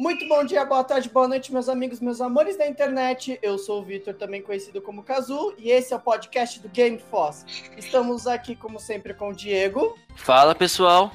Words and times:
Muito 0.00 0.26
bom 0.26 0.42
dia, 0.42 0.64
boa 0.64 0.82
tarde, 0.82 1.10
boa 1.10 1.28
noite, 1.28 1.52
meus 1.52 1.68
amigos, 1.68 2.00
meus 2.00 2.22
amores 2.22 2.56
da 2.56 2.66
internet. 2.66 3.38
Eu 3.42 3.58
sou 3.58 3.82
o 3.82 3.84
Vitor, 3.84 4.14
também 4.14 4.40
conhecido 4.40 4.80
como 4.80 5.02
Kazu, 5.02 5.52
e 5.58 5.70
esse 5.70 5.92
é 5.92 5.96
o 5.96 6.00
podcast 6.00 6.58
do 6.58 6.70
Game 6.70 6.98
Foss. 7.10 7.44
Estamos 7.76 8.26
aqui, 8.26 8.56
como 8.56 8.80
sempre, 8.80 9.12
com 9.12 9.28
o 9.28 9.34
Diego. 9.34 9.98
Fala, 10.16 10.54
pessoal. 10.54 11.12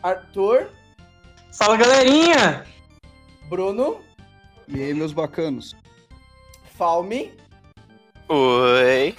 Arthur. 0.00 0.70
Fala, 1.58 1.76
galerinha. 1.76 2.64
Bruno. 3.48 4.00
E 4.68 4.80
aí, 4.80 4.94
meus 4.94 5.12
bacanos. 5.12 5.74
Falme. 6.76 7.34
Oi. 8.28 9.16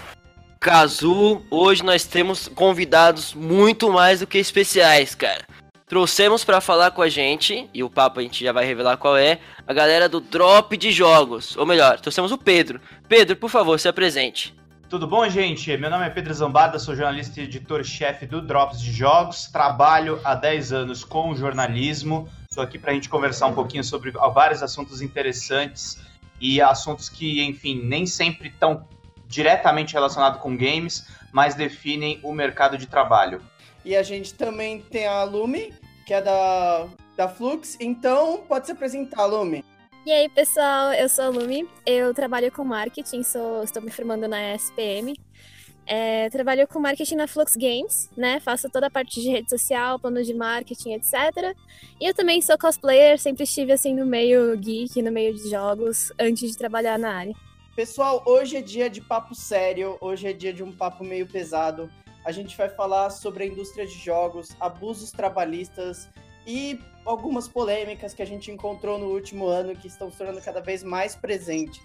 Kazu, 0.61 1.45
hoje 1.51 1.83
nós 1.83 2.05
temos 2.05 2.47
convidados 2.47 3.33
muito 3.33 3.91
mais 3.91 4.21
do 4.21 4.27
que 4.27 4.37
especiais, 4.37 5.13
cara. 5.13 5.45
Trouxemos 5.93 6.43
para 6.43 6.59
falar 6.59 6.89
com 6.89 7.03
a 7.03 7.07
gente, 7.07 7.69
e 7.71 7.83
o 7.83 7.87
papo 7.87 8.19
a 8.19 8.23
gente 8.23 8.43
já 8.43 8.51
vai 8.51 8.65
revelar 8.65 8.97
qual 8.97 9.15
é, 9.15 9.37
a 9.67 9.71
galera 9.71 10.09
do 10.09 10.19
Drop 10.19 10.75
de 10.75 10.91
Jogos. 10.91 11.55
Ou 11.55 11.67
melhor, 11.67 11.99
trouxemos 11.99 12.31
o 12.31 12.37
Pedro. 12.39 12.81
Pedro, 13.07 13.35
por 13.35 13.47
favor, 13.47 13.79
se 13.79 13.87
apresente. 13.87 14.55
Tudo 14.89 15.05
bom, 15.05 15.29
gente? 15.29 15.77
Meu 15.77 15.91
nome 15.91 16.03
é 16.03 16.09
Pedro 16.09 16.33
Zambada, 16.33 16.79
sou 16.79 16.95
jornalista 16.95 17.39
e 17.39 17.43
editor-chefe 17.43 18.25
do 18.25 18.41
Drops 18.41 18.81
de 18.81 18.91
Jogos. 18.91 19.45
Trabalho 19.45 20.19
há 20.23 20.33
10 20.33 20.73
anos 20.73 21.03
com 21.03 21.35
jornalismo. 21.35 22.27
Estou 22.49 22.63
aqui 22.63 22.79
para 22.79 22.89
a 22.89 22.95
gente 22.95 23.07
conversar 23.07 23.45
um 23.45 23.53
pouquinho 23.53 23.83
sobre 23.83 24.09
vários 24.33 24.63
assuntos 24.63 24.99
interessantes 24.99 25.99
e 26.41 26.59
assuntos 26.59 27.07
que, 27.07 27.43
enfim, 27.43 27.79
nem 27.83 28.07
sempre 28.07 28.47
estão 28.47 28.87
diretamente 29.27 29.93
relacionados 29.93 30.41
com 30.41 30.57
games, 30.57 31.05
mas 31.31 31.53
definem 31.53 32.19
o 32.23 32.33
mercado 32.33 32.79
de 32.79 32.87
trabalho. 32.87 33.43
E 33.85 33.95
a 33.95 34.01
gente 34.01 34.33
também 34.33 34.79
tem 34.79 35.05
a 35.05 35.23
Lume, 35.23 35.73
que 36.05 36.13
é 36.13 36.21
da, 36.21 36.87
da 37.15 37.27
Flux. 37.27 37.77
Então, 37.79 38.43
pode 38.47 38.65
se 38.65 38.71
apresentar, 38.71 39.25
Lume. 39.25 39.63
E 40.05 40.11
aí, 40.11 40.27
pessoal, 40.27 40.91
eu 40.93 41.07
sou 41.07 41.25
a 41.25 41.29
Lume, 41.29 41.67
eu 41.85 42.13
trabalho 42.13 42.51
com 42.51 42.63
marketing, 42.65 43.23
sou, 43.23 43.63
estou 43.63 43.81
me 43.81 43.89
formando 43.89 44.27
na 44.27 44.53
SPM. 44.53 45.15
É, 45.85 46.29
trabalho 46.29 46.67
com 46.67 46.79
marketing 46.79 47.15
na 47.15 47.27
Flux 47.27 47.55
Games, 47.55 48.09
né? 48.15 48.39
Faço 48.39 48.69
toda 48.69 48.87
a 48.87 48.89
parte 48.89 49.21
de 49.21 49.29
rede 49.29 49.49
social, 49.49 49.99
plano 49.99 50.23
de 50.23 50.33
marketing, 50.33 50.93
etc. 50.93 51.13
E 51.99 52.05
eu 52.05 52.13
também 52.13 52.41
sou 52.41 52.57
cosplayer, 52.57 53.19
sempre 53.19 53.43
estive 53.43 53.73
assim 53.73 53.93
no 53.93 54.05
meio 54.05 54.57
geek, 54.57 55.01
no 55.01 55.11
meio 55.11 55.33
de 55.33 55.49
jogos, 55.49 56.11
antes 56.19 56.51
de 56.51 56.57
trabalhar 56.57 56.97
na 56.97 57.13
área. 57.13 57.35
Pessoal, 57.75 58.23
hoje 58.25 58.57
é 58.57 58.61
dia 58.61 58.89
de 58.89 59.01
papo 59.01 59.33
sério, 59.33 59.97
hoje 59.99 60.27
é 60.27 60.33
dia 60.33 60.53
de 60.53 60.63
um 60.63 60.71
papo 60.71 61.03
meio 61.03 61.27
pesado 61.27 61.89
a 62.25 62.31
gente 62.31 62.55
vai 62.55 62.69
falar 62.69 63.09
sobre 63.09 63.43
a 63.43 63.47
indústria 63.47 63.85
de 63.85 63.93
jogos, 63.93 64.55
abusos 64.59 65.11
trabalhistas 65.11 66.09
e 66.47 66.79
algumas 67.05 67.47
polêmicas 67.47 68.13
que 68.13 68.21
a 68.21 68.25
gente 68.25 68.49
encontrou 68.49 68.97
no 68.97 69.07
último 69.07 69.45
ano 69.45 69.75
que 69.75 69.87
estão 69.87 70.09
se 70.09 70.17
tornando 70.17 70.41
cada 70.41 70.61
vez 70.61 70.83
mais 70.83 71.15
presentes. 71.15 71.81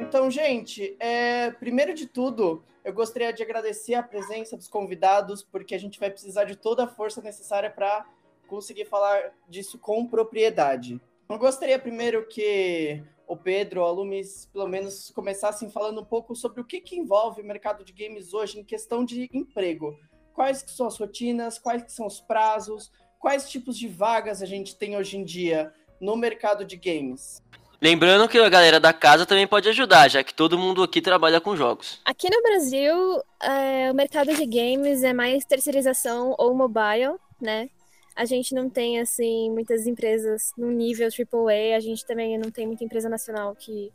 Então, 0.00 0.30
gente, 0.30 0.94
é, 1.00 1.50
primeiro 1.52 1.94
de 1.94 2.06
tudo, 2.06 2.62
eu 2.84 2.92
gostaria 2.92 3.32
de 3.32 3.42
agradecer 3.42 3.94
a 3.94 4.02
presença 4.02 4.56
dos 4.56 4.68
convidados, 4.68 5.42
porque 5.42 5.74
a 5.74 5.78
gente 5.78 5.98
vai 5.98 6.10
precisar 6.10 6.44
de 6.44 6.56
toda 6.56 6.84
a 6.84 6.88
força 6.88 7.22
necessária 7.22 7.70
para 7.70 8.04
conseguir 8.46 8.84
falar 8.84 9.32
disso 9.48 9.78
com 9.78 10.06
propriedade. 10.06 11.00
Eu 11.26 11.38
gostaria 11.38 11.78
primeiro 11.78 12.26
que 12.28 13.02
o 13.26 13.36
Pedro, 13.36 13.80
o 13.80 13.84
Alumis, 13.84 14.48
pelo 14.52 14.68
menos 14.68 15.10
começassem 15.10 15.70
falando 15.70 16.00
um 16.00 16.04
pouco 16.04 16.34
sobre 16.34 16.60
o 16.60 16.64
que, 16.64 16.80
que 16.80 16.96
envolve 16.96 17.42
o 17.42 17.46
mercado 17.46 17.84
de 17.84 17.92
games 17.92 18.34
hoje 18.34 18.58
em 18.58 18.64
questão 18.64 19.04
de 19.04 19.28
emprego. 19.32 19.96
Quais 20.34 20.62
que 20.62 20.70
são 20.70 20.86
as 20.86 20.98
rotinas, 20.98 21.58
quais 21.58 21.82
que 21.82 21.92
são 21.92 22.06
os 22.06 22.20
prazos, 22.20 22.90
quais 23.18 23.48
tipos 23.48 23.78
de 23.78 23.88
vagas 23.88 24.42
a 24.42 24.46
gente 24.46 24.76
tem 24.76 24.96
hoje 24.96 25.16
em 25.16 25.24
dia 25.24 25.72
no 26.00 26.16
mercado 26.16 26.64
de 26.64 26.76
games. 26.76 27.40
Lembrando 27.80 28.28
que 28.28 28.38
a 28.38 28.48
galera 28.48 28.78
da 28.78 28.92
casa 28.92 29.26
também 29.26 29.46
pode 29.46 29.68
ajudar, 29.68 30.08
já 30.08 30.22
que 30.22 30.34
todo 30.34 30.58
mundo 30.58 30.82
aqui 30.82 31.00
trabalha 31.00 31.40
com 31.40 31.56
jogos. 31.56 32.00
Aqui 32.04 32.28
no 32.30 32.40
Brasil, 32.42 33.22
é, 33.40 33.90
o 33.90 33.94
mercado 33.94 34.32
de 34.34 34.46
games 34.46 35.02
é 35.02 35.12
mais 35.12 35.44
terceirização 35.44 36.34
ou 36.38 36.54
mobile, 36.54 37.16
né? 37.40 37.68
A 38.14 38.24
gente 38.24 38.54
não 38.54 38.68
tem, 38.68 39.00
assim, 39.00 39.50
muitas 39.50 39.86
empresas 39.86 40.52
no 40.56 40.70
nível 40.70 41.08
AAA, 41.08 41.76
a 41.76 41.80
gente 41.80 42.04
também 42.04 42.38
não 42.38 42.50
tem 42.50 42.66
muita 42.66 42.84
empresa 42.84 43.08
nacional 43.08 43.54
que, 43.54 43.92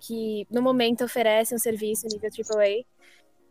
que 0.00 0.46
no 0.50 0.62
momento 0.62 1.04
oferece 1.04 1.54
um 1.54 1.58
serviço 1.58 2.06
nível 2.06 2.30
AAA. 2.30 2.84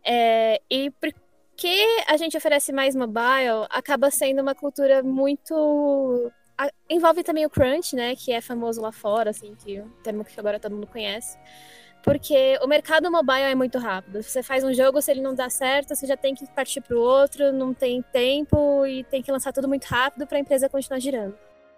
É, 0.05 0.61
e 0.69 0.91
porque 0.91 2.03
a 2.07 2.17
gente 2.17 2.35
oferece 2.35 2.71
mais 2.73 2.95
mobile, 2.95 3.67
acaba 3.69 4.09
sendo 4.11 4.41
uma 4.41 4.55
cultura 4.55 5.03
muito... 5.03 6.31
Envolve 6.89 7.23
também 7.23 7.45
o 7.45 7.49
crunch, 7.49 7.95
né, 7.95 8.15
que 8.15 8.31
é 8.31 8.39
famoso 8.39 8.81
lá 8.81 8.91
fora, 8.91 9.31
assim, 9.31 9.55
que 9.55 9.77
é 9.77 9.83
um 9.83 9.89
termo 10.03 10.23
que 10.23 10.39
agora 10.39 10.59
todo 10.59 10.75
mundo 10.75 10.87
conhece. 10.87 11.37
Porque 12.03 12.59
o 12.61 12.67
mercado 12.67 13.09
mobile 13.09 13.43
é 13.43 13.55
muito 13.55 13.79
rápido. 13.79 14.21
Você 14.21 14.43
faz 14.43 14.63
um 14.63 14.73
jogo, 14.73 15.01
se 15.01 15.09
ele 15.09 15.21
não 15.21 15.33
dá 15.33 15.49
certo, 15.49 15.95
você 15.95 16.05
já 16.05 16.17
tem 16.17 16.35
que 16.35 16.45
partir 16.51 16.81
para 16.81 16.97
o 16.97 16.99
outro, 16.99 17.53
não 17.53 17.73
tem 17.73 18.01
tempo 18.01 18.85
e 18.85 19.05
tem 19.05 19.21
que 19.21 19.31
lançar 19.31 19.53
tudo 19.53 19.69
muito 19.69 19.85
rápido 19.85 20.27
para 20.27 20.37
a 20.37 20.41
empresa 20.41 20.67
continuar 20.67 20.99
girando. 20.99 21.33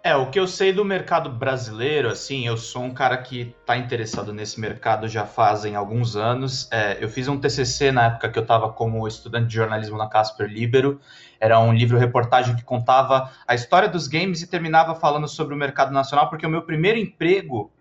É, 0.06 0.14
o 0.14 0.30
que 0.30 0.38
eu 0.38 0.46
sei 0.46 0.72
do 0.72 0.84
mercado 0.84 1.28
brasileiro, 1.28 2.08
assim, 2.08 2.46
eu 2.46 2.56
sou 2.56 2.82
um 2.84 2.94
cara 2.94 3.16
que 3.16 3.52
está 3.60 3.76
interessado 3.76 4.32
nesse 4.32 4.60
mercado 4.60 5.08
já 5.08 5.26
fazem 5.26 5.74
alguns 5.74 6.14
anos. 6.14 6.68
É, 6.70 6.96
eu 7.00 7.08
fiz 7.08 7.26
um 7.26 7.38
TCC 7.38 7.90
na 7.90 8.06
época 8.06 8.28
que 8.28 8.38
eu 8.38 8.42
estava 8.42 8.72
como 8.72 9.06
estudante 9.08 9.48
de 9.48 9.54
jornalismo 9.54 9.98
na 9.98 10.08
Casper 10.08 10.48
Libero. 10.48 11.00
Era 11.40 11.58
um 11.58 11.72
livro-reportagem 11.72 12.54
que 12.54 12.62
contava 12.62 13.32
a 13.48 13.54
história 13.56 13.88
dos 13.88 14.06
games 14.06 14.42
e 14.42 14.46
terminava 14.46 14.94
falando 14.94 15.26
sobre 15.26 15.54
o 15.54 15.58
mercado 15.58 15.92
nacional, 15.92 16.30
porque 16.30 16.46
o 16.46 16.50
meu 16.50 16.62
primeiro 16.62 16.98
emprego 16.98 17.72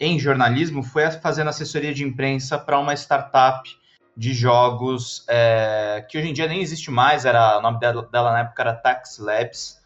em 0.00 0.18
jornalismo 0.18 0.82
foi 0.82 1.10
fazendo 1.10 1.48
assessoria 1.48 1.92
de 1.92 2.04
imprensa 2.04 2.58
para 2.58 2.78
uma 2.78 2.94
startup 2.94 3.68
de 4.16 4.32
jogos 4.32 5.24
é, 5.28 6.04
que 6.08 6.18
hoje 6.18 6.28
em 6.28 6.32
dia 6.32 6.48
nem 6.48 6.60
existe 6.60 6.90
mais, 6.90 7.24
era 7.24 7.58
o 7.58 7.62
nome 7.62 7.78
dela, 7.78 8.08
dela 8.10 8.32
na 8.32 8.40
época 8.40 8.62
era 8.62 8.74
Tax 8.74 9.18
Labs, 9.18 9.78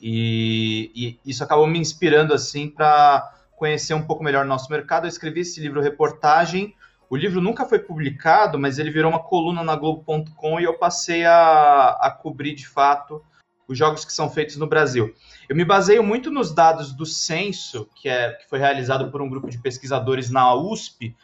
e, 0.00 0.90
e 0.94 1.30
isso 1.30 1.42
acabou 1.42 1.66
me 1.66 1.78
inspirando 1.78 2.34
assim 2.34 2.68
para 2.68 3.32
conhecer 3.56 3.94
um 3.94 4.02
pouco 4.02 4.22
melhor 4.22 4.44
o 4.44 4.48
nosso 4.48 4.70
mercado. 4.70 5.04
Eu 5.04 5.08
escrevi 5.08 5.40
esse 5.40 5.60
livro 5.60 5.80
reportagem. 5.80 6.74
O 7.08 7.16
livro 7.16 7.40
nunca 7.40 7.64
foi 7.64 7.78
publicado, 7.78 8.58
mas 8.58 8.78
ele 8.78 8.90
virou 8.90 9.10
uma 9.10 9.22
coluna 9.22 9.62
na 9.62 9.76
Globo.com 9.76 10.60
e 10.60 10.64
eu 10.64 10.74
passei 10.74 11.24
a, 11.24 11.96
a 12.00 12.10
cobrir 12.10 12.54
de 12.54 12.66
fato 12.66 13.22
os 13.68 13.76
jogos 13.76 14.04
que 14.04 14.12
são 14.12 14.30
feitos 14.30 14.56
no 14.56 14.66
Brasil. 14.66 15.14
Eu 15.48 15.56
me 15.56 15.64
baseio 15.64 16.02
muito 16.02 16.30
nos 16.30 16.52
dados 16.52 16.92
do 16.92 17.04
censo, 17.04 17.88
que, 17.94 18.08
é, 18.08 18.32
que 18.32 18.48
foi 18.48 18.58
realizado 18.58 19.10
por 19.10 19.20
um 19.20 19.28
grupo 19.28 19.50
de 19.50 19.58
pesquisadores 19.58 20.30
na 20.30 20.54
USP. 20.54 21.14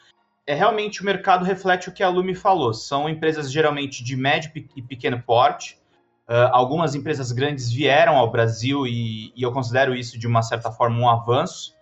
É 0.47 0.55
realmente 0.55 1.03
o 1.03 1.05
mercado 1.05 1.45
reflete 1.45 1.89
o 1.89 1.93
que 1.93 2.03
a 2.03 2.09
Lumi 2.09 2.35
falou. 2.35 2.75
São 2.75 3.09
empresas 3.09 3.51
geralmente 3.51 4.03
de 4.03 4.17
médio 4.17 4.51
e 4.77 4.83
pequeno 4.83 5.23
porte. 5.23 5.81
Uh, 6.29 6.49
algumas 6.53 6.95
empresas 6.95 7.33
grandes 7.33 7.71
vieram 7.71 8.17
ao 8.17 8.31
Brasil 8.31 8.87
e, 8.87 9.33
e, 9.37 9.43
eu 9.43 9.53
considero 9.53 9.95
isso 9.95 10.19
de 10.19 10.27
uma 10.27 10.41
certa 10.41 10.71
forma 10.71 10.99
um 10.99 11.09
avanço. 11.09 11.75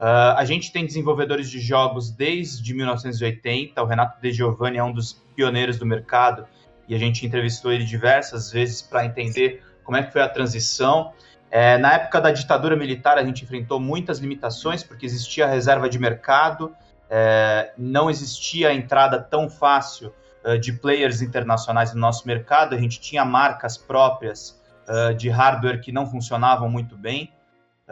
Uh, 0.00 0.34
a 0.36 0.44
gente 0.44 0.72
tem 0.72 0.84
desenvolvedores 0.84 1.48
de 1.48 1.60
jogos 1.60 2.10
desde 2.10 2.74
1980. 2.74 3.80
O 3.82 3.86
Renato 3.86 4.20
De 4.20 4.32
Giovanni 4.32 4.78
é 4.78 4.84
um 4.84 4.92
dos 4.92 5.12
pioneiros 5.36 5.78
do 5.78 5.86
mercado 5.86 6.46
e 6.88 6.94
a 6.94 6.98
gente 6.98 7.24
entrevistou 7.24 7.72
ele 7.72 7.84
diversas 7.84 8.50
vezes 8.50 8.82
para 8.82 9.04
entender 9.06 9.62
como 9.84 9.96
é 9.96 10.02
que 10.02 10.12
foi 10.12 10.22
a 10.22 10.28
transição. 10.28 11.12
É, 11.50 11.76
na 11.78 11.92
época 11.94 12.20
da 12.20 12.30
ditadura 12.30 12.74
militar, 12.76 13.18
a 13.18 13.24
gente 13.24 13.44
enfrentou 13.44 13.78
muitas 13.78 14.18
limitações, 14.18 14.82
porque 14.82 15.04
existia 15.04 15.46
reserva 15.46 15.88
de 15.88 15.98
mercado, 15.98 16.74
é, 17.10 17.72
não 17.76 18.08
existia 18.08 18.70
a 18.70 18.74
entrada 18.74 19.20
tão 19.20 19.50
fácil 19.50 20.14
uh, 20.44 20.58
de 20.58 20.72
players 20.72 21.20
internacionais 21.20 21.92
no 21.94 22.00
nosso 22.00 22.26
mercado, 22.26 22.74
a 22.74 22.78
gente 22.78 23.00
tinha 23.00 23.24
marcas 23.24 23.76
próprias 23.76 24.60
uh, 24.88 25.14
de 25.14 25.28
hardware 25.28 25.80
que 25.80 25.92
não 25.92 26.06
funcionavam 26.06 26.68
muito 26.70 26.96
bem. 26.96 27.30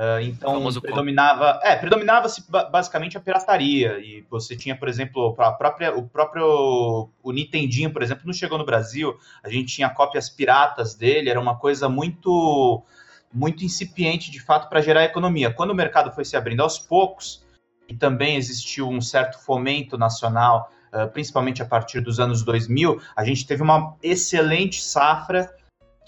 Uh, 0.00 0.19
então 0.23 0.73
predominava, 0.81 1.61
é, 1.62 1.76
predominava-se 1.76 2.43
basicamente 2.49 3.19
a 3.19 3.20
pirataria 3.20 3.99
e 3.99 4.25
você 4.31 4.56
tinha, 4.56 4.75
por 4.75 4.88
exemplo, 4.88 5.37
a 5.38 5.52
própria, 5.52 5.94
o 5.94 6.08
próprio 6.08 7.11
o 7.23 7.31
Nintendinho, 7.31 7.93
por 7.93 8.02
exemplo, 8.02 8.23
não 8.25 8.32
chegou 8.32 8.56
no 8.56 8.64
Brasil. 8.64 9.14
A 9.43 9.50
gente 9.50 9.75
tinha 9.75 9.91
cópias 9.91 10.31
piratas 10.31 10.94
dele, 10.94 11.29
era 11.29 11.38
uma 11.38 11.55
coisa 11.55 11.87
muito 11.87 12.82
muito 13.31 13.62
incipiente 13.62 14.31
de 14.31 14.41
fato 14.41 14.70
para 14.70 14.81
gerar 14.81 15.05
economia. 15.05 15.52
Quando 15.52 15.73
o 15.73 15.75
mercado 15.75 16.11
foi 16.12 16.25
se 16.25 16.35
abrindo 16.35 16.62
aos 16.62 16.79
poucos 16.79 17.44
e 17.87 17.94
também 17.94 18.37
existiu 18.37 18.88
um 18.88 19.02
certo 19.02 19.38
fomento 19.38 19.99
nacional, 19.99 20.73
uh, 20.94 21.08
principalmente 21.08 21.61
a 21.61 21.67
partir 21.67 22.00
dos 22.00 22.19
anos 22.19 22.43
2000, 22.43 23.02
a 23.14 23.23
gente 23.23 23.47
teve 23.47 23.62
uma 23.62 23.94
excelente 24.02 24.82
safra 24.82 25.55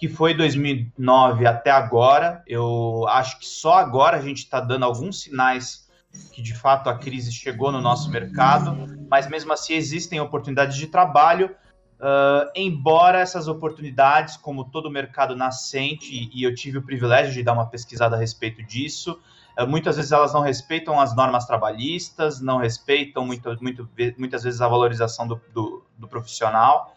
que 0.02 0.08
foi 0.08 0.34
2009 0.34 1.46
até 1.46 1.70
agora. 1.70 2.43
Eu 2.44 3.06
acho 3.06 3.38
que 3.38 3.46
só 3.46 3.75
agora 3.75 4.16
a 4.16 4.20
gente 4.20 4.38
está 4.38 4.58
dando 4.58 4.84
alguns 4.84 5.20
sinais 5.20 5.88
que 6.32 6.43
de 6.43 6.54
fato 6.54 6.90
a 6.90 6.99
crise 6.99 7.31
chegou 7.31 7.70
no 7.70 7.81
nosso 7.81 8.10
mercado, 8.10 8.76
mas 9.08 9.28
mesmo 9.28 9.52
assim 9.52 9.75
existem 9.75 10.19
oportunidades 10.19 10.76
de 10.76 10.88
trabalho. 10.88 11.54
Uh, 12.00 12.50
embora 12.56 13.20
essas 13.20 13.46
oportunidades, 13.46 14.37
como 14.37 14.64
todo 14.64 14.90
mercado 14.90 15.37
nascente, 15.37 16.28
e 16.34 16.43
eu 16.43 16.52
tive 16.52 16.78
o 16.78 16.82
privilégio 16.82 17.32
de 17.32 17.44
dar 17.44 17.52
uma 17.52 17.66
pesquisada 17.66 18.16
a 18.16 18.19
respeito 18.19 18.60
disso, 18.60 19.20
uh, 19.56 19.69
muitas 19.69 19.94
vezes 19.94 20.10
elas 20.10 20.34
não 20.34 20.40
respeitam 20.40 20.99
as 20.99 21.14
normas 21.14 21.46
trabalhistas, 21.46 22.40
não 22.40 22.56
respeitam 22.56 23.25
muito, 23.25 23.56
muito, 23.62 23.88
muitas 24.19 24.43
vezes 24.43 24.60
a 24.60 24.66
valorização 24.66 25.28
do, 25.28 25.40
do, 25.54 25.84
do 25.96 26.08
profissional, 26.08 26.93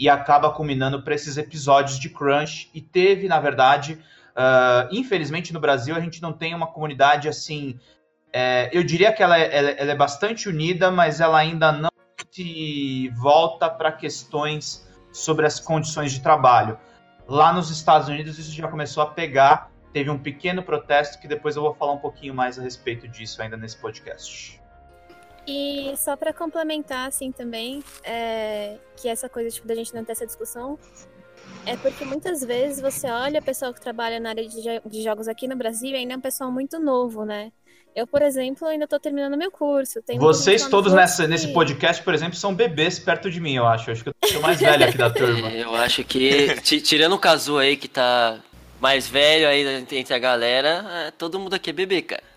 e 0.00 0.08
acaba 0.08 0.50
culminando 0.50 1.02
para 1.02 1.14
esses 1.14 1.36
episódios 1.36 1.98
de 1.98 2.08
crunch. 2.08 2.70
E 2.72 2.80
teve, 2.80 3.28
na 3.28 3.38
verdade, 3.38 4.02
uh, 4.30 4.88
infelizmente 4.90 5.52
no 5.52 5.60
Brasil 5.60 5.94
a 5.94 6.00
gente 6.00 6.22
não 6.22 6.32
tem 6.32 6.54
uma 6.54 6.66
comunidade 6.66 7.28
assim. 7.28 7.78
É, 8.32 8.70
eu 8.72 8.82
diria 8.82 9.12
que 9.12 9.22
ela 9.22 9.38
é, 9.38 9.54
ela, 9.54 9.70
ela 9.70 9.92
é 9.92 9.94
bastante 9.94 10.48
unida, 10.48 10.90
mas 10.90 11.20
ela 11.20 11.38
ainda 11.38 11.70
não 11.70 11.90
se 12.30 13.10
volta 13.10 13.68
para 13.68 13.92
questões 13.92 14.88
sobre 15.12 15.44
as 15.44 15.60
condições 15.60 16.12
de 16.12 16.20
trabalho. 16.20 16.78
Lá 17.28 17.52
nos 17.52 17.70
Estados 17.70 18.08
Unidos 18.08 18.38
isso 18.38 18.52
já 18.52 18.68
começou 18.68 19.02
a 19.02 19.06
pegar, 19.06 19.70
teve 19.92 20.08
um 20.08 20.18
pequeno 20.18 20.62
protesto 20.62 21.20
que 21.20 21.28
depois 21.28 21.56
eu 21.56 21.62
vou 21.62 21.74
falar 21.74 21.92
um 21.92 21.98
pouquinho 21.98 22.34
mais 22.34 22.58
a 22.58 22.62
respeito 22.62 23.06
disso 23.06 23.42
ainda 23.42 23.56
nesse 23.56 23.76
podcast. 23.76 24.59
E 25.52 25.96
só 25.96 26.14
para 26.14 26.32
complementar 26.32 27.08
assim 27.08 27.32
também, 27.32 27.82
é, 28.04 28.76
que 28.96 29.08
essa 29.08 29.28
coisa 29.28 29.50
tipo 29.50 29.66
da 29.66 29.74
gente 29.74 29.92
não 29.92 30.04
ter 30.04 30.12
essa 30.12 30.24
discussão, 30.24 30.78
é 31.66 31.76
porque 31.76 32.04
muitas 32.04 32.44
vezes 32.44 32.80
você 32.80 33.10
olha 33.10 33.40
o 33.40 33.42
pessoal 33.42 33.74
que 33.74 33.80
trabalha 33.80 34.20
na 34.20 34.28
área 34.28 34.46
de, 34.46 34.60
de 34.86 35.02
jogos 35.02 35.26
aqui 35.26 35.48
no 35.48 35.56
Brasil 35.56 35.90
e 35.90 35.96
ainda 35.96 36.14
é 36.14 36.16
um 36.16 36.20
pessoal 36.20 36.52
muito 36.52 36.78
novo, 36.78 37.24
né? 37.24 37.50
Eu, 37.96 38.06
por 38.06 38.22
exemplo, 38.22 38.68
ainda 38.68 38.84
estou 38.84 39.00
terminando 39.00 39.36
meu 39.36 39.50
curso. 39.50 40.00
Vocês 40.18 40.68
todos 40.68 40.92
nessa, 40.92 41.26
nesse 41.26 41.52
podcast, 41.52 42.00
por 42.04 42.14
exemplo, 42.14 42.36
são 42.36 42.54
bebês 42.54 43.00
perto 43.00 43.28
de 43.28 43.40
mim, 43.40 43.56
eu 43.56 43.66
acho. 43.66 43.90
Eu 43.90 43.94
acho 43.94 44.04
que 44.04 44.10
eu 44.10 44.28
sou 44.28 44.40
mais 44.40 44.60
velho 44.60 44.84
aqui 44.84 44.96
da 44.96 45.10
turma. 45.10 45.50
Eu 45.50 45.74
acho 45.74 46.04
que, 46.04 46.54
tirando 46.80 47.14
o 47.14 47.18
Kazu 47.18 47.58
aí, 47.58 47.76
que 47.76 47.88
tá 47.88 48.38
mais 48.80 49.08
velho 49.08 49.48
aí 49.48 49.84
entre 49.90 50.14
a 50.14 50.18
galera, 50.18 50.86
é, 51.08 51.10
todo 51.10 51.40
mundo 51.40 51.54
aqui 51.54 51.70
é 51.70 51.72
bebê, 51.72 52.02
cara. 52.02 52.29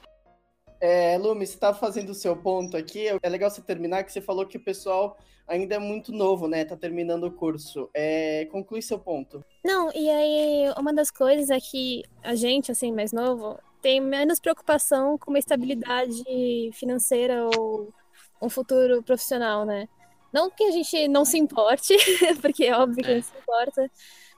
É, 0.85 1.17
Lume, 1.17 1.47
você 1.47 1.57
tá 1.57 1.73
fazendo 1.73 2.09
o 2.09 2.13
seu 2.13 2.35
ponto 2.35 2.75
aqui. 2.75 3.07
É 3.07 3.29
legal 3.29 3.49
você 3.49 3.61
terminar, 3.61 4.03
que 4.03 4.11
você 4.11 4.19
falou 4.19 4.45
que 4.45 4.57
o 4.57 4.59
pessoal 4.59 5.17
ainda 5.47 5.75
é 5.75 5.79
muito 5.79 6.11
novo, 6.11 6.45
né? 6.45 6.65
Tá 6.65 6.75
terminando 6.75 7.23
o 7.23 7.31
curso. 7.31 7.89
É, 7.93 8.49
conclui 8.51 8.81
seu 8.81 8.99
ponto. 8.99 9.45
Não, 9.63 9.89
e 9.95 10.09
aí 10.09 10.73
uma 10.77 10.93
das 10.93 11.09
coisas 11.09 11.49
é 11.49 11.57
que 11.57 12.03
a 12.21 12.35
gente, 12.35 12.69
assim, 12.69 12.91
mais 12.91 13.13
novo, 13.13 13.57
tem 13.81 14.01
menos 14.01 14.41
preocupação 14.41 15.17
com 15.17 15.31
uma 15.31 15.39
estabilidade 15.39 16.21
financeira 16.73 17.47
ou 17.57 17.87
um 18.41 18.49
futuro 18.49 19.01
profissional, 19.01 19.63
né? 19.63 19.87
Não 20.33 20.51
que 20.51 20.65
a 20.65 20.71
gente 20.71 21.07
não 21.07 21.23
se 21.23 21.37
importe, 21.37 21.95
porque 22.41 22.65
é 22.65 22.75
óbvio 22.77 23.05
que 23.05 23.09
a 23.09 23.15
gente 23.15 23.27
se 23.27 23.37
importa, 23.37 23.89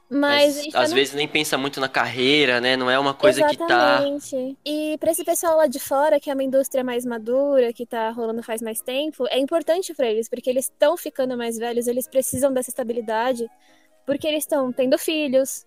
mas, 0.10 0.66
mas 0.68 0.76
às 0.76 0.94
vezes 0.94 1.14
nem 1.14 1.28
pensa 1.28 1.58
muito 1.58 1.80
na 1.80 1.90
carreira, 1.90 2.62
né? 2.62 2.78
Não 2.78 2.90
é 2.90 2.98
uma 2.98 3.14
coisa 3.14 3.40
Exatamente. 3.40 4.30
que 4.30 4.54
tá. 4.54 4.60
E 4.66 4.98
para 5.00 5.12
esse 5.12 5.24
pessoal 5.24 5.58
lá 5.58 5.68
de 5.68 5.80
fora, 5.80 6.20
que 6.20 6.30
é 6.30 6.34
uma 6.34 6.44
indústria 6.44 6.84
mais 6.84 7.06
madura, 7.06 7.74
que 7.74 7.86
tá 7.86 8.10
rolando 8.12 8.44
faz 8.44 8.62
mais 8.62 8.82
tempo, 8.82 9.26
é 9.30 9.40
importante 9.40 9.94
para 9.94 10.08
eles, 10.08 10.30
porque 10.30 10.50
eles 10.50 10.66
estão 10.66 10.96
ficando 10.96 11.36
mais 11.36 11.58
velhos, 11.58 11.88
eles 11.88 12.08
precisam 12.08 12.54
dessa 12.54 12.70
estabilidade, 12.70 13.48
porque 14.06 14.28
eles 14.28 14.44
estão 14.44 14.72
tendo 14.72 14.98
filhos, 14.98 15.66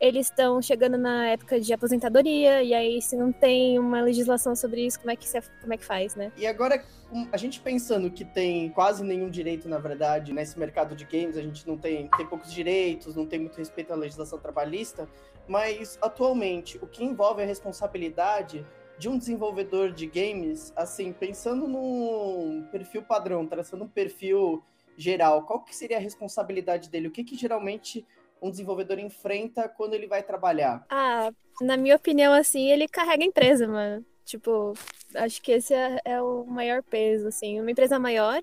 eles 0.00 0.26
estão 0.28 0.62
chegando 0.62 0.96
na 0.96 1.28
época 1.28 1.60
de 1.60 1.72
aposentadoria, 1.74 2.62
e 2.62 2.72
aí 2.72 3.02
se 3.02 3.14
não 3.14 3.30
tem 3.30 3.78
uma 3.78 4.00
legislação 4.00 4.56
sobre 4.56 4.86
isso, 4.86 4.98
como 4.98 5.10
é 5.10 5.16
que, 5.16 5.28
se, 5.28 5.38
como 5.60 5.74
é 5.74 5.76
que 5.76 5.84
faz, 5.84 6.16
né? 6.16 6.32
E 6.38 6.46
agora, 6.46 6.82
a 7.30 7.36
gente 7.36 7.60
pensando 7.60 8.10
que 8.10 8.24
tem 8.24 8.70
quase 8.70 9.04
nenhum 9.04 9.28
direito, 9.28 9.68
na 9.68 9.78
verdade, 9.78 10.32
nesse 10.32 10.58
mercado 10.58 10.96
de 10.96 11.04
games, 11.04 11.36
a 11.36 11.42
gente 11.42 11.68
não 11.68 11.76
tem, 11.76 12.08
tem 12.16 12.26
poucos 12.26 12.50
direitos, 12.50 13.14
não 13.14 13.26
tem 13.26 13.40
muito 13.40 13.58
respeito 13.58 13.92
à 13.92 13.96
legislação 13.96 14.38
trabalhista, 14.38 15.06
mas 15.46 15.98
atualmente, 16.00 16.78
o 16.80 16.86
que 16.86 17.04
envolve 17.04 17.42
a 17.42 17.46
responsabilidade 17.46 18.64
de 18.98 19.08
um 19.08 19.18
desenvolvedor 19.18 19.92
de 19.92 20.06
games, 20.06 20.72
assim, 20.76 21.12
pensando 21.12 21.66
num 21.66 22.66
perfil 22.70 23.02
padrão, 23.02 23.46
traçando 23.46 23.84
um 23.84 23.88
perfil 23.88 24.62
geral, 24.96 25.42
qual 25.44 25.60
que 25.60 25.74
seria 25.74 25.96
a 25.96 26.00
responsabilidade 26.00 26.90
dele? 26.90 27.08
O 27.08 27.10
que 27.10 27.24
que 27.24 27.34
geralmente 27.34 28.06
um 28.40 28.50
desenvolvedor 28.50 28.98
enfrenta 28.98 29.68
quando 29.68 29.94
ele 29.94 30.06
vai 30.06 30.22
trabalhar? 30.22 30.84
Ah, 30.88 31.30
na 31.60 31.76
minha 31.76 31.96
opinião, 31.96 32.32
assim, 32.32 32.70
ele 32.70 32.88
carrega 32.88 33.22
a 33.22 33.26
empresa, 33.26 33.66
mano. 33.66 34.04
Tipo, 34.24 34.74
acho 35.14 35.42
que 35.42 35.52
esse 35.52 35.74
é, 35.74 36.00
é 36.04 36.22
o 36.22 36.44
maior 36.44 36.82
peso, 36.82 37.28
assim. 37.28 37.60
Uma 37.60 37.70
empresa 37.70 37.98
maior, 37.98 38.42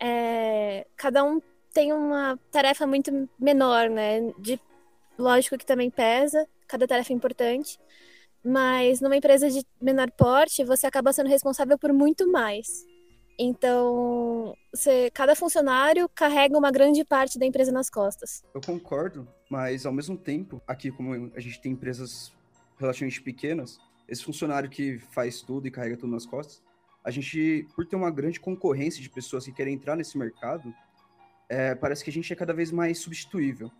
é... 0.00 0.86
cada 0.96 1.24
um 1.24 1.40
tem 1.72 1.92
uma 1.92 2.38
tarefa 2.50 2.86
muito 2.86 3.28
menor, 3.38 3.88
né? 3.88 4.32
De... 4.38 4.60
Lógico 5.18 5.56
que 5.56 5.66
também 5.66 5.90
pesa, 5.90 6.46
cada 6.66 6.86
tarefa 6.86 7.12
é 7.12 7.16
importante. 7.16 7.78
Mas 8.44 9.00
numa 9.00 9.16
empresa 9.16 9.48
de 9.48 9.64
menor 9.80 10.10
porte, 10.10 10.64
você 10.64 10.86
acaba 10.86 11.12
sendo 11.12 11.28
responsável 11.28 11.78
por 11.78 11.92
muito 11.92 12.30
mais. 12.30 12.84
Então, 13.38 14.56
você, 14.72 15.10
cada 15.10 15.34
funcionário 15.34 16.08
carrega 16.08 16.56
uma 16.56 16.70
grande 16.70 17.04
parte 17.04 17.38
da 17.38 17.46
empresa 17.46 17.72
nas 17.72 17.90
costas. 17.90 18.44
Eu 18.54 18.60
concordo, 18.60 19.26
mas 19.50 19.84
ao 19.84 19.92
mesmo 19.92 20.16
tempo, 20.16 20.62
aqui 20.66 20.90
como 20.90 21.32
a 21.34 21.40
gente 21.40 21.60
tem 21.60 21.72
empresas 21.72 22.32
relativamente 22.78 23.20
pequenas, 23.20 23.78
esse 24.08 24.22
funcionário 24.22 24.68
que 24.68 24.98
faz 24.98 25.40
tudo 25.42 25.66
e 25.66 25.70
carrega 25.70 25.96
tudo 25.96 26.12
nas 26.12 26.26
costas, 26.26 26.62
a 27.02 27.10
gente, 27.10 27.66
por 27.74 27.86
ter 27.86 27.96
uma 27.96 28.10
grande 28.10 28.40
concorrência 28.40 29.02
de 29.02 29.10
pessoas 29.10 29.44
que 29.44 29.52
querem 29.52 29.74
entrar 29.74 29.96
nesse 29.96 30.16
mercado, 30.16 30.74
é, 31.48 31.74
parece 31.74 32.02
que 32.02 32.10
a 32.10 32.12
gente 32.12 32.32
é 32.32 32.36
cada 32.36 32.54
vez 32.54 32.70
mais 32.70 32.98
substituível. 32.98 33.70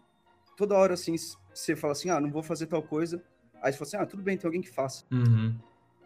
Toda 0.56 0.76
hora, 0.76 0.94
assim, 0.94 1.16
você 1.52 1.74
fala 1.74 1.92
assim, 1.92 2.10
ah, 2.10 2.20
não 2.20 2.30
vou 2.30 2.42
fazer 2.42 2.66
tal 2.66 2.82
coisa, 2.82 3.22
aí 3.62 3.72
você 3.72 3.78
fala 3.78 3.88
assim, 3.88 3.96
ah, 3.96 4.06
tudo 4.06 4.22
bem, 4.22 4.36
tem 4.36 4.46
alguém 4.46 4.60
que 4.60 4.70
faça. 4.70 5.04
Uhum. 5.10 5.56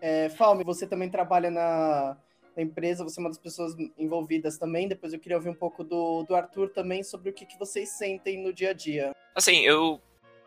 É, 0.01 0.29
Falme, 0.31 0.63
você 0.63 0.87
também 0.87 1.11
trabalha 1.11 1.51
na 1.51 2.17
da 2.59 2.63
empresa, 2.63 3.05
você 3.05 3.21
é 3.21 3.23
uma 3.23 3.31
das 3.31 3.39
pessoas 3.39 3.77
envolvidas 3.97 4.59
também. 4.59 4.89
Depois 4.89 5.13
eu 5.13 5.21
queria 5.21 5.37
ouvir 5.37 5.49
um 5.49 5.55
pouco 5.55 5.85
do, 5.85 6.25
do 6.25 6.35
Arthur 6.35 6.69
também 6.71 7.05
sobre 7.05 7.31
o 7.31 7.33
que, 7.33 7.47
que 7.47 7.57
vocês 7.57 7.91
sentem 7.91 8.43
no 8.43 8.53
dia 8.53 8.71
a 8.71 8.73
dia. 8.73 9.13
Assim, 9.33 9.65
eu, 9.65 10.01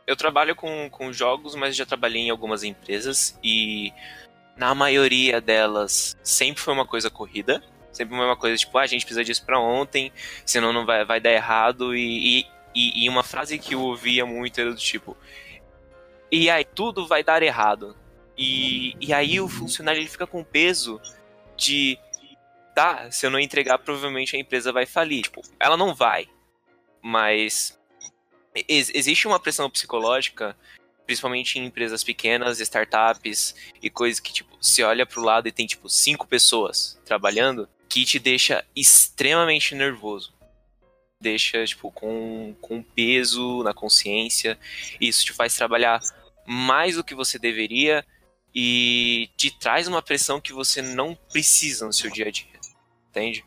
eu 0.06 0.16
trabalho 0.18 0.54
com, 0.54 0.90
com 0.90 1.14
jogos, 1.14 1.56
mas 1.56 1.74
já 1.74 1.86
trabalhei 1.86 2.24
em 2.24 2.30
algumas 2.30 2.64
empresas 2.64 3.40
e 3.42 3.94
na 4.58 4.76
maioria 4.76 5.40
delas 5.40 6.18
sempre 6.22 6.62
foi 6.62 6.74
uma 6.74 6.86
coisa 6.86 7.10
corrida. 7.10 7.64
Sempre 7.94 8.18
foi 8.18 8.26
uma 8.26 8.38
coisa 8.38 8.58
tipo, 8.58 8.78
ah, 8.78 8.82
a 8.82 8.88
gente 8.88 9.06
precisa 9.06 9.24
disso 9.24 9.46
pra 9.46 9.60
ontem, 9.60 10.12
senão 10.46 10.74
não 10.74 10.86
vai, 10.86 11.06
vai 11.06 11.22
dar 11.22 11.32
errado. 11.32 11.96
E, 11.96 12.46
e, 12.76 13.06
e 13.06 13.10
uma 13.10 13.24
frase 13.24 13.58
que 13.58 13.74
eu 13.74 13.82
ouvia 13.82 14.26
muito 14.26 14.60
era 14.60 14.72
do 14.72 14.78
tipo, 14.78 15.16
e 16.30 16.50
aí 16.50 16.66
tudo 16.66 17.08
vai 17.08 17.24
dar 17.24 17.42
errado. 17.42 17.96
E, 18.38 18.96
e 19.00 19.14
aí 19.14 19.40
o 19.40 19.48
funcionário 19.48 20.00
ele 20.02 20.10
fica 20.10 20.26
com 20.26 20.44
peso 20.44 21.00
de 21.62 21.98
tá, 22.74 23.12
se 23.12 23.26
eu 23.26 23.30
não 23.30 23.40
entregar, 23.40 23.78
provavelmente 23.78 24.36
a 24.36 24.40
empresa 24.40 24.72
vai 24.72 24.86
falir. 24.86 25.24
Tipo, 25.24 25.42
ela 25.60 25.78
não 25.78 25.94
vai. 25.94 26.28
Mas 27.02 27.80
ex 28.68 28.92
existe 28.94 29.28
uma 29.28 29.40
pressão 29.40 29.70
psicológica, 29.70 30.58
principalmente 31.06 31.60
em 31.60 31.66
empresas 31.66 32.04
pequenas, 32.04 32.60
startups 32.60 33.56
e 33.82 33.90
coisas 33.90 34.20
que, 34.20 34.34
tipo, 34.34 34.58
se 34.62 34.84
olha 34.84 35.06
pro 35.06 35.24
lado 35.24 35.48
e 35.48 35.52
tem, 35.52 35.68
tipo, 35.68 35.88
cinco 35.90 36.28
pessoas 36.28 37.00
trabalhando, 37.06 37.70
que 37.88 38.06
te 38.06 38.20
deixa 38.20 38.66
extremamente 38.76 39.76
nervoso. 39.76 40.34
Deixa, 41.20 41.64
tipo, 41.66 41.92
com, 41.92 42.56
com 42.60 42.82
peso 42.82 43.62
na 43.64 43.74
consciência. 43.74 44.58
Isso 45.00 45.24
te 45.24 45.34
faz 45.34 45.56
trabalhar 45.56 46.00
mais 46.48 46.96
do 46.96 47.04
que 47.04 47.14
você 47.14 47.38
deveria 47.38 48.04
e 48.54 49.30
te 49.38 49.52
traz 49.58 49.88
uma 49.88 50.02
pressão 50.02 50.42
que 50.42 50.54
você 50.54 50.82
não 50.82 51.16
precisa 51.32 51.86
no 51.86 51.94
seu 51.94 52.12
dia 52.12 52.28
a 52.28 52.32
dia, 52.32 52.48
entende? 53.10 53.46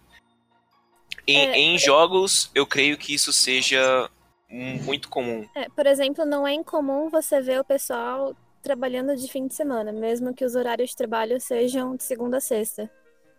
Em, 1.26 1.38
é, 1.38 1.58
em 1.58 1.74
é... 1.74 1.78
jogos, 1.78 2.50
eu 2.54 2.66
creio 2.66 2.96
que 2.96 3.14
isso 3.14 3.32
seja 3.32 4.10
muito 4.48 5.08
comum. 5.08 5.46
É, 5.54 5.68
por 5.68 5.86
exemplo, 5.86 6.24
não 6.24 6.46
é 6.46 6.52
incomum 6.52 7.08
você 7.08 7.40
ver 7.40 7.60
o 7.60 7.64
pessoal 7.64 8.36
trabalhando 8.62 9.14
de 9.16 9.28
fim 9.28 9.46
de 9.46 9.54
semana, 9.54 9.92
mesmo 9.92 10.34
que 10.34 10.44
os 10.44 10.54
horários 10.54 10.90
de 10.90 10.96
trabalho 10.96 11.40
sejam 11.40 11.96
de 11.96 12.04
segunda 12.04 12.38
a 12.38 12.40
sexta. 12.40 12.90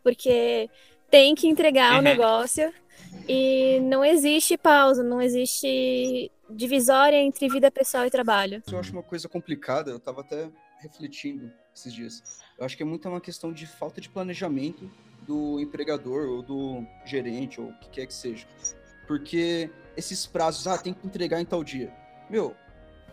Porque 0.03 0.69
tem 1.09 1.33
que 1.33 1.47
entregar 1.47 1.93
o 1.93 1.95
uhum. 1.97 2.01
negócio 2.01 2.71
e 3.27 3.79
não 3.81 4.03
existe 4.03 4.57
pausa, 4.57 5.03
não 5.03 5.21
existe 5.21 6.31
divisória 6.49 7.17
entre 7.17 7.49
vida 7.49 7.71
pessoal 7.71 8.05
e 8.05 8.11
trabalho. 8.11 8.61
Eu 8.71 8.79
acho 8.79 8.91
uma 8.91 9.01
coisa 9.01 9.27
complicada, 9.27 9.89
eu 9.89 9.99
tava 9.99 10.21
até 10.21 10.47
refletindo 10.85 11.51
esses 11.73 11.93
dias. 11.93 12.39
Eu 12.57 12.65
acho 12.65 12.77
que 12.77 12.83
é 12.83 12.85
muito 12.85 13.07
uma 13.09 13.19
questão 13.19 13.51
de 13.51 13.65
falta 13.65 13.99
de 13.99 14.09
planejamento 14.09 14.89
do 15.27 15.59
empregador 15.59 16.29
ou 16.29 16.41
do 16.41 16.85
gerente 17.05 17.59
ou 17.59 17.69
o 17.69 17.79
que 17.79 17.89
quer 17.89 18.05
que 18.05 18.13
seja. 18.13 18.47
Porque 19.07 19.69
esses 19.97 20.25
prazos, 20.25 20.67
ah, 20.67 20.77
tem 20.77 20.93
que 20.93 21.05
entregar 21.05 21.41
em 21.41 21.45
tal 21.45 21.63
dia. 21.63 21.93
Meu, 22.29 22.55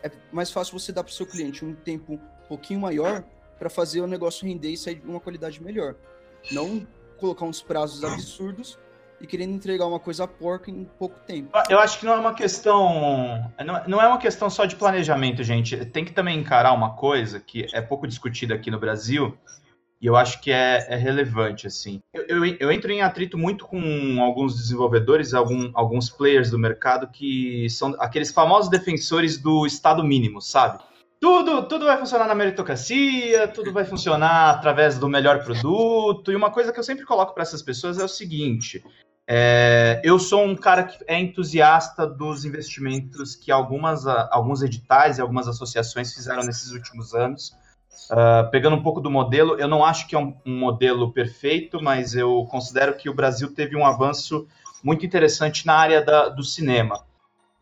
é 0.03 0.11
mais 0.31 0.51
fácil 0.51 0.79
você 0.79 0.93
dar 0.93 1.03
para 1.03 1.11
o 1.11 1.15
seu 1.15 1.27
cliente 1.27 1.65
um 1.65 1.75
tempo 1.75 2.15
um 2.15 2.49
pouquinho 2.49 2.81
maior 2.81 3.25
para 3.59 3.71
fazer 3.71 4.01
o 4.01 4.07
negócio 4.07 4.47
render 4.47 4.71
e 4.71 4.77
sair 4.77 4.97
de 4.97 5.07
uma 5.07 5.21
qualidade 5.21 5.63
melhor. 5.63 5.97
Não 6.51 6.87
colocar 7.19 7.45
uns 7.45 7.63
prazos 7.63 8.03
absurdos 8.05 8.79
e 9.23 9.27
querendo 9.27 9.55
entregar 9.55 9.87
uma 9.87 10.01
coisa 10.01 10.27
porca 10.27 10.71
em 10.71 10.85
pouco 10.99 11.19
tempo. 11.25 11.51
Eu 11.71 11.79
acho 11.79 12.01
que 12.01 12.05
não 12.05 12.15
é 12.15 12.17
uma 12.17 12.35
questão. 12.35 13.53
Não 13.87 14.03
é 14.03 14.09
uma 14.09 14.19
questão 14.19 14.51
só 14.51 14.65
de 14.65 14.75
planejamento, 14.75 15.45
gente. 15.45 15.77
Tem 15.87 16.05
que 16.05 16.13
também 16.13 16.39
encarar 16.39 16.73
uma 16.73 16.95
coisa 16.97 17.39
que 17.39 17.67
é 17.73 17.81
pouco 17.81 18.07
discutida 18.07 18.55
aqui 18.55 18.71
no 18.71 18.81
Brasil, 18.81 19.39
e 20.03 20.07
eu 20.07 20.17
acho 20.17 20.41
que 20.41 20.51
é, 20.51 20.85
é 20.89 20.97
relevante, 20.97 21.69
assim. 21.69 22.01
Eu, 22.13 22.27
eu, 22.27 22.57
eu, 22.59 22.73
entro 22.73 22.91
em 22.91 23.03
atrito 23.03 23.39
muito 23.39 23.65
com 23.65 24.21
alguns 24.21 24.57
desenvolvedores, 24.57 25.33
algum, 25.33 25.71
alguns 25.75 26.11
players 26.11 26.51
do 26.51 26.59
mercado 26.59 27.07
que 27.07 27.71
são 27.71 27.95
aqueles 28.01 28.33
famosos 28.33 28.69
defensores 28.69 29.39
do 29.39 29.65
estado 29.65 30.03
mínimo, 30.03 30.43
sabe? 30.43 30.83
Tudo, 31.21 31.63
tudo 31.69 31.85
vai 31.85 31.97
funcionar 31.97 32.27
na 32.27 32.35
meritocracia, 32.35 33.47
tudo 33.47 33.73
vai 33.73 33.85
funcionar 33.85 34.51
através 34.51 34.99
do 34.99 35.09
melhor 35.09 35.45
produto. 35.45 36.33
E 36.33 36.35
uma 36.35 36.51
coisa 36.51 36.73
que 36.73 36.81
eu 36.81 36.85
sempre 36.85 37.05
coloco 37.05 37.33
para 37.33 37.45
essas 37.45 37.63
pessoas 37.63 37.97
é 38.01 38.05
o 38.05 38.09
seguinte: 38.09 38.85
é, 39.29 40.01
eu 40.05 40.19
sou 40.19 40.45
um 40.45 40.57
cara 40.57 40.85
que 40.85 41.03
é 41.07 41.19
entusiasta 41.19 42.07
dos 42.07 42.45
investimentos 42.45 43.37
que 43.37 43.53
algumas, 43.53 44.07
alguns 44.07 44.63
editais 44.63 45.19
e 45.19 45.21
algumas 45.21 45.47
associações 45.47 46.13
fizeram 46.13 46.43
nesses 46.43 46.73
últimos 46.73 47.15
anos. 47.15 47.57
Uh, 48.11 48.51
pegando 48.51 48.77
um 48.77 48.83
pouco 48.83 49.01
do 49.01 49.11
modelo, 49.11 49.59
eu 49.59 49.69
não 49.69 49.85
acho 49.85 50.09
que 50.09 50.15
é 50.15 50.19
um, 50.19 50.35
um, 50.45 50.59
modelo 50.59 51.13
perfeito, 51.13 51.81
mas 51.81 52.15
eu 52.15 52.47
considero 52.51 52.97
que 52.97 53.09
o 53.09 53.15
Brasil 53.15 53.55
teve 53.55 53.77
um 53.77 53.87
avanço 53.87 54.47
muito 54.83 55.07
interessante 55.07 55.67
na 55.67 55.75
área 55.75 56.03
da, 56.03 56.29
do 56.29 56.43
cinema. 56.43 57.05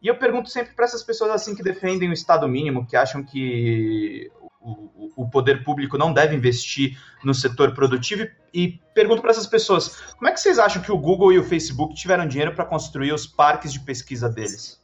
E 0.01 0.09
eu 0.09 0.17
pergunto 0.17 0.49
sempre 0.49 0.75
para 0.75 0.87
essas 0.87 1.03
pessoas 1.03 1.31
assim 1.31 1.55
que 1.55 1.63
defendem 1.63 2.09
o 2.09 2.13
Estado 2.13 2.49
mínimo, 2.49 2.87
que 2.87 2.97
acham 2.97 3.23
que 3.23 4.31
o, 4.61 5.11
o 5.17 5.31
poder 5.31 5.65
público 5.65 5.97
não 5.97 6.13
deve 6.13 6.37
investir 6.37 6.99
no 7.25 7.33
setor 7.33 7.73
produtivo, 7.75 8.27
e 8.53 8.81
pergunto 8.95 9.23
para 9.23 9.31
essas 9.31 9.47
pessoas: 9.47 9.97
como 10.17 10.29
é 10.29 10.33
que 10.33 10.41
vocês 10.41 10.59
acham 10.59 10.83
que 10.83 10.93
o 10.93 10.99
Google 10.99 11.33
e 11.33 11.39
o 11.39 11.45
Facebook 11.45 11.95
tiveram 11.95 12.27
dinheiro 12.27 12.55
para 12.55 12.65
construir 12.65 13.13
os 13.13 13.27
parques 13.27 13.73
de 13.73 13.81
pesquisa 13.81 14.29
deles? 14.29 14.81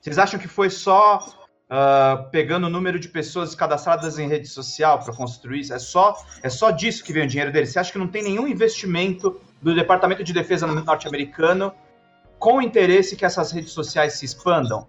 Vocês 0.00 0.18
acham 0.18 0.38
que 0.38 0.46
foi 0.46 0.70
só 0.70 1.18
uh, 1.18 2.30
pegando 2.30 2.66
o 2.66 2.70
número 2.70 2.98
de 3.00 3.08
pessoas 3.08 3.54
cadastradas 3.54 4.18
em 4.18 4.28
rede 4.28 4.46
social 4.46 5.00
para 5.00 5.14
construir 5.14 5.60
isso? 5.60 5.74
É 5.74 5.78
só, 5.78 6.16
é 6.42 6.48
só 6.48 6.70
disso 6.70 7.02
que 7.02 7.12
vem 7.12 7.24
o 7.24 7.26
dinheiro 7.26 7.52
deles? 7.52 7.70
Você 7.70 7.78
acha 7.78 7.92
que 7.92 7.98
não 7.98 8.08
tem 8.08 8.22
nenhum 8.22 8.46
investimento 8.46 9.40
do 9.60 9.74
Departamento 9.74 10.22
de 10.22 10.32
Defesa 10.32 10.66
norte-americano 10.66 11.72
com 12.38 12.62
interesse 12.62 13.16
que 13.16 13.24
essas 13.24 13.50
redes 13.50 13.72
sociais 13.72 14.14
se 14.14 14.24
expandam. 14.24 14.86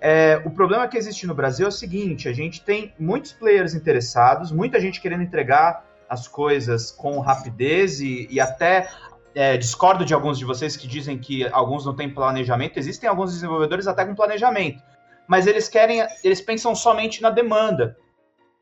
É, 0.00 0.40
o 0.46 0.50
problema 0.50 0.88
que 0.88 0.96
existe 0.96 1.26
no 1.26 1.34
Brasil 1.34 1.66
é 1.66 1.68
o 1.68 1.72
seguinte: 1.72 2.28
a 2.28 2.32
gente 2.32 2.62
tem 2.62 2.94
muitos 2.98 3.32
players 3.32 3.74
interessados, 3.74 4.50
muita 4.50 4.80
gente 4.80 5.00
querendo 5.00 5.22
entregar 5.22 5.84
as 6.08 6.26
coisas 6.26 6.90
com 6.90 7.20
rapidez 7.20 8.00
e, 8.00 8.26
e 8.30 8.40
até 8.40 8.88
é, 9.34 9.56
discordo 9.56 10.04
de 10.04 10.14
alguns 10.14 10.38
de 10.38 10.44
vocês 10.44 10.76
que 10.76 10.88
dizem 10.88 11.18
que 11.18 11.46
alguns 11.52 11.84
não 11.84 11.94
têm 11.94 12.12
planejamento. 12.12 12.78
Existem 12.78 13.08
alguns 13.08 13.32
desenvolvedores 13.32 13.86
até 13.86 14.04
com 14.04 14.14
planejamento, 14.14 14.82
mas 15.28 15.46
eles 15.46 15.68
querem, 15.68 16.02
eles 16.24 16.40
pensam 16.40 16.74
somente 16.74 17.20
na 17.20 17.30
demanda. 17.30 17.96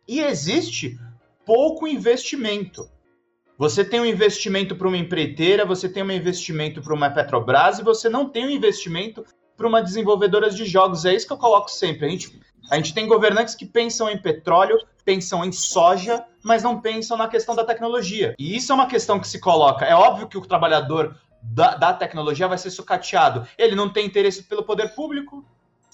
E 0.07 0.21
existe 0.21 0.99
pouco 1.47 1.87
investimento. 1.87 2.89
Você 3.57 3.85
tem 3.85 4.01
um 4.01 4.07
investimento 4.07 4.77
para 4.77 4.87
uma 4.87 4.97
empreiteira, 4.97 5.65
você 5.65 5.89
tem 5.89 6.03
um 6.03 6.11
investimento 6.11 6.81
para 6.81 6.95
uma 6.95 7.11
Petrobras 7.11 7.79
e 7.79 7.83
você 7.83 8.09
não 8.09 8.29
tem 8.29 8.47
um 8.47 8.51
investimento 8.51 9.25
para 9.59 9.67
uma 9.67 9.83
desenvolvedora 9.83 10.49
de 10.49 10.65
jogos. 10.65 11.05
É 11.05 11.13
isso 11.13 11.27
que 11.27 11.33
eu 11.33 11.37
coloco 11.37 11.69
sempre. 11.69 12.07
A 12.07 12.09
gente, 12.09 12.41
a 12.71 12.77
gente 12.77 12.95
tem 12.95 13.09
governantes 13.09 13.57
que 13.57 13.67
pensam 13.67 14.09
em 14.09 14.17
petróleo, 14.17 14.79
pensam 15.05 15.45
em 15.45 15.51
soja, 15.51 16.25
mas 16.45 16.63
não 16.63 16.81
pensam 16.81 17.17
na 17.17 17.27
questão 17.27 17.57
da 17.57 17.65
tecnologia. 17.65 18.37
E 18.39 18.57
isso 18.57 18.71
é 18.71 18.75
uma 18.75 18.87
questão 18.87 19.19
que 19.19 19.27
se 19.27 19.41
coloca. 19.41 19.85
É 19.85 19.95
óbvio 19.95 20.29
que 20.29 20.39
o 20.39 20.47
trabalhador 20.47 21.17
da, 21.43 21.75
da 21.75 21.93
tecnologia 21.93 22.47
vai 22.47 22.57
ser 22.57 22.71
sucateado. 22.71 23.47
Ele 23.59 23.75
não 23.75 23.91
tem 23.93 24.07
interesse 24.07 24.45
pelo 24.45 24.63
poder 24.63 24.95
público. 24.95 25.45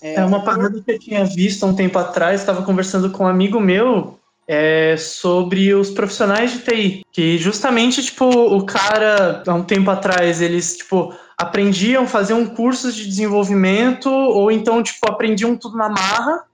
É, 0.02 0.22
uma 0.22 0.44
parada 0.44 0.82
que 0.82 0.92
eu 0.92 0.98
tinha 0.98 1.24
visto 1.24 1.64
um 1.64 1.74
tempo 1.74 1.98
atrás, 1.98 2.40
estava 2.40 2.62
conversando 2.62 3.10
com 3.10 3.24
um 3.24 3.28
amigo 3.28 3.58
meu 3.58 4.18
é 4.46 4.96
sobre 4.96 5.74
os 5.74 5.90
profissionais 5.90 6.52
de 6.52 6.58
TI, 6.60 7.06
que 7.10 7.38
justamente, 7.38 8.02
tipo, 8.02 8.26
o 8.26 8.64
cara, 8.64 9.42
há 9.46 9.54
um 9.54 9.62
tempo 9.62 9.90
atrás, 9.90 10.40
eles, 10.40 10.76
tipo, 10.76 11.14
aprendiam, 11.36 12.06
faziam 12.06 12.44
cursos 12.46 12.94
de 12.94 13.06
desenvolvimento, 13.06 14.10
ou 14.10 14.50
então, 14.50 14.82
tipo, 14.82 15.08
aprendiam 15.08 15.56
tudo 15.56 15.76
na 15.76 15.88
marra, 15.88 16.44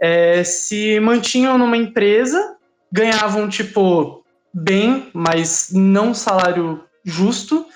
é, 0.00 0.42
se 0.44 0.98
mantinham 1.00 1.58
numa 1.58 1.76
empresa, 1.76 2.56
ganhavam, 2.90 3.48
tipo, 3.48 4.24
bem, 4.52 5.08
mas 5.12 5.70
não 5.72 6.10
um 6.10 6.14
salário 6.14 6.84
justo, 7.04 7.66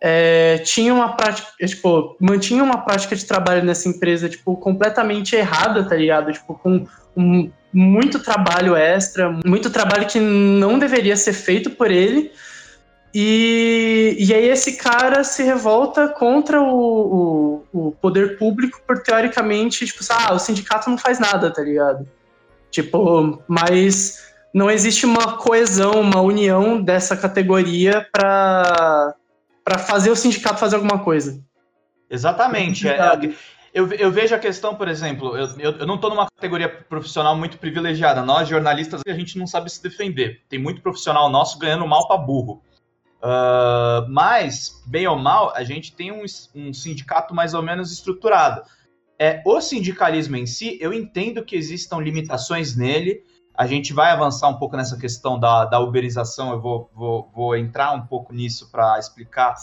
é, 0.00 0.58
tinha 0.58 0.94
uma 0.94 1.16
prática, 1.16 1.48
tipo, 1.66 2.16
mantinha 2.20 2.62
uma 2.62 2.78
prática 2.78 3.16
de 3.16 3.24
trabalho 3.24 3.64
nessa 3.64 3.88
empresa, 3.88 4.28
tipo, 4.28 4.56
completamente 4.56 5.34
errada, 5.34 5.84
tá 5.88 5.96
ligado? 5.96 6.32
Tipo, 6.32 6.54
com 6.54 6.86
um 7.16 7.50
muito 7.72 8.18
trabalho 8.20 8.74
extra, 8.76 9.30
muito 9.44 9.70
trabalho 9.70 10.06
que 10.06 10.18
não 10.18 10.78
deveria 10.78 11.16
ser 11.16 11.32
feito 11.32 11.70
por 11.70 11.90
ele. 11.90 12.32
E, 13.12 14.16
e 14.18 14.34
aí 14.34 14.48
esse 14.48 14.76
cara 14.76 15.24
se 15.24 15.42
revolta 15.42 16.08
contra 16.08 16.60
o, 16.60 17.64
o, 17.72 17.88
o 17.88 17.92
poder 17.92 18.38
público 18.38 18.80
por 18.86 19.02
teoricamente, 19.02 19.86
tipo, 19.86 20.04
ah, 20.10 20.34
o 20.34 20.38
sindicato 20.38 20.88
não 20.88 20.98
faz 20.98 21.18
nada, 21.18 21.50
tá 21.50 21.62
ligado? 21.62 22.06
Tipo, 22.70 23.42
mas 23.48 24.28
não 24.52 24.70
existe 24.70 25.06
uma 25.06 25.36
coesão, 25.38 26.00
uma 26.00 26.20
união 26.20 26.80
dessa 26.80 27.16
categoria 27.16 28.06
para 28.12 29.14
para 29.68 29.78
fazer 29.78 30.10
o 30.10 30.16
sindicato 30.16 30.58
fazer 30.58 30.76
alguma 30.76 31.00
coisa. 31.00 31.44
Exatamente. 32.08 32.88
É, 32.88 32.96
é 32.96 33.34
eu, 33.74 33.92
eu 33.92 34.10
vejo 34.10 34.34
a 34.34 34.38
questão, 34.38 34.74
por 34.74 34.88
exemplo, 34.88 35.36
eu, 35.36 35.46
eu, 35.58 35.72
eu 35.80 35.86
não 35.86 35.96
estou 35.96 36.08
numa 36.08 36.26
categoria 36.26 36.70
profissional 36.70 37.36
muito 37.36 37.58
privilegiada. 37.58 38.22
Nós, 38.22 38.48
jornalistas, 38.48 39.02
a 39.06 39.12
gente 39.12 39.38
não 39.38 39.46
sabe 39.46 39.68
se 39.68 39.82
defender. 39.82 40.40
Tem 40.48 40.58
muito 40.58 40.80
profissional 40.80 41.28
nosso 41.28 41.58
ganhando 41.58 41.86
mal 41.86 42.08
para 42.08 42.16
burro. 42.16 42.62
Uh, 43.18 44.08
mas, 44.08 44.82
bem 44.86 45.06
ou 45.06 45.18
mal, 45.18 45.52
a 45.54 45.62
gente 45.62 45.94
tem 45.94 46.10
um, 46.10 46.24
um 46.54 46.72
sindicato 46.72 47.34
mais 47.34 47.52
ou 47.52 47.62
menos 47.62 47.92
estruturado. 47.92 48.62
É, 49.18 49.42
o 49.44 49.60
sindicalismo 49.60 50.36
em 50.36 50.46
si, 50.46 50.78
eu 50.80 50.94
entendo 50.94 51.44
que 51.44 51.56
existam 51.56 51.98
limitações 51.98 52.74
nele. 52.74 53.22
A 53.58 53.66
gente 53.66 53.92
vai 53.92 54.12
avançar 54.12 54.46
um 54.46 54.54
pouco 54.54 54.76
nessa 54.76 54.96
questão 54.96 55.36
da, 55.36 55.64
da 55.64 55.80
uberização. 55.80 56.52
Eu 56.52 56.60
vou, 56.60 56.88
vou, 56.94 57.28
vou 57.34 57.56
entrar 57.56 57.90
um 57.90 58.06
pouco 58.06 58.32
nisso 58.32 58.70
para 58.70 58.96
explicar 59.00 59.56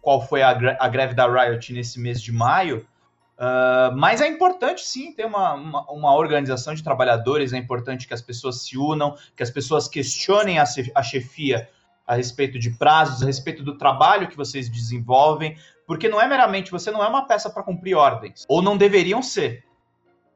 qual 0.00 0.24
foi 0.24 0.42
a, 0.42 0.50
a 0.78 0.88
greve 0.88 1.12
da 1.12 1.26
Riot 1.26 1.72
nesse 1.72 1.98
mês 1.98 2.22
de 2.22 2.30
maio. 2.30 2.86
Uh, 3.36 3.90
mas 3.96 4.20
é 4.20 4.28
importante 4.28 4.82
sim 4.82 5.12
ter 5.12 5.26
uma, 5.26 5.54
uma, 5.54 5.90
uma, 5.90 6.14
organização 6.14 6.72
de 6.72 6.84
trabalhadores, 6.84 7.52
é 7.52 7.58
importante 7.58 8.06
que 8.06 8.14
as 8.14 8.22
pessoas 8.22 8.62
se 8.62 8.78
unam, 8.78 9.16
que 9.36 9.42
as 9.42 9.50
pessoas 9.50 9.88
questionem 9.88 10.60
a, 10.60 10.64
a 10.94 11.02
chefia 11.02 11.68
a 12.06 12.14
respeito 12.14 12.60
de 12.60 12.70
prazos, 12.70 13.24
a 13.24 13.26
respeito 13.26 13.64
do 13.64 13.76
trabalho 13.76 14.28
que 14.28 14.36
vocês 14.36 14.68
desenvolvem, 14.68 15.56
porque 15.84 16.08
não 16.08 16.20
é 16.20 16.28
meramente, 16.28 16.70
você 16.70 16.92
não 16.92 17.02
é 17.02 17.08
uma 17.08 17.26
peça 17.26 17.50
para 17.50 17.64
cumprir 17.64 17.96
ordens, 17.96 18.44
ou 18.48 18.62
não 18.62 18.76
deveriam 18.76 19.20
ser. 19.20 19.64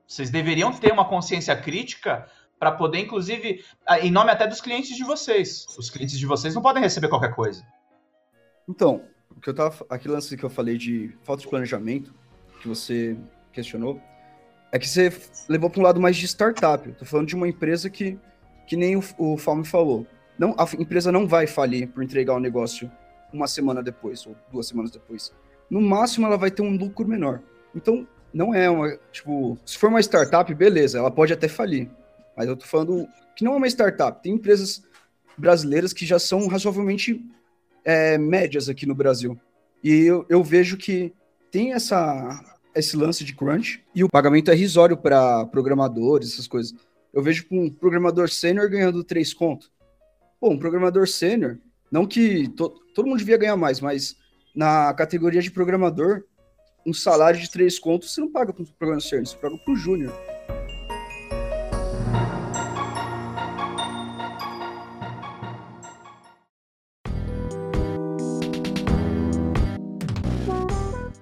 Vocês 0.08 0.28
deveriam 0.28 0.72
ter 0.72 0.92
uma 0.92 1.04
consciência 1.04 1.54
crítica 1.54 2.26
para 2.58 2.72
poder, 2.72 3.00
inclusive, 3.00 3.64
em 4.00 4.10
nome 4.10 4.30
até 4.30 4.46
dos 4.46 4.60
clientes 4.60 4.96
de 4.96 5.04
vocês. 5.04 5.66
Os 5.78 5.90
clientes 5.90 6.18
de 6.18 6.26
vocês 6.26 6.54
não 6.54 6.62
podem 6.62 6.82
receber 6.82 7.08
qualquer 7.08 7.34
coisa. 7.34 7.64
Então, 8.68 9.02
o 9.36 9.40
que 9.40 9.50
eu 9.50 9.54
tava, 9.54 9.84
aquele 9.90 10.14
lance 10.14 10.36
que 10.36 10.44
eu 10.44 10.50
falei 10.50 10.76
de 10.78 11.16
falta 11.22 11.42
de 11.42 11.48
planejamento, 11.48 12.14
que 12.60 12.68
você 12.68 13.16
questionou, 13.52 14.00
é 14.72 14.78
que 14.78 14.88
você 14.88 15.12
levou 15.48 15.70
para 15.70 15.80
um 15.80 15.84
lado 15.84 16.00
mais 16.00 16.16
de 16.16 16.26
startup. 16.26 16.88
Estou 16.88 17.06
falando 17.06 17.28
de 17.28 17.34
uma 17.34 17.48
empresa 17.48 17.88
que, 17.88 18.18
que 18.66 18.76
nem 18.76 18.96
o, 18.96 19.02
o 19.18 19.36
Falme 19.36 19.64
falou. 19.64 20.06
Não, 20.38 20.54
a 20.58 20.66
empresa 20.78 21.12
não 21.12 21.26
vai 21.26 21.46
falir 21.46 21.88
por 21.88 22.02
entregar 22.02 22.34
o 22.34 22.40
negócio 22.40 22.90
uma 23.32 23.46
semana 23.46 23.82
depois 23.82 24.26
ou 24.26 24.36
duas 24.50 24.66
semanas 24.66 24.90
depois. 24.90 25.32
No 25.70 25.80
máximo, 25.80 26.26
ela 26.26 26.36
vai 26.36 26.50
ter 26.50 26.62
um 26.62 26.76
lucro 26.76 27.06
menor. 27.06 27.40
Então, 27.75 28.06
não 28.32 28.54
é 28.54 28.68
uma. 28.68 28.96
Tipo, 29.10 29.58
se 29.64 29.78
for 29.78 29.88
uma 29.88 30.00
startup, 30.00 30.52
beleza, 30.54 30.98
ela 30.98 31.10
pode 31.10 31.32
até 31.32 31.48
falir. 31.48 31.88
Mas 32.37 32.49
eu 32.49 32.57
tô 32.57 32.66
falando 32.66 33.07
que 33.35 33.45
não 33.45 33.55
é 33.55 33.57
uma 33.57 33.69
startup. 33.69 34.23
Tem 34.23 34.35
empresas 34.35 34.83
brasileiras 35.37 35.93
que 35.93 36.07
já 36.07 36.19
são 36.19 36.47
razoavelmente 36.47 37.25
é, 37.85 38.19
médias 38.19 38.69
aqui 38.69 38.87
no 38.87 38.95
Brasil. 38.95 39.38
E 39.83 40.02
eu, 40.02 40.26
eu 40.28 40.43
vejo 40.43 40.76
que 40.76 41.12
tem 41.50 41.73
essa, 41.73 42.59
esse 42.75 42.97
lance 42.97 43.25
de 43.25 43.35
crunch 43.35 43.83
e 43.95 44.02
o 44.02 44.09
pagamento 44.09 44.50
é 44.50 44.55
risório 44.55 44.97
para 44.97 45.47
programadores, 45.47 46.33
essas 46.33 46.49
coisas. 46.49 46.75
Eu 47.12 47.23
vejo 47.23 47.47
um 47.50 47.71
programador 47.71 48.28
sênior 48.28 48.69
ganhando 48.69 49.05
3 49.05 49.33
conto. 49.33 49.71
Pô, 50.40 50.50
um 50.50 50.59
programador 50.59 51.07
sênior, 51.09 51.59
não 51.90 52.07
que 52.07 52.49
to, 52.49 52.69
todo 52.95 53.07
mundo 53.07 53.19
devia 53.19 53.38
ganhar 53.38 53.57
mais, 53.57 53.81
mas 53.81 54.16
na 54.55 54.93
categoria 54.93 55.40
de 55.40 55.50
programador, 55.50 56.25
um 56.85 56.93
salário 56.93 57.40
de 57.40 57.50
3 57.50 57.78
contos 57.78 58.12
você 58.12 58.21
não 58.21 58.31
paga 58.31 58.52
para 58.52 58.62
um 58.62 58.66
programador 58.66 59.09
sênior, 59.09 59.26
você 59.26 59.37
paga 59.37 59.57
para 59.57 59.73
o 59.73 59.76
júnior. 59.76 60.12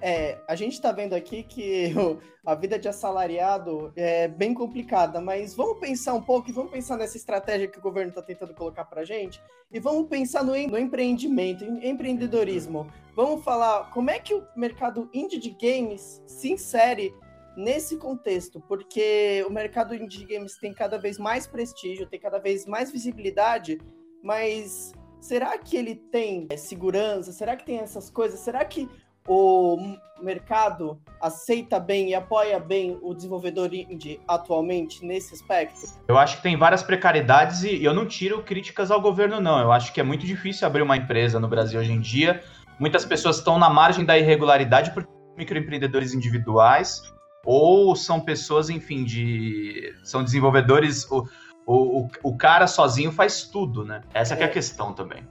É, 0.07 0.37
a 0.47 0.53
gente 0.53 0.73
está 0.73 0.91
vendo 0.91 1.15
aqui 1.15 1.41
que 1.41 1.91
a 2.45 2.53
vida 2.53 2.77
de 2.77 2.87
assalariado 2.87 3.91
é 3.95 4.27
bem 4.27 4.53
complicada, 4.53 5.19
mas 5.19 5.55
vamos 5.55 5.79
pensar 5.79 6.13
um 6.13 6.21
pouco 6.21 6.47
e 6.47 6.53
vamos 6.53 6.71
pensar 6.71 6.95
nessa 6.95 7.17
estratégia 7.17 7.67
que 7.67 7.79
o 7.79 7.81
governo 7.81 8.09
está 8.09 8.21
tentando 8.21 8.53
colocar 8.53 8.85
para 8.85 9.03
gente 9.03 9.41
e 9.71 9.79
vamos 9.79 10.07
pensar 10.07 10.43
no, 10.43 10.51
no 10.51 10.77
empreendimento, 10.77 11.63
em 11.63 11.89
empreendedorismo. 11.89 12.85
Vamos 13.15 13.43
falar 13.43 13.89
como 13.89 14.11
é 14.11 14.19
que 14.19 14.35
o 14.35 14.45
mercado 14.55 15.09
indie 15.11 15.39
de 15.39 15.49
games 15.49 16.21
se 16.27 16.51
insere 16.51 17.11
nesse 17.57 17.97
contexto, 17.97 18.61
porque 18.67 19.43
o 19.47 19.51
mercado 19.51 19.95
indie 19.95 20.19
de 20.19 20.25
games 20.35 20.55
tem 20.59 20.71
cada 20.71 20.99
vez 20.99 21.17
mais 21.17 21.47
prestígio, 21.47 22.05
tem 22.05 22.19
cada 22.19 22.37
vez 22.37 22.67
mais 22.67 22.91
visibilidade, 22.91 23.79
mas 24.21 24.93
será 25.19 25.57
que 25.57 25.75
ele 25.75 25.95
tem 25.95 26.47
segurança? 26.55 27.31
Será 27.31 27.55
que 27.55 27.65
tem 27.65 27.79
essas 27.79 28.11
coisas? 28.11 28.39
Será 28.41 28.63
que 28.63 28.87
o 29.27 29.97
mercado 30.21 30.99
aceita 31.19 31.79
bem 31.79 32.09
e 32.09 32.15
apoia 32.15 32.59
bem 32.59 32.97
o 33.01 33.13
desenvolvedor 33.13 33.73
indie 33.73 34.19
atualmente 34.27 35.05
nesse 35.05 35.33
aspecto? 35.33 35.81
Eu 36.07 36.17
acho 36.17 36.37
que 36.37 36.43
tem 36.43 36.57
várias 36.57 36.83
precariedades 36.83 37.63
e 37.63 37.83
eu 37.83 37.93
não 37.93 38.05
tiro 38.05 38.43
críticas 38.43 38.91
ao 38.91 39.01
governo, 39.01 39.41
não. 39.41 39.59
Eu 39.59 39.71
acho 39.71 39.93
que 39.93 39.99
é 39.99 40.03
muito 40.03 40.25
difícil 40.25 40.67
abrir 40.67 40.81
uma 40.81 40.97
empresa 40.97 41.39
no 41.39 41.47
Brasil 41.47 41.79
hoje 41.79 41.91
em 41.91 41.99
dia. 41.99 42.43
Muitas 42.79 43.05
pessoas 43.05 43.37
estão 43.37 43.57
na 43.57 43.69
margem 43.69 44.05
da 44.05 44.17
irregularidade 44.17 44.91
por 44.91 45.07
microempreendedores 45.37 46.13
individuais 46.13 47.01
ou 47.45 47.95
são 47.95 48.19
pessoas, 48.19 48.69
enfim, 48.69 49.03
de. 49.03 49.93
são 50.03 50.23
desenvolvedores. 50.23 51.09
O, 51.09 51.27
o, 51.67 52.07
o 52.23 52.37
cara 52.37 52.67
sozinho 52.67 53.11
faz 53.11 53.43
tudo, 53.43 53.85
né? 53.85 54.01
Essa 54.13 54.35
é, 54.35 54.41
é 54.41 54.45
a 54.45 54.49
questão 54.49 54.93
também. 54.93 55.23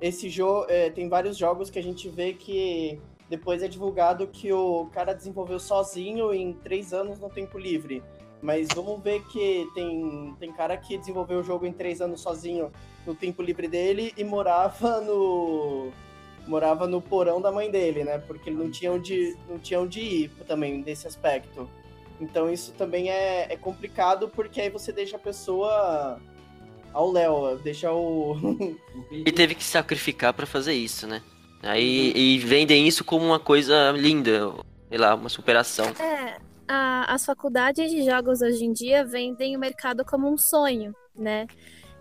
Esse 0.00 0.28
jogo 0.28 0.66
é, 0.68 0.90
tem 0.90 1.08
vários 1.08 1.36
jogos 1.36 1.70
que 1.70 1.78
a 1.78 1.82
gente 1.82 2.08
vê 2.08 2.32
que 2.32 3.00
depois 3.32 3.62
é 3.62 3.66
divulgado 3.66 4.26
que 4.26 4.52
o 4.52 4.90
cara 4.92 5.14
desenvolveu 5.14 5.58
sozinho 5.58 6.34
em 6.34 6.52
três 6.52 6.92
anos 6.92 7.18
no 7.18 7.30
tempo 7.30 7.58
livre. 7.58 8.02
Mas 8.42 8.68
vamos 8.74 9.02
ver 9.02 9.24
que 9.28 9.66
tem, 9.74 10.36
tem 10.38 10.52
cara 10.52 10.76
que 10.76 10.98
desenvolveu 10.98 11.40
o 11.40 11.42
jogo 11.42 11.64
em 11.64 11.72
três 11.72 12.02
anos 12.02 12.20
sozinho 12.20 12.70
no 13.06 13.14
tempo 13.14 13.40
livre 13.40 13.66
dele 13.68 14.12
e 14.18 14.22
morava 14.22 15.00
no. 15.00 15.90
morava 16.46 16.86
no 16.86 17.00
porão 17.00 17.40
da 17.40 17.50
mãe 17.50 17.70
dele, 17.70 18.04
né? 18.04 18.18
Porque 18.18 18.50
ele 18.50 18.58
não 18.58 18.70
tinha 18.70 18.92
onde, 18.92 19.34
não 19.48 19.58
tinha 19.58 19.80
onde 19.80 20.00
ir 20.00 20.28
também 20.46 20.82
desse 20.82 21.06
aspecto. 21.06 21.66
Então 22.20 22.52
isso 22.52 22.72
também 22.72 23.08
é, 23.08 23.50
é 23.50 23.56
complicado 23.56 24.28
porque 24.28 24.60
aí 24.60 24.68
você 24.68 24.92
deixa 24.92 25.16
a 25.16 25.20
pessoa 25.20 26.20
ao 26.92 27.10
Léo, 27.10 27.56
deixa 27.64 27.90
o. 27.90 28.36
Ele 29.10 29.32
teve 29.32 29.54
que 29.54 29.64
sacrificar 29.64 30.34
para 30.34 30.44
fazer 30.44 30.74
isso, 30.74 31.06
né? 31.06 31.22
Aí 31.62 32.12
e 32.14 32.38
vendem 32.38 32.86
isso 32.88 33.04
como 33.04 33.24
uma 33.24 33.38
coisa 33.38 33.92
linda, 33.92 34.52
sei 34.88 34.98
lá, 34.98 35.14
uma 35.14 35.28
superação. 35.28 35.86
É, 36.00 36.36
a, 36.66 37.14
as 37.14 37.24
faculdades 37.24 37.90
de 37.90 38.04
jogos 38.04 38.42
hoje 38.42 38.64
em 38.64 38.72
dia 38.72 39.04
vendem 39.04 39.56
o 39.56 39.60
mercado 39.60 40.04
como 40.04 40.28
um 40.28 40.36
sonho, 40.36 40.94
né? 41.14 41.46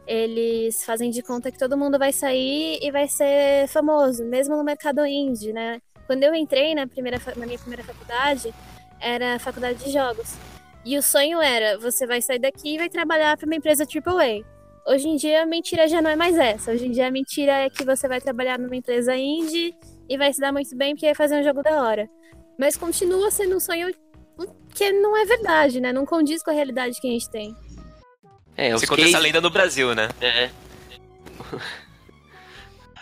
Eles 0.08 0.84
fazem 0.84 1.12
de 1.12 1.22
conta 1.22 1.52
que 1.52 1.60
todo 1.60 1.78
mundo 1.78 2.00
vai 2.00 2.12
sair 2.12 2.80
e 2.82 2.92
vai 2.92 3.08
ser 3.08 3.68
famoso, 3.68 4.26
mesmo 4.26 4.58
no 4.58 4.64
mercado 4.64 5.06
indie, 5.06 5.54
né? 5.54 5.80
Quando 6.08 6.24
eu 6.24 6.34
entrei 6.34 6.74
na, 6.74 6.88
primeira, 6.88 7.22
na 7.38 7.46
minha 7.46 7.60
primeira 7.60 7.84
faculdade, 7.84 8.54
era 9.00 9.36
a 9.36 9.40
faculdade 9.40 9.84
de 9.84 9.92
jogos. 9.92 10.36
E 10.84 10.98
o 10.98 11.04
sonho 11.04 11.40
era, 11.40 11.78
você 11.78 12.08
vai 12.08 12.22
sair 12.22 12.40
daqui 12.40 12.74
e 12.74 12.78
vai 12.78 12.90
trabalhar 12.90 13.38
para 13.38 13.46
uma 13.46 13.56
empresa 13.56 13.86
AAA. 13.86 14.44
Hoje 14.86 15.08
em 15.08 15.16
dia 15.16 15.44
a 15.44 15.46
mentira 15.46 15.88
já 15.88 16.02
não 16.02 16.10
é 16.10 16.16
mais 16.16 16.38
essa. 16.38 16.72
Hoje 16.72 16.88
em 16.88 16.92
dia 16.92 17.08
a 17.08 17.12
mentira 17.12 17.52
é 17.52 17.70
que 17.70 17.86
você 17.86 18.08
vai 18.08 18.20
trabalhar 18.20 18.58
numa 18.58 18.76
empresa 18.76 19.16
indie 19.16 19.76
e 20.10 20.18
vai 20.18 20.34
se 20.34 20.40
dar 20.40 20.52
muito 20.52 20.76
bem 20.76 20.94
porque 20.94 21.06
vai 21.06 21.16
fazer 21.16 21.40
um 21.40 21.44
jogo 21.44 21.62
da 21.62 21.84
hora. 21.84 22.10
Mas 22.60 22.76
continua 22.76 23.30
sendo 23.32 23.56
um 23.56 23.60
sonho 23.60 23.94
que 24.74 24.92
não 24.92 25.16
é 25.16 25.26
verdade, 25.26 25.80
né? 25.80 25.94
Não 25.94 26.06
condiz 26.06 26.44
com 26.44 26.50
a 26.50 26.54
realidade 26.54 27.00
que 27.00 27.08
a 27.08 27.12
gente 27.12 27.30
tem. 27.30 27.56
É, 28.56 28.72
Você 28.72 28.88
conta 28.88 29.04
essa 29.04 29.20
lenda 29.20 29.40
no 29.40 29.50
Brasil, 29.50 29.94
né? 29.94 30.10
É. 30.20 30.50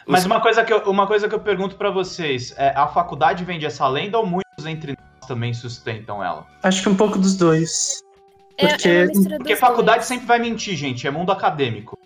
Mas 0.05 0.25
uma 0.25 0.41
coisa 0.41 0.63
que 0.63 0.73
eu, 0.73 0.79
uma 0.89 1.05
coisa 1.05 1.29
que 1.29 1.35
eu 1.35 1.39
pergunto 1.39 1.75
para 1.75 1.91
vocês, 1.91 2.53
é, 2.57 2.69
a 2.75 2.87
faculdade 2.87 3.43
vende 3.43 3.65
essa 3.65 3.87
lenda 3.87 4.17
ou 4.17 4.25
muitos 4.25 4.65
entre 4.65 4.93
nós 4.93 5.27
também 5.27 5.53
sustentam 5.53 6.23
ela? 6.23 6.47
Acho 6.63 6.81
que 6.81 6.89
um 6.89 6.95
pouco 6.95 7.19
dos 7.19 7.37
dois. 7.37 8.01
É, 8.59 8.67
porque, 8.67 8.89
é 8.89 9.37
porque 9.37 9.55
faculdade 9.55 10.05
sempre 10.05 10.25
vai 10.25 10.39
mentir, 10.39 10.75
gente. 10.75 11.07
É 11.07 11.11
mundo 11.11 11.31
acadêmico. 11.31 11.97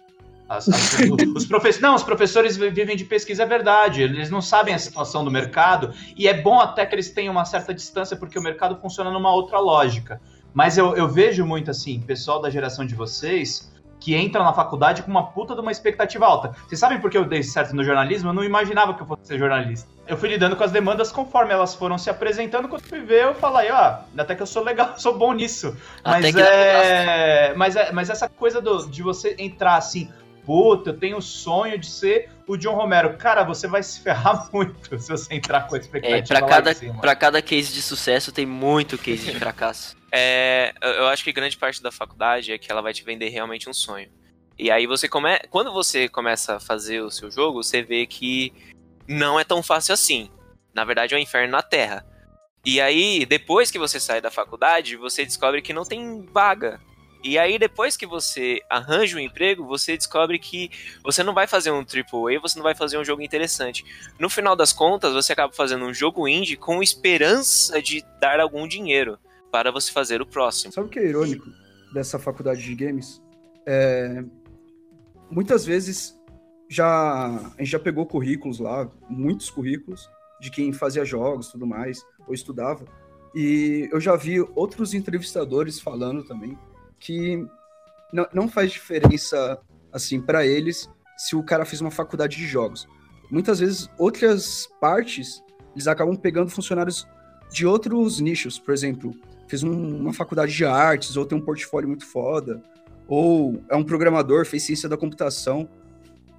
As, 0.47 0.69
as, 0.69 0.99
os, 1.35 1.79
não, 1.79 1.95
os 1.95 2.03
professores 2.03 2.55
vivem 2.55 2.95
de 2.95 3.05
pesquisa, 3.05 3.43
é 3.43 3.45
verdade. 3.45 4.03
Eles 4.03 4.29
não 4.29 4.41
sabem 4.41 4.73
a 4.73 4.79
situação 4.79 5.25
do 5.25 5.31
mercado 5.31 5.93
e 6.15 6.27
é 6.27 6.33
bom 6.33 6.59
até 6.59 6.85
que 6.85 6.93
eles 6.93 7.09
tenham 7.09 7.31
uma 7.31 7.45
certa 7.45 7.73
distância 7.73 8.15
porque 8.15 8.37
o 8.37 8.41
mercado 8.41 8.79
funciona 8.79 9.09
numa 9.09 9.33
outra 9.33 9.59
lógica. 9.59 10.21
Mas 10.53 10.77
eu, 10.77 10.95
eu 10.95 11.07
vejo 11.07 11.43
muito 11.43 11.71
assim, 11.71 11.99
pessoal 11.99 12.39
da 12.39 12.49
geração 12.49 12.85
de 12.85 12.93
vocês 12.93 13.72
que 14.03 14.13
entra 14.13 14.43
na 14.43 14.51
faculdade 14.51 15.01
com 15.01 15.09
uma 15.09 15.27
puta 15.27 15.55
de 15.55 15.61
uma 15.61 15.71
expectativa 15.71 16.25
alta. 16.25 16.53
Vocês 16.67 16.77
sabem 16.77 16.99
por 16.99 17.09
que 17.09 17.17
eu 17.17 17.23
dei 17.23 17.41
certo 17.41 17.73
no 17.73 17.85
jornalismo? 17.85 18.29
Eu 18.29 18.33
não 18.33 18.43
imaginava 18.43 18.93
que 18.93 19.01
eu 19.01 19.07
fosse 19.07 19.27
ser 19.27 19.39
jornalista. 19.39 19.89
Eu 20.05 20.17
fui 20.17 20.27
lidando 20.27 20.57
com 20.57 20.63
as 20.65 20.73
demandas 20.73 21.09
conforme 21.09 21.53
elas 21.53 21.73
foram 21.73 21.97
se 21.97 22.09
apresentando. 22.09 22.67
Quando 22.67 22.83
fui 22.83 22.99
ver, 22.99 23.23
eu 23.23 23.35
falei, 23.35 23.71
ó, 23.71 23.99
oh, 24.01 24.21
até 24.21 24.35
que 24.35 24.41
eu 24.41 24.45
sou 24.45 24.61
legal, 24.61 24.95
sou 24.99 25.17
bom 25.17 25.31
nisso. 25.31 25.77
Mas 26.03 26.35
é... 26.35 27.53
mas 27.55 27.77
é. 27.77 27.93
Mas 27.93 28.09
essa 28.09 28.27
coisa 28.27 28.59
do, 28.59 28.85
de 28.89 29.01
você 29.01 29.37
entrar 29.39 29.77
assim, 29.77 30.11
puta, 30.45 30.89
eu 30.89 30.97
tenho 30.97 31.15
o 31.15 31.21
sonho 31.21 31.79
de 31.79 31.89
ser 31.89 32.29
o 32.45 32.57
John 32.57 32.75
Romero. 32.75 33.15
Cara, 33.15 33.45
você 33.45 33.69
vai 33.69 33.81
se 33.81 34.01
ferrar 34.01 34.49
muito 34.51 34.99
se 34.99 35.09
você 35.09 35.33
entrar 35.33 35.65
com 35.65 35.75
a 35.75 35.77
expectativa. 35.77 36.17
É, 36.17 36.21
pra, 36.21 36.41
cada, 36.45 36.75
pra 36.99 37.15
cada 37.15 37.41
case 37.41 37.71
de 37.71 37.81
sucesso 37.81 38.33
tem 38.33 38.45
muito 38.45 38.97
case 38.97 39.31
de 39.31 39.35
fracasso. 39.39 39.95
É, 40.15 40.75
eu 40.79 41.07
acho 41.07 41.23
que 41.23 41.33
grande 41.33 41.57
parte 41.57 41.81
da 41.81 41.91
faculdade 41.91 42.51
é 42.51 42.57
que 42.59 42.71
ela 42.71 42.83
vai 42.83 42.93
te 42.93 43.03
vender 43.03 43.29
realmente 43.29 43.67
um 43.67 43.73
sonho. 43.73 44.11
E 44.59 44.69
aí 44.69 44.85
você 44.85 45.09
come... 45.09 45.39
quando 45.49 45.73
você 45.73 46.07
começa 46.07 46.57
a 46.57 46.59
fazer 46.59 47.01
o 47.01 47.09
seu 47.09 47.31
jogo, 47.31 47.63
você 47.63 47.81
vê 47.81 48.05
que 48.05 48.53
não 49.07 49.39
é 49.39 49.43
tão 49.43 49.63
fácil 49.63 49.91
assim. 49.91 50.29
Na 50.71 50.85
verdade, 50.85 51.15
é 51.15 51.17
um 51.17 51.19
inferno 51.19 51.51
na 51.51 51.63
Terra. 51.63 52.05
E 52.63 52.79
aí, 52.79 53.25
depois 53.25 53.71
que 53.71 53.79
você 53.79 53.99
sai 53.99 54.21
da 54.21 54.29
faculdade, 54.29 54.95
você 54.95 55.25
descobre 55.25 55.63
que 55.63 55.73
não 55.73 55.83
tem 55.83 56.21
vaga. 56.31 56.79
E 57.23 57.39
aí, 57.39 57.57
depois 57.57 57.97
que 57.97 58.05
você 58.05 58.61
arranja 58.69 59.17
um 59.17 59.19
emprego, 59.19 59.65
você 59.65 59.97
descobre 59.97 60.37
que 60.37 60.69
você 61.03 61.23
não 61.23 61.33
vai 61.33 61.47
fazer 61.47 61.71
um 61.71 61.79
AAA, 61.79 62.39
você 62.39 62.55
não 62.55 62.63
vai 62.63 62.75
fazer 62.75 62.99
um 62.99 63.03
jogo 63.03 63.23
interessante. 63.23 63.83
No 64.19 64.29
final 64.29 64.55
das 64.55 64.71
contas, 64.71 65.11
você 65.11 65.33
acaba 65.33 65.51
fazendo 65.51 65.85
um 65.85 65.93
jogo 65.93 66.27
indie 66.27 66.55
com 66.55 66.83
esperança 66.83 67.81
de 67.81 68.05
dar 68.19 68.39
algum 68.39 68.67
dinheiro 68.67 69.17
para 69.53 69.69
você 69.69 69.91
fazer 69.91 70.19
o 70.19 70.25
próximo. 70.25 70.73
Sabe 70.73 70.87
o 70.87 70.89
que 70.89 70.97
é 70.97 71.05
irônico 71.05 71.45
dessa 71.93 72.17
faculdade 72.17 72.63
de 72.63 72.73
games? 72.73 73.21
É... 73.67 74.25
Muitas 75.29 75.63
vezes 75.63 76.19
já 76.67 77.27
a 77.27 77.55
gente 77.59 77.69
já 77.69 77.79
pegou 77.79 78.07
currículos 78.07 78.57
lá, 78.57 78.89
muitos 79.07 79.51
currículos 79.51 80.09
de 80.41 80.49
quem 80.49 80.73
fazia 80.73 81.05
jogos, 81.05 81.49
tudo 81.49 81.67
mais, 81.67 82.03
ou 82.27 82.33
estudava. 82.33 82.83
E 83.35 83.87
eu 83.91 84.01
já 84.01 84.15
vi 84.15 84.41
outros 84.55 84.95
entrevistadores 84.95 85.79
falando 85.79 86.23
também 86.23 86.57
que 86.99 87.45
não, 88.11 88.27
não 88.33 88.49
faz 88.49 88.71
diferença 88.71 89.61
assim 89.91 90.19
para 90.19 90.47
eles 90.47 90.89
se 91.15 91.35
o 91.35 91.43
cara 91.43 91.63
fez 91.63 91.79
uma 91.79 91.91
faculdade 91.91 92.37
de 92.37 92.47
jogos. 92.47 92.87
Muitas 93.29 93.59
vezes 93.59 93.87
outras 93.99 94.67
partes 94.81 95.43
eles 95.75 95.87
acabam 95.87 96.15
pegando 96.15 96.49
funcionários 96.49 97.07
de 97.51 97.67
outros 97.67 98.19
nichos, 98.19 98.57
por 98.57 98.73
exemplo, 98.73 99.13
fez 99.53 99.61
um, 99.61 99.97
uma 99.97 100.11
faculdade 100.11 100.51
de 100.51 100.65
artes, 100.65 101.15
ou 101.15 101.25
tem 101.25 101.37
um 101.37 101.41
portfólio 101.41 101.87
muito 101.87 102.05
foda, 102.05 102.59
ou 103.07 103.61
é 103.69 103.75
um 103.75 103.83
programador, 103.83 104.45
fez 104.47 104.63
ciência 104.63 104.89
da 104.89 104.97
computação. 104.97 105.69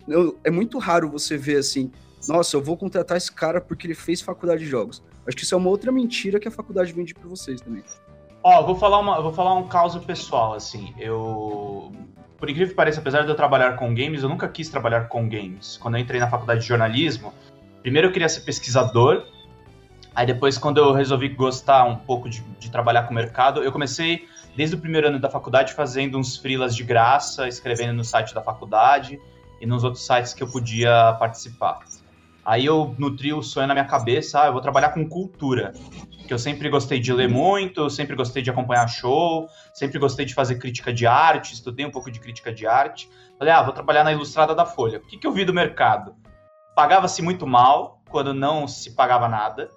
Eu, 0.08 0.36
é 0.42 0.50
muito 0.50 0.78
raro 0.78 1.08
você 1.08 1.36
ver 1.36 1.58
assim, 1.58 1.92
nossa, 2.26 2.56
eu 2.56 2.62
vou 2.62 2.76
contratar 2.76 3.16
esse 3.16 3.30
cara 3.30 3.60
porque 3.60 3.86
ele 3.86 3.94
fez 3.94 4.20
faculdade 4.20 4.64
de 4.64 4.66
jogos. 4.66 5.00
Acho 5.26 5.36
que 5.36 5.44
isso 5.44 5.54
é 5.54 5.58
uma 5.58 5.70
outra 5.70 5.92
mentira 5.92 6.40
que 6.40 6.48
a 6.48 6.50
faculdade 6.50 6.92
vende 6.92 7.14
para 7.14 7.28
vocês 7.28 7.60
também. 7.60 7.84
Ó, 8.42 8.60
oh, 8.60 8.66
vou 8.66 8.74
falar 8.74 8.98
uma, 8.98 9.20
vou 9.22 9.32
falar 9.32 9.54
um 9.54 9.68
caso 9.68 10.00
pessoal 10.00 10.52
assim. 10.52 10.92
Eu 10.98 11.92
por 12.36 12.50
incrível 12.50 12.70
que 12.70 12.74
pareça, 12.74 13.00
apesar 13.00 13.22
de 13.22 13.28
eu 13.28 13.36
trabalhar 13.36 13.76
com 13.76 13.94
games, 13.94 14.22
eu 14.22 14.28
nunca 14.28 14.48
quis 14.48 14.68
trabalhar 14.68 15.08
com 15.08 15.28
games. 15.28 15.78
Quando 15.80 15.94
eu 15.94 16.00
entrei 16.00 16.20
na 16.20 16.28
faculdade 16.28 16.60
de 16.60 16.66
jornalismo, 16.66 17.32
primeiro 17.80 18.08
eu 18.08 18.12
queria 18.12 18.28
ser 18.28 18.40
pesquisador 18.40 19.24
Aí 20.14 20.24
depois, 20.24 20.56
quando 20.56 20.78
eu 20.78 20.92
resolvi 20.92 21.28
gostar 21.28 21.84
um 21.84 21.96
pouco 21.96 22.28
de, 22.28 22.40
de 22.58 22.70
trabalhar 22.70 23.02
com 23.02 23.10
o 23.10 23.14
mercado, 23.14 23.62
eu 23.64 23.72
comecei 23.72 24.28
desde 24.56 24.76
o 24.76 24.78
primeiro 24.78 25.08
ano 25.08 25.18
da 25.18 25.28
faculdade 25.28 25.72
fazendo 25.72 26.16
uns 26.16 26.36
freelas 26.36 26.76
de 26.76 26.84
graça, 26.84 27.48
escrevendo 27.48 27.94
no 27.94 28.04
site 28.04 28.32
da 28.32 28.40
faculdade 28.40 29.20
e 29.60 29.66
nos 29.66 29.82
outros 29.82 30.06
sites 30.06 30.32
que 30.32 30.42
eu 30.42 30.48
podia 30.48 31.14
participar. 31.18 31.80
Aí 32.44 32.64
eu 32.64 32.94
nutri 32.96 33.32
o 33.32 33.42
sonho 33.42 33.66
na 33.66 33.74
minha 33.74 33.86
cabeça, 33.86 34.42
ah, 34.42 34.46
eu 34.46 34.52
vou 34.52 34.60
trabalhar 34.60 34.90
com 34.90 35.08
cultura. 35.08 35.72
Que 36.28 36.32
eu 36.32 36.38
sempre 36.38 36.68
gostei 36.68 37.00
de 37.00 37.12
ler 37.12 37.28
muito, 37.28 37.90
sempre 37.90 38.14
gostei 38.14 38.42
de 38.42 38.50
acompanhar 38.50 38.86
show, 38.86 39.48
sempre 39.72 39.98
gostei 39.98 40.24
de 40.24 40.34
fazer 40.34 40.56
crítica 40.56 40.92
de 40.92 41.06
arte, 41.06 41.54
estudei 41.54 41.84
um 41.84 41.90
pouco 41.90 42.10
de 42.10 42.20
crítica 42.20 42.52
de 42.52 42.66
arte. 42.66 43.10
Falei, 43.36 43.52
ah, 43.52 43.62
vou 43.62 43.72
trabalhar 43.72 44.04
na 44.04 44.12
Ilustrada 44.12 44.54
da 44.54 44.64
Folha. 44.64 44.98
O 44.98 45.02
que, 45.02 45.18
que 45.18 45.26
eu 45.26 45.32
vi 45.32 45.44
do 45.44 45.52
mercado? 45.52 46.14
Pagava-se 46.76 47.20
muito 47.20 47.46
mal, 47.46 48.00
quando 48.08 48.32
não 48.32 48.68
se 48.68 48.94
pagava 48.94 49.28
nada 49.28 49.70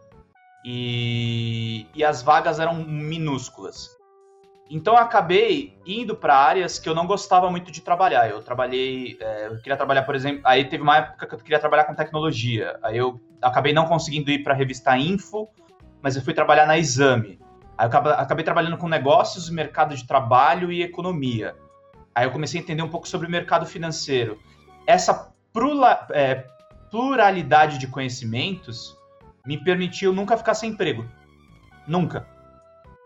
e, 0.70 1.88
e 1.96 2.04
as 2.04 2.22
vagas 2.22 2.60
eram 2.60 2.76
minúsculas. 2.76 3.96
Então 4.70 4.96
eu 4.96 5.00
acabei 5.00 5.80
indo 5.86 6.14
para 6.14 6.36
áreas 6.36 6.78
que 6.78 6.90
eu 6.90 6.94
não 6.94 7.08
gostava 7.08 7.50
muito 7.50 7.72
de 7.72 7.80
trabalhar. 7.80 8.30
Eu 8.30 8.44
trabalhei, 8.44 9.18
é, 9.22 9.48
eu 9.48 9.62
queria 9.62 9.78
trabalhar, 9.78 10.04
por 10.04 10.14
exemplo, 10.14 10.42
aí 10.44 10.66
teve 10.66 10.84
uma 10.84 10.98
época 10.98 11.26
que 11.26 11.36
eu 11.36 11.40
queria 11.40 11.58
trabalhar 11.58 11.86
com 11.86 11.96
tecnologia. 11.96 12.78
Aí 12.84 12.98
eu 12.98 13.18
acabei 13.42 13.72
não 13.72 13.86
conseguindo 13.86 14.30
ir 14.30 14.44
para 14.44 14.54
a 14.54 14.58
revista 14.58 14.98
Info, 14.98 15.48
mas 16.02 16.18
eu 16.18 16.22
fui 16.22 16.34
trabalhar 16.34 16.66
na 16.66 16.78
Exame. 16.78 17.40
Aí 17.78 17.88
eu 17.88 18.12
acabei, 18.12 18.44
trabalhando 18.44 18.76
com 18.76 18.90
negócios, 18.90 19.50
mercado 19.50 19.96
de 19.96 20.06
trabalho 20.06 20.70
e 20.70 20.84
economia. 20.84 21.56
Aí 22.14 22.26
eu 22.26 22.32
comecei 22.32 22.60
a 22.60 22.64
entender 22.64 22.82
um 22.82 22.90
pouco 22.90 23.08
sobre 23.08 23.26
o 23.26 23.32
mercado 23.32 23.66
financeiro. 23.66 24.38
Essa 24.86 25.32
é, 26.12 26.44
pluralidade 26.92 27.78
de 27.78 27.88
conhecimentos 27.88 28.97
me 29.48 29.58
permitiu 29.58 30.14
nunca 30.14 30.38
ficar 30.38 30.54
sem 30.54 30.72
emprego. 30.72 31.06
Nunca. 31.88 32.28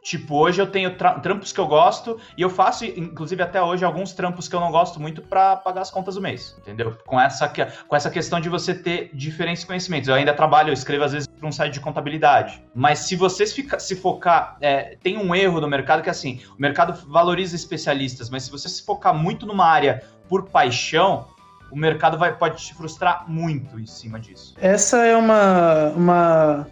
Tipo, 0.03 0.35
hoje 0.37 0.59
eu 0.59 0.65
tenho 0.65 0.97
tra 0.97 1.19
trampos 1.19 1.53
que 1.53 1.59
eu 1.59 1.67
gosto 1.67 2.19
e 2.35 2.41
eu 2.41 2.49
faço, 2.49 2.83
inclusive 2.83 3.43
até 3.43 3.61
hoje, 3.61 3.85
alguns 3.85 4.13
trampos 4.13 4.47
que 4.47 4.55
eu 4.55 4.59
não 4.59 4.71
gosto 4.71 4.99
muito 4.99 5.21
para 5.21 5.55
pagar 5.55 5.81
as 5.81 5.91
contas 5.91 6.15
do 6.15 6.21
mês, 6.21 6.55
entendeu? 6.59 6.97
Com 7.05 7.21
essa, 7.21 7.47
com 7.87 7.95
essa 7.95 8.09
questão 8.09 8.41
de 8.41 8.49
você 8.49 8.73
ter 8.73 9.11
diferentes 9.13 9.63
conhecimentos. 9.63 10.09
Eu 10.09 10.15
ainda 10.15 10.33
trabalho, 10.33 10.69
eu 10.69 10.73
escrevo 10.73 11.03
às 11.03 11.11
vezes 11.11 11.27
para 11.27 11.47
um 11.47 11.51
site 11.51 11.73
de 11.73 11.79
contabilidade. 11.79 12.63
Mas 12.73 12.99
se 12.99 13.15
você 13.15 13.45
fica, 13.45 13.79
se 13.79 13.95
focar. 13.95 14.57
É, 14.59 14.97
tem 15.03 15.19
um 15.19 15.35
erro 15.35 15.61
no 15.61 15.67
mercado 15.67 16.01
que 16.01 16.09
é 16.09 16.11
assim: 16.11 16.41
o 16.57 16.59
mercado 16.59 16.93
valoriza 17.07 17.55
especialistas, 17.55 18.27
mas 18.27 18.43
se 18.43 18.51
você 18.51 18.67
se 18.67 18.83
focar 18.83 19.13
muito 19.13 19.45
numa 19.45 19.67
área 19.67 20.03
por 20.27 20.49
paixão, 20.49 21.27
o 21.71 21.77
mercado 21.77 22.17
vai, 22.17 22.35
pode 22.35 22.65
te 22.65 22.73
frustrar 22.73 23.25
muito 23.27 23.79
em 23.79 23.85
cima 23.85 24.19
disso. 24.19 24.55
Essa 24.59 25.05
é 25.05 25.15
uma, 25.15 25.89
uma 25.95 26.67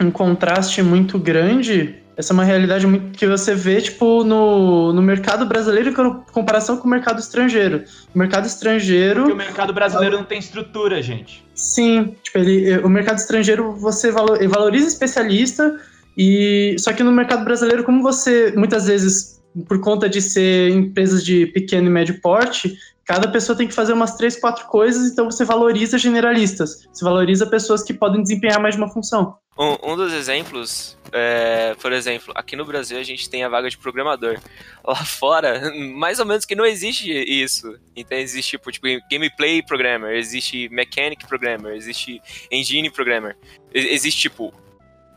um 0.00 0.10
contraste 0.10 0.82
muito 0.82 1.18
grande 1.18 2.02
essa 2.16 2.32
é 2.32 2.34
uma 2.34 2.44
realidade 2.44 2.86
muito 2.86 3.18
que 3.18 3.26
você 3.26 3.54
vê, 3.54 3.80
tipo, 3.80 4.22
no, 4.22 4.92
no 4.92 5.00
mercado 5.00 5.46
brasileiro 5.46 5.90
em 5.90 5.94
comparação 6.32 6.76
com 6.76 6.86
o 6.86 6.90
mercado 6.90 7.18
estrangeiro. 7.18 7.84
O 8.14 8.18
mercado 8.18 8.46
estrangeiro. 8.46 9.22
Porque 9.22 9.32
o 9.32 9.36
mercado 9.36 9.72
brasileiro 9.72 10.18
não 10.18 10.24
tem 10.24 10.38
estrutura, 10.38 11.00
gente. 11.02 11.44
Sim, 11.54 12.14
tipo, 12.22 12.38
ele, 12.38 12.78
o 12.78 12.88
mercado 12.88 13.18
estrangeiro 13.18 13.72
você 13.72 14.10
valoriza 14.10 14.88
especialista, 14.88 15.80
e 16.16 16.76
só 16.78 16.92
que 16.92 17.02
no 17.02 17.12
mercado 17.12 17.44
brasileiro, 17.44 17.82
como 17.82 18.02
você 18.02 18.52
muitas 18.54 18.86
vezes, 18.86 19.42
por 19.66 19.80
conta 19.80 20.06
de 20.06 20.20
ser 20.20 20.70
empresas 20.70 21.24
de 21.24 21.46
pequeno 21.46 21.86
e 21.86 21.90
médio 21.90 22.20
porte, 22.20 22.76
cada 23.04 23.28
pessoa 23.28 23.56
tem 23.56 23.68
que 23.68 23.74
fazer 23.74 23.92
umas 23.92 24.16
três, 24.16 24.38
quatro 24.38 24.66
coisas, 24.66 25.10
então 25.10 25.30
você 25.30 25.44
valoriza 25.44 25.98
generalistas, 25.98 26.86
você 26.92 27.04
valoriza 27.04 27.46
pessoas 27.46 27.82
que 27.82 27.92
podem 27.92 28.22
desempenhar 28.22 28.60
mais 28.60 28.74
de 28.74 28.80
uma 28.80 28.90
função. 28.90 29.36
Um, 29.58 29.92
um 29.92 29.96
dos 29.96 30.14
exemplos, 30.14 30.96
é, 31.12 31.74
por 31.80 31.92
exemplo, 31.92 32.32
aqui 32.34 32.56
no 32.56 32.64
Brasil 32.64 32.98
a 32.98 33.02
gente 33.02 33.28
tem 33.28 33.44
a 33.44 33.48
vaga 33.48 33.68
de 33.68 33.76
programador. 33.76 34.38
Lá 34.82 35.04
fora, 35.04 35.70
mais 35.94 36.18
ou 36.18 36.24
menos 36.24 36.46
que 36.46 36.54
não 36.54 36.64
existe 36.64 37.10
isso. 37.10 37.78
Então 37.94 38.16
existe 38.16 38.52
tipo, 38.52 38.72
tipo 38.72 38.86
gameplay 39.10 39.62
programmer, 39.62 40.16
existe 40.16 40.68
mechanic 40.70 41.26
programmer, 41.26 41.74
existe 41.74 42.22
engine 42.50 42.90
programmer. 42.90 43.36
Existe 43.74 44.22
tipo 44.22 44.54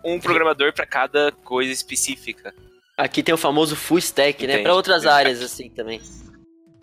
um 0.04 0.20
programador 0.20 0.74
para 0.74 0.86
cada 0.86 1.32
coisa 1.32 1.72
específica. 1.72 2.54
Aqui 2.98 3.24
tem 3.24 3.34
o 3.34 3.38
famoso 3.38 3.76
full 3.76 4.00
stack, 4.00 4.46
né? 4.46 4.60
Para 4.60 4.74
outras 4.74 5.06
áreas 5.06 5.42
assim 5.42 5.70
também. 5.70 6.02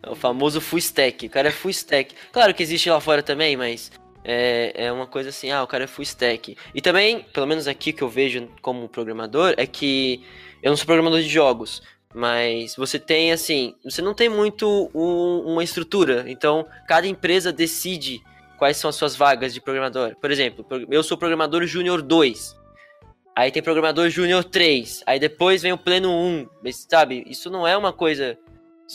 É 0.02 0.10
o 0.10 0.14
famoso 0.14 0.60
full 0.60 0.78
stack. 0.78 1.26
O 1.26 1.30
cara 1.30 1.48
é 1.48 1.52
full 1.52 1.70
stack. 1.70 2.14
Claro 2.32 2.52
que 2.52 2.62
existe 2.62 2.90
lá 2.90 3.00
fora 3.00 3.22
também, 3.22 3.56
mas 3.56 3.92
é, 4.24 4.86
é 4.86 4.92
uma 4.92 5.06
coisa 5.06 5.28
assim, 5.30 5.50
ah, 5.50 5.62
o 5.62 5.66
cara 5.66 5.84
é 5.84 5.86
full 5.86 6.02
stack. 6.02 6.56
E 6.74 6.80
também, 6.80 7.20
pelo 7.32 7.46
menos 7.46 7.68
aqui 7.68 7.92
que 7.92 8.02
eu 8.02 8.08
vejo 8.08 8.48
como 8.60 8.88
programador, 8.88 9.54
é 9.56 9.66
que 9.66 10.24
eu 10.62 10.70
não 10.70 10.76
sou 10.76 10.86
programador 10.86 11.20
de 11.20 11.28
jogos, 11.28 11.82
mas 12.14 12.76
você 12.76 12.98
tem 12.98 13.32
assim, 13.32 13.74
você 13.84 14.02
não 14.02 14.14
tem 14.14 14.28
muito 14.28 14.90
um, 14.94 15.52
uma 15.52 15.64
estrutura. 15.64 16.24
Então, 16.26 16.66
cada 16.86 17.06
empresa 17.06 17.52
decide 17.52 18.22
quais 18.58 18.76
são 18.76 18.88
as 18.88 18.96
suas 18.96 19.16
vagas 19.16 19.52
de 19.52 19.60
programador. 19.60 20.14
Por 20.20 20.30
exemplo, 20.30 20.64
eu 20.88 21.02
sou 21.02 21.16
programador 21.16 21.64
júnior 21.66 22.00
2. 22.00 22.60
Aí 23.34 23.50
tem 23.50 23.62
programador 23.62 24.08
júnior 24.10 24.44
3. 24.44 25.02
Aí 25.06 25.18
depois 25.18 25.62
vem 25.62 25.72
o 25.72 25.78
pleno 25.78 26.12
1. 26.12 26.48
Mas, 26.62 26.86
sabe, 26.88 27.24
isso 27.26 27.50
não 27.50 27.66
é 27.66 27.76
uma 27.76 27.92
coisa 27.92 28.38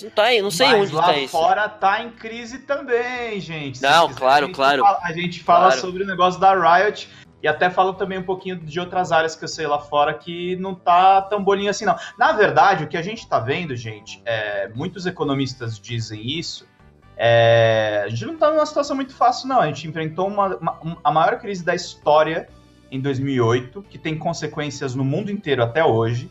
não 0.04 0.10
tá 0.10 0.24
aí, 0.24 0.42
não 0.42 0.52
sei 0.52 0.68
Mas 0.68 0.82
onde 0.82 0.96
lá 0.96 1.04
tá 1.04 1.18
isso. 1.18 1.32
fora 1.32 1.70
tá 1.70 2.04
em 2.04 2.12
crise 2.12 2.60
também, 2.60 3.40
gente. 3.40 3.82
Não, 3.82 4.14
claro, 4.14 4.48
a 4.48 4.52
claro. 4.52 4.82
Fala, 4.84 5.00
a 5.04 5.14
gente 5.14 5.44
fala 5.44 5.66
claro. 5.68 5.82
sobre 5.82 6.04
o 6.04 6.08
negócio 6.08 6.40
da 6.40 6.54
Riot 6.54 7.10
e 7.42 7.48
até 7.48 7.70
falo 7.70 7.94
também 7.94 8.18
um 8.18 8.24
pouquinho 8.24 8.56
de 8.58 8.80
outras 8.80 9.12
áreas 9.12 9.36
que 9.36 9.44
eu 9.44 9.48
sei 9.48 9.68
lá 9.68 9.80
fora 9.80 10.14
que 10.14 10.56
não 10.58 10.74
tá 10.74 11.22
tão 11.22 11.44
bolinho 11.44 11.70
assim, 11.70 11.86
não. 11.86 11.96
Na 12.18 12.32
verdade, 12.32 12.84
o 12.84 12.88
que 12.88 12.98
a 12.98 13.02
gente 13.02 13.28
tá 13.28 13.40
vendo, 13.40 13.76
gente, 13.76 14.22
é, 14.26 14.70
muitos 14.70 15.06
economistas 15.06 15.80
dizem 15.80 16.38
isso. 16.38 16.68
É, 17.16 18.04
a 18.06 18.10
gente 18.10 18.26
não 18.26 18.38
tá 18.38 18.52
numa 18.52 18.66
situação 18.66 18.96
muito 18.96 19.14
fácil, 19.14 19.48
não. 19.48 19.60
A 19.60 19.68
gente 19.68 19.88
enfrentou 19.88 20.28
uma, 20.28 20.56
uma, 20.58 20.98
a 21.04 21.12
maior 21.12 21.40
crise 21.40 21.64
da 21.64 21.74
história 21.74 22.48
em 22.92 23.00
2008, 23.00 23.84
que 23.90 23.98
tem 23.98 24.18
consequências 24.18 24.96
no 24.96 25.04
mundo 25.04 25.32
inteiro 25.32 25.64
até 25.64 25.84
hoje. 25.84 26.30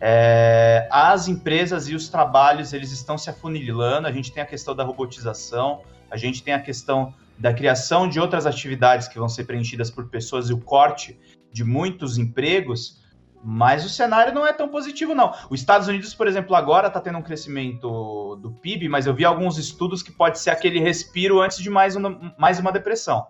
É, 0.00 0.88
as 0.90 1.28
empresas 1.28 1.88
e 1.88 1.94
os 1.94 2.08
trabalhos 2.08 2.72
eles 2.72 2.92
estão 2.92 3.18
se 3.18 3.28
afunilando. 3.30 4.06
A 4.06 4.12
gente 4.12 4.32
tem 4.32 4.42
a 4.42 4.46
questão 4.46 4.74
da 4.74 4.84
robotização, 4.84 5.82
a 6.10 6.16
gente 6.16 6.42
tem 6.42 6.54
a 6.54 6.60
questão 6.60 7.14
da 7.38 7.52
criação 7.52 8.08
de 8.08 8.18
outras 8.18 8.46
atividades 8.46 9.08
que 9.08 9.18
vão 9.18 9.28
ser 9.28 9.44
preenchidas 9.44 9.90
por 9.90 10.08
pessoas 10.08 10.50
e 10.50 10.52
o 10.52 10.58
corte 10.58 11.18
de 11.52 11.64
muitos 11.64 12.18
empregos. 12.18 12.98
Mas 13.42 13.84
o 13.84 13.88
cenário 13.88 14.34
não 14.34 14.44
é 14.44 14.52
tão 14.52 14.68
positivo, 14.68 15.14
não. 15.14 15.32
Os 15.48 15.60
Estados 15.60 15.86
Unidos, 15.86 16.12
por 16.12 16.26
exemplo, 16.26 16.56
agora 16.56 16.88
está 16.88 17.00
tendo 17.00 17.18
um 17.18 17.22
crescimento 17.22 18.36
do 18.36 18.50
PIB, 18.50 18.88
mas 18.88 19.06
eu 19.06 19.14
vi 19.14 19.24
alguns 19.24 19.58
estudos 19.58 20.02
que 20.02 20.10
pode 20.10 20.40
ser 20.40 20.50
aquele 20.50 20.80
respiro 20.80 21.40
antes 21.40 21.58
de 21.58 21.70
mais 21.70 21.94
uma, 21.94 22.34
mais 22.36 22.58
uma 22.58 22.72
depressão. 22.72 23.28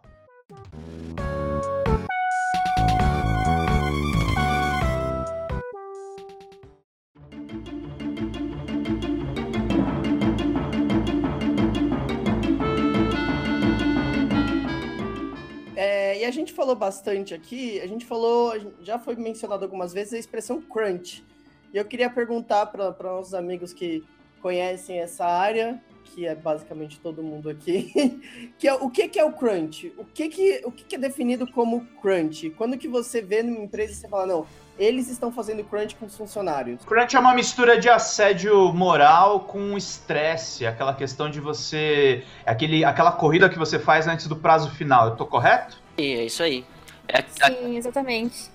Falou 16.68 16.76
bastante 16.76 17.32
aqui, 17.32 17.80
a 17.80 17.86
gente 17.86 18.04
falou, 18.04 18.52
já 18.82 18.98
foi 18.98 19.16
mencionado 19.16 19.64
algumas 19.64 19.94
vezes 19.94 20.12
a 20.12 20.18
expressão 20.18 20.60
crunch. 20.60 21.24
E 21.72 21.78
eu 21.78 21.84
queria 21.84 22.10
perguntar 22.10 22.66
para 22.66 22.94
nossos 23.02 23.32
amigos 23.32 23.72
que 23.72 24.04
conhecem 24.42 24.98
essa 24.98 25.24
área, 25.24 25.80
que 26.04 26.26
é 26.26 26.34
basicamente 26.34 27.00
todo 27.00 27.22
mundo 27.22 27.48
aqui, 27.48 28.20
que 28.58 28.68
é, 28.68 28.74
o 28.74 28.90
que, 28.90 29.08
que 29.08 29.18
é 29.18 29.24
o 29.24 29.32
crunch? 29.32 29.94
O, 29.96 30.04
que, 30.04 30.28
que, 30.28 30.60
o 30.62 30.70
que, 30.70 30.84
que 30.84 30.96
é 30.96 30.98
definido 30.98 31.50
como 31.50 31.86
crunch? 32.02 32.50
Quando 32.50 32.76
que 32.76 32.86
você 32.86 33.22
vê 33.22 33.42
numa 33.42 33.64
empresa 33.64 33.92
e 33.92 33.96
você 33.96 34.08
fala, 34.08 34.26
não, 34.26 34.46
eles 34.78 35.08
estão 35.08 35.32
fazendo 35.32 35.64
crunch 35.64 35.96
com 35.96 36.04
os 36.04 36.14
funcionários. 36.14 36.84
Crunch 36.84 37.16
é 37.16 37.18
uma 37.18 37.32
mistura 37.32 37.80
de 37.80 37.88
assédio 37.88 38.74
moral 38.74 39.40
com 39.40 39.74
estresse, 39.74 40.66
aquela 40.66 40.92
questão 40.92 41.30
de 41.30 41.40
você. 41.40 42.24
Aquele, 42.44 42.84
aquela 42.84 43.12
corrida 43.12 43.48
que 43.48 43.58
você 43.58 43.78
faz 43.78 44.06
antes 44.06 44.26
do 44.26 44.36
prazo 44.36 44.70
final. 44.72 45.08
Eu 45.08 45.16
tô 45.16 45.26
correto? 45.26 45.87
É 45.98 46.24
isso 46.24 46.42
aí. 46.42 46.64
É 47.08 47.22
Sim, 47.22 47.76
exatamente. 47.76 48.50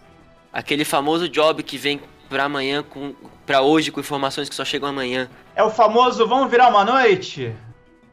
Aquele 0.52 0.86
famoso 0.86 1.28
job 1.28 1.62
que 1.64 1.78
vem 1.78 2.00
pra 2.30 2.46
amanhã 2.46 2.82
com 2.82 3.14
para 3.46 3.62
hoje 3.62 3.92
com 3.92 4.00
informações 4.00 4.48
que 4.48 4.56
só 4.56 4.64
chegam 4.64 4.88
amanhã. 4.88 5.30
É 5.56 5.62
o 5.64 5.70
famoso 5.70 6.26
vamos 6.28 6.50
virar 6.50 6.70
uma 6.70 6.86
noite? 6.86 7.54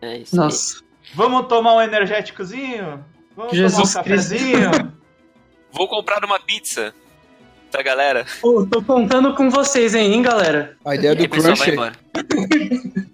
É 0.03 0.19
isso 0.19 0.35
Nossa. 0.35 0.79
Aí. 0.79 0.85
Vamos 1.15 1.47
tomar 1.47 1.75
um 1.77 1.81
energéticozinho? 1.81 3.05
Vamos 3.37 3.57
Jesus 3.57 3.93
tomar 3.93 4.01
um 4.01 4.05
cafezinho? 4.05 4.71
Vou 5.73 5.87
comprar 5.87 6.25
uma 6.25 6.41
pizza 6.41 6.93
pra 7.71 7.83
galera. 7.83 8.27
Pô, 8.41 8.67
tô 8.67 8.83
contando 8.83 9.35
com 9.37 9.49
vocês, 9.49 9.95
hein, 9.95 10.13
hein 10.13 10.23
galera? 10.23 10.77
A 10.85 10.97
ideia 10.97 11.15
do 11.15 11.29
crunch. 11.29 11.63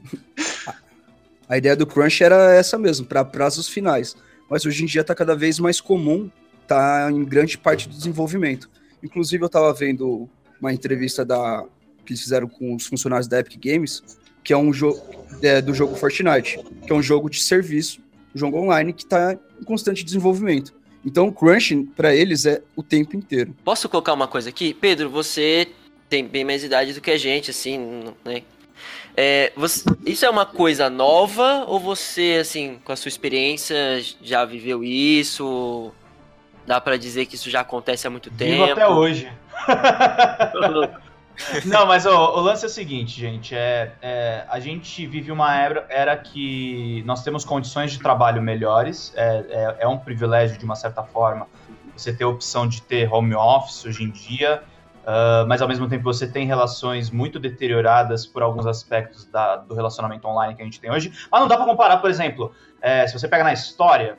a 1.48 1.58
ideia 1.58 1.76
do 1.76 1.86
crunch 1.86 2.24
era 2.24 2.54
essa 2.54 2.78
mesmo, 2.78 3.04
para 3.04 3.22
prazos 3.24 3.68
finais 3.68 4.16
mas 4.48 4.64
hoje 4.64 4.82
em 4.82 4.86
dia 4.86 5.00
está 5.00 5.14
cada 5.14 5.34
vez 5.34 5.58
mais 5.58 5.80
comum, 5.80 6.30
tá 6.66 7.08
em 7.10 7.24
grande 7.24 7.56
parte 7.58 7.88
do 7.88 7.94
desenvolvimento. 7.94 8.70
Inclusive, 9.02 9.42
eu 9.42 9.46
estava 9.46 9.72
vendo 9.72 10.28
uma 10.60 10.72
entrevista 10.72 11.24
da 11.24 11.64
que 12.04 12.12
eles 12.12 12.22
fizeram 12.22 12.48
com 12.48 12.74
os 12.74 12.86
funcionários 12.86 13.26
da 13.26 13.40
Epic 13.40 13.60
Games, 13.60 14.02
que 14.44 14.52
é 14.52 14.56
um 14.56 14.72
jogo 14.72 15.02
é, 15.42 15.60
do 15.60 15.74
jogo 15.74 15.96
Fortnite, 15.96 16.58
que 16.86 16.92
é 16.92 16.94
um 16.94 17.02
jogo 17.02 17.28
de 17.28 17.42
serviço, 17.42 18.00
um 18.34 18.38
jogo 18.38 18.58
online 18.58 18.92
que 18.92 19.02
está 19.02 19.36
em 19.60 19.64
constante 19.64 20.04
desenvolvimento. 20.04 20.72
Então, 21.04 21.28
o 21.28 21.32
crunching 21.32 21.84
para 21.84 22.14
eles 22.14 22.46
é 22.46 22.62
o 22.74 22.82
tempo 22.82 23.16
inteiro. 23.16 23.54
Posso 23.64 23.88
colocar 23.88 24.12
uma 24.12 24.28
coisa 24.28 24.48
aqui, 24.48 24.72
Pedro? 24.72 25.10
Você 25.10 25.68
tem 26.08 26.26
bem 26.26 26.44
mais 26.44 26.62
idade 26.64 26.92
do 26.92 27.00
que 27.00 27.10
a 27.10 27.18
gente, 27.18 27.50
assim, 27.50 28.04
né? 28.24 28.42
É, 29.16 29.50
você, 29.56 29.82
isso 30.04 30.26
é 30.26 30.30
uma 30.30 30.44
coisa 30.44 30.90
nova 30.90 31.64
ou 31.66 31.80
você, 31.80 32.38
assim, 32.40 32.78
com 32.84 32.92
a 32.92 32.96
sua 32.96 33.08
experiência, 33.08 33.76
já 34.22 34.44
viveu 34.44 34.84
isso? 34.84 35.90
Dá 36.66 36.80
pra 36.80 36.96
dizer 36.98 37.24
que 37.26 37.36
isso 37.36 37.48
já 37.48 37.60
acontece 37.60 38.06
há 38.06 38.10
muito 38.10 38.30
Vivo 38.30 38.66
tempo. 38.66 38.72
até 38.72 38.86
hoje. 38.86 39.32
Não, 41.64 41.86
mas 41.86 42.06
ó, 42.06 42.36
o 42.36 42.40
lance 42.40 42.64
é 42.64 42.66
o 42.66 42.70
seguinte, 42.70 43.20
gente. 43.20 43.54
É, 43.54 43.92
é, 44.02 44.44
a 44.48 44.58
gente 44.58 45.06
vive 45.06 45.30
uma 45.30 45.54
era, 45.54 45.86
era 45.88 46.16
que 46.16 47.02
nós 47.06 47.22
temos 47.22 47.44
condições 47.44 47.92
de 47.92 47.98
trabalho 47.98 48.42
melhores. 48.42 49.12
É, 49.14 49.44
é, 49.48 49.76
é 49.80 49.88
um 49.88 49.98
privilégio, 49.98 50.58
de 50.58 50.64
uma 50.64 50.76
certa 50.76 51.02
forma, 51.02 51.46
você 51.96 52.12
ter 52.12 52.24
a 52.24 52.28
opção 52.28 52.66
de 52.66 52.82
ter 52.82 53.12
home 53.12 53.34
office 53.34 53.84
hoje 53.84 54.04
em 54.04 54.10
dia. 54.10 54.62
Uh, 55.06 55.46
mas 55.46 55.62
ao 55.62 55.68
mesmo 55.68 55.88
tempo 55.88 56.02
você 56.02 56.26
tem 56.26 56.48
relações 56.48 57.12
muito 57.12 57.38
deterioradas 57.38 58.26
por 58.26 58.42
alguns 58.42 58.66
aspectos 58.66 59.24
da, 59.26 59.54
do 59.54 59.72
relacionamento 59.72 60.26
online 60.26 60.56
que 60.56 60.62
a 60.62 60.64
gente 60.64 60.80
tem 60.80 60.90
hoje. 60.90 61.12
Mas 61.30 61.40
não 61.40 61.46
dá 61.46 61.56
para 61.56 61.64
comparar, 61.64 61.98
por 61.98 62.10
exemplo, 62.10 62.52
é, 62.82 63.06
se 63.06 63.16
você 63.16 63.28
pega 63.28 63.44
na 63.44 63.52
história, 63.52 64.18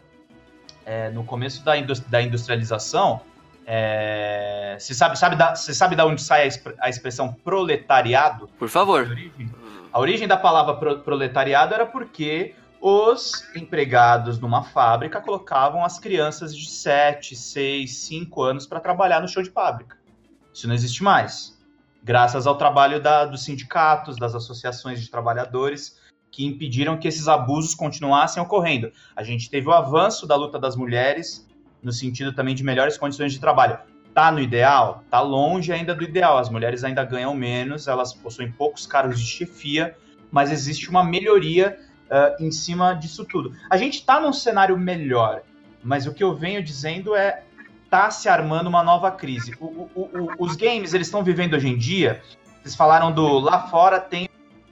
é, 0.85 1.09
no 1.09 1.25
começo 1.25 1.65
da, 1.65 1.77
indust 1.77 2.09
da 2.09 2.21
industrialização, 2.21 3.19
é, 3.65 4.77
você 4.79 4.93
sabe, 4.93 5.19
sabe, 5.19 5.35
da, 5.35 5.53
você 5.53 5.73
sabe 5.73 5.93
da 5.93 6.05
onde 6.05 6.21
sai 6.21 6.43
a, 6.43 6.45
exp 6.45 6.73
a 6.79 6.89
expressão 6.89 7.33
proletariado? 7.33 8.47
Por 8.57 8.69
favor. 8.69 9.01
A 9.01 9.09
origem, 9.09 9.51
a 9.91 9.99
origem 9.99 10.27
da 10.27 10.37
palavra 10.37 10.75
pro 10.75 10.99
proletariado 10.99 11.73
era 11.73 11.85
porque 11.85 12.55
os 12.79 13.45
empregados 13.53 14.39
numa 14.39 14.63
fábrica 14.63 15.19
colocavam 15.19 15.83
as 15.83 15.99
crianças 15.99 16.55
de 16.55 16.69
7, 16.69 17.35
6, 17.35 17.93
5 17.93 18.41
anos 18.41 18.65
para 18.65 18.79
trabalhar 18.79 19.19
no 19.19 19.27
show 19.27 19.43
de 19.43 19.49
fábrica. 19.49 19.96
Isso 20.57 20.67
não 20.67 20.73
existe 20.73 21.03
mais. 21.03 21.55
Graças 22.03 22.47
ao 22.47 22.57
trabalho 22.57 22.99
da, 22.99 23.25
dos 23.25 23.43
sindicatos, 23.43 24.17
das 24.17 24.33
associações 24.33 24.99
de 24.99 25.07
trabalhadores, 25.07 26.01
que 26.31 26.47
impediram 26.47 26.97
que 26.97 27.07
esses 27.07 27.27
abusos 27.27 27.75
continuassem 27.75 28.41
ocorrendo. 28.41 28.91
A 29.15 29.21
gente 29.21 29.51
teve 29.51 29.67
o 29.67 29.71
avanço 29.71 30.25
da 30.25 30.35
luta 30.35 30.57
das 30.57 30.75
mulheres, 30.75 31.47
no 31.83 31.91
sentido 31.91 32.33
também 32.33 32.55
de 32.55 32.63
melhores 32.63 32.97
condições 32.97 33.33
de 33.33 33.39
trabalho. 33.39 33.77
Tá 34.15 34.31
no 34.31 34.39
ideal? 34.39 35.03
Tá 35.11 35.21
longe 35.21 35.71
ainda 35.71 35.93
do 35.93 36.03
ideal. 36.03 36.39
As 36.39 36.49
mulheres 36.49 36.83
ainda 36.83 37.03
ganham 37.03 37.35
menos, 37.35 37.87
elas 37.87 38.11
possuem 38.11 38.51
poucos 38.51 38.87
cargos 38.87 39.19
de 39.19 39.27
chefia, 39.27 39.95
mas 40.31 40.51
existe 40.51 40.89
uma 40.89 41.03
melhoria 41.03 41.77
uh, 42.09 42.43
em 42.43 42.49
cima 42.49 42.95
disso 42.95 43.23
tudo. 43.25 43.53
A 43.69 43.77
gente 43.77 44.03
tá 44.03 44.19
num 44.19 44.33
cenário 44.33 44.75
melhor, 44.75 45.43
mas 45.83 46.07
o 46.07 46.13
que 46.15 46.23
eu 46.23 46.33
venho 46.33 46.63
dizendo 46.63 47.15
é 47.15 47.43
tá 47.89 48.11
se 48.11 48.27
armando 48.29 48.67
uma 48.67 48.83
nova 48.83 49.11
crise. 49.11 49.53
O, 49.59 49.65
o, 49.65 49.89
o, 49.95 50.29
os 50.39 50.55
games, 50.55 50.93
eles 50.93 51.07
estão 51.07 51.23
vivendo 51.23 51.53
hoje 51.53 51.67
em 51.67 51.77
dia, 51.77 52.21
vocês 52.61 52.75
falaram 52.75 53.11
do 53.11 53.39
lá 53.39 53.67
fora 53.67 53.99
tem 53.99 54.27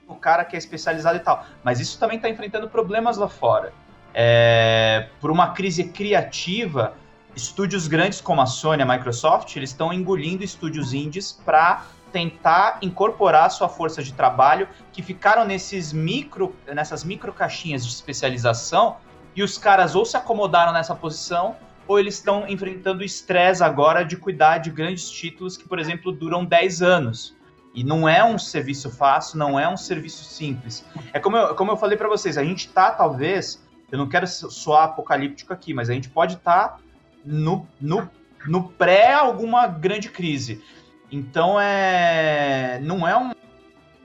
o 0.06 0.14
cara 0.14 0.44
que 0.44 0.54
é 0.54 0.58
especializado 0.58 1.16
e 1.16 1.20
tal, 1.20 1.44
mas 1.64 1.80
isso 1.80 1.98
também 1.98 2.16
está 2.16 2.28
enfrentando 2.28 2.68
problemas 2.68 3.16
lá 3.16 3.28
fora. 3.28 3.72
É, 4.14 5.08
por 5.20 5.30
uma 5.30 5.52
crise 5.52 5.84
criativa, 5.84 6.94
estúdios 7.34 7.86
grandes 7.86 8.20
como 8.20 8.40
a 8.40 8.46
Sony, 8.46 8.82
a 8.82 8.86
Microsoft, 8.86 9.54
eles 9.56 9.70
estão 9.70 9.92
engolindo 9.92 10.42
estúdios 10.42 10.94
indies 10.94 11.32
para 11.32 11.84
tentar 12.12 12.78
incorporar 12.80 13.50
sua 13.50 13.68
força 13.68 14.02
de 14.02 14.12
trabalho 14.12 14.68
que 14.92 15.02
ficaram 15.02 15.44
nesses 15.44 15.92
micro, 15.92 16.56
nessas 16.66 17.04
micro 17.04 17.32
caixinhas 17.32 17.84
de 17.84 17.92
especialização 17.92 18.96
e 19.34 19.42
os 19.42 19.58
caras 19.58 19.94
ou 19.94 20.04
se 20.04 20.16
acomodaram 20.16 20.72
nessa 20.72 20.94
posição 20.94 21.56
ou 21.86 21.98
eles 21.98 22.14
estão 22.14 22.48
enfrentando 22.48 23.02
o 23.02 23.04
estresse 23.04 23.62
agora 23.62 24.04
de 24.04 24.16
cuidar 24.16 24.58
de 24.58 24.70
grandes 24.70 25.10
títulos 25.10 25.56
que, 25.56 25.68
por 25.68 25.78
exemplo, 25.78 26.12
duram 26.12 26.44
10 26.44 26.82
anos. 26.82 27.36
E 27.74 27.84
não 27.84 28.08
é 28.08 28.24
um 28.24 28.38
serviço 28.38 28.90
fácil, 28.90 29.38
não 29.38 29.60
é 29.60 29.68
um 29.68 29.76
serviço 29.76 30.24
simples. 30.24 30.84
É 31.12 31.20
como 31.20 31.36
eu, 31.36 31.54
como 31.54 31.72
eu 31.72 31.76
falei 31.76 31.96
para 31.96 32.08
vocês, 32.08 32.38
a 32.38 32.44
gente 32.44 32.68
tá, 32.68 32.90
talvez, 32.90 33.62
eu 33.92 33.98
não 33.98 34.08
quero 34.08 34.26
soar 34.26 34.84
apocalíptico 34.84 35.52
aqui, 35.52 35.74
mas 35.74 35.90
a 35.90 35.92
gente 35.92 36.08
pode 36.08 36.34
estar 36.34 36.68
tá 36.68 36.78
no, 37.24 37.66
no, 37.78 38.08
no 38.46 38.70
pré 38.70 39.12
alguma 39.12 39.66
grande 39.66 40.08
crise. 40.08 40.62
Então 41.10 41.60
é. 41.60 42.80
Não 42.82 43.06
é 43.06 43.16
um. 43.16 43.32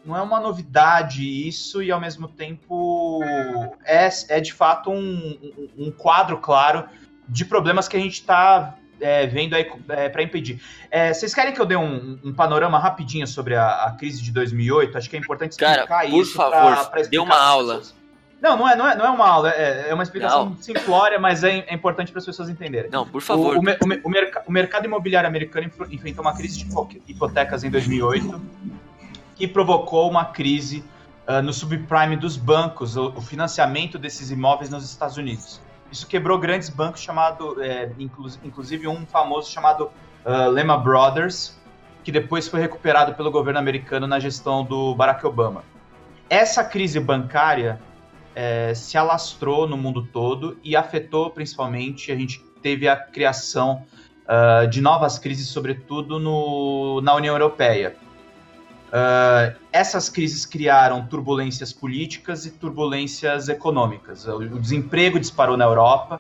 Não 0.04 0.18
é 0.18 0.22
uma 0.22 0.40
novidade 0.40 1.48
isso, 1.48 1.82
e 1.84 1.92
ao 1.92 2.02
mesmo 2.02 2.28
tempo 2.28 3.22
é, 3.86 4.10
é 4.30 4.40
de 4.40 4.52
fato 4.52 4.90
um, 4.90 5.38
um 5.78 5.92
quadro 5.92 6.40
claro 6.40 6.90
de 7.32 7.46
problemas 7.46 7.88
que 7.88 7.96
a 7.96 8.00
gente 8.00 8.16
está 8.16 8.76
é, 9.00 9.26
vendo 9.26 9.56
aí 9.56 9.72
é, 9.90 10.10
para 10.10 10.22
impedir. 10.22 10.62
É, 10.92 11.14
vocês 11.14 11.34
querem 11.34 11.54
que 11.54 11.62
eu 11.62 11.66
dê 11.66 11.76
um, 11.76 12.20
um 12.24 12.34
panorama 12.34 12.78
rapidinho 12.78 13.26
sobre 13.26 13.56
a, 13.56 13.86
a, 13.86 13.92
crise 13.94 14.22
de 14.22 14.32
2008? 14.32 14.98
Acho 14.98 15.10
que 15.10 15.16
é 15.16 15.20
importante 15.20 15.52
explicar 15.54 15.88
Cara, 15.88 16.10
por 16.10 16.20
isso. 16.20 16.34
Por 16.34 16.52
favor, 16.52 17.08
dê 17.10 17.18
uma 17.18 17.40
aula. 17.42 17.82
Não, 18.42 18.58
não 18.58 18.68
é, 18.68 18.76
não 18.76 18.90
é, 18.90 18.96
não 18.96 19.06
é 19.06 19.10
uma 19.10 19.28
aula, 19.28 19.52
é, 19.52 19.90
é 19.90 19.94
uma 19.94 20.02
explicação 20.02 20.50
não. 20.50 20.58
simplória, 20.58 21.20
mas 21.20 21.44
é, 21.44 21.60
é 21.60 21.74
importante 21.74 22.12
para 22.12 22.20
as 22.20 22.26
pessoas 22.26 22.50
entenderem. 22.50 22.90
Não, 22.90 23.08
por 23.08 23.22
favor. 23.22 23.56
O, 23.56 23.60
o, 23.60 23.62
o, 23.62 24.02
o, 24.04 24.10
merc 24.10 24.38
o 24.48 24.52
mercado 24.52 24.86
imobiliário 24.86 25.30
americano 25.30 25.72
enfrentou 25.92 26.24
uma 26.24 26.36
crise 26.36 26.58
de 26.58 27.02
hipotecas 27.08 27.64
em 27.64 27.70
2008 27.70 28.42
que 29.36 29.48
provocou 29.48 30.10
uma 30.10 30.26
crise 30.26 30.84
uh, 31.28 31.42
no 31.42 31.54
subprime 31.54 32.16
dos 32.16 32.36
bancos, 32.36 32.98
o, 32.98 33.10
o 33.16 33.22
financiamento 33.22 33.98
desses 33.98 34.32
imóveis 34.32 34.70
nos 34.70 34.84
Estados 34.84 35.18
Unidos. 35.18 35.62
Isso 35.92 36.08
quebrou 36.08 36.40
grandes 36.40 36.70
bancos, 36.70 37.02
chamado, 37.02 37.62
é, 37.62 37.92
inclusive 38.44 38.88
um 38.88 39.06
famoso 39.06 39.52
chamado 39.52 39.92
uh, 40.26 40.50
Lehman 40.50 40.80
Brothers, 40.80 41.60
que 42.04 42.12
depois 42.12 42.48
foi 42.48 42.62
recuperado 42.62 43.14
pelo 43.14 43.30
governo 43.30 43.60
americano 43.60 44.08
na 44.08 44.20
gestão 44.20 44.64
do 44.64 44.96
Barack 44.96 45.26
Obama. 45.26 45.64
Essa 46.30 46.64
crise 46.64 47.00
bancária 47.00 47.80
é, 48.34 48.74
se 48.74 48.98
alastrou 48.98 49.68
no 49.68 49.76
mundo 49.76 50.04
todo 50.04 50.58
e 50.64 50.76
afetou 50.76 51.30
principalmente, 51.30 52.12
a 52.12 52.16
gente 52.16 52.40
teve 52.62 52.88
a 52.88 52.96
criação 52.96 53.86
uh, 54.26 54.68
de 54.68 54.82
novas 54.82 55.20
crises, 55.20 55.48
sobretudo 55.48 56.20
no, 56.20 57.02
na 57.02 57.14
União 57.16 57.36
Europeia. 57.36 57.96
Uh, 58.92 59.56
essas 59.72 60.10
crises 60.10 60.46
criaram 60.46 61.08
turbulências 61.08 61.72
políticas 61.72 62.46
e 62.46 62.52
turbulências 62.52 63.48
econômicas. 63.48 64.28
O, 64.28 64.38
o 64.38 64.60
desemprego 64.60 65.18
disparou 65.18 65.56
na 65.56 65.64
Europa. 65.64 66.20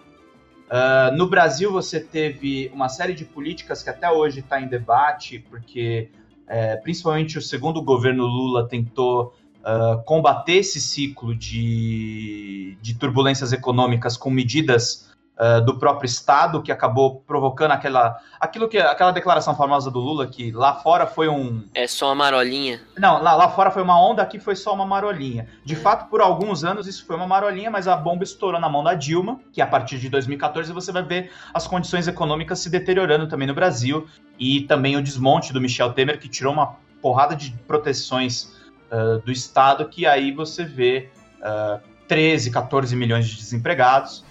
Uh, 0.70 1.14
no 1.18 1.28
Brasil, 1.28 1.70
você 1.70 2.00
teve 2.00 2.72
uma 2.74 2.88
série 2.88 3.14
de 3.14 3.26
políticas 3.26 3.84
que 3.84 3.90
até 3.90 4.10
hoje 4.10 4.40
está 4.40 4.62
em 4.62 4.68
debate, 4.68 5.40
porque 5.50 6.10
é, 6.48 6.76
principalmente 6.78 7.38
o 7.38 7.42
segundo 7.42 7.82
governo 7.82 8.26
Lula 8.26 8.68
tentou 8.68 9.34
uh, 9.62 10.04
combater 10.04 10.58
esse 10.58 10.82
ciclo 10.82 11.36
de, 11.36 12.78
de 12.82 12.94
turbulências 12.96 13.54
econômicas 13.54 14.18
com 14.18 14.30
medidas 14.30 15.11
uh, 15.42 15.60
do 15.62 15.78
próprio 15.80 16.06
Estado, 16.06 16.62
que 16.62 16.72
acabou 16.72 17.22
provocando 17.26 17.72
aquela, 17.72 18.20
aquilo 18.40 18.70
que, 18.70 18.78
aquela 18.78 19.12
declaração 19.12 19.56
famosa 19.56 19.90
do 19.90 20.00
Lula, 20.00 20.28
que 20.28 20.52
lá 20.52 20.76
fora 20.76 21.08
foi 21.08 21.28
um... 21.28 21.64
É 21.74 21.88
só 21.88 22.08
uma 22.08 22.16
marolinha. 22.16 22.82
Não, 22.98 23.22
lá, 23.22 23.34
lá 23.34 23.50
fora 23.50 23.72
foi 23.72 23.82
uma 23.82 24.00
onda, 24.00 24.22
aqui 24.22 24.40
foi 24.40 24.56
só 24.56 24.74
uma 24.74 24.86
marolinha. 24.86 25.48
De 25.66 25.76
fato, 25.76 26.10
por 26.10 26.22
alguns 26.22 26.64
anos 26.64 26.88
isso 26.88 27.06
foi 27.06 27.16
uma 27.16 27.26
marolinha, 27.26 27.72
mas 27.72 27.88
a 27.88 27.96
bomba 27.96 28.24
estourou 28.24 28.62
na 28.62 28.70
mão 28.70 28.84
da 28.84 28.94
Dilma, 28.94 29.40
que 29.52 29.62
a 29.62 29.68
partir 29.68 29.98
de 29.98 30.10
2014 30.10 30.72
você 30.72 30.92
vai 30.92 31.04
ver 31.04 31.32
as 31.54 31.66
condições 31.66 32.08
econômicas 32.08 32.60
se 32.60 32.70
deteriorando 32.70 33.28
também 33.28 33.48
no 33.48 33.56
Brasil, 33.56 34.08
e 34.38 34.62
também 34.62 34.96
o 34.96 35.02
desmonte 35.02 35.52
do 35.52 35.60
Michel 35.60 35.94
Temer, 35.94 36.20
que 36.20 36.30
tirou 36.30 36.54
uma 36.54 36.76
porrada 37.02 37.36
de 37.36 37.52
proteções 37.68 38.54
uh, 38.92 39.20
do 39.26 39.32
Estado, 39.32 39.88
que 39.88 40.06
aí 40.06 40.32
você 40.32 40.64
vê 40.64 41.10
uh, 41.40 41.82
13, 42.08 42.52
14 42.52 42.96
milhões 42.96 43.28
de 43.28 43.38
desempregados, 43.38 44.24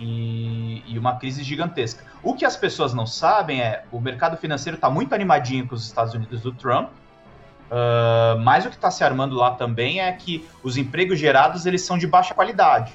e, 0.00 0.82
e, 0.86 0.98
uma 0.98 1.16
crise 1.16 1.44
gigantesca. 1.44 2.04
O 2.22 2.34
que 2.34 2.44
as 2.44 2.56
pessoas 2.56 2.94
não 2.94 3.06
sabem 3.06 3.60
é 3.60 3.84
o 3.92 4.00
mercado 4.00 4.36
financeiro 4.36 4.76
está 4.76 4.88
muito 4.88 5.14
animadinho 5.14 5.68
com 5.68 5.74
os 5.74 5.86
Estados 5.86 6.14
Unidos 6.14 6.40
do 6.40 6.52
Trump, 6.52 6.88
uh, 6.88 8.38
mas 8.40 8.64
o 8.64 8.70
que 8.70 8.76
está 8.76 8.90
se 8.90 9.04
armando 9.04 9.36
lá 9.36 9.50
também 9.52 10.00
é 10.00 10.10
que 10.12 10.48
os 10.62 10.78
empregos 10.78 11.18
gerados 11.18 11.66
eles 11.66 11.82
são 11.82 11.98
de 11.98 12.06
baixa 12.06 12.32
qualidade. 12.32 12.94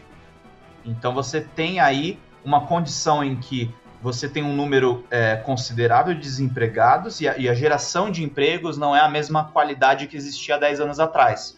Então 0.83 1.13
você 1.13 1.41
tem 1.41 1.79
aí 1.79 2.19
uma 2.43 2.65
condição 2.65 3.23
em 3.23 3.35
que 3.35 3.73
você 4.01 4.29
tem 4.29 4.43
um 4.43 4.55
número 4.55 5.03
é, 5.09 5.35
considerável 5.35 6.13
de 6.13 6.19
desempregados 6.19 7.21
e 7.21 7.27
a, 7.27 7.37
e 7.37 7.49
a, 7.49 7.55
geração 7.55 8.11
de 8.11 8.23
empregos 8.23 8.77
não 8.77 8.95
é 8.95 8.99
a 8.99 9.09
mesma 9.09 9.45
qualidade 9.45 10.05
que 10.05 10.15
existia 10.15 10.55
há 10.55 10.59
10 10.59 10.79
anos 10.79 10.99
atrás. 10.99 11.57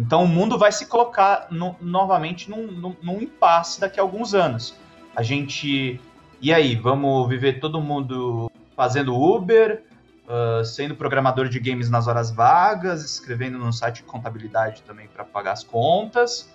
Então 0.00 0.24
o 0.24 0.26
mundo 0.26 0.56
vai 0.56 0.72
se 0.72 0.86
colocar 0.86 1.48
no, 1.50 1.76
novamente 1.78 2.48
num, 2.48 2.66
num, 2.66 2.96
num, 3.02 3.20
impasse 3.20 3.78
daqui 3.78 4.00
a 4.00 4.02
alguns 4.02 4.32
anos. 4.32 4.74
A 5.14 5.22
gente. 5.22 6.00
E 6.40 6.54
aí, 6.54 6.74
vamos 6.74 7.28
viver 7.28 7.60
todo 7.60 7.82
mundo 7.82 8.50
fazendo 8.74 9.14
Uber, 9.14 9.82
uh, 10.26 10.64
sendo 10.64 10.96
programador 10.96 11.50
de 11.50 11.60
games 11.60 11.90
nas 11.90 12.06
horas 12.06 12.30
vagas, 12.30 13.04
escrevendo 13.04 13.58
no 13.58 13.70
site 13.74 13.96
de 13.96 14.04
contabilidade 14.04 14.80
também 14.86 15.06
para 15.06 15.22
pagar 15.22 15.52
as 15.52 15.62
contas? 15.62 16.50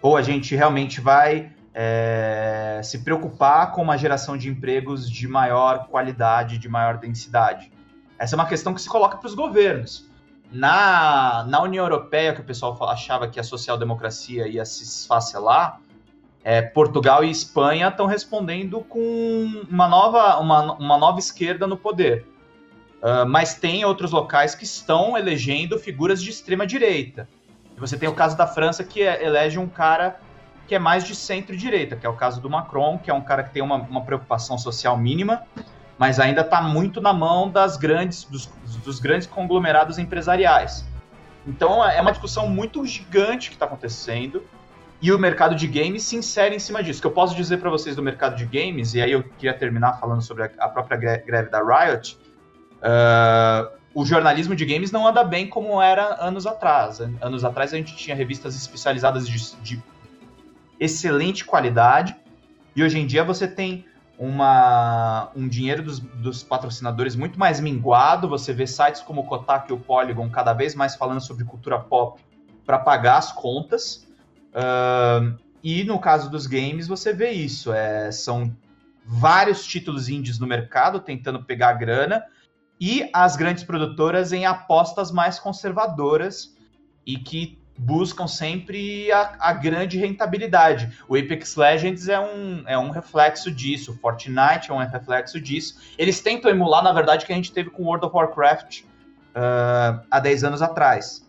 Ou 0.00 0.16
a 0.16 0.22
gente 0.22 0.56
realmente 0.56 1.02
vai 1.02 1.52
é, 1.74 2.80
se 2.82 3.00
preocupar 3.00 3.72
com 3.72 3.82
uma 3.82 3.98
geração 3.98 4.38
de 4.38 4.48
empregos 4.48 5.10
de 5.10 5.28
maior 5.28 5.86
qualidade, 5.88 6.56
de 6.56 6.66
maior 6.66 6.96
densidade? 6.96 7.70
Essa 8.18 8.34
é 8.34 8.36
uma 8.36 8.46
questão 8.46 8.72
que 8.72 8.80
se 8.80 8.88
coloca 8.88 9.18
para 9.18 9.26
os 9.26 9.34
governos. 9.34 10.09
Na, 10.50 11.44
na 11.48 11.62
União 11.62 11.84
Europeia, 11.84 12.34
que 12.34 12.40
o 12.40 12.44
pessoal 12.44 12.76
achava 12.88 13.28
que 13.28 13.38
a 13.38 13.44
social-democracia 13.44 14.48
ia 14.48 14.64
se 14.64 14.82
esfacelar, 14.82 15.80
é, 16.42 16.62
Portugal 16.62 17.22
e 17.22 17.30
Espanha 17.30 17.88
estão 17.88 18.06
respondendo 18.06 18.80
com 18.80 19.64
uma 19.70 19.86
nova, 19.86 20.38
uma, 20.38 20.72
uma 20.72 20.98
nova 20.98 21.18
esquerda 21.18 21.66
no 21.66 21.76
poder. 21.76 22.26
Uh, 23.02 23.26
mas 23.26 23.54
tem 23.54 23.84
outros 23.84 24.10
locais 24.10 24.54
que 24.54 24.64
estão 24.64 25.16
elegendo 25.16 25.78
figuras 25.78 26.22
de 26.22 26.30
extrema 26.30 26.66
direita. 26.66 27.28
Você 27.78 27.96
tem 27.96 28.08
o 28.08 28.14
caso 28.14 28.36
da 28.36 28.46
França 28.46 28.84
que 28.84 29.02
é, 29.02 29.24
elege 29.24 29.58
um 29.58 29.68
cara 29.68 30.20
que 30.68 30.74
é 30.74 30.78
mais 30.78 31.04
de 31.04 31.14
centro-direita, 31.14 31.96
que 31.96 32.06
é 32.06 32.08
o 32.08 32.14
caso 32.14 32.40
do 32.40 32.48
Macron, 32.48 32.98
que 32.98 33.10
é 33.10 33.14
um 33.14 33.22
cara 33.22 33.42
que 33.42 33.50
tem 33.50 33.62
uma, 33.62 33.76
uma 33.76 34.02
preocupação 34.02 34.58
social 34.58 34.96
mínima, 34.96 35.42
mas 36.00 36.18
ainda 36.18 36.40
está 36.40 36.62
muito 36.62 36.98
na 36.98 37.12
mão 37.12 37.50
das 37.50 37.76
grandes, 37.76 38.24
dos, 38.24 38.46
dos, 38.82 38.98
grandes 38.98 39.26
conglomerados 39.26 39.98
empresariais. 39.98 40.82
Então 41.46 41.86
é 41.86 42.00
uma 42.00 42.10
discussão 42.10 42.48
muito 42.48 42.86
gigante 42.86 43.50
que 43.50 43.56
está 43.56 43.66
acontecendo 43.66 44.42
e 45.02 45.12
o 45.12 45.18
mercado 45.18 45.54
de 45.54 45.66
games 45.66 46.02
se 46.04 46.16
insere 46.16 46.56
em 46.56 46.58
cima 46.58 46.82
disso. 46.82 47.00
O 47.00 47.02
que 47.02 47.06
eu 47.06 47.10
posso 47.10 47.36
dizer 47.36 47.58
para 47.58 47.68
vocês 47.68 47.96
do 47.96 48.02
mercado 48.02 48.34
de 48.34 48.46
games, 48.46 48.94
e 48.94 49.02
aí 49.02 49.12
eu 49.12 49.22
queria 49.22 49.52
terminar 49.52 50.00
falando 50.00 50.22
sobre 50.22 50.44
a, 50.44 50.50
a 50.60 50.68
própria 50.70 50.96
greve 50.96 51.50
da 51.50 51.60
Riot, 51.60 52.16
uh, 52.76 53.70
o 53.92 54.06
jornalismo 54.06 54.54
de 54.54 54.64
games 54.64 54.90
não 54.90 55.06
anda 55.06 55.22
bem 55.22 55.46
como 55.46 55.82
era 55.82 56.16
anos 56.18 56.46
atrás. 56.46 57.02
Anos 57.20 57.44
atrás 57.44 57.74
a 57.74 57.76
gente 57.76 57.94
tinha 57.94 58.16
revistas 58.16 58.56
especializadas 58.56 59.28
de, 59.28 59.54
de 59.62 59.82
excelente 60.78 61.44
qualidade, 61.44 62.16
e 62.74 62.82
hoje 62.82 62.98
em 62.98 63.06
dia 63.06 63.22
você 63.22 63.46
tem 63.46 63.84
uma, 64.20 65.30
um 65.34 65.48
dinheiro 65.48 65.82
dos, 65.82 65.98
dos, 65.98 66.42
patrocinadores 66.42 67.16
muito 67.16 67.38
mais 67.38 67.58
minguado. 67.58 68.28
Você 68.28 68.52
vê 68.52 68.66
sites 68.66 69.00
como 69.00 69.22
o 69.22 69.24
Kotaku 69.24 69.70
e 69.70 69.72
o 69.72 69.80
Polygon 69.80 70.28
cada 70.28 70.52
vez 70.52 70.74
mais 70.74 70.94
falando 70.94 71.22
sobre 71.22 71.42
cultura 71.42 71.78
pop 71.78 72.22
para 72.66 72.78
pagar 72.78 73.16
as 73.16 73.32
contas. 73.32 74.06
Uh, 74.50 75.38
e 75.64 75.84
no 75.84 75.98
caso 75.98 76.30
dos 76.30 76.46
games, 76.46 76.86
você 76.86 77.14
vê 77.14 77.30
isso. 77.30 77.72
É, 77.72 78.12
são 78.12 78.54
vários 79.06 79.64
títulos 79.64 80.10
indies 80.10 80.38
no 80.38 80.46
mercado 80.46 81.00
tentando 81.00 81.42
pegar 81.42 81.72
grana 81.72 82.22
e 82.78 83.08
as 83.14 83.36
grandes 83.36 83.64
produtoras 83.64 84.34
em 84.34 84.44
apostas 84.44 85.10
mais 85.10 85.38
conservadoras 85.38 86.54
e 87.06 87.16
que 87.16 87.59
buscam 87.80 88.28
sempre 88.28 89.10
a, 89.10 89.36
a, 89.40 89.52
grande 89.54 89.96
rentabilidade. 89.98 90.92
O 91.08 91.16
Apex 91.16 91.56
Legends 91.56 92.08
é 92.08 92.20
um, 92.20 92.62
é 92.66 92.78
um 92.78 92.90
reflexo 92.90 93.50
disso, 93.50 93.92
o 93.92 93.94
Fortnite 93.94 94.70
é 94.70 94.74
um 94.74 94.78
reflexo 94.78 95.40
disso. 95.40 95.78
Eles 95.96 96.20
tentam 96.20 96.50
emular, 96.50 96.84
na 96.84 96.92
verdade, 96.92 97.24
o 97.24 97.26
que 97.26 97.32
a 97.32 97.36
gente 97.36 97.52
teve 97.52 97.70
com 97.70 97.84
World 97.84 98.04
of 98.04 98.14
Warcraft 98.14 98.82
uh, 98.82 100.04
há 100.10 100.20
10 100.20 100.44
anos 100.44 100.60
atrás. 100.60 101.26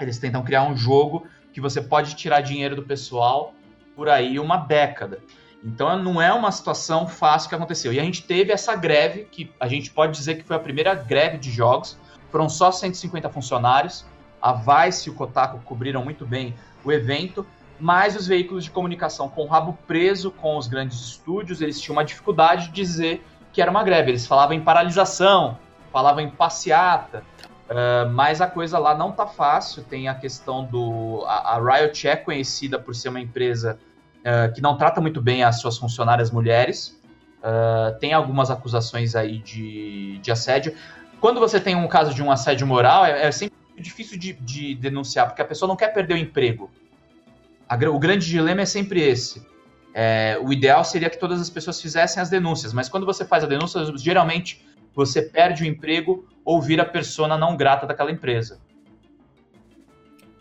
Eles 0.00 0.18
tentam 0.18 0.42
criar 0.42 0.64
um 0.64 0.76
jogo 0.76 1.26
que 1.52 1.60
você 1.60 1.80
pode 1.80 2.16
tirar 2.16 2.40
dinheiro 2.40 2.74
do 2.74 2.82
pessoal 2.82 3.54
por 3.94 4.08
aí 4.08 4.38
uma 4.40 4.56
década. 4.56 5.20
Então 5.62 5.96
não 6.02 6.20
é 6.20 6.32
uma 6.32 6.50
situação 6.50 7.06
fácil 7.06 7.48
que 7.48 7.54
aconteceu. 7.54 7.92
E 7.92 8.00
a 8.00 8.02
gente 8.02 8.24
teve 8.24 8.52
essa 8.52 8.74
greve, 8.74 9.24
que 9.30 9.52
a 9.60 9.68
gente 9.68 9.90
pode 9.92 10.16
dizer 10.16 10.36
que 10.36 10.44
foi 10.44 10.56
a 10.56 10.60
primeira 10.60 10.94
greve 10.94 11.38
de 11.38 11.52
jogos. 11.52 11.96
Foram 12.30 12.48
só 12.48 12.72
150 12.72 13.28
funcionários. 13.30 14.04
A 14.40 14.52
Vice 14.52 15.08
e 15.08 15.12
o 15.12 15.14
Kotaku 15.14 15.58
cobriram 15.64 16.04
muito 16.04 16.26
bem 16.26 16.54
o 16.84 16.92
evento, 16.92 17.46
mas 17.78 18.16
os 18.16 18.26
veículos 18.26 18.64
de 18.64 18.70
comunicação 18.70 19.28
com 19.28 19.44
o 19.44 19.46
rabo 19.46 19.78
preso 19.86 20.30
com 20.30 20.56
os 20.56 20.66
grandes 20.66 21.00
estúdios, 21.00 21.60
eles 21.60 21.80
tinham 21.80 21.96
uma 21.96 22.04
dificuldade 22.04 22.66
de 22.66 22.72
dizer 22.72 23.24
que 23.52 23.62
era 23.62 23.70
uma 23.70 23.82
greve. 23.82 24.10
Eles 24.10 24.26
falavam 24.26 24.54
em 24.54 24.60
paralisação, 24.60 25.58
falavam 25.92 26.20
em 26.20 26.30
passeata, 26.30 27.22
Uh, 27.68 28.08
mas 28.10 28.40
a 28.40 28.46
coisa 28.46 28.78
lá 28.78 28.94
não 28.94 29.12
tá 29.12 29.26
fácil. 29.26 29.84
Tem 29.84 30.08
a 30.08 30.14
questão 30.14 30.64
do. 30.64 31.22
A, 31.26 31.56
a 31.56 31.58
Riot 31.60 32.08
é 32.08 32.16
conhecida 32.16 32.78
por 32.78 32.94
ser 32.94 33.10
uma 33.10 33.20
empresa 33.20 33.78
uh, 34.20 34.52
que 34.54 34.62
não 34.62 34.76
trata 34.78 35.00
muito 35.00 35.20
bem 35.20 35.44
as 35.44 35.60
suas 35.60 35.76
funcionárias 35.76 36.30
mulheres. 36.30 36.98
Uh, 37.40 37.98
tem 37.98 38.14
algumas 38.14 38.50
acusações 38.50 39.14
aí 39.14 39.38
de, 39.38 40.18
de 40.18 40.32
assédio. 40.32 40.74
Quando 41.20 41.38
você 41.38 41.60
tem 41.60 41.76
um 41.76 41.86
caso 41.86 42.14
de 42.14 42.22
um 42.22 42.30
assédio 42.30 42.66
moral, 42.66 43.04
é, 43.04 43.26
é 43.26 43.32
sempre 43.32 43.57
difícil 43.82 44.18
de, 44.18 44.32
de, 44.32 44.74
denunciar, 44.74 45.26
porque 45.26 45.42
a 45.42 45.44
pessoa 45.44 45.68
não 45.68 45.76
quer 45.76 45.92
perder 45.92 46.14
o 46.14 46.16
emprego. 46.16 46.70
A, 47.68 47.76
o 47.88 47.98
grande 47.98 48.26
dilema 48.26 48.62
é 48.62 48.66
sempre 48.66 49.00
esse. 49.00 49.46
É, 49.94 50.38
o 50.42 50.52
ideal 50.52 50.84
seria 50.84 51.10
que 51.10 51.18
todas 51.18 51.40
as 51.40 51.50
pessoas 51.50 51.80
fizessem 51.80 52.22
as 52.22 52.30
denúncias, 52.30 52.72
mas 52.72 52.88
quando 52.88 53.06
você 53.06 53.24
faz 53.24 53.42
a 53.42 53.46
denúncia, 53.46 53.80
geralmente 53.96 54.64
você 54.94 55.22
perde 55.22 55.62
o 55.62 55.66
emprego 55.66 56.26
ou 56.44 56.60
vira 56.60 56.84
persona 56.84 57.36
não 57.36 57.56
grata 57.56 57.86
daquela 57.86 58.10
empresa. 58.10 58.60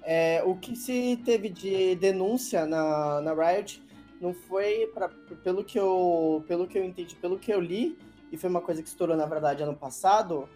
É, 0.03 0.41
o 0.45 0.55
que 0.55 0.75
se 0.75 1.19
teve 1.25 1.49
de 1.49 1.95
denúncia 1.95 2.65
na, 2.65 3.19
na 3.21 3.33
Riot 3.33 3.83
não 4.21 4.33
foi, 4.33 4.89
pra, 4.93 5.09
pelo, 5.43 5.63
que 5.63 5.77
eu, 5.77 6.43
pelo 6.47 6.65
que 6.65 6.77
eu 6.77 6.85
entendi, 6.85 7.15
pelo 7.15 7.37
que 7.37 7.51
eu 7.51 7.59
li, 7.59 7.97
e 8.31 8.37
foi 8.37 8.49
uma 8.49 8.61
coisa 8.61 8.81
que 8.81 8.87
estourou, 8.87 9.15
na 9.15 9.25
verdade, 9.25 9.63
ano 9.63 9.75
passado, 9.75 10.47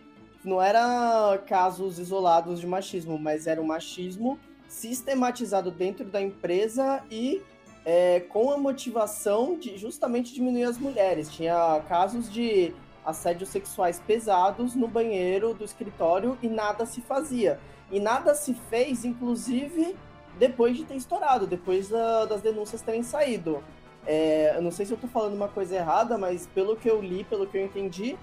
não 0.44 0.62
era 0.62 1.38
casos 1.48 2.00
isolados 2.00 2.60
de 2.60 2.68
machismo, 2.68 3.18
mas 3.18 3.48
era 3.48 3.62
um 3.62 3.66
machismo 3.66 4.40
sistematizado 4.68 5.70
dentro 5.70 6.06
da 6.06 6.22
empresa 6.22 7.04
e 7.12 7.42
é, 7.86 8.22
com 8.22 8.52
a 8.52 8.58
motivação 8.58 9.58
de 9.58 9.78
justamente 9.78 10.34
diminuir 10.34 10.64
as 10.64 10.78
mulheres. 10.78 11.30
Tinha 11.30 11.82
casos 11.88 12.32
de 12.32 12.74
assédios 13.06 13.50
sexuais 13.50 14.02
pesados 14.06 14.76
no 14.76 14.88
banheiro 14.88 15.54
do 15.54 15.64
escritório 15.64 16.38
e 16.42 16.48
nada 16.48 16.86
se 16.86 17.02
fazia. 17.02 17.60
E 17.92 18.00
nada 18.00 18.34
se 18.34 18.54
fez, 18.70 19.04
inclusive, 19.04 19.96
depois 20.40 20.78
de 20.78 20.86
ter 20.86 20.96
estourado, 20.96 21.46
depois 21.46 21.90
da, 21.90 22.26
das 22.26 22.42
denúncias 22.42 22.82
terem 22.82 23.04
saído. 23.04 23.64
É, 24.06 24.54
eu 24.56 24.62
não 24.62 24.72
sei 24.72 24.86
se 24.86 24.94
eu 24.94 24.98
tô 24.98 25.08
falando 25.08 25.34
uma 25.34 25.48
coisa 25.48 25.76
errada, 25.76 26.18
mas 26.18 26.48
pelo 26.48 26.76
que 26.76 26.90
eu 26.90 27.02
li, 27.02 27.24
pelo 27.24 27.46
que 27.46 27.58
eu 27.58 27.66
entendi, 27.66 28.18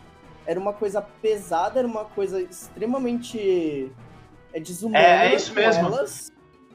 era 0.49 0.59
uma 0.59 0.73
coisa 0.73 1.03
pesada, 1.03 1.79
era 1.79 1.87
uma 1.87 2.07
coisa 2.07 2.41
extremamente 2.41 3.93
é, 4.51 4.59
desumana. 4.59 4.99
É, 4.99 5.27
é 5.27 5.35
isso 5.35 5.53
mesmo. 5.53 5.89
Elas. 5.89 6.33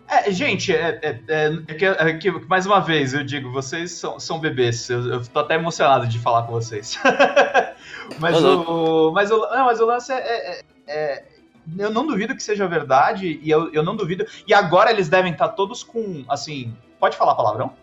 É, 0.08 0.32
gente, 0.32 0.72
é, 0.72 1.00
é, 1.02 1.20
é, 1.28 1.54
é 1.68 1.74
que, 1.74 1.86
é, 1.86 2.14
que, 2.20 2.32
mais 2.48 2.68
uma 2.68 2.80
vez 2.80 3.16
eu 3.16 3.24
digo, 3.24 3.52
vocês 3.52 3.94
são, 3.94 4.20
são 4.20 4.40
bebês. 4.40 4.88
Eu, 4.92 5.14
eu 5.14 5.26
tô 5.26 5.40
até 5.40 5.56
emocionado 5.56 6.06
de 6.06 6.20
falar 6.20 6.44
com 6.44 6.52
vocês. 6.52 7.00
mas, 8.20 8.44
o, 8.44 9.12
mas, 9.12 9.32
o, 9.32 9.38
não, 9.40 9.66
mas 9.66 9.80
o 9.80 9.86
lance 9.88 10.14
é, 10.14 10.18
é, 10.18 10.62
é, 10.86 11.26
Eu 11.80 11.90
não 11.90 12.06
duvido 12.06 12.36
que 12.36 12.44
seja 12.44 12.68
verdade, 12.68 13.40
e 13.42 13.50
eu, 13.50 13.74
eu 13.74 13.82
não 13.82 13.96
duvido. 13.96 14.24
E 14.48 14.54
agora 14.54 14.92
eles 14.92 15.10
devem 15.10 15.32
estar 15.32 15.50
todos 15.50 15.82
com. 15.82 16.24
Assim. 16.30 16.76
Pode 17.00 17.18
falar 17.18 17.34
palavrão? 17.34 17.74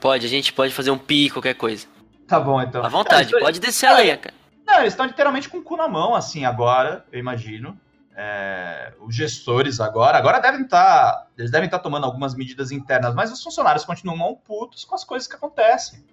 Pode, 0.00 0.24
a 0.24 0.28
gente 0.28 0.54
pode 0.54 0.72
fazer 0.72 0.90
um 0.90 0.98
pi, 0.98 1.28
qualquer 1.28 1.54
coisa. 1.54 1.86
Tá 2.26 2.40
bom, 2.40 2.62
então. 2.62 2.82
À 2.82 2.88
vontade, 2.88 3.30
pode 3.38 3.60
descer 3.60 3.86
a 3.86 3.98
lenha, 3.98 4.16
cara. 4.16 4.37
Não, 4.68 4.80
eles 4.80 4.92
estão 4.92 5.06
literalmente 5.06 5.48
com 5.48 5.58
o 5.58 5.62
cu 5.62 5.78
na 5.78 5.88
mão, 5.88 6.14
assim, 6.14 6.44
agora, 6.44 7.02
eu 7.10 7.18
imagino 7.18 7.80
é, 8.14 8.92
os 9.00 9.14
gestores 9.14 9.80
agora, 9.80 10.18
agora 10.18 10.40
devem 10.40 10.62
estar, 10.62 11.12
tá, 11.12 11.26
eles 11.38 11.50
devem 11.50 11.66
estar 11.66 11.78
tá 11.78 11.82
tomando 11.82 12.04
algumas 12.04 12.34
medidas 12.34 12.70
internas, 12.70 13.14
mas 13.14 13.32
os 13.32 13.42
funcionários 13.42 13.84
continuam 13.84 14.34
putos 14.34 14.84
com 14.84 14.94
as 14.94 15.04
coisas 15.04 15.26
que 15.26 15.36
acontecem. 15.36 16.04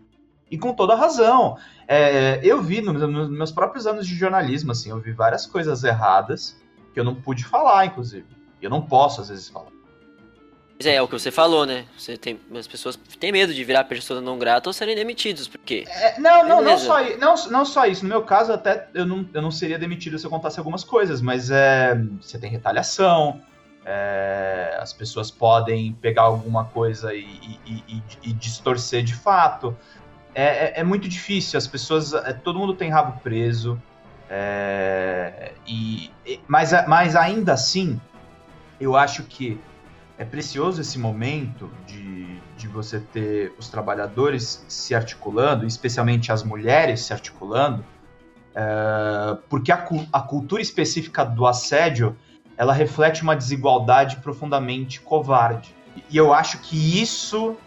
E 0.49 0.57
com 0.57 0.71
toda 0.71 0.95
razão. 0.95 1.57
É, 1.87 2.39
eu 2.43 2.61
vi 2.61 2.79
nos, 2.79 3.29
meus 3.29 3.51
próprios 3.51 3.87
anos 3.87 4.07
de 4.07 4.15
jornalismo, 4.15 4.71
assim, 4.71 4.91
eu 4.91 5.01
vi 5.01 5.11
várias 5.11 5.45
coisas 5.45 5.83
erradas 5.83 6.55
que 6.93 6.99
eu 6.99 7.03
não 7.03 7.15
pude 7.15 7.43
falar, 7.43 7.87
inclusive. 7.87 8.27
E 8.61 8.63
eu 8.63 8.69
não 8.69 8.83
posso, 8.83 9.19
às 9.19 9.29
vezes, 9.29 9.49
falar. 9.49 9.74
Mas 10.77 10.87
é, 10.87 10.95
é 10.95 11.01
o 11.01 11.07
que 11.07 11.13
você 11.13 11.31
falou, 11.31 11.65
né? 11.65 11.85
Você 11.97 12.17
tem, 12.17 12.37
as 12.53 12.67
pessoas 12.67 12.99
têm 13.19 13.31
medo 13.31 13.53
de 13.53 13.63
virar 13.63 13.85
pessoa 13.85 14.19
não 14.19 14.37
grata 14.37 14.69
ou 14.69 14.73
serem 14.73 14.95
demitidos, 14.95 15.47
porque. 15.47 15.85
É, 15.87 16.19
não, 16.19 16.45
não, 16.45 16.61
não 16.61 16.77
só, 16.77 17.01
não, 17.17 17.35
não 17.49 17.65
só 17.65 17.85
isso. 17.85 18.03
No 18.03 18.09
meu 18.09 18.23
caso, 18.23 18.51
até 18.51 18.87
eu 18.93 19.05
não, 19.05 19.27
eu 19.33 19.41
não 19.41 19.51
seria 19.51 19.79
demitido 19.79 20.19
se 20.19 20.25
eu 20.25 20.29
contasse 20.29 20.59
algumas 20.59 20.83
coisas, 20.83 21.21
mas 21.21 21.49
é, 21.49 21.95
você 22.21 22.37
tem 22.37 22.51
retaliação, 22.51 23.41
é, 23.85 24.77
as 24.77 24.91
pessoas 24.91 25.31
podem 25.31 25.93
pegar 25.93 26.23
alguma 26.23 26.65
coisa 26.65 27.13
e, 27.13 27.25
e, 27.65 27.83
e, 27.87 28.03
e 28.23 28.33
distorcer 28.33 29.01
de 29.01 29.15
fato. 29.15 29.77
É, 30.33 30.43
é, 30.43 30.73
é, 30.81 30.83
muito 30.83 31.07
difícil, 31.07 31.57
as 31.57 31.67
pessoas. 31.67 32.13
É, 32.13 32.33
todo 32.33 32.59
mundo 32.59 32.73
tem 32.73 32.89
rabo 32.89 33.17
preso. 33.21 33.81
É, 34.29 35.53
e, 35.65 36.11
mas, 36.47 36.71
mas 36.85 37.15
ainda 37.15 37.53
assim, 37.53 38.01
eu 38.77 38.97
acho 38.97 39.23
que 39.23 39.57
é 40.17 40.23
precioso 40.23 40.81
esse 40.81 40.97
momento 40.97 41.69
de, 41.85 42.39
de 42.57 42.67
você 42.67 42.99
ter 42.99 43.53
os 43.57 43.67
trabalhadores 43.67 44.65
se 44.67 44.95
articulando, 44.95 45.65
especialmente 45.65 46.31
as 46.31 46.43
mulheres 46.43 47.01
se 47.01 47.13
articulando, 47.13 47.83
é, 48.53 49.37
porque 49.49 49.71
a, 49.71 49.85
a 50.13 50.21
cultura 50.21 50.61
específica 50.61 51.25
do 51.25 51.45
assédio 51.45 52.15
ela 52.57 52.73
reflete 52.73 53.21
uma 53.21 53.35
desigualdade 53.35 54.17
profundamente 54.17 55.01
covarde. 55.01 55.75
E 56.09 56.15
eu 56.15 56.33
acho 56.33 56.59
que 56.59 57.01
isso. 57.01 57.57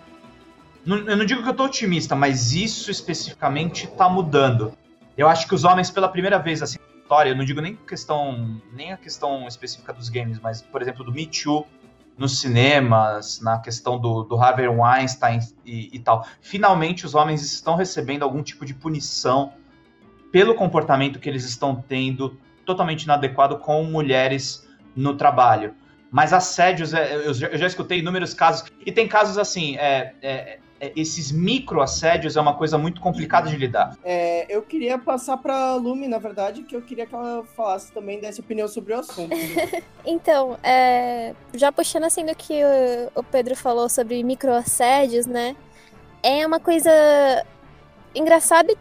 Eu 0.87 1.17
não 1.17 1.25
digo 1.27 1.43
que 1.43 1.49
eu 1.49 1.53
estou 1.53 1.67
otimista, 1.67 2.15
mas 2.17 2.55
isso 2.55 2.91
especificamente 2.91 3.85
está 3.85 4.09
mudando. 4.09 4.73
Eu 5.17 5.29
acho 5.29 5.47
que 5.47 5.55
os 5.55 5.65
homens, 5.65 5.91
pela 5.91 6.09
primeira 6.09 6.39
vez 6.39 6.63
assim, 6.63 6.79
na 6.79 7.03
história, 7.03 7.31
eu 7.31 7.37
não 7.37 7.45
digo 7.45 7.61
nem 7.61 7.75
questão, 7.75 8.59
nem 8.73 8.93
a 8.93 8.97
questão 8.97 9.47
específica 9.47 9.93
dos 9.93 10.09
games, 10.09 10.39
mas, 10.41 10.63
por 10.63 10.81
exemplo, 10.81 11.05
do 11.05 11.13
Me 11.13 11.27
Too, 11.27 11.67
nos 12.19 12.41
cinemas, 12.41 13.41
na 13.41 13.59
questão 13.59 13.97
do, 13.99 14.25
do 14.25 14.37
Harvey 14.37 14.67
Weinstein 14.67 15.39
e, 15.65 15.89
e 15.93 15.99
tal. 16.01 16.27
Finalmente, 16.41 17.07
os 17.07 17.15
homens 17.15 17.43
estão 17.43 17.77
recebendo 17.77 18.25
algum 18.25 18.43
tipo 18.43 18.67
de 18.67 18.75
punição 18.75 19.53
pelo 20.33 20.55
comportamento 20.55 21.21
que 21.21 21.29
eles 21.29 21.45
estão 21.45 21.77
tendo 21.77 22.37
totalmente 22.67 23.05
inadequado 23.05 23.59
com 23.59 23.85
mulheres 23.85 24.69
no 24.95 25.15
trabalho. 25.15 25.75
Mas 26.11 26.33
assédios, 26.33 26.93
é, 26.93 27.15
eu 27.27 27.33
já, 27.33 27.67
escutei 27.67 28.01
inúmeros 28.01 28.35
casos, 28.35 28.71
e 28.85 28.91
tem 28.91 29.07
casos 29.07 29.39
assim, 29.39 29.77
é, 29.77 30.15
é, 30.21 30.59
é, 30.81 30.93
esses 30.95 31.33
microassédios 31.33 32.37
é 32.37 32.41
uma 32.41 32.55
coisa 32.55 32.79
muito 32.79 33.01
complicada 33.01 33.49
de 33.51 33.57
lidar. 33.57 33.97
É, 34.05 34.47
eu 34.49 34.63
queria 34.63 34.99
passar 34.99 35.37
para 35.37 35.75
Lumi, 35.75 36.07
na 36.07 36.19
verdade, 36.19 36.63
que 36.63 36.77
eu 36.77 36.83
queria 36.83 37.07
que 37.07 37.15
ela 37.15 37.45
falasse 37.57 37.93
também 37.93 38.21
dessa 38.21 38.41
opinião 38.41 38.69
sobre 38.69 38.95
o 38.95 38.99
assunto. 38.99 39.35
então, 40.07 40.59
é, 40.63 41.35
já 41.55 41.73
puxando 41.73 42.05
assim 42.05 42.25
do 42.25 42.35
que 42.35 42.63
o, 42.65 43.21
o 43.21 43.23
Pedro 43.23 43.57
falou 43.57 43.89
sobre 43.89 44.23
microassédios, 44.23 45.27
né? 45.27 45.57
É 46.23 46.47
uma 46.47 46.61
coisa 46.61 46.91
engraçada 48.15 48.73
e 48.73 48.77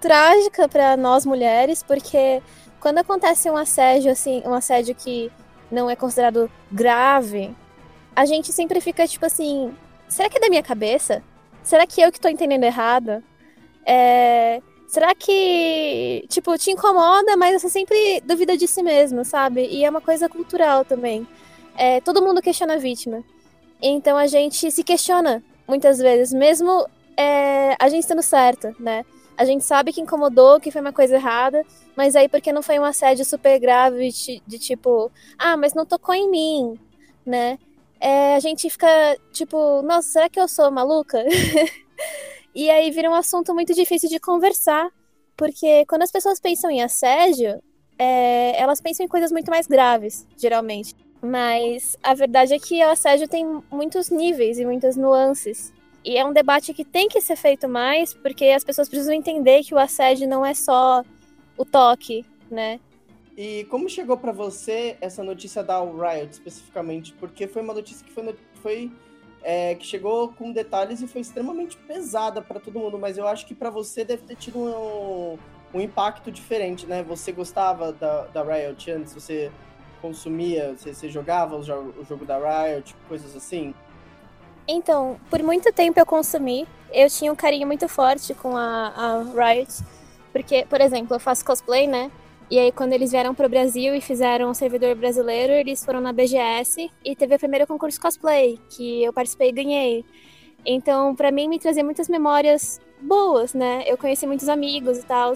trágica 0.00 0.68
para 0.68 0.96
nós 0.96 1.24
mulheres, 1.24 1.82
porque 1.82 2.42
quando 2.80 2.98
acontece 2.98 3.50
um 3.50 3.56
assédio 3.56 4.10
assim, 4.10 4.42
um 4.44 4.54
assédio 4.54 4.94
que 4.94 5.30
não 5.70 5.90
é 5.90 5.96
considerado 5.96 6.50
grave, 6.70 7.54
a 8.14 8.24
gente 8.24 8.52
sempre 8.52 8.80
fica 8.80 9.06
tipo 9.06 9.26
assim, 9.26 9.72
será 10.08 10.28
que 10.28 10.38
é 10.38 10.40
da 10.40 10.48
minha 10.48 10.62
cabeça? 10.62 11.22
Será 11.62 11.86
que 11.86 12.00
eu 12.00 12.10
que 12.10 12.20
tô 12.20 12.28
entendendo 12.28 12.64
errado? 12.64 13.22
É, 13.86 14.60
será 14.86 15.14
que, 15.14 16.24
tipo, 16.28 16.56
te 16.58 16.70
incomoda, 16.70 17.36
mas 17.36 17.60
você 17.60 17.68
sempre 17.68 18.20
duvida 18.24 18.56
de 18.56 18.66
si 18.66 18.82
mesmo, 18.82 19.24
sabe? 19.24 19.66
E 19.66 19.84
é 19.84 19.90
uma 19.90 20.00
coisa 20.00 20.28
cultural 20.28 20.84
também. 20.84 21.26
É, 21.76 22.00
todo 22.00 22.22
mundo 22.22 22.42
questiona 22.42 22.74
a 22.74 22.78
vítima. 22.78 23.22
Então 23.80 24.16
a 24.16 24.26
gente 24.26 24.70
se 24.70 24.82
questiona 24.82 25.42
muitas 25.66 25.98
vezes, 25.98 26.32
mesmo 26.32 26.88
é, 27.16 27.76
a 27.78 27.88
gente 27.88 28.00
estando 28.00 28.22
certa, 28.22 28.74
né? 28.80 29.04
A 29.36 29.44
gente 29.44 29.64
sabe 29.64 29.92
que 29.92 30.00
incomodou, 30.00 30.58
que 30.58 30.70
foi 30.70 30.80
uma 30.80 30.92
coisa 30.92 31.14
errada, 31.14 31.64
mas 31.94 32.16
aí 32.16 32.28
porque 32.28 32.52
não 32.52 32.62
foi 32.62 32.78
um 32.78 32.84
assédio 32.84 33.24
super 33.24 33.58
grave 33.60 34.10
de, 34.10 34.42
de 34.44 34.58
tipo, 34.58 35.12
ah, 35.38 35.56
mas 35.56 35.74
não 35.74 35.86
tocou 35.86 36.14
em 36.14 36.28
mim, 36.28 36.78
né? 37.24 37.58
É, 38.00 38.34
a 38.34 38.40
gente 38.40 38.68
fica 38.70 38.86
tipo, 39.32 39.82
nossa, 39.82 40.08
será 40.08 40.28
que 40.28 40.40
eu 40.40 40.48
sou 40.48 40.70
maluca? 40.70 41.24
e 42.54 42.70
aí 42.70 42.90
vira 42.90 43.10
um 43.10 43.14
assunto 43.14 43.54
muito 43.54 43.74
difícil 43.74 44.08
de 44.08 44.20
conversar, 44.20 44.88
porque 45.36 45.84
quando 45.86 46.02
as 46.02 46.10
pessoas 46.10 46.40
pensam 46.40 46.70
em 46.70 46.82
assédio, 46.82 47.62
é, 47.98 48.60
elas 48.60 48.80
pensam 48.80 49.04
em 49.04 49.08
coisas 49.08 49.32
muito 49.32 49.50
mais 49.50 49.66
graves, 49.66 50.26
geralmente. 50.36 50.94
Mas 51.20 51.96
a 52.02 52.14
verdade 52.14 52.54
é 52.54 52.58
que 52.58 52.84
o 52.84 52.90
assédio 52.90 53.26
tem 53.26 53.44
muitos 53.70 54.08
níveis 54.08 54.58
e 54.58 54.64
muitas 54.64 54.96
nuances. 54.96 55.72
E 56.04 56.16
é 56.16 56.24
um 56.24 56.32
debate 56.32 56.72
que 56.72 56.84
tem 56.84 57.08
que 57.08 57.20
ser 57.20 57.36
feito 57.36 57.68
mais, 57.68 58.14
porque 58.14 58.46
as 58.46 58.62
pessoas 58.62 58.88
precisam 58.88 59.12
entender 59.12 59.64
que 59.64 59.74
o 59.74 59.78
assédio 59.78 60.28
não 60.28 60.46
é 60.46 60.54
só 60.54 61.02
o 61.56 61.64
toque, 61.64 62.24
né? 62.48 62.78
E 63.38 63.62
como 63.70 63.88
chegou 63.88 64.16
para 64.16 64.32
você 64.32 64.96
essa 65.00 65.22
notícia 65.22 65.62
da 65.62 65.80
Riot 65.80 66.32
especificamente? 66.32 67.12
Porque 67.12 67.46
foi 67.46 67.62
uma 67.62 67.72
notícia 67.72 68.04
que 68.04 68.10
foi, 68.10 68.36
foi 68.60 68.90
é, 69.44 69.76
que 69.76 69.86
chegou 69.86 70.32
com 70.32 70.50
detalhes 70.50 71.00
e 71.00 71.06
foi 71.06 71.20
extremamente 71.20 71.76
pesada 71.76 72.42
para 72.42 72.58
todo 72.58 72.80
mundo, 72.80 72.98
mas 72.98 73.16
eu 73.16 73.28
acho 73.28 73.46
que 73.46 73.54
para 73.54 73.70
você 73.70 74.04
deve 74.04 74.24
ter 74.24 74.34
tido 74.34 74.58
um, 74.58 75.38
um, 75.72 75.80
impacto 75.80 76.32
diferente, 76.32 76.84
né? 76.84 77.04
Você 77.04 77.30
gostava 77.30 77.92
da, 77.92 78.24
da 78.24 78.42
Riot 78.42 78.90
antes? 78.90 79.14
Você 79.14 79.52
consumia, 80.02 80.74
você, 80.76 80.92
você 80.92 81.08
jogava 81.08 81.56
o 81.56 81.62
jogo, 81.62 81.94
o 81.96 82.04
jogo 82.04 82.24
da 82.24 82.38
Riot, 82.38 82.92
coisas 83.06 83.36
assim? 83.36 83.72
Então, 84.66 85.16
por 85.30 85.40
muito 85.44 85.72
tempo 85.72 86.00
eu 86.00 86.04
consumi. 86.04 86.66
Eu 86.92 87.08
tinha 87.08 87.32
um 87.32 87.36
carinho 87.36 87.68
muito 87.68 87.86
forte 87.86 88.34
com 88.34 88.56
a, 88.56 88.88
a 88.88 89.22
Riot. 89.22 89.72
Porque, 90.32 90.66
por 90.68 90.80
exemplo, 90.80 91.14
eu 91.14 91.20
faço 91.20 91.44
cosplay, 91.44 91.86
né? 91.86 92.10
E 92.50 92.58
aí, 92.58 92.72
quando 92.72 92.94
eles 92.94 93.10
vieram 93.10 93.34
para 93.34 93.46
o 93.46 93.48
Brasil 93.48 93.94
e 93.94 94.00
fizeram 94.00 94.50
um 94.50 94.54
servidor 94.54 94.94
brasileiro, 94.94 95.52
eles 95.52 95.84
foram 95.84 96.00
na 96.00 96.14
BGS 96.14 96.90
e 97.04 97.14
teve 97.14 97.34
o 97.34 97.38
primeiro 97.38 97.66
concurso 97.66 98.00
cosplay, 98.00 98.58
que 98.70 99.04
eu 99.04 99.12
participei 99.12 99.50
e 99.50 99.52
ganhei. 99.52 100.04
Então, 100.64 101.14
para 101.14 101.30
mim, 101.30 101.46
me 101.46 101.58
trazia 101.58 101.84
muitas 101.84 102.08
memórias 102.08 102.80
boas, 103.02 103.52
né? 103.52 103.84
Eu 103.86 103.98
conheci 103.98 104.26
muitos 104.26 104.48
amigos 104.48 104.98
e 104.98 105.02
tal. 105.04 105.34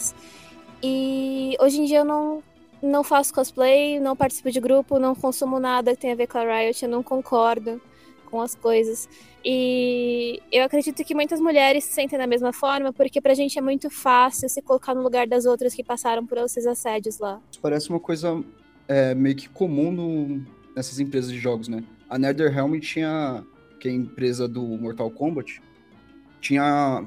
E 0.83 1.55
hoje 1.61 1.83
em 1.83 1.85
dia 1.85 1.99
eu 1.99 2.05
não, 2.05 2.43
não 2.83 3.05
faço 3.05 3.35
cosplay, 3.35 4.01
não 4.01 4.17
participo 4.17 4.51
de 4.51 4.59
grupo, 4.59 4.99
não 4.99 5.15
consumo 5.15 5.61
nada 5.61 5.93
que 5.93 6.01
tenha 6.01 6.15
a 6.15 6.17
ver 6.17 6.27
com 6.27 6.39
a 6.39 6.43
Riot, 6.45 6.83
eu 6.83 6.91
não 6.91 7.03
concordo 7.03 7.81
as 8.41 8.55
coisas. 8.55 9.09
E 9.45 10.41
eu 10.51 10.65
acredito 10.65 11.05
que 11.05 11.15
muitas 11.15 11.41
mulheres 11.41 11.85
se 11.85 11.93
sentem 11.93 12.19
da 12.19 12.27
mesma 12.27 12.53
forma, 12.53 12.93
porque 12.93 13.21
pra 13.21 13.35
gente 13.35 13.59
é 13.59 13.63
muito 13.63 13.91
fácil 13.91 14.49
se 14.49 14.63
colocar 14.63 14.95
no 14.95 15.03
lugar 15.03 15.27
das 15.27 15.45
outras 15.45 15.75
que 15.75 15.83
passaram 15.83 16.25
por 16.27 16.39
esses 16.39 16.67
assédios 16.67 17.19
lá. 17.19 17.41
Parece 17.61 17.91
uma 17.91 18.01
coisa 18.01 18.43
é, 18.89 19.15
meio 19.15 19.35
que 19.37 19.49
comum 19.49 19.91
no, 19.91 20.47
nessas 20.75 21.01
empresas 21.01 21.31
de 21.31 21.39
jogos, 21.39 21.69
né? 21.69 21.83
A 22.09 22.19
NetherRealm 22.19 22.79
tinha, 22.79 23.45
que 23.81 23.89
é 23.89 23.91
a 23.91 23.95
empresa 23.95 24.47
do 24.47 24.63
Mortal 24.63 25.11
Kombat, 25.11 25.61
tinha 26.41 27.05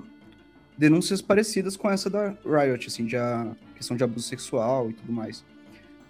denúncias 0.77 1.21
parecidas 1.21 1.77
com 1.77 1.89
essa 1.89 2.09
da 2.09 2.35
Riot, 2.45 2.87
assim, 2.87 3.05
de 3.05 3.15
a 3.15 3.55
questão 3.75 3.95
de 3.95 4.03
abuso 4.03 4.27
sexual 4.27 4.89
e 4.89 4.93
tudo 4.93 5.11
mais. 5.11 5.45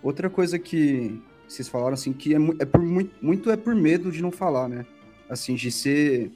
Outra 0.01 0.29
coisa 0.29 0.57
que 0.57 1.19
vocês 1.47 1.67
falaram, 1.67 1.93
assim, 1.93 2.13
que 2.13 2.33
é, 2.33 2.37
é 2.59 2.65
por 2.65 2.81
muito, 2.81 3.11
muito 3.21 3.51
é 3.51 3.57
por 3.57 3.75
medo 3.75 4.11
de 4.11 4.21
não 4.21 4.31
falar, 4.31 4.67
né? 4.67 4.85
Assim, 5.29 5.55
de 5.55 5.71
ser, 5.71 6.31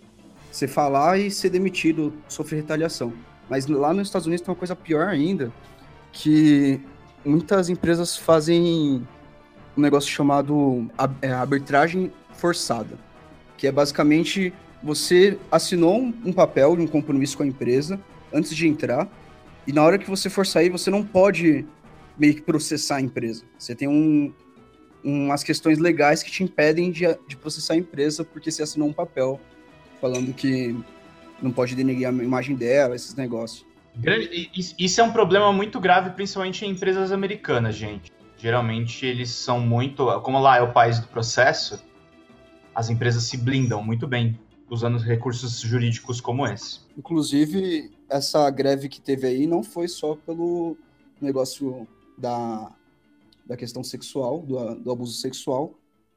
ser 0.51 0.67
falar 0.67 1.17
e 1.17 1.29
ser 1.29 1.49
demitido, 1.49 2.13
sofrer 2.27 2.57
retaliação. 2.57 3.13
Mas 3.49 3.67
lá 3.67 3.93
nos 3.93 4.07
Estados 4.07 4.27
Unidos 4.27 4.45
tem 4.45 4.51
uma 4.51 4.57
coisa 4.57 4.75
pior 4.75 5.07
ainda, 5.07 5.51
que 6.11 6.79
muitas 7.25 7.69
empresas 7.69 8.17
fazem 8.17 9.07
um 9.75 9.81
negócio 9.81 10.09
chamado 10.09 10.89
é, 11.21 11.31
arbitragem 11.31 12.11
forçada, 12.33 12.97
que 13.57 13.67
é 13.67 13.71
basicamente 13.71 14.53
você 14.81 15.37
assinou 15.51 15.99
um 15.99 16.31
papel 16.31 16.73
um 16.73 16.87
compromisso 16.87 17.35
com 17.37 17.43
a 17.43 17.47
empresa 17.47 17.99
antes 18.33 18.55
de 18.55 18.67
entrar, 18.67 19.09
e 19.67 19.73
na 19.73 19.83
hora 19.83 19.97
que 19.97 20.09
você 20.09 20.29
for 20.29 20.45
sair, 20.45 20.69
você 20.69 20.89
não 20.89 21.03
pode 21.03 21.65
meio 22.17 22.35
que 22.35 22.41
processar 22.41 22.97
a 22.97 23.01
empresa. 23.01 23.43
Você 23.57 23.75
tem 23.75 23.87
um, 23.87 24.33
umas 25.03 25.43
questões 25.43 25.77
legais 25.77 26.21
que 26.21 26.31
te 26.31 26.43
impedem 26.43 26.91
de, 26.91 27.05
de 27.27 27.37
processar 27.37 27.73
a 27.73 27.77
empresa 27.77 28.23
porque 28.23 28.51
você 28.51 28.63
assinou 28.63 28.87
um 28.87 28.93
papel 28.93 29.39
falando 30.01 30.33
que 30.33 30.75
não 31.41 31.51
pode 31.51 31.75
denegrir 31.75 32.07
a 32.07 32.11
imagem 32.11 32.55
dela, 32.55 32.95
esses 32.95 33.15
negócios. 33.15 33.65
Isso 34.77 35.01
é 35.01 35.03
um 35.03 35.11
problema 35.11 35.51
muito 35.51 35.79
grave, 35.79 36.11
principalmente 36.11 36.65
em 36.65 36.71
empresas 36.71 37.11
americanas, 37.11 37.75
gente. 37.75 38.11
Geralmente 38.37 39.05
eles 39.05 39.29
são 39.31 39.59
muito. 39.59 40.05
Como 40.21 40.39
lá 40.39 40.57
é 40.57 40.61
o 40.61 40.71
país 40.71 40.99
do 40.99 41.07
processo, 41.07 41.83
as 42.73 42.89
empresas 42.89 43.23
se 43.23 43.35
blindam 43.35 43.83
muito 43.83 44.07
bem 44.07 44.39
usando 44.69 44.97
recursos 44.99 45.59
jurídicos 45.59 46.21
como 46.21 46.47
esse. 46.47 46.79
Inclusive, 46.97 47.91
essa 48.09 48.49
greve 48.49 48.87
que 48.87 49.01
teve 49.01 49.27
aí 49.27 49.47
não 49.47 49.63
foi 49.63 49.87
só 49.87 50.15
pelo 50.15 50.77
negócio 51.19 51.87
da 52.17 52.71
da 53.49 53.57
questão 53.57 53.83
sexual, 53.83 54.43
do, 54.43 54.75
do 54.75 54.91
abuso 54.91 55.13
sexual, 55.13 55.73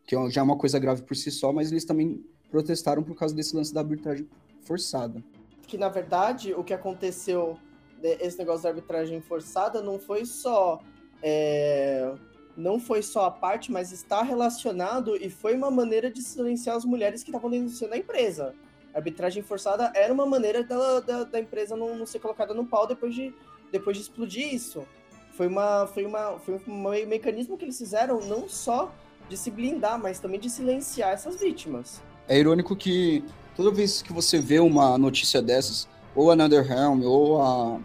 que 0.06 0.14
é 0.14 0.30
já 0.30 0.42
é 0.42 0.44
uma 0.44 0.58
coisa 0.58 0.78
grave 0.78 1.00
por 1.02 1.16
si 1.16 1.30
só, 1.30 1.50
mas 1.50 1.72
eles 1.72 1.86
também 1.86 2.22
protestaram 2.50 3.02
por 3.02 3.16
causa 3.16 3.34
desse 3.34 3.56
lance 3.56 3.72
da 3.72 3.80
arbitragem 3.80 4.28
forçada. 4.60 5.24
Que 5.66 5.78
na 5.78 5.88
verdade 5.88 6.52
o 6.52 6.62
que 6.62 6.74
aconteceu, 6.74 7.56
né, 8.02 8.18
esse 8.20 8.36
negócio 8.36 8.64
da 8.64 8.68
arbitragem 8.68 9.22
forçada, 9.22 9.80
não 9.80 9.98
foi 9.98 10.26
só. 10.26 10.82
É, 11.22 12.14
não 12.54 12.78
foi 12.78 13.02
só 13.02 13.24
a 13.24 13.30
parte, 13.30 13.72
mas 13.72 13.92
está 13.92 14.22
relacionado 14.22 15.16
e 15.16 15.30
foi 15.30 15.54
uma 15.54 15.70
maneira 15.70 16.10
de 16.10 16.20
silenciar 16.20 16.76
as 16.76 16.84
mulheres 16.84 17.22
que 17.22 17.30
estavam 17.30 17.48
denunciando 17.48 17.94
a 17.94 17.96
empresa. 17.96 18.54
A 18.92 18.98
arbitragem 18.98 19.42
forçada 19.42 19.90
era 19.94 20.12
uma 20.12 20.26
maneira 20.26 20.62
da, 20.62 21.00
da, 21.00 21.24
da 21.24 21.40
empresa 21.40 21.74
não, 21.74 21.96
não, 21.96 22.04
ser 22.04 22.18
colocada 22.18 22.52
no 22.52 22.66
pau 22.66 22.86
depois 22.86 23.14
de, 23.14 23.34
depois 23.70 23.96
de 23.96 24.02
explodir 24.02 24.52
isso 24.52 24.86
foi 25.32 25.46
uma 25.46 25.86
foi 25.86 26.04
uma 26.04 26.38
foi 26.38 26.60
um 26.66 27.06
mecanismo 27.06 27.56
que 27.56 27.64
eles 27.64 27.78
fizeram 27.78 28.20
não 28.20 28.48
só 28.48 28.92
de 29.28 29.36
se 29.36 29.50
blindar, 29.50 29.98
mas 30.00 30.18
também 30.18 30.38
de 30.38 30.50
silenciar 30.50 31.12
essas 31.12 31.40
vítimas. 31.40 32.02
É 32.28 32.38
irônico 32.38 32.76
que 32.76 33.24
toda 33.56 33.70
vez 33.70 34.02
que 34.02 34.12
você 34.12 34.38
vê 34.38 34.60
uma 34.60 34.96
notícia 34.98 35.40
dessas, 35.40 35.88
ou 36.14 36.30
a 36.30 36.36
Netherrealm 36.36 37.02
ou 37.02 37.40
a, 37.40 37.80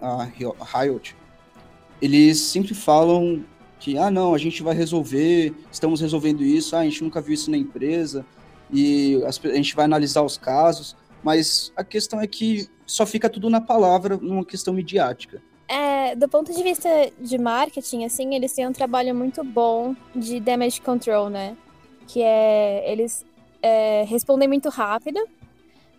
a 0.00 0.24
Riot, 0.80 1.16
eles 2.00 2.38
sempre 2.38 2.74
falam 2.74 3.44
que 3.78 3.96
ah 3.98 4.10
não, 4.10 4.34
a 4.34 4.38
gente 4.38 4.62
vai 4.62 4.74
resolver, 4.74 5.54
estamos 5.70 6.00
resolvendo 6.00 6.42
isso, 6.42 6.76
ah, 6.76 6.80
a 6.80 6.84
gente 6.84 7.02
nunca 7.02 7.20
viu 7.20 7.34
isso 7.34 7.50
na 7.50 7.56
empresa 7.56 8.24
e 8.70 9.20
a 9.24 9.54
gente 9.54 9.74
vai 9.74 9.84
analisar 9.84 10.22
os 10.22 10.36
casos, 10.36 10.96
mas 11.22 11.72
a 11.76 11.84
questão 11.84 12.20
é 12.20 12.26
que 12.26 12.68
só 12.86 13.06
fica 13.06 13.28
tudo 13.28 13.48
na 13.48 13.60
palavra, 13.60 14.16
numa 14.16 14.44
questão 14.44 14.74
midiática. 14.74 15.42
É, 15.68 16.14
do 16.14 16.28
ponto 16.28 16.52
de 16.52 16.62
vista 16.62 16.88
de 17.18 17.38
marketing, 17.38 18.04
assim, 18.04 18.34
eles 18.34 18.52
têm 18.52 18.68
um 18.68 18.72
trabalho 18.72 19.14
muito 19.14 19.42
bom 19.42 19.94
de 20.14 20.38
damage 20.38 20.80
control, 20.80 21.28
né? 21.28 21.56
que 22.06 22.22
é 22.22 22.90
eles 22.90 23.24
é, 23.62 24.04
respondem 24.04 24.48
muito 24.48 24.68
rápido, 24.68 25.20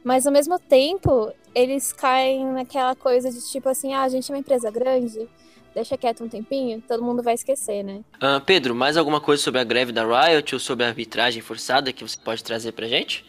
mas 0.03 0.25
ao 0.25 0.33
mesmo 0.33 0.57
tempo 0.57 1.31
eles 1.53 1.91
caem 1.91 2.45
naquela 2.45 2.95
coisa 2.95 3.29
de 3.29 3.41
tipo 3.51 3.67
assim, 3.67 3.93
ah, 3.93 4.03
a 4.03 4.09
gente 4.09 4.31
é 4.31 4.33
uma 4.35 4.39
empresa 4.39 4.71
grande, 4.71 5.27
deixa 5.73 5.97
quieto 5.97 6.23
um 6.23 6.29
tempinho, 6.29 6.81
todo 6.87 7.03
mundo 7.03 7.21
vai 7.21 7.33
esquecer, 7.33 7.83
né? 7.83 8.01
Ah, 8.19 8.41
Pedro, 8.43 8.73
mais 8.73 8.95
alguma 8.95 9.19
coisa 9.19 9.43
sobre 9.43 9.59
a 9.59 9.63
greve 9.63 9.91
da 9.91 10.03
Riot 10.03 10.55
ou 10.55 10.59
sobre 10.59 10.85
a 10.85 10.87
arbitragem 10.87 11.41
forçada 11.41 11.91
que 11.91 12.03
você 12.03 12.17
pode 12.17 12.43
trazer 12.43 12.71
pra 12.71 12.87
gente? 12.87 13.25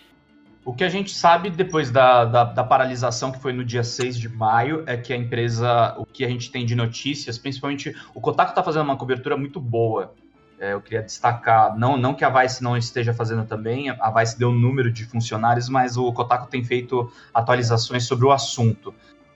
O 0.69 0.75
que 0.75 0.85
a 0.85 0.89
gente 0.91 1.14
sabe 1.14 1.49
depois 1.49 1.91
da, 1.91 2.27
da, 2.27 2.45
da, 2.45 2.62
paralisação, 2.62 3.33
que 3.33 3.41
foi 3.41 3.55
no 3.55 3.64
dia 3.64 3.83
6 3.83 4.19
de 4.19 4.29
maio, 4.29 4.85
é 4.85 4.99
que 4.99 5.14
a 5.14 5.16
empresa, 5.16 5.95
o 5.97 6.05
que 6.05 6.23
a 6.27 6.29
gente 6.29 6.53
tem 6.53 6.66
de 6.66 6.75
notícias, 6.75 7.39
principalmente 7.39 7.97
o 8.14 8.21
Kotaku 8.21 8.51
está 8.51 8.62
fazendo 8.62 8.83
uma 8.83 8.97
cobertura 8.99 9.35
muito 9.35 9.59
boa. 9.59 10.12
É, 10.61 10.75
eu 10.75 10.83
queria 10.83 11.01
destacar, 11.03 11.75
não, 11.79 11.97
não 11.97 12.12
que 12.12 12.23
a 12.23 12.29
Vice 12.29 12.62
não 12.62 12.77
esteja 12.77 13.14
fazendo 13.14 13.47
também, 13.47 13.89
a 13.89 14.11
Vice 14.11 14.39
deu 14.39 14.51
um 14.51 14.59
número 14.59 14.93
de 14.93 15.07
funcionários, 15.07 15.71
mas 15.71 15.97
o 15.97 16.12
Kotaku 16.12 16.49
tem 16.49 16.62
feito 16.62 17.11
atualizações 17.33 18.05
sobre 18.05 18.27
o 18.27 18.31
assunto. 18.31 18.91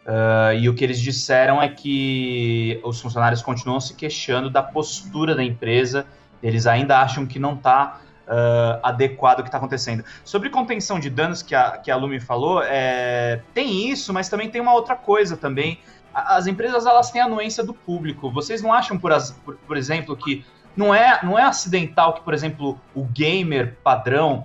Uh, 0.04 0.52
e 0.60 0.68
o 0.68 0.74
que 0.74 0.84
eles 0.84 1.00
disseram 1.00 1.62
é 1.62 1.68
que 1.70 2.78
os 2.84 3.00
funcionários 3.00 3.40
continuam 3.40 3.80
se 3.80 3.94
queixando 3.94 4.50
da 4.50 4.62
postura 4.62 5.34
da 5.34 5.42
empresa, 5.42 6.04
eles 6.42 6.66
ainda 6.66 7.00
acham 7.00 7.24
que 7.24 7.38
não 7.38 7.54
está 7.54 8.02
uh, 8.26 8.80
adequado 8.82 9.38
ao 9.38 9.42
que 9.42 9.48
está 9.48 9.58
acontecendo. 9.58 10.04
Sobre 10.24 10.50
contenção 10.50 10.98
de 10.98 11.10
danos 11.10 11.42
que 11.42 11.54
a, 11.54 11.78
que 11.78 11.90
a 11.90 11.96
Lumi 11.96 12.20
falou, 12.20 12.62
é, 12.62 13.42
tem 13.54 13.88
isso, 13.90 14.12
mas 14.12 14.28
também 14.28 14.50
tem 14.50 14.60
uma 14.60 14.74
outra 14.74 14.96
coisa 14.96 15.36
também. 15.36 15.78
As 16.14 16.46
empresas 16.46 16.84
elas 16.84 17.10
têm 17.10 17.22
anuência 17.22 17.64
do 17.64 17.72
público. 17.72 18.30
Vocês 18.30 18.60
não 18.62 18.72
acham, 18.72 18.98
por, 18.98 19.12
por, 19.44 19.56
por 19.56 19.76
exemplo, 19.76 20.16
que 20.16 20.44
não 20.76 20.94
é, 20.94 21.20
não 21.22 21.38
é 21.38 21.42
acidental 21.42 22.14
que, 22.14 22.20
por 22.22 22.34
exemplo, 22.34 22.78
o 22.94 23.04
gamer 23.04 23.76
padrão 23.82 24.44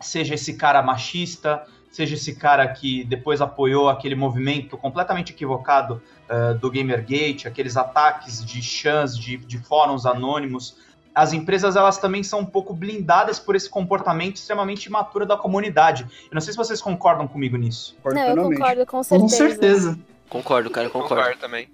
seja 0.00 0.34
esse 0.34 0.54
cara 0.54 0.82
machista, 0.82 1.64
seja 1.90 2.14
esse 2.14 2.34
cara 2.34 2.66
que 2.66 3.04
depois 3.04 3.40
apoiou 3.40 3.88
aquele 3.88 4.14
movimento 4.14 4.76
completamente 4.76 5.32
equivocado 5.32 6.02
uh, 6.28 6.54
do 6.58 6.70
Gamergate, 6.70 7.46
aqueles 7.46 7.76
ataques 7.76 8.44
de 8.44 8.62
chans, 8.62 9.16
de, 9.16 9.36
de 9.36 9.58
fóruns 9.58 10.06
anônimos 10.06 10.78
as 11.14 11.32
empresas 11.32 11.76
elas 11.76 11.98
também 11.98 12.22
são 12.22 12.40
um 12.40 12.46
pouco 12.46 12.72
blindadas 12.74 13.38
por 13.38 13.54
esse 13.54 13.68
comportamento 13.68 14.36
extremamente 14.36 14.86
imaturo 14.86 15.26
da 15.26 15.36
comunidade. 15.36 16.06
Eu 16.24 16.34
não 16.34 16.40
sei 16.40 16.52
se 16.52 16.56
vocês 16.56 16.80
concordam 16.80 17.28
comigo 17.28 17.56
nisso. 17.56 17.96
Não, 18.04 18.22
eu 18.22 18.36
concordo, 18.36 18.86
com 18.86 19.02
certeza. 19.02 19.22
Com 19.22 19.28
certeza. 19.28 19.98
Concordo, 20.28 20.70
cara, 20.70 20.88
concordo. 20.88 21.16
concordo 21.16 21.40
também. 21.40 21.68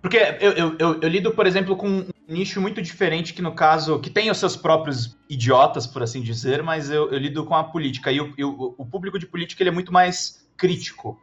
Porque 0.00 0.16
eu, 0.40 0.52
eu, 0.52 0.76
eu, 0.78 1.00
eu, 1.00 1.08
lido, 1.08 1.32
por 1.32 1.46
exemplo, 1.46 1.76
com 1.76 1.88
um 1.88 2.06
nicho 2.26 2.60
muito 2.60 2.80
diferente 2.80 3.34
que, 3.34 3.42
no 3.42 3.52
caso, 3.52 3.98
que 3.98 4.10
tem 4.10 4.30
os 4.30 4.38
seus 4.38 4.56
próprios 4.56 5.16
idiotas, 5.28 5.86
por 5.86 6.02
assim 6.02 6.20
dizer, 6.20 6.62
mas 6.62 6.90
eu, 6.90 7.10
eu 7.10 7.18
lido 7.18 7.44
com 7.44 7.54
a 7.54 7.64
política. 7.64 8.12
E 8.12 8.20
o, 8.20 8.32
o 8.78 8.86
público 8.86 9.18
de 9.18 9.26
política 9.26 9.62
ele 9.62 9.70
é 9.70 9.72
muito 9.72 9.92
mais 9.92 10.46
crítico. 10.56 11.20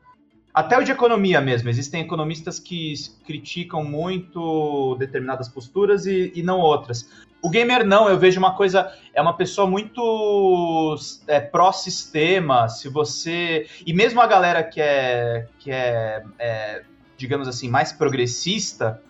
Até 0.56 0.78
o 0.78 0.84
de 0.84 0.91
economia 0.93 1.41
mesmo. 1.41 1.68
Existem 1.68 2.01
economistas 2.01 2.62
que 2.62 2.93
criticam 3.26 3.84
muito 3.84 4.95
determinadas 4.97 5.49
posturas 5.49 6.06
e, 6.06 6.32
e 6.34 6.41
não 6.41 6.60
outras. 6.60 7.10
O 7.41 7.49
gamer 7.49 7.86
não, 7.86 8.08
eu 8.08 8.18
vejo 8.18 8.39
uma 8.39 8.56
coisa, 8.56 8.89
é 9.14 9.22
uma 9.22 9.36
pessoa 9.36 9.68
muito 9.70 10.95
é, 11.28 11.41
pró-sistema, 11.41 12.70
se 12.70 12.88
você... 12.88 13.68
E 13.86 13.93
mesmo 13.93 14.22
a 14.22 14.28
galera 14.28 14.64
que 14.64 14.80
é, 14.80 15.45
que 15.60 15.70
é, 15.70 16.24
é 16.39 16.84
digamos 17.18 17.49
assim, 17.49 17.70
mais 17.70 17.91
progressista, 17.91 19.01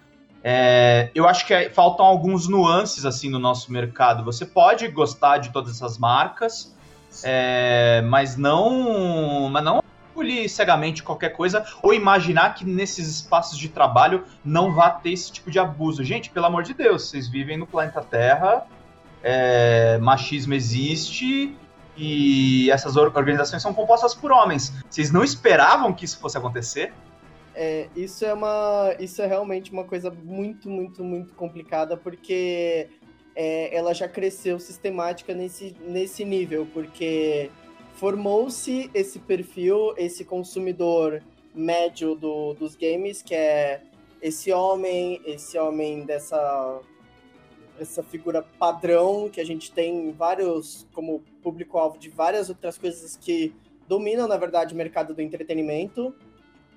é, 0.43 1.12
eu 1.14 1.28
acho 1.28 1.46
que 1.46 1.54
é, 1.54 1.70
faltam 1.70 2.08
alguns 2.08 2.48
nuances 2.48 3.06
assim 3.06 3.30
no 3.30 3.38
nosso 3.38 3.72
mercado. 3.72 4.24
Você 4.26 4.48
pode 4.48 4.88
gostar 4.88 5.38
de 5.38 5.54
todas 5.54 5.76
essas 5.76 6.00
marcas, 6.00 6.76
é, 7.24 8.02
mas 8.02 8.36
não, 8.36 9.48
mas 9.50 9.64
não 9.64 9.84
engolir 10.16 10.49
cegamente 10.49 11.03
qualquer 11.03 11.30
coisa 11.30 11.66
ou 11.84 11.93
imaginar 11.93 12.55
que 12.55 12.66
nesses 12.66 13.07
espaços 13.07 13.57
de 13.57 13.68
trabalho 13.68 14.24
não 14.43 14.74
vá 14.74 14.89
ter 14.89 15.11
esse 15.11 15.32
tipo 15.32 15.51
de 15.51 15.59
abuso. 15.59 16.03
Gente, 16.03 16.30
pelo 16.30 16.45
amor 16.45 16.63
de 16.63 16.74
Deus, 16.74 17.09
vocês 17.09 17.28
vivem 17.28 17.57
no 17.57 17.68
planeta 17.68 18.01
Terra, 18.01 18.66
é, 19.22 19.97
machismo 19.99 20.53
existe 20.53 21.55
e 21.97 22.70
essas 22.72 22.95
organizações 22.95 23.61
são 23.61 23.74
compostas 23.74 24.16
por 24.16 24.32
homens. 24.32 24.74
Vocês 24.89 25.11
não 25.11 25.24
esperavam 25.24 25.93
que 25.93 26.05
isso 26.05 26.18
fosse 26.20 26.38
acontecer? 26.38 26.93
É, 27.53 27.88
isso 27.95 28.26
é 28.26 28.34
uma, 28.34 28.95
isso 28.99 29.22
é 29.22 29.28
realmente 29.28 29.72
uma 29.72 29.86
coisa 29.86 30.11
muito, 30.11 30.70
muito, 30.70 31.03
muito 31.03 31.34
complicada 31.36 31.95
porque 31.95 32.89
é, 33.34 33.76
ela 33.76 33.93
já 33.93 34.09
cresceu 34.09 34.59
sistemática 34.59 35.34
nesse, 35.34 35.74
nesse 35.88 36.26
nível, 36.26 36.68
porque 36.74 37.49
formou-se 37.96 38.89
esse 38.93 39.20
perfil, 39.20 39.93
esse 39.98 40.24
consumidor 40.24 41.24
médio 41.54 42.16
do, 42.16 42.54
dos 42.54 42.76
games, 42.76 43.22
que 43.22 43.34
é 43.34 43.82
esse 44.22 44.52
homem, 44.52 45.22
esse 45.26 45.58
homem 45.58 46.06
dessa 46.06 46.82
essa 47.78 48.02
figura 48.02 48.41
padrão 48.58 49.30
que 49.30 49.41
a 49.41 49.46
gente 49.46 49.70
tem 49.70 50.12
vários 50.14 50.88
como 50.93 51.22
público-alvo 51.43 51.98
de 51.98 52.10
várias 52.10 52.48
outras 52.48 52.78
coisas 52.78 53.18
que 53.18 53.54
dominam, 53.86 54.28
na 54.28 54.38
verdade, 54.38 54.74
o 54.74 54.78
mercado 54.78 55.14
do 55.14 55.22
entretenimento. 55.22 56.16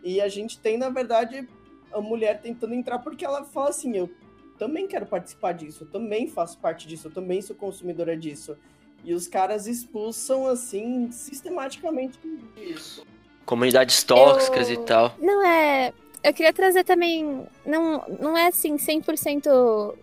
E 0.02 0.20
a 0.20 0.28
gente 0.28 0.58
tem, 0.58 0.76
na 0.76 0.88
verdade, 0.88 1.48
a 1.92 2.00
mulher 2.00 2.40
tentando 2.40 2.74
entrar 2.74 2.98
porque 2.98 3.24
ela 3.24 3.44
fala 3.44 3.70
assim: 3.70 3.96
eu 3.96 4.10
também 4.58 4.86
quero 4.86 5.06
participar 5.06 5.52
disso, 5.52 5.84
eu 5.84 5.88
também 5.88 6.26
faço 6.26 6.58
parte 6.58 6.86
disso, 6.86 7.08
eu 7.08 7.12
também 7.12 7.40
sou 7.40 7.54
consumidora 7.54 8.16
disso. 8.16 8.56
E 9.04 9.14
os 9.14 9.26
caras 9.26 9.66
expulsam, 9.66 10.46
assim, 10.46 11.10
sistematicamente 11.10 12.18
isso. 12.56 13.06
Comunidades 13.46 14.02
tóxicas 14.02 14.68
eu... 14.68 14.74
e 14.74 14.84
tal. 14.84 15.14
Não 15.20 15.44
é. 15.46 15.92
Eu 16.22 16.34
queria 16.34 16.52
trazer 16.52 16.84
também. 16.84 17.46
Não, 17.64 18.04
não 18.20 18.36
é 18.36 18.48
assim 18.48 18.76
100% 18.76 19.94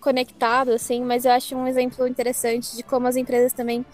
conectado, 0.00 0.70
assim, 0.70 1.02
mas 1.02 1.24
eu 1.24 1.32
acho 1.32 1.56
um 1.56 1.66
exemplo 1.66 2.06
interessante 2.06 2.76
de 2.76 2.82
como 2.82 3.06
as 3.06 3.16
empresas 3.16 3.52
também. 3.52 3.84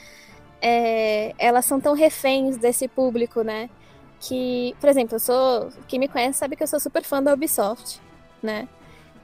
É, 0.61 1.33
elas 1.39 1.65
são 1.65 1.81
tão 1.81 1.95
reféns 1.95 2.57
desse 2.57 2.87
público, 2.87 3.43
né? 3.43 3.71
Que, 4.21 4.75
por 4.79 4.89
exemplo, 4.89 5.15
eu 5.15 5.21
sou. 5.21 5.71
Quem 5.89 5.99
me 5.99 6.09
conhece 6.09 6.39
sabe 6.39 6.55
que 6.55 6.63
eu 6.63 6.67
sou 6.67 6.79
super 6.79 7.03
fã 7.03 7.23
da 7.23 7.33
Ubisoft, 7.33 8.01
né? 8.43 8.69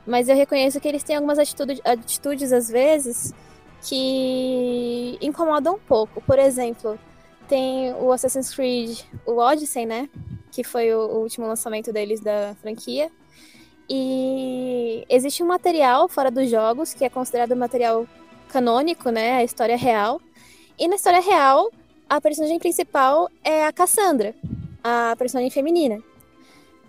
Mas 0.07 0.29
eu 0.29 0.37
reconheço 0.37 0.81
que 0.81 0.89
eles 0.89 1.03
têm 1.03 1.17
algumas 1.17 1.39
atitudes, 1.39 1.81
atitudes 1.85 2.53
às 2.53 2.69
vezes, 2.69 3.35
que 3.83 5.19
incomodam 5.21 5.75
um 5.75 5.79
pouco. 5.79 6.21
Por 6.23 6.39
exemplo, 6.39 6.99
tem 7.49 7.93
o 7.95 8.13
Assassin's 8.13 8.55
Creed, 8.55 9.01
o 9.25 9.37
Odyssey, 9.39 9.87
né? 9.87 10.09
Que 10.51 10.65
foi 10.65 10.93
o, 10.95 11.19
último 11.19 11.47
lançamento 11.47 11.93
deles 11.93 12.21
da 12.21 12.55
franquia. 12.61 13.11
E 13.89 15.05
existe 15.09 15.43
um 15.43 15.47
material 15.47 16.09
fora 16.09 16.31
dos 16.31 16.51
jogos 16.51 16.93
que 16.93 17.05
é 17.05 17.09
considerado 17.09 17.55
material 17.55 18.07
canônico, 18.49 19.11
né? 19.11 19.37
A 19.37 19.45
história 19.45 19.77
real. 19.77 20.21
E 20.79 20.89
na 20.89 20.97
história 20.97 21.21
real, 21.21 21.71
a 22.09 22.21
personagem 22.21 22.59
principal 22.59 23.31
é 23.43 23.65
a 23.67 23.73
Cassandra, 23.73 24.35
a 24.83 25.15
personagem 25.17 25.51
feminina. 25.51 26.03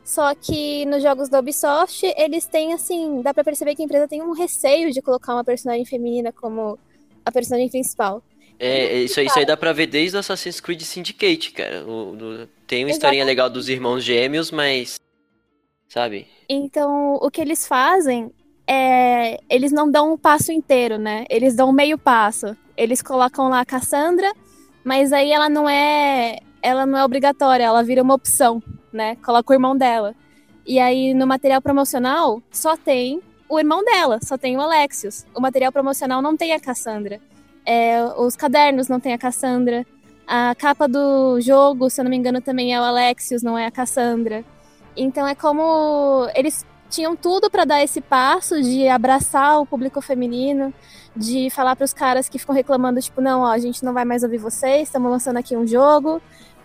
Só 0.08 0.34
que 0.34 0.86
nos 0.86 1.03
jogos 1.03 1.28
da 1.28 1.41
Ubisoft, 1.41 2.01
eles 2.16 2.45
têm 2.45 2.72
assim, 2.72 3.22
dá 3.22 3.34
para 3.34 3.43
perceber 3.43 3.76
que 3.76 3.82
a 3.82 3.86
empresa 3.86 4.08
tem 4.08 4.22
um 4.22 4.32
receio 4.32 4.89
de 4.89 5.01
colocar 5.01 5.34
uma 5.34 5.43
personagem 5.43 5.84
feminina 5.84 6.32
como 6.32 6.80
a 7.26 7.30
personagem 7.30 7.68
principal. 7.68 8.24
É, 8.58 8.99
isso 8.99 9.20
aí, 9.20 9.26
isso 9.26 9.38
aí 9.38 9.45
dá 9.45 9.58
pra 9.58 9.74
ver 9.74 9.86
desde 9.88 10.16
o 10.16 10.20
Assassin's 10.22 10.62
Creed 10.62 10.80
Syndicate, 10.80 11.51
cara. 11.51 11.84
O, 11.86 12.14
o, 12.14 12.47
tem 12.66 12.86
uma 12.86 12.91
historinha 12.91 13.26
legal 13.26 13.49
dos 13.49 13.68
irmãos 13.68 14.01
gêmeos, 14.01 14.49
mas. 14.49 14.95
Sabe? 15.89 16.26
Então, 16.47 17.16
o 17.16 17.30
que 17.30 17.41
eles 17.41 17.68
fazem 17.68 18.32
é. 18.66 19.38
Eles 19.49 19.74
não 19.74 19.91
dão 19.91 20.14
um 20.14 20.18
passo 20.18 20.53
inteiro, 20.53 20.97
né? 20.97 21.26
Eles 21.30 21.53
dão 21.53 21.74
meio 21.74 21.97
passo. 21.97 22.55
Eles 22.78 23.01
colocam 23.01 23.49
lá 23.49 23.60
a 23.60 23.66
Cassandra, 23.66 24.32
mas 24.86 25.12
aí 25.12 25.34
ela 25.34 25.49
não 25.49 25.68
é. 25.68 26.39
Ela 26.62 26.86
não 26.86 26.97
é 26.97 27.03
obrigatória, 27.03 27.66
ela 27.66 27.84
vira 27.84 28.01
uma 28.01 28.16
opção 28.16 28.64
né? 28.91 29.15
Coloca 29.17 29.51
o 29.51 29.55
irmão 29.55 29.75
dela. 29.75 30.15
E 30.65 30.79
aí, 30.79 31.13
no 31.13 31.25
material 31.25 31.61
promocional, 31.61 32.41
só 32.51 32.75
tem 32.75 33.21
o 33.49 33.57
irmão 33.57 33.83
dela, 33.83 34.19
só 34.21 34.38
tem 34.38 34.57
o 34.57 34.61
Alexios. 34.61 35.25
O 35.33 35.39
material 35.39 35.71
promocional 35.71 36.21
não 36.21 36.35
tem 36.35 36.53
a 36.53 36.59
Cassandra. 36.59 37.19
É, 37.65 38.03
os 38.17 38.35
cadernos 38.35 38.88
não 38.88 38.99
tem 38.99 39.13
a 39.13 39.17
Cassandra. 39.17 39.85
A 40.27 40.53
capa 40.55 40.88
do 40.88 41.39
jogo, 41.39 41.89
se 41.89 42.01
eu 42.01 42.03
não 42.03 42.09
me 42.09 42.17
engano, 42.17 42.41
também 42.41 42.73
é 42.75 42.81
o 42.81 42.83
Alexios, 42.83 43.41
não 43.41 43.57
é 43.57 43.65
a 43.65 43.71
Cassandra. 43.71 44.43
Então 44.95 45.25
é 45.25 45.33
como 45.35 46.27
eles 46.35 46.65
tinham 46.89 47.15
tudo 47.15 47.49
para 47.49 47.65
dar 47.65 47.83
esse 47.83 48.01
passo 48.01 48.61
de 48.61 48.88
abraçar 48.88 49.59
o 49.59 49.65
público 49.65 50.01
feminino, 50.01 50.73
de 51.15 51.49
falar 51.49 51.75
para 51.75 51.85
os 51.85 51.93
caras 51.93 52.29
que 52.29 52.39
ficam 52.39 52.55
reclamando, 52.55 53.01
tipo, 53.01 53.21
não, 53.21 53.41
ó, 53.41 53.47
a 53.47 53.57
gente 53.57 53.83
não 53.83 53.93
vai 53.93 54.05
mais 54.05 54.23
ouvir 54.23 54.38
vocês, 54.38 54.83
estamos 54.83 55.09
lançando 55.09 55.38
aqui 55.38 55.55
um 55.55 55.65
jogo. 55.65 56.21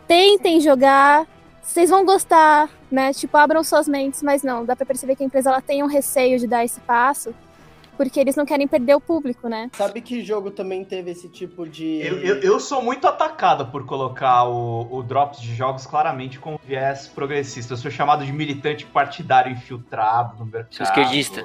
Tentem 0.06 0.60
jogar, 0.60 1.26
vocês 1.62 1.88
vão 1.88 2.04
gostar, 2.04 2.68
né? 2.90 3.12
Tipo, 3.12 3.36
abram 3.36 3.62
suas 3.62 3.86
mentes, 3.86 4.22
mas 4.22 4.42
não, 4.42 4.64
dá 4.64 4.74
pra 4.74 4.84
perceber 4.84 5.16
que 5.16 5.22
a 5.22 5.26
empresa 5.26 5.50
ela 5.50 5.62
tem 5.62 5.82
um 5.82 5.86
receio 5.86 6.38
de 6.38 6.46
dar 6.46 6.64
esse 6.64 6.80
passo, 6.80 7.32
porque 7.96 8.18
eles 8.18 8.34
não 8.34 8.44
querem 8.44 8.66
perder 8.66 8.94
o 8.96 9.00
público, 9.00 9.48
né? 9.48 9.70
Sabe 9.72 10.00
que 10.00 10.22
jogo 10.22 10.50
também 10.50 10.84
teve 10.84 11.12
esse 11.12 11.28
tipo 11.28 11.66
de. 11.66 12.00
Eu, 12.02 12.18
eu, 12.18 12.40
eu 12.40 12.60
sou 12.60 12.82
muito 12.82 13.06
atacado 13.06 13.66
por 13.66 13.86
colocar 13.86 14.44
o, 14.44 14.88
o 14.90 15.02
Drops 15.02 15.40
de 15.40 15.54
jogos 15.54 15.86
claramente 15.86 16.38
com 16.38 16.58
viés 16.66 17.06
progressista. 17.06 17.74
Eu 17.74 17.78
sou 17.78 17.90
chamado 17.90 18.24
de 18.24 18.32
militante 18.32 18.84
partidário 18.84 19.52
infiltrado 19.52 20.36
no 20.38 20.44
mercado. 20.44 20.74
Sou 20.74 20.84
esquerdista. 20.84 21.44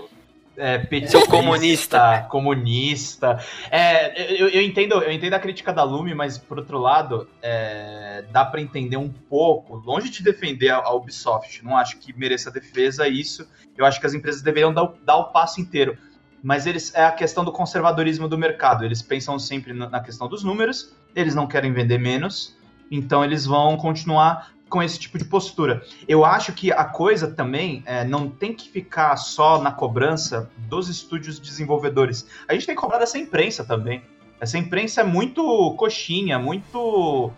É, 0.57 0.79
petista, 0.79 1.19
Seu 1.19 1.27
comunista. 1.27 2.25
Comunista. 2.29 3.39
É, 3.69 4.41
eu, 4.41 4.49
eu, 4.49 4.61
entendo, 4.63 4.95
eu 4.95 5.11
entendo 5.11 5.35
a 5.35 5.39
crítica 5.39 5.71
da 5.71 5.83
Lume, 5.83 6.15
mas 6.15 6.39
por 6.39 6.57
outro 6.57 6.79
lado, 6.79 7.29
é, 7.43 8.25
dá 8.31 8.43
para 8.43 8.59
entender 8.59 8.97
um 8.97 9.07
pouco, 9.07 9.75
longe 9.75 10.09
de 10.09 10.23
defender 10.23 10.69
a, 10.69 10.77
a, 10.77 10.95
Ubisoft, 10.95 11.63
não 11.63 11.77
acho 11.77 11.99
que 11.99 12.11
mereça 12.17 12.49
defesa 12.49 13.07
isso. 13.07 13.47
Eu 13.77 13.85
acho 13.85 13.99
que 13.99 14.07
as 14.07 14.15
empresas 14.15 14.41
deveriam 14.41 14.73
dar, 14.73 14.91
dar 15.05 15.17
o 15.17 15.25
passo 15.25 15.61
inteiro. 15.61 15.95
Mas 16.41 16.65
eles 16.65 16.93
é 16.95 17.05
a 17.05 17.11
questão 17.11 17.45
do 17.45 17.51
conservadorismo 17.51 18.27
do 18.27 18.37
mercado. 18.37 18.83
Eles 18.83 19.01
pensam 19.01 19.37
sempre 19.37 19.73
na, 19.73 19.87
na 19.87 19.99
questão 19.99 20.27
dos 20.27 20.43
números, 20.43 20.91
eles 21.15 21.35
não 21.35 21.45
querem 21.45 21.71
vender 21.71 21.99
menos, 21.99 22.57
então 22.89 23.23
eles 23.23 23.45
vão 23.45 23.77
continuar 23.77 24.51
com 24.69 24.83
esse 24.83 24.99
tipo 24.99 25.17
de 25.17 25.25
postura. 25.25 25.81
Eu 26.07 26.25
acho 26.25 26.53
que 26.53 26.71
a 26.71 26.83
coisa 26.83 27.27
também 27.27 27.83
é, 27.85 28.03
não 28.03 28.29
tem 28.29 28.53
que 28.53 28.69
ficar 28.69 29.15
só 29.15 29.61
na 29.61 29.71
cobrança 29.71 30.49
dos 30.57 30.89
estúdios 30.89 31.39
desenvolvedores. 31.39 32.27
A 32.47 32.53
gente 32.53 32.65
tem 32.65 32.75
que 32.75 32.81
cobrar 32.81 32.99
dessa 32.99 33.17
imprensa 33.17 33.63
também. 33.63 34.01
Essa 34.39 34.57
imprensa 34.57 35.01
é 35.01 35.03
muito 35.03 35.73
coxinha, 35.77 36.37
muito 36.37 37.31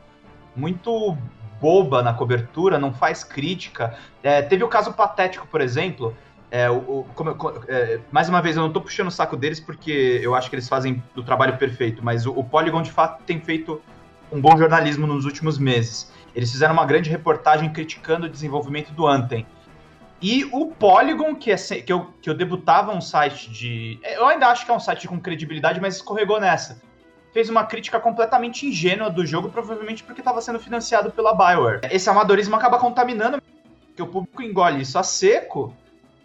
muito 0.55 1.17
boba 1.61 2.01
na 2.01 2.13
cobertura, 2.13 2.77
não 2.79 2.93
faz 2.93 3.23
crítica. 3.23 3.97
É, 4.23 4.41
teve 4.41 4.63
o 4.63 4.67
caso 4.67 4.93
patético, 4.93 5.47
por 5.47 5.61
exemplo. 5.61 6.15
É, 6.51 6.69
o, 6.69 7.05
como, 7.13 7.35
é, 7.67 7.99
mais 8.11 8.27
uma 8.27 8.41
vez, 8.41 8.55
eu 8.55 8.61
não 8.61 8.69
estou 8.69 8.81
puxando 8.81 9.07
o 9.07 9.11
saco 9.11 9.37
deles 9.37 9.59
porque 9.59 10.19
eu 10.23 10.33
acho 10.33 10.49
que 10.49 10.55
eles 10.55 10.67
fazem 10.67 11.03
o 11.15 11.21
trabalho 11.21 11.57
perfeito, 11.57 12.03
mas 12.03 12.25
o, 12.25 12.31
o 12.31 12.43
Polygon 12.43 12.81
de 12.81 12.91
fato 12.91 13.23
tem 13.23 13.39
feito 13.39 13.79
um 14.31 14.41
bom 14.41 14.57
jornalismo 14.57 15.05
nos 15.05 15.25
últimos 15.25 15.57
meses. 15.57 16.11
Eles 16.39 16.53
fizeram 16.53 16.71
uma 16.71 16.85
grande 16.85 17.09
reportagem 17.09 17.69
criticando 17.69 18.25
o 18.25 18.29
desenvolvimento 18.29 18.93
do 18.93 19.05
Anthem. 19.05 19.45
E 20.21 20.45
o 20.53 20.67
Polygon, 20.67 21.35
que, 21.35 21.51
é, 21.51 21.57
que, 21.57 21.91
eu, 21.91 22.13
que 22.21 22.29
eu 22.29 22.33
debutava 22.33 22.93
um 22.95 23.01
site 23.01 23.49
de. 23.49 23.99
Eu 24.01 24.25
ainda 24.25 24.47
acho 24.47 24.63
que 24.65 24.71
é 24.71 24.73
um 24.73 24.79
site 24.79 25.05
com 25.05 25.19
credibilidade, 25.19 25.81
mas 25.81 25.97
escorregou 25.97 26.39
nessa. 26.39 26.81
Fez 27.33 27.49
uma 27.49 27.65
crítica 27.65 27.99
completamente 27.99 28.65
ingênua 28.65 29.09
do 29.09 29.25
jogo, 29.25 29.49
provavelmente 29.49 30.01
porque 30.01 30.21
estava 30.21 30.41
sendo 30.41 30.61
financiado 30.61 31.11
pela 31.11 31.33
Bioware. 31.33 31.81
Esse 31.91 32.09
amadorismo 32.09 32.55
acaba 32.55 32.79
contaminando, 32.79 33.41
porque 33.87 34.01
o 34.01 34.07
público 34.07 34.41
engole 34.41 34.81
isso 34.81 34.97
a 34.97 35.03
seco 35.03 35.75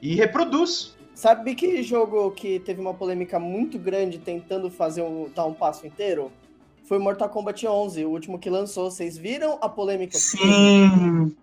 e 0.00 0.14
reproduz. 0.14 0.96
Sabe 1.12 1.56
que 1.56 1.82
jogo 1.82 2.30
que 2.30 2.60
teve 2.60 2.80
uma 2.80 2.94
polêmica 2.94 3.40
muito 3.40 3.80
grande 3.80 4.18
tentando 4.18 4.70
fazer 4.70 5.02
um, 5.02 5.28
dar 5.34 5.44
um 5.44 5.54
passo 5.54 5.84
inteiro? 5.84 6.30
Foi 6.84 6.98
Mortal 6.98 7.28
Kombat 7.28 7.66
11, 7.66 8.04
o 8.04 8.10
último 8.10 8.38
que 8.38 8.50
lançou. 8.50 8.90
Vocês 8.90 9.16
viram 9.16 9.58
a 9.60 9.68
polêmica? 9.68 10.16
Sim. 10.16 11.34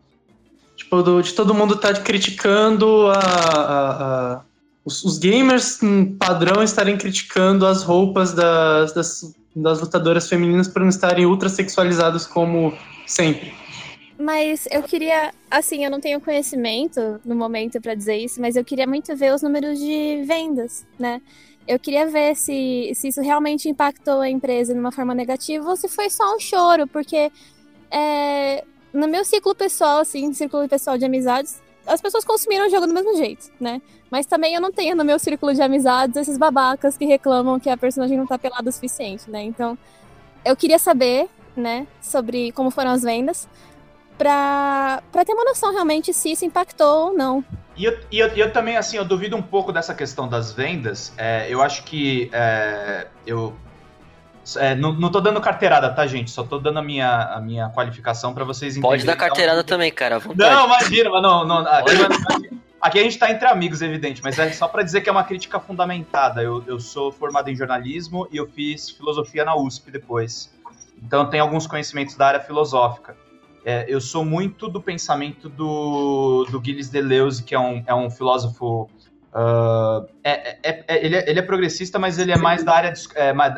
Tipo, 0.76 1.04
do, 1.04 1.22
de 1.22 1.34
todo 1.34 1.54
mundo 1.54 1.76
tá 1.76 1.94
criticando 1.94 3.08
a, 3.08 3.20
a, 3.20 4.34
a 4.34 4.42
os, 4.84 5.04
os, 5.04 5.20
gamers 5.20 5.80
padrão 6.18 6.64
estarem 6.64 6.98
criticando 6.98 7.68
as 7.68 7.84
roupas 7.84 8.34
das, 8.34 8.94
das, 8.94 9.36
das 9.56 9.80
lutadoras 9.80 10.28
femininas 10.28 10.68
por 10.68 10.82
não 10.82 10.90
estarem 10.90 11.26
ultra 11.26 11.50
sexualizadas 11.50 12.26
como 12.26 12.74
sempre. 13.06 13.54
Mas 14.18 14.68
eu 14.72 14.84
queria, 14.84 15.34
assim, 15.50 15.84
eu 15.84 15.90
não 15.90 16.00
tenho 16.00 16.22
conhecimento 16.22 17.20
no 17.26 17.36
momento 17.36 17.82
para 17.82 17.96
dizer 17.96 18.18
isso, 18.18 18.40
mas 18.40 18.56
eu 18.56 18.64
queria 18.64 18.86
muito 18.86 19.16
ver 19.16 19.34
os 19.34 19.42
números 19.42 19.80
de 19.80 20.24
vendas, 20.26 20.86
né? 20.98 21.22
Eu 21.68 21.80
queria 21.80 22.08
ver 22.08 22.36
se, 22.36 22.92
se 22.96 23.10
isso 23.10 23.22
realmente 23.22 23.70
impactou 23.70 24.22
a 24.22 24.30
empresa 24.30 24.74
de 24.74 24.80
uma 24.80 24.92
forma 24.92 25.14
negativa 25.14 25.70
ou 25.70 25.76
se 25.76 25.88
foi 25.88 26.10
só 26.10 26.36
um 26.36 26.40
choro, 26.40 26.88
porque 26.88 27.32
é, 27.90 28.64
no 28.94 29.08
meu 29.08 29.24
ciclo 29.24 29.56
pessoal, 29.56 30.00
assim, 30.00 30.34
círculo 30.34 30.68
pessoal 30.68 30.98
de 30.98 31.06
amizades, 31.06 31.62
as 31.86 32.02
pessoas 32.02 32.24
consumiram 32.24 32.68
o 32.68 32.70
jogo 32.70 32.88
do 32.88 32.94
mesmo 32.94 33.16
jeito, 33.16 33.52
né? 33.60 33.82
Mas 34.10 34.26
também 34.26 34.54
eu 34.54 34.62
não 34.62 34.72
tenho 34.72 34.96
no 34.96 35.04
meu 35.04 35.18
círculo 35.18 35.54
de 35.54 35.62
amizades 35.62 36.16
esses 36.16 36.38
babacas 36.38 36.98
que 36.98 37.06
reclamam 37.06 37.60
que 37.60 37.70
a 37.70 37.78
personagem 37.78 38.18
não 38.18 38.28
tá 38.28 38.38
pelada 38.38 38.70
o 38.70 38.74
suficiente, 38.74 39.30
né? 39.30 39.42
Então, 39.44 39.78
eu 40.46 40.56
queria 40.56 40.78
saber, 40.78 41.30
né, 41.56 41.88
sobre 42.02 42.52
como 42.52 42.72
foram 42.72 42.92
as 42.92 43.02
vendas, 43.02 43.48
pra, 44.22 45.02
pra 45.12 45.26
ter 45.26 45.34
uma 45.34 45.44
noção 45.44 45.74
realmente 45.74 46.14
se 46.14 46.32
isso 46.32 46.46
impactou 46.46 47.08
ou 47.08 47.14
não. 47.14 47.44
E 47.76 47.86
eu, 47.86 48.00
e 48.12 48.20
eu, 48.20 48.28
eu, 48.28 48.54
também, 48.54 48.78
assim, 48.78 48.98
eu 48.98 49.04
duvido 49.04 49.36
um 49.36 49.42
pouco 49.42 49.72
dessa 49.72 49.96
questão 49.96 50.28
das 50.28 50.52
vendas. 50.52 51.12
É, 51.18 51.48
eu 51.50 51.60
acho 51.60 51.84
que 51.84 52.30
é, 52.32 53.08
eu. 53.26 53.56
É, 54.58 54.76
não, 54.76 54.94
não 54.94 55.10
tô 55.10 55.20
dando 55.20 55.42
carteirada, 55.42 55.90
tá, 55.92 56.06
gente? 56.06 56.30
Só 56.30 56.44
tô 56.44 56.60
dando 56.60 56.78
a 56.78 56.84
minha, 56.84 57.34
a 57.34 57.42
minha 57.42 57.70
qualificação 57.70 58.34
para 58.34 58.44
vocês 58.44 58.78
entenderem. 58.78 59.00
Pode 59.00 59.06
dar 59.06 59.14
então. 59.14 59.28
carteirada 59.28 59.62
então, 59.62 59.76
também, 59.76 59.92
cara. 59.92 60.22
Não, 60.36 60.66
imagina, 60.66 61.10
mas 61.10 61.24
não. 61.24 61.46
não 61.46 61.58
aqui, 61.68 61.92
aqui, 62.80 63.00
a 63.00 63.04
gente 63.04 63.18
tá 63.18 63.32
entre 63.32 63.48
amigos, 63.48 63.82
evidente, 63.82 64.22
mas 64.22 64.38
é 64.38 64.52
só 64.52 64.68
para 64.68 64.84
dizer 64.84 65.02
que 65.02 65.10
é 65.10 65.12
uma 65.12 65.24
crítica 65.24 65.60
fundamentada. 65.60 66.44
Eu, 66.44 66.64
eu 66.68 66.80
sou 66.80 67.12
formado 67.12 67.50
em 67.50 67.56
jornalismo 67.56 68.28
e 68.32 68.38
eu 68.38 68.48
fiz 68.48 68.92
filosofia 68.92 69.44
na 69.44 69.56
USP 69.56 69.90
depois. 69.90 70.52
Então 71.02 71.22
eu 71.22 71.28
tenho 71.28 71.44
alguns 71.44 71.66
conhecimentos 71.66 72.16
da 72.16 72.28
área 72.28 72.40
filosófica. 72.40 73.16
É, 73.64 73.86
eu 73.88 74.02
sou 74.02 74.26
muito 74.26 74.68
do 74.68 74.82
pensamento 74.82 75.48
do, 75.48 76.46
do 76.50 76.62
Gilles 76.64 76.90
Deleuze, 76.90 77.44
que 77.44 77.54
é 77.54 77.60
um, 77.60 77.84
é 77.86 77.94
um 77.94 78.10
filósofo. 78.10 78.90
Uh, 79.34 80.08
é, 80.24 80.58
é, 80.64 81.06
ele, 81.06 81.16
é, 81.16 81.30
ele 81.30 81.40
é 81.40 81.42
progressista, 81.42 82.00
mas 82.00 82.18
ele 82.18 82.32
é 82.32 82.38
mais 82.38 82.64
da 82.64 82.74
área, 82.74 82.94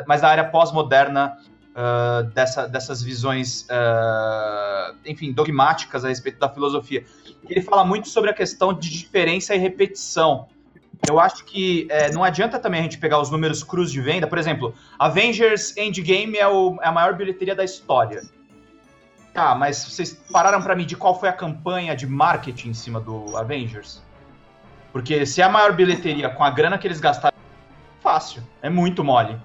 mais 0.06 0.22
área 0.22 0.44
pós-moderna 0.44 1.36
uh, 1.74 2.22
dessa, 2.30 2.68
dessas 2.68 3.02
visões, 3.02 3.62
uh, 3.62 4.94
enfim, 5.06 5.32
dogmáticas 5.32 6.04
a 6.04 6.08
respeito 6.08 6.38
da 6.38 6.48
filosofia. 6.48 7.04
Ele 7.48 7.62
fala 7.62 7.84
muito 7.84 8.08
sobre 8.08 8.30
a 8.30 8.34
questão 8.34 8.72
de 8.72 8.90
diferença 8.90 9.54
e 9.54 9.58
repetição. 9.58 10.46
Eu 11.06 11.18
acho 11.18 11.44
que 11.44 11.86
é, 11.90 12.10
não 12.12 12.24
adianta 12.24 12.58
também 12.58 12.80
a 12.80 12.82
gente 12.82 12.98
pegar 12.98 13.20
os 13.20 13.30
números 13.30 13.62
crus 13.62 13.92
de 13.92 14.00
venda. 14.00 14.26
Por 14.26 14.38
exemplo, 14.38 14.74
Avengers 14.98 15.76
Endgame 15.76 16.38
é, 16.38 16.46
o, 16.46 16.78
é 16.80 16.88
a 16.88 16.92
maior 16.92 17.14
bilheteria 17.14 17.54
da 17.54 17.64
história. 17.64 18.22
Tá, 19.34 19.52
mas 19.52 19.84
vocês 19.84 20.14
pararam 20.30 20.62
para 20.62 20.76
medir 20.76 20.96
qual 20.96 21.18
foi 21.18 21.28
a 21.28 21.32
campanha 21.32 21.96
de 21.96 22.06
marketing 22.06 22.68
em 22.68 22.74
cima 22.74 23.00
do 23.00 23.36
Avengers? 23.36 24.00
Porque 24.92 25.26
se 25.26 25.42
é 25.42 25.44
a 25.44 25.48
maior 25.48 25.72
bilheteria 25.72 26.30
com 26.30 26.44
a 26.44 26.50
grana 26.50 26.78
que 26.78 26.86
eles 26.86 27.00
gastaram, 27.00 27.36
fácil, 28.00 28.44
é 28.62 28.70
muito 28.70 29.02
mole. 29.02 29.36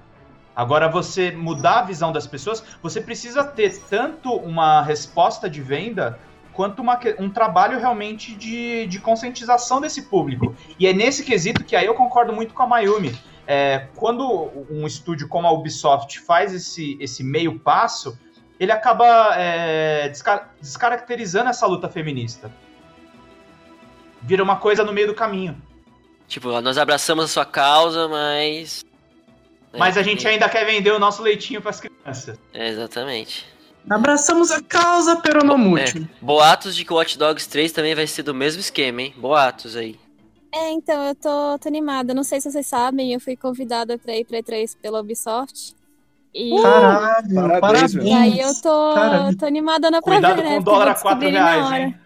Agora, 0.56 0.88
você 0.88 1.32
mudar 1.32 1.80
a 1.80 1.82
visão 1.82 2.12
das 2.12 2.28
pessoas, 2.28 2.64
você 2.84 3.02
precisa 3.02 3.44
ter 3.44 3.82
tanto 3.90 4.32
uma 4.32 4.84
resposta 4.84 5.50
de 5.50 5.60
venda 5.60 6.20
quanto 6.54 6.84
uma, 6.84 7.00
um 7.18 7.30
trabalho 7.30 7.80
realmente 7.80 8.36
de, 8.36 8.86
de 8.86 9.00
conscientização 9.00 9.82
desse 9.82 10.04
público. 10.04 10.56
E 10.78 10.86
é 10.86 10.94
nesse 10.94 11.24
quesito 11.24 11.64
que 11.64 11.76
aí 11.76 11.88
eu 11.88 11.96
concordo 11.96 12.32
muito 12.32 12.54
com 12.54 12.62
a 12.62 12.68
Mayumi. 12.68 13.18
É, 13.48 13.88
quando 13.96 14.52
um 14.70 14.86
estúdio 14.86 15.28
como 15.28 15.48
a 15.48 15.52
Ubisoft 15.52 16.20
faz 16.20 16.54
esse, 16.54 16.96
esse 17.00 17.24
meio 17.24 17.58
passo, 17.58 18.16
ele 18.60 18.72
acaba 18.72 19.36
é, 19.36 20.10
descar 20.10 20.54
descaracterizando 20.60 21.50
essa 21.50 21.66
luta 21.66 21.88
feminista. 21.88 22.52
Vira 24.22 24.44
uma 24.44 24.58
coisa 24.58 24.84
no 24.84 24.92
meio 24.92 25.08
do 25.08 25.16
caminho. 25.16 25.60
Tipo, 26.28 26.60
nós 26.62 26.78
abraçamos 26.78 27.26
a 27.26 27.28
sua 27.28 27.46
causa, 27.46 28.08
mas. 28.08 28.86
Né, 29.72 29.80
mas 29.80 29.98
a 29.98 30.04
gente 30.04 30.28
ainda 30.28 30.50
quer 30.50 30.66
vender 30.66 30.92
o 30.92 31.00
nosso 31.00 31.24
leitinho 31.24 31.62
para 31.62 31.70
as 31.70 31.80
crianças. 31.80 32.38
É, 32.54 32.68
exatamente. 32.68 33.48
Abraçamos 33.90 34.52
a 34.52 34.62
causa, 34.62 35.16
pero 35.16 35.44
não 35.44 35.58
muito. 35.58 35.98
É. 35.98 36.02
Boatos 36.22 36.76
de 36.76 36.84
que 36.84 36.92
o 36.92 36.98
Watch 36.98 37.18
Dogs 37.18 37.48
3 37.48 37.72
também 37.72 37.96
vai 37.96 38.06
ser 38.06 38.24
do 38.24 38.36
mesmo 38.36 38.60
esquema, 38.60 39.02
hein? 39.02 39.14
Boatos 39.18 39.76
aí. 39.76 39.98
É, 40.54 40.72
então, 40.72 41.08
eu 41.08 41.16
tô, 41.16 41.58
tô 41.60 41.68
animada. 41.68 42.14
Não 42.14 42.24
sei 42.24 42.42
se 42.42 42.52
vocês 42.52 42.68
sabem, 42.68 43.14
eu 43.14 43.20
fui 43.20 43.36
convidada 43.36 43.98
pra 43.98 44.16
ir 44.16 44.26
pra 44.26 44.40
E3 44.40 44.76
pela 44.82 45.00
Ubisoft. 45.00 45.74
E... 46.34 46.62
Caralho, 46.62 47.36
parabéns, 47.36 47.62
parabéns. 47.62 47.94
E 47.96 48.14
aí 48.14 48.40
eu 48.40 48.54
tô, 48.62 49.38
tô 49.38 49.46
animada 49.46 49.90
na 49.90 50.02
Cuidado 50.02 50.36
ver, 50.36 50.44
com 50.44 50.50
né? 50.50 50.60
dólar 50.60 50.90
a 50.90 50.96
4 50.96 51.30
reais, 51.30 51.72
hein? 51.72 52.00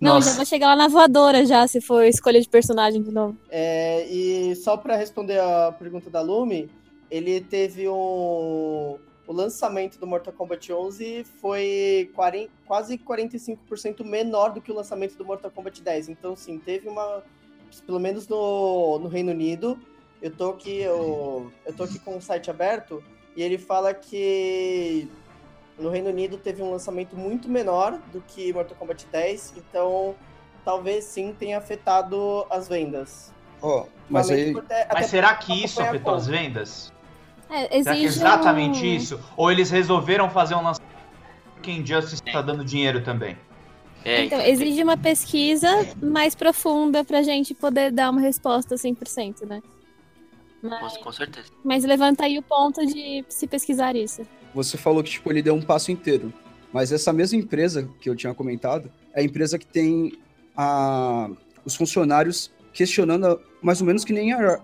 Não, 0.00 0.14
Nossa. 0.14 0.30
já 0.30 0.36
vou 0.36 0.44
chegar 0.44 0.68
lá 0.68 0.76
na 0.76 0.88
voadora 0.88 1.46
já, 1.46 1.66
se 1.66 1.80
for 1.80 2.04
escolha 2.04 2.40
de 2.40 2.48
personagem 2.48 3.02
de 3.02 3.10
novo. 3.10 3.36
É, 3.48 4.06
e 4.06 4.54
só 4.56 4.76
para 4.76 4.96
responder 4.96 5.40
a 5.40 5.72
pergunta 5.72 6.10
da 6.10 6.20
Lume, 6.20 6.70
ele 7.10 7.40
teve 7.40 7.88
um... 7.88 8.98
O 9.26 9.32
lançamento 9.32 9.98
do 9.98 10.06
Mortal 10.06 10.34
Kombat 10.34 10.70
11 10.70 11.24
foi 11.40 12.10
40, 12.14 12.50
quase 12.66 12.98
45% 12.98 14.04
menor 14.04 14.52
do 14.52 14.60
que 14.60 14.70
o 14.70 14.74
lançamento 14.74 15.16
do 15.16 15.24
Mortal 15.24 15.50
Kombat 15.50 15.80
10. 15.80 16.10
Então, 16.10 16.36
sim, 16.36 16.58
teve 16.58 16.88
uma... 16.88 17.22
Pelo 17.86 17.98
menos 17.98 18.28
no, 18.28 18.98
no 18.98 19.08
Reino 19.08 19.30
Unido, 19.32 19.78
eu 20.20 20.30
tô 20.30 20.50
aqui, 20.50 20.80
eu, 20.80 21.50
eu 21.64 21.72
tô 21.72 21.84
aqui 21.84 21.98
com 21.98 22.16
o 22.16 22.20
site 22.20 22.50
aberto, 22.50 23.02
e 23.36 23.42
ele 23.42 23.58
fala 23.58 23.92
que 23.92 25.08
no 25.78 25.90
Reino 25.90 26.08
Unido 26.10 26.36
teve 26.38 26.62
um 26.62 26.70
lançamento 26.70 27.16
muito 27.16 27.48
menor 27.48 27.98
do 28.12 28.20
que 28.20 28.52
Mortal 28.52 28.76
Kombat 28.78 29.06
10, 29.10 29.54
então 29.56 30.14
talvez 30.64 31.04
sim 31.04 31.34
tenha 31.38 31.58
afetado 31.58 32.46
as 32.50 32.68
vendas. 32.68 33.32
Ó, 33.60 33.86
mas 34.08 34.30
aí. 34.30 34.50
Até- 34.56 34.86
Mas 34.86 34.90
até 34.90 35.02
será 35.08 35.34
que 35.34 35.64
isso 35.64 35.80
afetou 35.80 36.14
as 36.14 36.26
vendas? 36.26 36.92
É, 37.50 37.66
que 37.66 37.74
é 37.74 37.78
exige 37.78 38.04
exatamente 38.06 38.80
um- 38.82 38.84
isso? 38.84 39.20
Ou 39.36 39.50
eles 39.50 39.70
resolveram 39.70 40.30
fazer 40.30 40.54
um 40.54 40.62
lançamento 40.62 40.94
porque 41.54 41.70
Injustice 41.70 42.22
está 42.26 42.40
dando 42.42 42.64
dinheiro 42.64 43.02
também? 43.02 43.36
É, 44.04 44.24
Então, 44.24 44.38
exige 44.40 44.82
uma 44.82 44.98
pesquisa 44.98 45.66
mais 46.02 46.34
profunda 46.34 47.02
pra 47.04 47.22
gente 47.22 47.54
poder 47.54 47.90
dar 47.90 48.10
uma 48.10 48.20
resposta 48.20 48.76
100%, 48.76 49.46
né? 49.46 49.62
Mas, 50.68 50.96
com, 50.96 51.12
certeza. 51.12 51.48
mas 51.62 51.84
levanta 51.84 52.24
aí 52.24 52.38
o 52.38 52.42
ponto 52.42 52.84
de 52.86 53.24
se 53.28 53.46
pesquisar 53.46 53.94
isso. 53.94 54.22
Você 54.54 54.76
falou 54.78 55.02
que 55.02 55.10
tipo, 55.10 55.30
ele 55.30 55.42
deu 55.42 55.54
um 55.54 55.62
passo 55.62 55.92
inteiro. 55.92 56.32
Mas 56.72 56.90
essa 56.90 57.12
mesma 57.12 57.38
empresa 57.38 57.88
que 58.00 58.08
eu 58.10 58.16
tinha 58.16 58.34
comentado 58.34 58.90
é 59.12 59.20
a 59.20 59.24
empresa 59.24 59.58
que 59.58 59.66
tem 59.66 60.12
a, 60.56 61.28
os 61.64 61.74
funcionários 61.76 62.50
questionando 62.72 63.26
a- 63.26 63.38
mais 63.62 63.80
ou 63.80 63.86
menos 63.86 64.04
que 64.04 64.12
nem 64.12 64.32
a, 64.32 64.60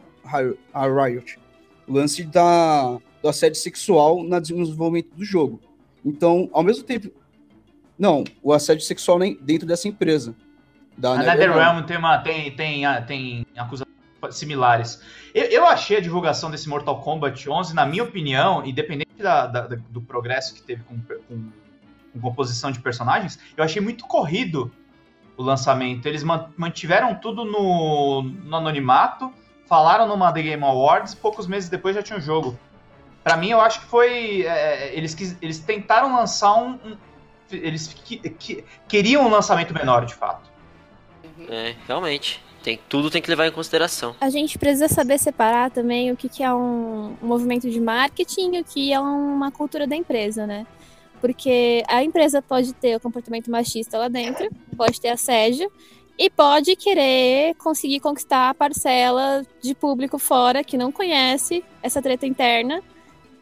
a 0.74 0.86
Riot. 1.07 1.38
O 1.86 1.92
lance 1.92 2.22
da, 2.24 2.98
do 3.22 3.28
assédio 3.28 3.61
sexual 3.61 4.22
no 4.24 4.40
desenvolvimento 4.40 5.14
do 5.14 5.24
jogo. 5.24 5.61
Então, 6.05 6.48
ao 6.53 6.62
mesmo 6.62 6.82
tempo. 6.84 7.11
Não, 7.98 8.24
o 8.42 8.53
assédio 8.53 8.84
sexual 8.84 9.18
nem 9.18 9.34
dentro 9.40 9.66
dessa 9.66 9.86
empresa. 9.86 10.34
Da 10.96 11.12
A 11.12 11.18
NetherRealm. 11.18 11.82
Tem, 11.84 11.96
uma, 11.98 12.18
tem, 12.18 12.51
tem, 12.57 12.82
tem 13.07 13.46
acusações 13.57 13.89
similares. 14.30 15.00
Eu, 15.34 15.44
eu 15.44 15.66
achei 15.66 15.96
a 15.96 16.00
divulgação 16.00 16.50
desse 16.50 16.68
Mortal 16.68 17.00
Kombat 17.00 17.48
11, 17.48 17.74
na 17.74 17.86
minha 17.86 18.02
opinião, 18.02 18.64
independente 18.64 19.10
da- 19.18 19.46
da- 19.46 19.66
do 19.66 20.00
progresso 20.00 20.54
que 20.54 20.62
teve 20.62 20.82
com, 20.84 20.98
com- 21.00 21.50
com 22.12 22.20
composição 22.20 22.70
de 22.72 22.80
personagens, 22.80 23.38
eu 23.56 23.62
achei 23.64 23.80
muito 23.80 24.04
corrido 24.06 24.70
o 25.36 25.42
lançamento. 25.42 26.06
Eles 26.06 26.22
man- 26.24 26.50
mantiveram 26.56 27.14
tudo 27.14 27.44
no, 27.44 28.22
no 28.22 28.56
anonimato, 28.56 29.32
falaram 29.66 30.06
numa 30.08 30.32
The 30.32 30.42
Game 30.42 30.64
Awards, 30.64 31.14
poucos 31.14 31.46
meses 31.46 31.70
depois 31.70 31.94
já 31.94 32.02
tinha 32.02 32.18
o 32.18 32.20
jogo. 32.20 32.58
Pra 33.22 33.36
mim, 33.36 33.50
eu 33.50 33.60
acho 33.60 33.80
que 33.80 33.86
foi. 33.86 34.42
é, 34.46 34.94
eles, 34.96 35.14
quis- 35.14 35.36
eles 35.42 35.58
tentaram 35.60 36.14
lançar 36.16 36.54
um. 36.54 36.70
um- 36.84 36.96
eles 37.52 37.86
que- 37.88 38.16
que- 38.30 38.64
queriam 38.88 39.26
um 39.26 39.28
lançamento 39.28 39.74
menor, 39.74 40.04
de 40.06 40.14
fato. 40.14 40.50
É, 41.48 41.74
realmente. 41.86 42.42
Tem, 42.62 42.78
tudo 42.88 43.11
tem 43.11 43.22
que 43.22 43.30
levar 43.30 43.46
em 43.46 43.52
consideração. 43.52 44.14
A 44.20 44.28
gente 44.28 44.58
precisa 44.58 44.88
saber 44.88 45.18
separar 45.18 45.70
também 45.70 46.12
o 46.12 46.16
que, 46.16 46.28
que 46.28 46.42
é 46.42 46.52
um, 46.52 47.16
movimento 47.22 47.70
de 47.70 47.80
marketing 47.80 48.56
e 48.56 48.61
o 48.61 48.64
que 48.64 48.92
é 48.92 49.00
uma 49.00 49.50
cultura 49.50 49.86
da 49.86 49.96
empresa, 49.96 50.46
né? 50.46 50.66
Porque 51.20 51.82
a 51.88 52.02
empresa 52.02 52.42
pode 52.42 52.72
ter 52.74 52.96
o 52.96 53.00
comportamento 53.00 53.50
machista 53.50 53.98
lá 53.98 54.08
dentro, 54.08 54.48
pode 54.76 55.00
ter 55.00 55.08
assédio 55.08 55.70
e 56.18 56.28
pode 56.28 56.76
querer 56.76 57.54
conseguir 57.54 58.00
conquistar 58.00 58.50
a 58.50 58.54
parcela 58.54 59.42
de 59.62 59.74
público 59.74 60.18
fora 60.18 60.62
que 60.62 60.76
não 60.76 60.92
conhece 60.92 61.64
essa 61.82 62.02
treta 62.02 62.26
interna 62.26 62.82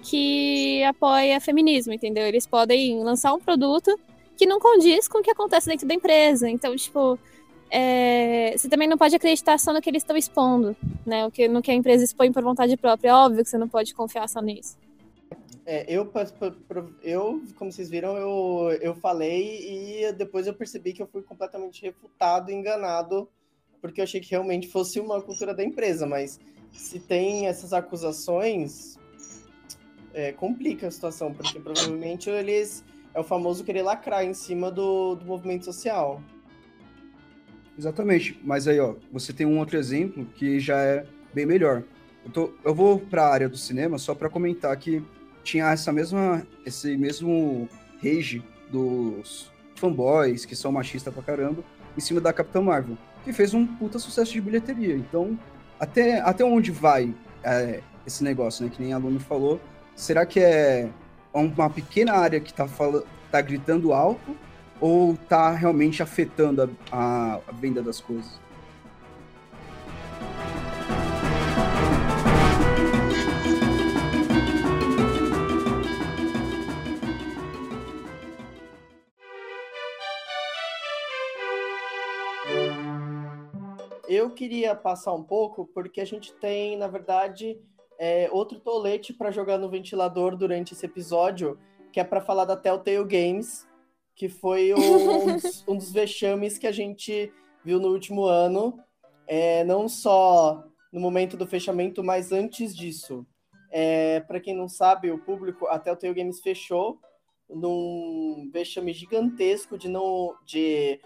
que 0.02 0.82
apoia 0.84 1.40
feminismo, 1.40 1.92
entendeu? 1.92 2.24
Eles 2.24 2.46
podem 2.46 3.02
lançar 3.02 3.34
um 3.34 3.40
produto 3.40 3.98
que 4.36 4.46
não 4.46 4.60
condiz 4.60 5.08
com 5.08 5.18
o 5.18 5.22
que 5.22 5.30
acontece 5.30 5.68
dentro 5.68 5.86
da 5.86 5.94
empresa. 5.94 6.48
Então, 6.48 6.74
tipo, 6.76 7.18
é, 7.70 8.54
você 8.56 8.68
também 8.68 8.88
não 8.88 8.96
pode 8.96 9.14
acreditar 9.14 9.58
só 9.58 9.72
no 9.72 9.80
que 9.80 9.90
eles 9.90 10.02
estão 10.02 10.16
expondo, 10.16 10.76
né? 11.04 11.26
O 11.26 11.30
que, 11.30 11.48
no 11.48 11.62
que 11.62 11.70
a 11.70 11.74
empresa 11.74 12.04
expõe 12.04 12.32
por 12.32 12.42
vontade 12.42 12.76
própria. 12.76 13.10
É 13.10 13.14
óbvio 13.14 13.44
que 13.44 13.50
você 13.50 13.58
não 13.58 13.68
pode 13.68 13.94
confiar 13.94 14.28
só 14.28 14.40
nisso. 14.40 14.76
É, 15.66 15.84
eu, 15.86 16.10
eu, 17.02 17.42
como 17.56 17.70
vocês 17.70 17.90
viram, 17.90 18.16
eu, 18.16 18.70
eu 18.80 18.94
falei 18.94 20.00
e 20.00 20.12
depois 20.14 20.46
eu 20.46 20.54
percebi 20.54 20.94
que 20.94 21.02
eu 21.02 21.06
fui 21.06 21.22
completamente 21.22 21.82
refutado, 21.82 22.50
enganado, 22.50 23.28
porque 23.78 24.00
eu 24.00 24.04
achei 24.04 24.18
que 24.18 24.30
realmente 24.30 24.66
fosse 24.66 24.98
uma 24.98 25.20
cultura 25.20 25.54
da 25.54 25.62
empresa, 25.62 26.06
mas 26.06 26.40
se 26.72 26.98
tem 26.98 27.48
essas 27.48 27.74
acusações, 27.74 28.98
é, 30.14 30.32
complica 30.32 30.86
a 30.86 30.90
situação, 30.90 31.34
porque 31.34 31.60
provavelmente 31.60 32.30
eles 32.30 32.82
é 33.12 33.20
o 33.20 33.24
famoso 33.24 33.62
querer 33.62 33.82
lacrar 33.82 34.24
em 34.24 34.32
cima 34.32 34.70
do, 34.70 35.16
do 35.16 35.26
movimento 35.26 35.66
social. 35.66 36.22
Exatamente. 37.78 38.38
Mas 38.42 38.66
aí, 38.66 38.80
ó, 38.80 38.96
você 39.12 39.32
tem 39.32 39.46
um 39.46 39.58
outro 39.58 39.78
exemplo 39.78 40.26
que 40.34 40.58
já 40.58 40.78
é 40.78 41.06
bem 41.32 41.46
melhor. 41.46 41.84
Eu, 42.24 42.30
tô, 42.32 42.50
eu 42.64 42.74
vou 42.74 42.98
para 42.98 43.22
a 43.22 43.32
área 43.32 43.48
do 43.48 43.56
cinema 43.56 43.96
só 43.98 44.14
para 44.14 44.28
comentar 44.28 44.76
que 44.76 45.02
tinha 45.44 45.70
essa 45.70 45.92
mesma, 45.92 46.44
esse 46.66 46.96
mesmo 46.96 47.68
rage 48.02 48.42
dos 48.70 49.50
fanboys 49.76 50.44
que 50.44 50.56
são 50.56 50.72
machistas 50.72 51.14
pra 51.14 51.22
caramba 51.22 51.62
em 51.96 52.00
cima 52.00 52.20
da 52.20 52.32
Capitã 52.32 52.60
Marvel, 52.60 52.98
que 53.24 53.32
fez 53.32 53.54
um 53.54 53.64
puta 53.64 53.98
sucesso 53.98 54.32
de 54.32 54.40
bilheteria. 54.40 54.94
Então, 54.94 55.38
até, 55.78 56.20
até 56.20 56.44
onde 56.44 56.72
vai 56.72 57.14
é, 57.44 57.80
esse 58.04 58.24
negócio, 58.24 58.64
né? 58.64 58.72
Que 58.74 58.82
nem 58.82 58.92
a 58.92 58.98
Lumi 58.98 59.20
falou. 59.20 59.60
Será 59.94 60.26
que 60.26 60.40
é 60.40 60.88
uma 61.32 61.70
pequena 61.70 62.12
área 62.12 62.40
que 62.40 62.52
tá, 62.52 62.66
fala, 62.66 63.04
tá 63.30 63.40
gritando 63.40 63.92
alto 63.92 64.36
ou 64.80 65.16
tá 65.28 65.50
realmente 65.50 66.02
afetando 66.02 66.62
a, 66.62 66.96
a- 66.96 67.40
a 67.48 67.52
venda 67.52 67.82
das 67.82 68.00
coisas? 68.00 68.38
Eu 84.08 84.30
queria 84.30 84.74
passar 84.74 85.12
um 85.12 85.22
pouco, 85.22 85.66
porque 85.74 86.00
a 86.00 86.04
gente 86.04 86.32
tem, 86.34 86.76
na 86.78 86.88
verdade, 86.88 87.58
é, 87.98 88.28
outro 88.32 88.58
tolete 88.58 89.12
para 89.12 89.30
jogar 89.30 89.58
no 89.58 89.68
ventilador 89.68 90.34
durante 90.36 90.72
esse 90.72 90.86
episódio, 90.86 91.58
que 91.92 92.00
é 92.00 92.04
para 92.04 92.20
falar 92.20 92.44
da 92.46 92.56
Telltale 92.56 93.04
Games, 93.04 93.68
que 94.18 94.28
foi 94.28 94.74
um, 94.74 95.36
dos- 95.36 95.64
um 95.68 95.76
dos 95.76 95.92
vexames 95.92 96.58
que 96.58 96.66
a 96.66 96.72
gente 96.72 97.32
viu 97.64 97.78
no 97.78 97.88
último 97.88 98.24
ano, 98.24 98.78
é, 99.28 99.62
não 99.62 99.88
só 99.88 100.64
no 100.92 101.00
momento 101.00 101.36
do 101.36 101.46
fechamento, 101.46 102.02
mas 102.02 102.32
antes 102.32 102.74
disso. 102.74 103.24
É, 103.70 104.20
para 104.20 104.40
quem 104.40 104.56
não 104.56 104.68
sabe, 104.68 105.10
o 105.12 105.18
público, 105.18 105.66
a 105.68 105.78
Telltale 105.78 106.14
Games 106.14 106.40
fechou 106.40 106.98
num 107.48 108.50
vexame 108.52 108.92
gigantesco 108.92 109.78
de 109.78 109.88
não 109.88 110.34
de 110.44 111.00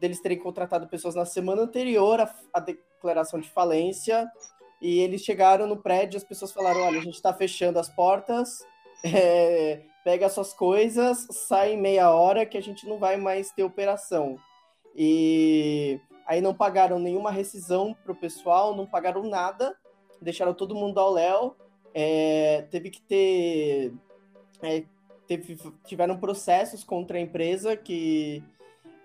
deles 0.00 0.20
terem 0.20 0.38
contratado 0.38 0.88
pessoas 0.88 1.14
na 1.14 1.24
semana 1.24 1.62
anterior 1.62 2.20
à, 2.20 2.34
à 2.52 2.60
declaração 2.60 3.38
de 3.38 3.48
falência 3.48 4.30
e 4.80 4.98
eles 4.98 5.22
chegaram 5.22 5.66
no 5.66 5.76
prédio 5.76 6.18
as 6.18 6.24
pessoas 6.24 6.52
falaram 6.52 6.80
olha 6.80 6.98
a 6.98 7.02
gente 7.02 7.14
está 7.14 7.32
fechando 7.32 7.78
as 7.78 7.88
portas 7.88 8.58
é, 9.04 9.82
pega 10.04 10.28
suas 10.28 10.52
coisas 10.52 11.26
sai 11.30 11.76
meia 11.76 12.10
hora 12.10 12.46
que 12.46 12.58
a 12.58 12.62
gente 12.62 12.88
não 12.88 12.98
vai 12.98 13.16
mais 13.16 13.50
ter 13.50 13.62
operação 13.62 14.38
e 14.94 16.00
aí 16.26 16.40
não 16.40 16.54
pagaram 16.54 16.98
nenhuma 16.98 17.30
rescisão 17.30 17.96
pro 18.04 18.14
pessoal 18.14 18.74
não 18.74 18.86
pagaram 18.86 19.22
nada 19.22 19.76
deixaram 20.20 20.54
todo 20.54 20.74
mundo 20.74 20.98
ao 20.98 21.12
léu 21.12 21.56
é, 21.94 22.66
teve 22.70 22.90
que 22.90 23.02
ter 23.02 23.92
é, 24.62 24.84
teve, 25.26 25.56
tiveram 25.84 26.18
processos 26.18 26.82
contra 26.82 27.18
a 27.18 27.20
empresa 27.20 27.76
que 27.76 28.42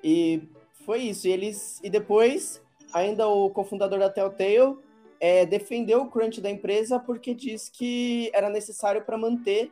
e 0.03 0.41
foi 0.85 1.01
isso. 1.01 1.27
E 1.27 1.31
eles 1.31 1.79
e 1.83 1.89
depois 1.89 2.61
ainda 2.93 3.27
o 3.27 3.49
cofundador 3.49 3.99
da 3.99 4.09
Telltale 4.09 4.77
é, 5.19 5.45
defendeu 5.45 6.03
o 6.03 6.09
crunch 6.09 6.39
da 6.39 6.49
empresa 6.49 6.99
porque 6.99 7.33
diz 7.33 7.69
que 7.69 8.29
era 8.33 8.49
necessário 8.49 9.03
para 9.03 9.17
manter 9.17 9.71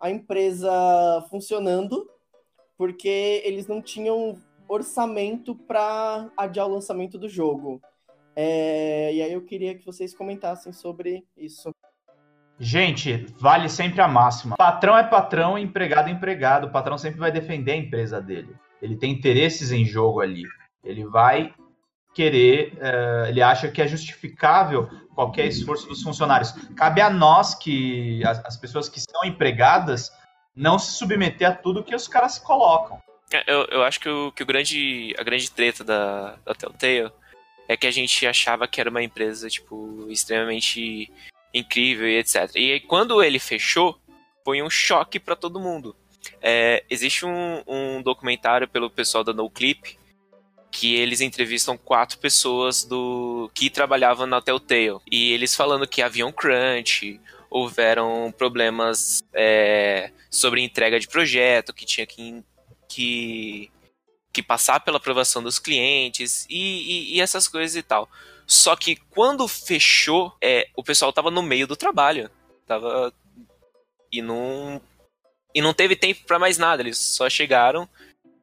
a 0.00 0.10
empresa 0.10 0.70
funcionando, 1.30 2.08
porque 2.76 3.42
eles 3.44 3.66
não 3.66 3.80
tinham 3.80 4.36
orçamento 4.68 5.54
para 5.54 6.30
adiar 6.36 6.66
o 6.66 6.72
lançamento 6.72 7.18
do 7.18 7.28
jogo. 7.28 7.80
É, 8.36 9.14
e 9.14 9.22
aí 9.22 9.32
eu 9.32 9.42
queria 9.42 9.74
que 9.74 9.84
vocês 9.84 10.14
comentassem 10.14 10.72
sobre 10.72 11.24
isso. 11.36 11.70
Gente, 12.58 13.26
vale 13.38 13.68
sempre 13.68 14.00
a 14.00 14.08
máxima. 14.08 14.56
Patrão 14.56 14.96
é 14.96 15.04
patrão, 15.04 15.58
empregado 15.58 16.08
é 16.08 16.12
empregado. 16.12 16.66
O 16.66 16.70
patrão 16.70 16.96
sempre 16.96 17.18
vai 17.18 17.32
defender 17.32 17.72
a 17.72 17.76
empresa 17.76 18.20
dele. 18.20 18.54
Ele 18.80 18.96
tem 18.96 19.12
interesses 19.12 19.72
em 19.72 19.84
jogo 19.84 20.20
ali. 20.20 20.44
Ele 20.82 21.04
vai 21.04 21.52
querer, 22.14 22.76
eh, 22.80 23.26
ele 23.28 23.42
acha 23.42 23.68
que 23.68 23.82
é 23.82 23.88
justificável 23.88 24.88
qualquer 25.14 25.46
esforço 25.46 25.86
dos 25.86 26.02
funcionários. 26.02 26.52
Cabe 26.76 27.00
a 27.00 27.08
nós, 27.08 27.54
que 27.54 28.24
as, 28.24 28.44
as 28.44 28.56
pessoas 28.56 28.88
que 28.88 29.00
são 29.00 29.24
empregadas, 29.24 30.12
não 30.54 30.78
se 30.78 30.92
submeter 30.92 31.48
a 31.48 31.54
tudo 31.54 31.82
que 31.82 31.94
os 31.94 32.06
caras 32.06 32.38
colocam. 32.38 33.00
É, 33.32 33.42
Eu, 33.46 33.64
eu 33.70 33.82
acho 33.82 34.00
que, 34.00 34.08
o, 34.08 34.32
que 34.32 34.42
o 34.42 34.46
grande, 34.46 35.14
a 35.18 35.22
grande 35.22 35.50
treta 35.50 35.82
da, 35.82 36.36
da 36.44 36.54
Telltale 36.54 37.10
é 37.68 37.76
que 37.76 37.86
a 37.86 37.90
gente 37.90 38.26
achava 38.26 38.68
que 38.68 38.80
era 38.80 38.90
uma 38.90 39.02
empresa, 39.02 39.48
tipo, 39.48 40.06
extremamente 40.10 41.10
incrível 41.52 42.08
e 42.08 42.18
etc. 42.18 42.50
E 42.56 42.72
aí, 42.72 42.80
quando 42.80 43.22
ele 43.22 43.38
fechou, 43.38 43.98
foi 44.44 44.62
um 44.62 44.68
choque 44.68 45.18
pra 45.18 45.34
todo 45.34 45.60
mundo. 45.60 45.96
É, 46.40 46.84
existe 46.90 47.24
um, 47.24 47.62
um 47.66 48.02
documentário 48.02 48.68
pelo 48.68 48.90
pessoal 48.90 49.24
da 49.24 49.32
NoClip 49.32 49.98
que 50.74 50.96
eles 50.96 51.20
entrevistam 51.20 51.78
quatro 51.78 52.18
pessoas 52.18 52.82
do 52.82 53.48
que 53.54 53.70
trabalhavam 53.70 54.26
na 54.26 54.42
Telltale. 54.42 54.98
E 55.08 55.30
eles 55.32 55.54
falando 55.54 55.86
que 55.86 56.02
haviam 56.02 56.32
crunch, 56.32 57.20
houveram 57.48 58.34
problemas 58.36 59.22
é, 59.32 60.10
sobre 60.28 60.62
entrega 60.62 60.98
de 60.98 61.06
projeto, 61.06 61.72
que 61.72 61.86
tinha 61.86 62.04
que, 62.04 62.42
que, 62.88 63.70
que 64.32 64.42
passar 64.42 64.80
pela 64.80 64.96
aprovação 64.96 65.44
dos 65.44 65.60
clientes 65.60 66.44
e, 66.50 66.56
e, 66.56 67.16
e 67.16 67.20
essas 67.20 67.46
coisas 67.46 67.76
e 67.76 67.82
tal. 67.82 68.10
Só 68.44 68.74
que 68.74 68.96
quando 68.96 69.46
fechou, 69.46 70.36
é, 70.42 70.68
o 70.74 70.82
pessoal 70.82 71.12
tava 71.12 71.30
no 71.30 71.40
meio 71.40 71.68
do 71.68 71.76
trabalho. 71.76 72.28
Tava. 72.66 73.14
E 74.10 74.20
não. 74.20 74.82
E 75.54 75.62
não 75.62 75.72
teve 75.72 75.94
tempo 75.94 76.24
para 76.26 76.40
mais 76.40 76.58
nada. 76.58 76.82
Eles 76.82 76.98
só 76.98 77.30
chegaram, 77.30 77.88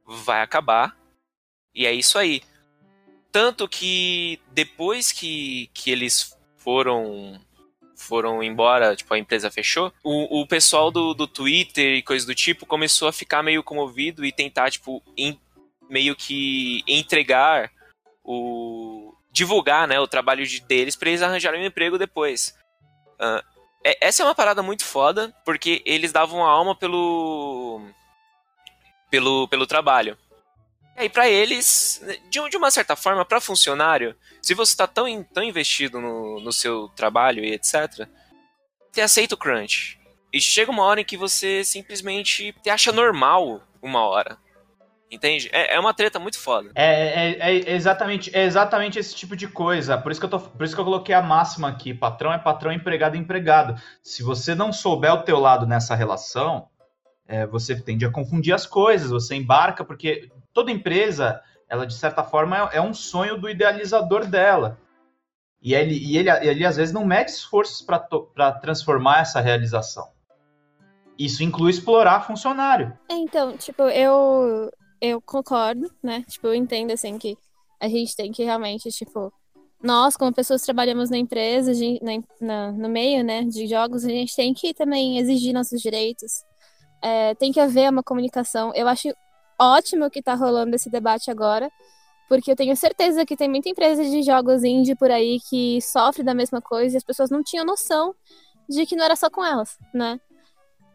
vai 0.06 0.42
acabar. 0.42 1.01
E 1.74 1.86
é 1.86 1.94
isso 1.94 2.18
aí. 2.18 2.42
Tanto 3.32 3.68
que 3.68 4.40
depois 4.52 5.12
que, 5.12 5.70
que 5.74 5.90
eles 5.90 6.38
foram 6.58 7.40
foram 7.96 8.42
embora, 8.42 8.96
tipo, 8.96 9.14
a 9.14 9.20
empresa 9.20 9.52
fechou, 9.52 9.94
o, 10.04 10.42
o 10.42 10.48
pessoal 10.48 10.90
do, 10.90 11.14
do 11.14 11.28
Twitter 11.28 11.98
e 11.98 12.02
coisa 12.02 12.26
do 12.26 12.34
tipo 12.34 12.66
começou 12.66 13.08
a 13.08 13.14
ficar 13.14 13.44
meio 13.44 13.64
comovido 13.64 14.26
e 14.26 14.32
tentar, 14.32 14.72
tipo, 14.72 15.04
in, 15.16 15.40
meio 15.88 16.16
que 16.16 16.84
entregar 16.88 17.72
o. 18.24 19.14
divulgar, 19.32 19.88
né, 19.88 20.00
o 20.00 20.08
trabalho 20.08 20.46
de, 20.46 20.62
deles 20.62 20.96
para 20.96 21.10
eles 21.10 21.22
arranjarem 21.22 21.62
um 21.62 21.66
emprego 21.66 21.98
depois. 21.98 22.58
Uh, 23.20 23.44
é, 23.84 24.08
essa 24.08 24.24
é 24.24 24.26
uma 24.26 24.36
parada 24.36 24.64
muito 24.64 24.84
foda, 24.84 25.34
porque 25.46 25.82
eles 25.86 26.12
davam 26.12 26.44
a 26.46 26.50
alma 26.50 26.76
pelo. 26.76 27.82
pelo, 29.10 29.48
pelo 29.48 29.68
trabalho. 29.68 30.18
E 30.98 31.02
aí, 31.02 31.10
pra 31.10 31.30
eles, 31.30 32.02
de, 32.30 32.50
de 32.50 32.58
uma 32.58 32.70
certa 32.72 32.96
forma, 32.96 33.26
para 33.26 33.42
funcionário, 33.42 34.16
se 34.42 34.54
você 34.54 34.76
tá 34.76 34.88
tão, 34.88 35.24
tão 35.24 35.44
investido 35.44 36.00
no, 36.00 36.40
no 36.42 36.52
seu 36.52 36.90
trabalho 36.90 37.44
e 37.44 37.54
etc., 37.54 38.08
você 38.92 39.02
aceita 39.02 39.36
o 39.36 39.38
crunch. 39.38 40.00
E 40.34 40.40
chega 40.40 40.72
uma 40.72 40.84
hora 40.84 41.02
em 41.02 41.06
que 41.06 41.18
você 41.18 41.64
simplesmente 41.64 42.54
te 42.62 42.70
acha 42.70 42.92
normal 42.92 43.62
uma 43.82 44.06
hora. 44.06 44.38
Entende? 45.12 45.50
É, 45.52 45.76
é 45.76 45.80
uma 45.80 45.94
treta 45.94 46.20
muito 46.20 46.40
foda. 46.40 46.72
É, 46.74 46.86
é, 46.86 47.52
é, 47.52 47.74
exatamente, 47.74 48.34
é 48.34 48.46
exatamente 48.46 48.98
esse 48.98 49.14
tipo 49.14 49.36
de 49.36 49.46
coisa. 49.46 49.98
Por 49.98 50.10
isso, 50.10 50.22
que 50.22 50.26
eu 50.26 50.30
tô, 50.30 50.40
por 50.40 50.64
isso 50.64 50.74
que 50.74 50.80
eu 50.80 50.86
coloquei 50.86 51.14
a 51.14 51.22
máxima 51.22 51.68
aqui: 51.68 51.94
patrão 51.94 52.32
é 52.32 52.38
patrão, 52.38 52.72
empregado 52.72 53.18
é 53.18 53.20
empregado. 53.20 53.76
Se 54.02 54.24
você 54.24 54.56
não 54.56 54.72
souber 54.72 55.14
o 55.14 55.24
teu 55.24 55.38
lado 55.38 55.68
nessa 55.68 55.96
relação, 55.96 56.70
é, 57.28 57.46
você 57.46 57.76
tende 57.76 58.06
a 58.06 58.12
confundir 58.12 58.54
as 58.54 58.66
coisas, 58.66 59.12
você 59.12 59.36
embarca, 59.36 59.84
porque 59.84 60.30
toda 60.54 60.72
empresa, 60.72 61.42
ela 61.70 61.86
de 61.86 61.94
certa 61.94 62.24
forma 62.24 62.70
é, 62.72 62.78
é 62.78 62.82
um 62.82 62.94
sonho 62.94 63.40
do 63.40 63.50
idealizador 63.50 64.26
dela. 64.26 64.78
E 65.62 65.74
ele, 65.74 65.96
e 65.96 66.18
ele, 66.18 66.30
ele 66.30 66.66
às 66.66 66.76
vezes 66.76 66.94
não 66.94 67.06
mede 67.06 67.32
esforços 67.32 67.82
para 67.82 68.52
transformar 68.54 69.22
essa 69.22 69.40
realização. 69.40 70.10
Isso 71.18 71.44
inclui 71.44 71.70
explorar 71.70 72.26
funcionário. 72.26 72.98
É, 73.08 73.14
então, 73.14 73.56
tipo, 73.56 73.84
eu 73.84 74.72
eu 75.00 75.22
concordo, 75.22 75.92
né? 76.02 76.24
Tipo, 76.28 76.48
eu 76.48 76.56
entendo, 76.56 76.92
assim, 76.92 77.18
que 77.18 77.38
a 77.80 77.88
gente 77.88 78.16
tem 78.16 78.32
que 78.32 78.44
realmente, 78.44 78.90
tipo, 78.90 79.34
nós, 79.82 80.16
como 80.16 80.34
pessoas 80.34 80.62
que 80.62 80.66
trabalhamos 80.68 81.10
na 81.10 81.18
empresa, 81.18 81.72
na, 82.02 82.22
na, 82.40 82.72
no 82.72 82.88
meio, 82.88 83.24
né, 83.24 83.44
de 83.44 83.68
jogos, 83.68 84.06
a 84.06 84.10
gente 84.10 84.36
tem 84.36 84.54
que 84.54 84.74
também 84.74 85.18
exigir 85.18 85.54
nossos 85.54 85.82
direitos. 85.82 86.44
É, 87.02 87.34
tem 87.36 87.52
que 87.52 87.60
haver 87.60 87.90
uma 87.90 88.04
comunicação. 88.04 88.72
Eu 88.76 88.88
acho 88.88 89.10
ótimo 89.62 90.10
que 90.10 90.22
tá 90.22 90.34
rolando 90.34 90.76
esse 90.76 90.90
debate 90.90 91.30
agora, 91.30 91.72
porque 92.28 92.52
eu 92.52 92.56
tenho 92.56 92.76
certeza 92.76 93.26
que 93.26 93.36
tem 93.36 93.50
muita 93.50 93.70
empresa 93.70 94.04
de 94.04 94.24
jogos 94.24 94.64
indie 94.64 94.96
por 94.96 95.12
aí 95.12 95.40
que 95.50 95.80
sofre 95.82 96.24
da 96.24 96.34
mesma 96.34 96.62
coisa 96.62 96.96
e 96.96 96.98
as 96.98 97.04
pessoas 97.04 97.30
não 97.30 97.44
tinham 97.44 97.66
noção 97.66 98.16
de 98.68 98.86
que 98.86 98.96
não 98.96 99.06
era 99.06 99.16
só 99.16 99.30
com 99.30 99.44
elas, 99.44 99.78
né? 99.94 100.20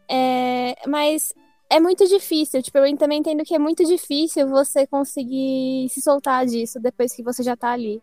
É, 0.09 0.75
mas 0.87 1.33
é 1.69 1.79
muito 1.79 2.07
difícil. 2.07 2.61
Tipo, 2.61 2.79
eu 2.79 2.97
também 2.97 3.19
entendo 3.19 3.43
que 3.43 3.55
é 3.55 3.59
muito 3.59 3.85
difícil 3.85 4.47
você 4.47 4.87
conseguir 4.87 5.87
se 5.89 6.01
soltar 6.01 6.45
disso 6.45 6.79
depois 6.79 7.13
que 7.13 7.23
você 7.23 7.43
já 7.43 7.55
tá 7.55 7.71
ali. 7.71 8.01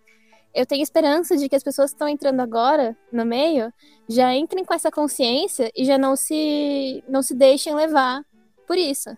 Eu 0.54 0.64
tenho 0.64 0.82
esperança 0.82 1.36
de 1.36 1.48
que 1.48 1.56
as 1.56 1.64
pessoas 1.64 1.90
que 1.90 1.96
estão 1.96 2.08
entrando 2.08 2.40
agora 2.40 2.96
no 3.12 3.24
meio 3.26 3.72
já 4.08 4.32
entrem 4.34 4.64
com 4.64 4.72
essa 4.72 4.90
consciência 4.90 5.70
e 5.74 5.84
já 5.84 5.98
não 5.98 6.14
se 6.14 7.02
não 7.08 7.22
se 7.22 7.34
deixem 7.34 7.74
levar 7.74 8.22
por 8.66 8.78
isso. 8.78 9.10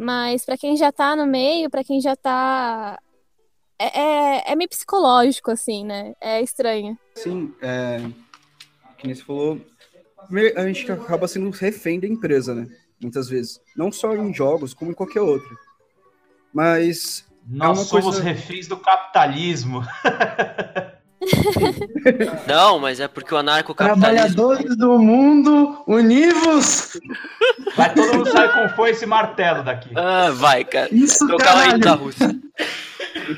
Mas 0.00 0.44
para 0.44 0.56
quem 0.56 0.76
já 0.76 0.90
tá 0.90 1.14
no 1.14 1.26
meio, 1.26 1.68
para 1.68 1.84
quem 1.84 2.00
já 2.00 2.16
tá 2.16 2.98
é, 3.78 4.00
é, 4.00 4.52
é, 4.52 4.56
meio 4.56 4.68
psicológico 4.68 5.50
assim, 5.50 5.84
né? 5.84 6.14
É 6.20 6.40
estranho. 6.40 6.98
Sim, 7.14 7.54
é 7.60 8.00
que 8.96 9.06
nem 9.06 9.14
você 9.14 9.22
falou, 9.22 9.58
a 10.56 10.66
gente 10.66 10.92
acaba 10.92 11.26
sendo 11.26 11.48
refém 11.50 11.98
da 11.98 12.06
empresa, 12.06 12.54
né? 12.54 12.68
muitas 13.00 13.28
vezes. 13.28 13.60
Não 13.74 13.90
só 13.90 14.14
em 14.14 14.32
jogos, 14.32 14.74
como 14.74 14.90
em 14.90 14.94
qualquer 14.94 15.22
outro. 15.22 15.56
Mas. 16.52 17.26
É 17.50 17.56
Nós 17.56 17.80
é 17.80 17.84
somos 17.84 18.16
coisa... 18.16 18.22
reféns 18.22 18.68
do 18.68 18.76
capitalismo. 18.76 19.82
Não, 22.46 22.78
mas 22.78 23.00
é 23.00 23.08
porque 23.08 23.34
o 23.34 23.38
anarcocapitalismo... 23.38 24.34
Trabalhadores 24.36 24.76
do 24.76 24.98
mundo, 24.98 25.82
univos! 25.86 26.98
Vai 27.76 27.92
todo 27.94 28.14
mundo 28.14 28.30
sair 28.30 28.52
com 28.52 28.74
foice 28.74 29.04
e 29.04 29.06
martelo 29.06 29.62
daqui. 29.62 29.90
Ah, 29.94 30.30
vai, 30.30 30.64
cara. 30.64 30.88
Isso, 30.92 31.26
Tocar 31.26 31.74
o 31.74 31.78
da 31.78 31.94
Rússia. 31.94 32.30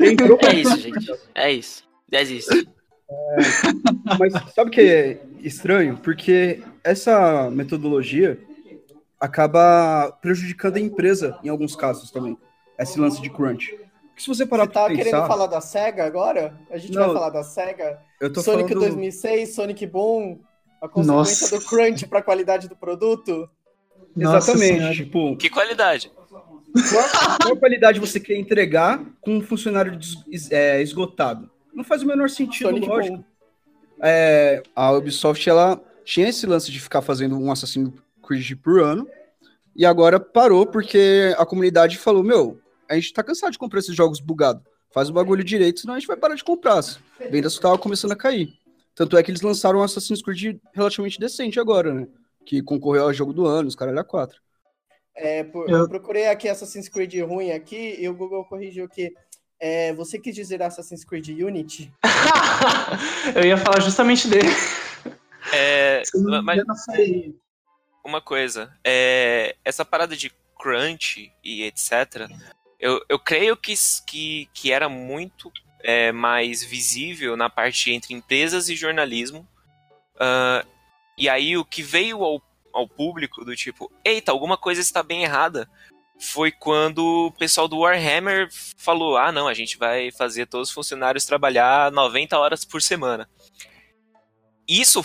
É 0.00 0.54
isso, 0.54 0.78
gente. 0.78 1.12
É 1.34 1.52
isso. 1.52 1.84
Desiste. 2.08 2.68
É, 3.10 4.16
mas 4.18 4.32
sabe 4.54 4.68
o 4.68 4.72
que 4.72 4.80
é 4.80 5.20
estranho? 5.40 5.96
Porque 5.96 6.62
essa 6.84 7.50
metodologia 7.50 8.38
acaba 9.20 10.12
prejudicando 10.20 10.76
a 10.76 10.80
empresa 10.80 11.38
em 11.42 11.48
alguns 11.48 11.76
casos 11.76 12.10
também. 12.10 12.36
Esse 12.78 12.98
lance 12.98 13.20
de 13.20 13.30
crunch. 13.30 13.78
Porque 14.12 14.22
se 14.22 14.28
você 14.28 14.44
parar 14.44 14.66
você 14.66 14.72
tá 14.72 14.86
pensar... 14.88 15.04
querendo 15.04 15.26
falar 15.26 15.46
da 15.46 15.60
SEGA 15.60 16.04
agora? 16.04 16.54
A 16.70 16.76
gente 16.76 16.92
Não, 16.92 17.06
vai 17.06 17.14
falar 17.14 17.30
da 17.30 17.42
SEGA? 17.42 17.98
Eu 18.20 18.32
tô 18.32 18.42
Sonic 18.42 18.68
falando... 18.68 18.86
2006, 18.86 19.54
Sonic 19.54 19.86
Boom, 19.86 20.38
a 20.80 20.88
consequência 20.88 21.46
Nossa. 21.46 21.58
do 21.58 21.64
crunch 21.64 22.06
para 22.06 22.18
a 22.18 22.22
qualidade 22.22 22.68
do 22.68 22.76
produto? 22.76 23.48
Exatamente, 24.16 24.96
tipo... 24.96 25.36
Que 25.36 25.48
qualidade? 25.48 26.12
Qual, 26.90 27.38
qual 27.42 27.56
qualidade 27.56 27.98
você 27.98 28.20
quer 28.20 28.36
entregar 28.36 29.02
com 29.20 29.36
um 29.36 29.40
funcionário 29.42 29.96
des, 29.96 30.50
é, 30.50 30.80
esgotado? 30.82 31.50
Não 31.72 31.82
faz 31.82 32.02
o 32.02 32.06
menor 32.06 32.28
sentido, 32.28 32.68
Sonic 32.68 32.86
lógico. 32.86 33.24
É, 34.00 34.62
a 34.74 34.90
Ubisoft, 34.92 35.48
ela 35.48 35.80
tinha 36.04 36.28
esse 36.28 36.46
lance 36.46 36.70
de 36.70 36.80
ficar 36.80 37.00
fazendo 37.00 37.38
um 37.38 37.50
Assassin's 37.50 37.92
Creed 38.26 38.56
por 38.62 38.82
ano. 38.82 39.08
E 39.74 39.86
agora 39.86 40.20
parou 40.20 40.66
porque 40.66 41.34
a 41.38 41.46
comunidade 41.46 41.96
falou: 41.96 42.22
Meu, 42.22 42.60
a 42.92 43.00
gente 43.00 43.12
tá 43.12 43.22
cansado 43.22 43.52
de 43.52 43.58
comprar 43.58 43.80
esses 43.80 43.94
jogos 43.94 44.20
bugados. 44.20 44.62
Faz 44.92 45.08
o 45.08 45.12
bagulho 45.12 45.42
direito, 45.42 45.80
senão 45.80 45.94
a 45.94 45.98
gente 45.98 46.06
vai 46.06 46.16
parar 46.16 46.34
de 46.34 46.44
comprar. 46.44 46.80
Vendas 47.30 47.58
tava 47.58 47.78
começando 47.78 48.12
a 48.12 48.16
cair. 48.16 48.52
Tanto 48.94 49.16
é 49.16 49.22
que 49.22 49.30
eles 49.30 49.40
lançaram 49.40 49.78
um 49.78 49.82
Assassin's 49.82 50.20
Creed 50.20 50.58
relativamente 50.74 51.18
decente 51.18 51.58
agora, 51.58 51.94
né? 51.94 52.06
Que 52.44 52.62
concorreu 52.62 53.04
ao 53.04 53.12
jogo 53.12 53.32
do 53.32 53.46
ano, 53.46 53.68
os 53.68 53.74
caras 53.74 53.94
quatro. 54.06 54.38
É, 55.14 55.44
por, 55.44 55.68
eu... 55.68 55.78
eu... 55.78 55.88
procurei 55.88 56.26
aqui 56.26 56.48
Assassin's 56.48 56.88
Creed 56.88 57.14
ruim 57.22 57.50
aqui 57.50 57.96
e 57.98 58.08
o 58.08 58.14
Google 58.14 58.44
corrigiu 58.44 58.88
que 58.88 59.14
é, 59.58 59.92
você 59.94 60.18
quis 60.18 60.34
dizer 60.34 60.62
Assassin's 60.62 61.04
Creed 61.04 61.28
Unity? 61.28 61.92
eu 63.34 63.44
ia 63.44 63.56
falar 63.56 63.80
justamente 63.80 64.28
dele. 64.28 64.48
É, 65.54 66.02
mas, 66.42 66.62
uma 68.04 68.20
coisa. 68.20 68.72
É, 68.84 69.56
essa 69.64 69.84
parada 69.84 70.16
de 70.16 70.32
crunch 70.58 71.32
e 71.42 71.62
etc. 71.62 72.28
Eu, 72.82 73.00
eu 73.08 73.16
creio 73.16 73.56
que, 73.56 73.74
que, 74.04 74.48
que 74.52 74.72
era 74.72 74.88
muito 74.88 75.52
é, 75.84 76.10
mais 76.10 76.64
visível 76.64 77.36
na 77.36 77.48
parte 77.48 77.92
entre 77.92 78.12
empresas 78.12 78.68
e 78.68 78.74
jornalismo. 78.74 79.48
Uh, 80.16 80.68
e 81.16 81.28
aí 81.28 81.56
o 81.56 81.64
que 81.64 81.80
veio 81.80 82.24
ao, 82.24 82.42
ao 82.72 82.88
público 82.88 83.44
do 83.44 83.54
tipo, 83.54 83.90
eita, 84.04 84.32
alguma 84.32 84.56
coisa 84.56 84.80
está 84.80 85.00
bem 85.00 85.22
errada, 85.22 85.70
foi 86.18 86.50
quando 86.50 87.26
o 87.26 87.32
pessoal 87.32 87.68
do 87.68 87.78
Warhammer 87.78 88.48
falou: 88.76 89.16
ah, 89.16 89.30
não, 89.30 89.46
a 89.46 89.54
gente 89.54 89.78
vai 89.78 90.10
fazer 90.10 90.46
todos 90.46 90.68
os 90.68 90.74
funcionários 90.74 91.24
trabalhar 91.24 91.92
90 91.92 92.36
horas 92.36 92.64
por 92.64 92.82
semana. 92.82 93.30
Isso 94.66 95.04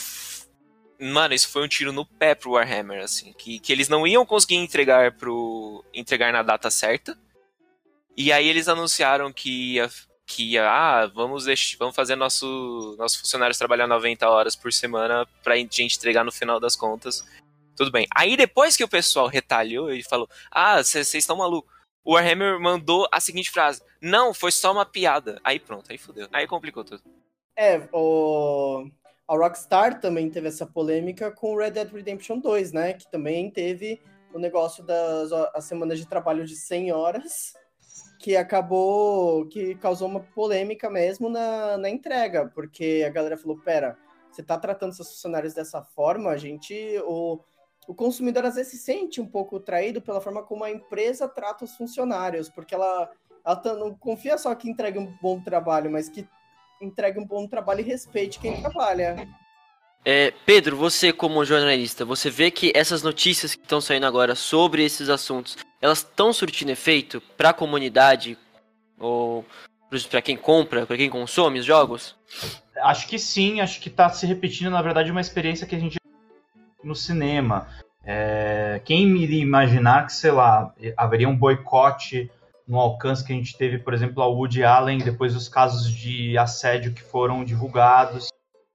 Mano, 0.99 1.35
isso 1.35 1.49
foi 1.49 1.63
um 1.63 1.67
tiro 1.67 1.91
no 1.91 2.03
pé 2.03 2.33
pro 2.33 2.53
Warhammer, 2.53 3.03
assim. 3.03 3.31
Que, 3.33 3.59
que 3.59 3.71
eles 3.71 3.87
não 3.87 4.07
iam 4.07 4.25
conseguir 4.25 4.55
entregar 4.55 5.11
pro. 5.11 5.85
entregar 5.93 6.33
na 6.33 6.41
data 6.41 6.71
certa. 6.71 7.15
E 8.17 8.31
aí 8.31 8.47
eles 8.47 8.67
anunciaram 8.67 9.31
que 9.31 9.75
ia. 9.75 9.89
Que 10.25 10.43
ia, 10.43 10.69
ah, 10.69 11.05
vamos, 11.07 11.45
deixar, 11.45 11.77
vamos 11.77 11.95
fazer 11.95 12.17
nosso, 12.17 12.95
nossos 12.97 13.17
funcionários 13.17 13.57
trabalhar 13.57 13.87
90 13.87 14.27
horas 14.27 14.57
por 14.57 14.73
semana 14.73 15.25
pra 15.41 15.55
gente 15.55 15.81
entregar 15.81 16.25
no 16.25 16.33
final 16.33 16.59
das 16.59 16.75
contas. 16.75 17.25
Tudo 17.77 17.91
bem. 17.91 18.07
Aí 18.13 18.35
depois 18.35 18.75
que 18.75 18.83
o 18.83 18.89
pessoal 18.89 19.27
retalhou 19.27 19.89
e 19.93 20.03
falou: 20.03 20.27
Ah, 20.51 20.83
vocês 20.83 21.13
estão 21.13 21.37
malucos. 21.37 21.71
o 22.03 22.15
Warhammer 22.15 22.59
mandou 22.59 23.07
a 23.09 23.21
seguinte 23.21 23.51
frase: 23.51 23.81
Não, 24.01 24.33
foi 24.33 24.51
só 24.51 24.73
uma 24.73 24.85
piada. 24.85 25.39
Aí 25.43 25.59
pronto, 25.59 25.89
aí 25.91 25.97
fudeu. 25.97 26.27
Aí 26.33 26.47
complicou 26.47 26.83
tudo. 26.83 27.01
É, 27.55 27.87
o... 27.93 28.89
a 29.27 29.35
Rockstar 29.35 30.01
também 30.01 30.29
teve 30.29 30.47
essa 30.47 30.65
polêmica 30.65 31.31
com 31.31 31.55
Red 31.55 31.71
Dead 31.71 31.91
Redemption 31.91 32.39
2, 32.39 32.73
né? 32.73 32.93
Que 32.93 33.09
também 33.09 33.49
teve 33.49 34.01
o 34.33 34.39
negócio 34.39 34.83
das 34.83 35.31
as 35.53 35.65
semanas 35.65 35.99
de 35.99 36.05
trabalho 36.05 36.45
de 36.45 36.55
100 36.55 36.91
horas, 36.91 37.53
que 38.19 38.35
acabou, 38.35 39.45
que 39.47 39.75
causou 39.75 40.07
uma 40.07 40.19
polêmica 40.19 40.89
mesmo 40.89 41.29
na, 41.29 41.77
na 41.77 41.89
entrega, 41.89 42.51
porque 42.53 43.03
a 43.05 43.09
galera 43.09 43.37
falou, 43.37 43.57
pera, 43.57 43.97
você 44.31 44.43
tá 44.43 44.57
tratando 44.57 44.93
seus 44.93 45.09
funcionários 45.09 45.53
dessa 45.53 45.81
forma, 45.81 46.31
a 46.31 46.37
gente, 46.37 46.73
o, 47.05 47.39
o 47.87 47.93
consumidor 47.93 48.45
às 48.45 48.55
vezes 48.55 48.71
se 48.71 48.77
sente 48.77 49.21
um 49.21 49.27
pouco 49.27 49.59
traído 49.59 50.01
pela 50.01 50.21
forma 50.21 50.43
como 50.43 50.63
a 50.63 50.71
empresa 50.71 51.27
trata 51.27 51.65
os 51.65 51.75
funcionários, 51.75 52.49
porque 52.49 52.73
ela, 52.73 53.09
ela 53.45 53.55
tá, 53.55 53.73
não 53.73 53.93
confia 53.93 54.37
só 54.37 54.53
que 54.55 54.69
entregue 54.69 54.99
um 54.99 55.15
bom 55.21 55.39
trabalho, 55.41 55.91
mas 55.91 56.09
que 56.09 56.27
entregue 56.81 57.19
um 57.19 57.25
bom 57.25 57.47
trabalho 57.47 57.81
e 57.81 57.83
respeite 57.83 58.39
quem 58.39 58.61
trabalha. 58.61 59.15
É, 60.09 60.33
Pedro, 60.45 60.77
você 60.77 61.11
como 61.11 61.43
jornalista, 61.43 62.05
você 62.05 62.29
vê 62.29 62.49
que 62.49 62.71
essas 62.73 63.03
notícias 63.03 63.53
que 63.53 63.61
estão 63.61 63.81
saindo 63.81 64.05
agora 64.05 64.35
sobre 64.35 64.81
esses 64.81 65.09
assuntos, 65.09 65.57
elas 65.81 65.97
estão 65.97 66.31
surtindo 66.31 66.71
efeito 66.71 67.19
para 67.35 67.49
a 67.49 67.53
comunidade 67.53 68.37
ou 68.97 69.45
para 70.09 70.21
quem 70.21 70.37
compra, 70.37 70.85
para 70.85 70.95
quem 70.95 71.09
consome 71.09 71.59
os 71.59 71.65
jogos? 71.65 72.15
Acho 72.77 73.05
que 73.05 73.19
sim, 73.19 73.59
acho 73.59 73.81
que 73.81 73.89
está 73.89 74.09
se 74.09 74.25
repetindo, 74.25 74.69
na 74.69 74.81
verdade, 74.81 75.11
uma 75.11 75.19
experiência 75.19 75.67
que 75.67 75.75
a 75.75 75.79
gente 75.79 75.97
no 76.81 76.95
cinema. 76.95 77.67
É, 78.01 78.81
quem 78.85 79.05
iria 79.17 79.41
imaginar 79.41 80.05
que, 80.05 80.13
sei 80.13 80.31
lá, 80.31 80.73
haveria 80.95 81.27
um 81.27 81.35
boicote 81.35 82.31
no 82.65 82.79
alcance 82.79 83.25
que 83.25 83.33
a 83.33 83.35
gente 83.35 83.57
teve, 83.57 83.77
por 83.77 83.93
exemplo, 83.93 84.23
ao 84.23 84.33
Woody 84.33 84.63
Allen, 84.63 84.99
depois 84.99 85.33
dos 85.33 85.49
casos 85.49 85.91
de 85.91 86.37
assédio 86.37 86.93
que 86.93 87.01
foram 87.01 87.43
divulgados. 87.43 88.29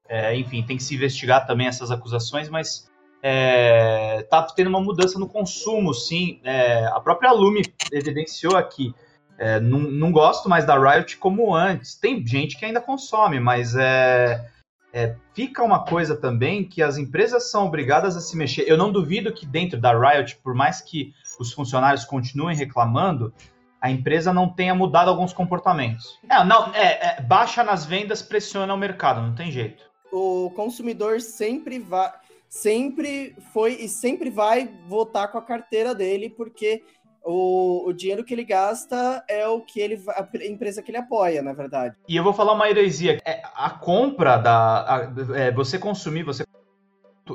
É, 0.07 0.35
enfim, 0.35 0.63
tem 0.63 0.77
que 0.77 0.83
se 0.83 0.95
investigar 0.95 1.45
também 1.45 1.67
essas 1.67 1.91
acusações, 1.91 2.49
mas 2.49 2.89
é, 3.21 4.25
tá 4.29 4.43
tendo 4.43 4.67
uma 4.67 4.81
mudança 4.81 5.17
no 5.17 5.27
consumo, 5.29 5.93
sim. 5.93 6.39
É, 6.43 6.85
a 6.87 6.99
própria 6.99 7.31
Lume 7.31 7.61
evidenciou 7.91 8.57
aqui. 8.57 8.93
É, 9.37 9.59
não, 9.59 9.79
não 9.79 10.11
gosto 10.11 10.47
mais 10.47 10.65
da 10.65 10.77
Riot 10.77 11.17
como 11.17 11.55
antes. 11.55 11.95
Tem 11.95 12.25
gente 12.25 12.57
que 12.57 12.65
ainda 12.65 12.81
consome, 12.81 13.39
mas 13.39 13.75
é, 13.75 14.45
é, 14.93 15.15
fica 15.33 15.63
uma 15.63 15.83
coisa 15.85 16.15
também 16.15 16.63
que 16.63 16.83
as 16.83 16.97
empresas 16.97 17.49
são 17.49 17.65
obrigadas 17.65 18.15
a 18.15 18.21
se 18.21 18.37
mexer. 18.37 18.65
Eu 18.67 18.77
não 18.77 18.91
duvido 18.91 19.33
que 19.33 19.45
dentro 19.45 19.79
da 19.79 19.97
Riot, 19.97 20.37
por 20.43 20.53
mais 20.53 20.81
que 20.81 21.13
os 21.39 21.51
funcionários 21.51 22.05
continuem 22.05 22.55
reclamando, 22.55 23.33
a 23.81 23.89
empresa 23.89 24.31
não 24.31 24.47
tenha 24.47 24.75
mudado 24.75 25.09
alguns 25.09 25.33
comportamentos. 25.33 26.19
É, 26.29 26.43
não, 26.43 26.73
é, 26.73 27.17
é, 27.17 27.21
baixa 27.21 27.63
nas 27.63 27.85
vendas 27.85 28.21
pressiona 28.21 28.73
o 28.73 28.77
mercado, 28.77 29.21
não 29.21 29.33
tem 29.33 29.51
jeito. 29.51 29.92
O 30.15 30.51
consumidor 30.51 31.19
sempre 31.19 31.79
vai, 31.79 32.11
sempre 32.47 33.35
foi 33.51 33.73
e 33.73 33.89
sempre 33.89 34.29
vai 34.29 34.69
votar 34.87 35.31
com 35.31 35.39
a 35.39 35.41
carteira 35.41 35.95
dele, 35.95 36.29
porque 36.29 36.83
o, 37.25 37.87
o 37.87 37.93
dinheiro 37.93 38.23
que 38.23 38.31
ele 38.31 38.43
gasta 38.43 39.23
é 39.27 39.47
o 39.47 39.61
que 39.61 39.79
ele 39.79 39.99
a 40.09 40.27
empresa 40.45 40.83
que 40.83 40.91
ele 40.91 40.99
apoia, 40.99 41.41
na 41.41 41.51
verdade. 41.51 41.95
E 42.07 42.15
eu 42.15 42.23
vou 42.23 42.31
falar 42.31 42.53
uma 42.53 42.69
heresia. 42.69 43.19
É, 43.25 43.41
a 43.55 43.71
compra 43.71 44.37
da. 44.37 44.81
A, 44.81 45.13
é, 45.35 45.51
você 45.51 45.79
consumir, 45.79 46.21
você. 46.21 46.43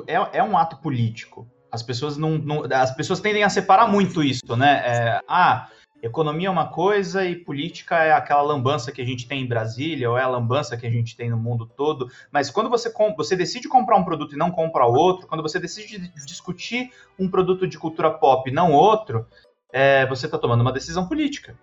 É, 0.07 0.37
é 0.37 0.43
um 0.43 0.57
ato 0.57 0.77
político. 0.77 1.45
As 1.69 1.83
pessoas 1.83 2.15
não, 2.15 2.37
não, 2.37 2.63
As 2.71 2.95
pessoas 2.95 3.19
tendem 3.19 3.43
a 3.43 3.49
separar 3.49 3.87
muito 3.87 4.23
isso, 4.23 4.55
né? 4.55 4.81
É, 4.85 5.21
ah, 5.27 5.67
Economia 6.01 6.47
é 6.47 6.51
uma 6.51 6.69
coisa 6.69 7.25
e 7.25 7.35
política 7.35 7.97
é 7.97 8.13
aquela 8.13 8.41
lambança 8.41 8.91
que 8.91 9.01
a 9.01 9.05
gente 9.05 9.27
tem 9.27 9.41
em 9.41 9.47
Brasília, 9.47 10.09
ou 10.09 10.17
é 10.17 10.21
a 10.21 10.27
lambança 10.27 10.77
que 10.77 10.87
a 10.87 10.89
gente 10.89 11.15
tem 11.15 11.29
no 11.29 11.37
mundo 11.37 11.65
todo. 11.65 12.09
Mas 12.31 12.49
quando 12.49 12.69
você, 12.69 12.91
você 13.17 13.35
decide 13.35 13.67
comprar 13.67 13.97
um 13.97 14.05
produto 14.05 14.33
e 14.33 14.37
não 14.37 14.49
compra 14.49 14.85
outro, 14.85 15.27
quando 15.27 15.43
você 15.43 15.59
decide 15.59 16.09
discutir 16.25 16.91
um 17.17 17.29
produto 17.29 17.67
de 17.67 17.77
cultura 17.77 18.11
pop 18.11 18.49
e 18.49 18.53
não 18.53 18.71
outro, 18.71 19.27
é, 19.73 20.05
você 20.05 20.25
está 20.25 20.37
tomando 20.37 20.61
uma 20.61 20.71
decisão 20.71 21.05
política. 21.05 21.57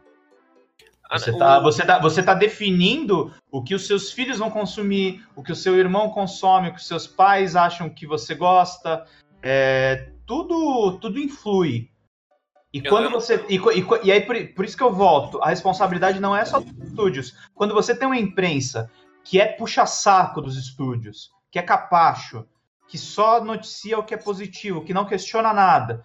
Ah, 1.08 1.18
você 1.18 1.30
está 1.30 1.60
você 1.60 1.86
tá, 1.86 1.98
você 1.98 2.22
tá 2.22 2.34
definindo 2.34 3.32
o 3.50 3.62
que 3.62 3.74
os 3.74 3.86
seus 3.86 4.12
filhos 4.12 4.38
vão 4.38 4.50
consumir, 4.50 5.24
o 5.34 5.42
que 5.42 5.52
o 5.52 5.56
seu 5.56 5.78
irmão 5.78 6.10
consome, 6.10 6.68
o 6.68 6.72
que 6.72 6.80
os 6.80 6.88
seus 6.88 7.06
pais 7.06 7.56
acham 7.56 7.88
que 7.88 8.06
você 8.06 8.34
gosta. 8.34 9.06
É, 9.42 10.10
tudo, 10.26 10.98
tudo 10.98 11.18
influi. 11.18 11.88
E 12.76 12.82
quando 12.82 13.08
você. 13.08 13.42
E, 13.48 13.56
e, 13.56 14.06
e 14.06 14.12
aí, 14.12 14.20
por, 14.20 14.36
por, 14.48 14.64
isso 14.66 14.76
que 14.76 14.82
eu 14.82 14.92
volto, 14.92 15.42
a 15.42 15.48
responsabilidade 15.48 16.20
não 16.20 16.36
é 16.36 16.44
só 16.44 16.60
dos 16.60 16.88
estúdios. 16.88 17.34
Quando 17.54 17.72
você 17.72 17.96
tem 17.96 18.06
uma 18.06 18.18
imprensa 18.18 18.90
que 19.24 19.40
é 19.40 19.46
puxa-saco 19.46 20.42
dos 20.42 20.58
estúdios, 20.58 21.30
que 21.50 21.58
é 21.58 21.62
capacho, 21.62 22.44
que 22.86 22.98
só 22.98 23.42
noticia 23.42 23.98
o 23.98 24.04
que 24.04 24.12
é 24.12 24.18
positivo, 24.18 24.84
que 24.84 24.92
não 24.92 25.06
questiona 25.06 25.54
nada. 25.54 26.04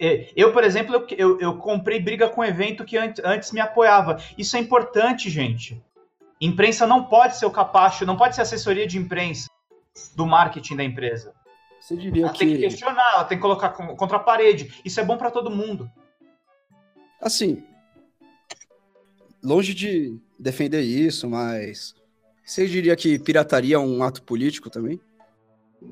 É, 0.00 0.30
eu, 0.34 0.54
por 0.54 0.64
exemplo, 0.64 0.94
eu, 0.94 1.06
eu, 1.18 1.40
eu 1.40 1.58
comprei 1.58 2.00
briga 2.00 2.30
com 2.30 2.42
evento 2.42 2.84
que 2.84 2.96
antes, 2.96 3.22
antes 3.22 3.52
me 3.52 3.60
apoiava. 3.60 4.18
Isso 4.38 4.56
é 4.56 4.60
importante, 4.60 5.28
gente. 5.28 5.82
Imprensa 6.40 6.86
não 6.86 7.04
pode 7.04 7.36
ser 7.36 7.44
o 7.44 7.50
capacho, 7.50 8.06
não 8.06 8.16
pode 8.16 8.34
ser 8.34 8.40
assessoria 8.40 8.86
de 8.86 8.96
imprensa 8.96 9.50
do 10.14 10.26
marketing 10.26 10.76
da 10.76 10.84
empresa. 10.84 11.34
Você 11.78 11.94
diria 11.94 12.24
ela 12.24 12.32
que... 12.32 12.38
tem 12.38 12.48
que 12.48 12.58
questionar, 12.58 13.12
ela 13.14 13.24
tem 13.24 13.36
que 13.36 13.42
colocar 13.42 13.68
contra 13.70 14.16
a 14.16 14.20
parede. 14.20 14.80
Isso 14.82 14.98
é 14.98 15.04
bom 15.04 15.16
para 15.18 15.30
todo 15.30 15.50
mundo. 15.50 15.90
Assim, 17.20 17.62
longe 19.42 19.74
de 19.74 20.18
defender 20.38 20.82
isso, 20.82 21.28
mas 21.28 21.94
você 22.44 22.66
diria 22.66 22.94
que 22.94 23.18
pirataria 23.18 23.76
é 23.76 23.78
um 23.78 24.02
ato 24.02 24.22
político 24.22 24.70
também? 24.70 25.00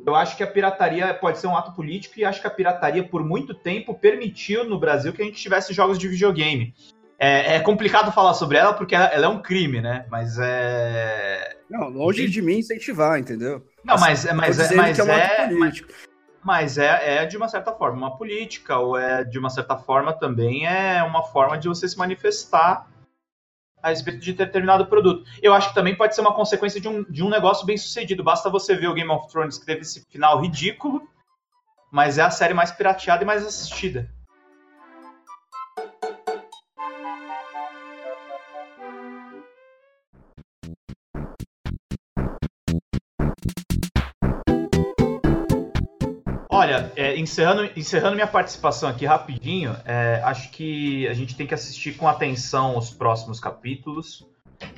Eu 0.07 0.15
acho 0.15 0.37
que 0.37 0.43
a 0.43 0.47
pirataria 0.47 1.13
pode 1.15 1.39
ser 1.39 1.47
um 1.47 1.57
ato 1.57 1.73
político 1.73 2.19
e 2.19 2.25
acho 2.25 2.41
que 2.41 2.47
a 2.47 2.51
pirataria, 2.51 3.07
por 3.07 3.25
muito 3.25 3.55
tempo, 3.55 3.95
permitiu 3.95 4.65
no 4.65 4.79
Brasil 4.79 5.13
que 5.13 5.23
a 5.23 5.25
gente 5.25 5.41
tivesse 5.41 5.73
jogos 5.73 5.99
de 5.99 6.09
videogame. 6.09 6.75
É, 7.19 7.57
é 7.57 7.61
complicado 7.61 8.11
falar 8.13 8.35
sobre 8.35 8.59
ela 8.59 8.73
porque 8.75 8.95
ela, 8.95 9.07
ela, 9.07 9.27
é 9.27 9.29
um 9.29 9.41
crime, 9.41 9.81
né? 9.81 10.05
Mas 10.11 10.37
é. 10.41 11.57
Não, 11.71 11.89
longe 11.89 12.29
de 12.29 12.43
mim 12.43 12.59
incentivar, 12.59 13.19
entendeu? 13.19 13.65
Não, 13.85 13.97
mas, 13.99 14.25
mas, 14.25 14.59
é, 14.59 14.75
mas, 14.75 14.99
é, 14.99 15.03
um 15.03 15.09
é, 15.11 15.51
mas, 15.53 15.83
mas 16.45 16.77
é, 16.77 17.23
é 17.23 17.27
de 17.27 17.37
uma 17.37 17.49
certa 17.49 17.73
forma 17.73 17.97
uma 17.97 18.17
política, 18.17 18.79
ou 18.79 18.99
é 18.99 19.25
de 19.25 19.39
uma 19.39 19.49
certa 19.49 19.77
forma 19.79 20.13
também 20.13 20.67
é 20.67 21.03
uma 21.03 21.23
forma 21.23 21.57
de 21.57 21.67
você 21.67 21.89
se 21.89 21.97
manifestar 21.97 22.87
a 23.83 23.89
respeito 23.89 24.21
de 24.21 24.33
determinado 24.33 24.87
produto. 24.87 25.25
Eu 25.43 25.55
acho 25.55 25.69
que 25.69 25.75
também 25.75 25.97
pode 25.97 26.15
ser 26.15 26.21
uma 26.21 26.35
consequência 26.35 26.81
de 26.81 26.89
um, 26.89 27.03
de 27.05 27.23
um 27.23 27.29
negócio 27.29 27.67
bem 27.67 27.77
sucedido. 27.77 28.23
Basta 28.23 28.49
você 28.49 28.75
ver 28.75 28.89
o 28.89 28.95
Game 28.95 29.11
of 29.11 29.29
Thrones 29.29 29.59
que 29.59 29.67
teve 29.67 29.83
esse 29.83 30.05
final 30.11 30.41
ridículo, 30.41 31.07
mas 31.91 32.19
é 32.19 32.23
a 32.23 32.31
série 32.31 32.55
mais 32.55 32.71
pirateada 32.71 33.23
e 33.23 33.27
mais 33.27 33.45
assistida. 33.45 34.11
Olha, 46.55 46.93
é, 46.95 47.19
encerrando, 47.19 47.69
encerrando 47.75 48.15
minha 48.15 48.29
participação 48.29 48.89
aqui 48.89 49.05
rapidinho, 49.05 49.77
é, 49.85 50.21
acho 50.23 50.53
que 50.53 51.05
a 51.09 51.13
gente 51.13 51.35
tem 51.35 51.49
que 51.49 51.53
assistir 51.53 51.95
com 51.97 52.07
atenção 52.07 52.79
os 52.79 52.91
próximos 52.91 53.41
capítulos. 53.41 54.25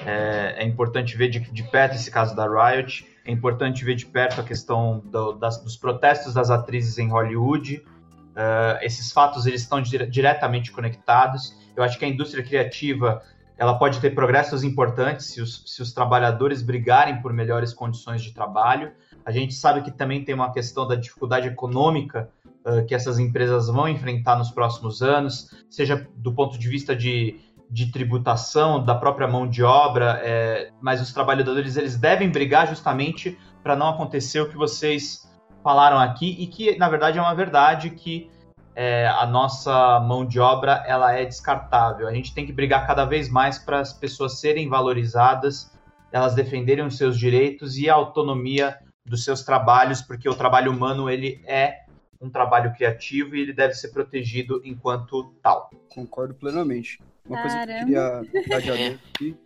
É, 0.07 0.55
é 0.57 0.65
importante 0.65 1.15
ver 1.19 1.29
de, 1.29 1.39
de, 1.39 1.63
perto 1.65 1.95
esse 1.95 2.11
caso 2.11 2.35
da 2.35 2.47
Riot. 2.47 3.07
É 3.27 3.31
importante 3.31 3.85
ver 3.85 3.95
de 3.95 4.07
perto 4.07 4.41
a 4.41 4.43
questão 4.43 5.03
do, 5.05 5.35
das, 5.35 5.63
dos 5.63 5.77
protestos 5.77 6.33
das 6.33 6.49
atrizes 6.51 6.97
em 6.97 7.11
Hollywood. 7.11 7.77
Uh, 7.77 8.81
esses 8.81 9.13
fatos 9.13 9.45
eles 9.45 9.61
estão 9.61 9.79
dire 9.83 10.07
diretamente 10.07 10.73
conectados. 10.73 11.55
Eu 11.77 11.83
acho 11.83 11.99
que 11.99 12.07
a 12.07 12.09
indústria 12.09 12.43
criativa 12.43 13.23
ela 13.59 13.79
pode 13.79 14.01
ter 14.01 14.15
progressos 14.15 14.65
importantes 14.65 15.27
se 15.27 15.43
os, 15.43 15.63
se 15.67 15.83
os 15.83 15.93
trabalhadores 15.93 16.63
brigarem 16.63 17.21
por 17.21 17.35
melhores 17.35 17.75
condições 17.75 18.23
de 18.23 18.33
trabalho. 18.33 18.93
A 19.27 19.33
gente 19.33 19.55
sabe 19.55 19.83
que 19.83 19.91
também 19.91 20.25
tem 20.25 20.33
uma 20.33 20.53
questão 20.53 20.87
da 20.87 20.95
dificuldade 20.95 21.49
econômica 21.49 22.31
uh, 22.65 22.87
que 22.87 22.95
essas 22.95 23.19
empresas 23.19 23.67
vão 23.67 23.89
enfrentar 23.89 24.37
nos 24.37 24.53
próximos 24.53 25.03
anos, 25.03 25.51
seja 25.69 26.07
do 26.15 26.33
ponto 26.33 26.57
de 26.57 26.69
vista 26.69 26.95
de, 26.95 27.41
de 27.69 27.91
tributação, 27.91 28.85
da 28.85 28.95
própria 28.95 29.27
mão 29.27 29.49
de 29.49 29.65
obra, 29.65 30.21
é, 30.23 30.71
mas 30.81 31.03
os 31.03 31.13
trabalhadores 31.13 31.77
eles 31.77 31.97
devem 31.97 32.31
brigar 32.31 32.69
justamente 32.69 33.37
para 33.65 33.75
não 33.75 33.89
acontecer 33.89 34.41
o 34.41 34.49
que 34.49 34.57
vocês 34.57 35.29
falaram 35.61 35.99
aqui 35.99 36.37
e 36.39 36.47
que 36.47 36.79
na 36.79 36.89
verdade 36.89 37.19
é 37.19 37.21
uma 37.21 37.35
verdade 37.35 37.91
que 37.91 38.31
é, 38.77 39.09
a 39.09 39.27
nossa 39.27 39.99
mão 39.99 40.25
de 40.25 40.39
obra 40.39 40.85
ela 40.87 41.13
é 41.13 41.25
descartável. 41.25 42.07
A 42.07 42.15
gente 42.15 42.33
tem 42.33 42.47
que 42.47 42.53
brigar 42.53 42.87
cada 42.87 43.05
vez 43.05 43.29
mais 43.29 43.59
para 43.59 43.81
as 43.81 43.93
pessoas 43.93 44.39
serem 44.39 44.69
valorizadas, 44.69 45.73
elas 46.13 46.33
defenderem 46.33 46.87
os 46.87 46.97
seus 46.97 47.19
direitos 47.19 47.77
e 47.77 47.91
a 47.91 47.95
autonomia 47.95 48.79
dos 49.07 49.25
seus 49.25 49.43
trabalhos, 49.43 50.03
porque 50.03 50.29
o 50.29 50.35
trabalho 50.35 50.71
humano 50.73 51.09
ele 51.09 51.41
é 51.47 51.85
um 52.21 52.29
trabalho 52.29 52.73
criativo 52.75 53.37
e 53.37 53.41
ele 53.41 53.53
deve 53.53 53.75
ser 53.75 53.89
protegido 53.89 54.61
enquanto 54.65 55.33
tal. 55.43 55.71
Concordo 55.89 56.35
plenamente. 56.35 56.99
Uma 57.29 57.41
coisa 57.41 57.57
que 57.57 57.63
eu 57.63 57.67
Caramba. 57.67 57.87
queria 57.87 58.49
dar 58.49 58.61
de 58.61 58.71
adendo 58.71 59.01
aqui, 59.15 59.37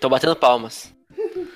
Tô 0.00 0.08
batendo 0.08 0.36
palmas. 0.36 0.94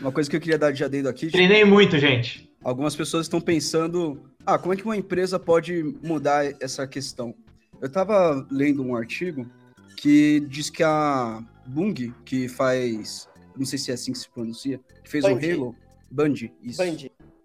uma 0.00 0.12
coisa 0.12 0.28
que 0.30 0.36
eu 0.36 0.40
queria 0.40 0.58
dar 0.58 0.72
de 0.72 0.84
adendo 0.84 1.08
aqui, 1.08 1.26
tipo, 1.26 1.32
Treinei 1.32 1.64
muito, 1.64 1.98
gente. 1.98 2.50
algumas 2.62 2.94
pessoas 2.96 3.26
estão 3.26 3.40
pensando, 3.40 4.22
ah, 4.46 4.58
como 4.58 4.72
é 4.72 4.76
que 4.76 4.84
uma 4.84 4.96
empresa 4.96 5.38
pode 5.38 5.82
mudar 6.02 6.44
essa 6.60 6.86
questão? 6.86 7.34
Eu 7.80 7.90
tava 7.90 8.46
lendo 8.50 8.82
um 8.82 8.94
artigo 8.94 9.46
que 9.96 10.40
diz 10.48 10.70
que 10.70 10.82
a 10.82 11.42
Bung, 11.66 12.12
que 12.24 12.48
faz, 12.48 13.28
não 13.56 13.66
sei 13.66 13.78
se 13.78 13.90
é 13.90 13.94
assim 13.94 14.12
que 14.12 14.18
se 14.18 14.28
pronuncia, 14.28 14.80
que 15.02 15.10
fez 15.10 15.24
Band. 15.24 15.34
o 15.34 15.36
Halo, 15.36 15.76
Band, 16.10 16.34
isso. 16.62 16.78
Band. 16.78 16.96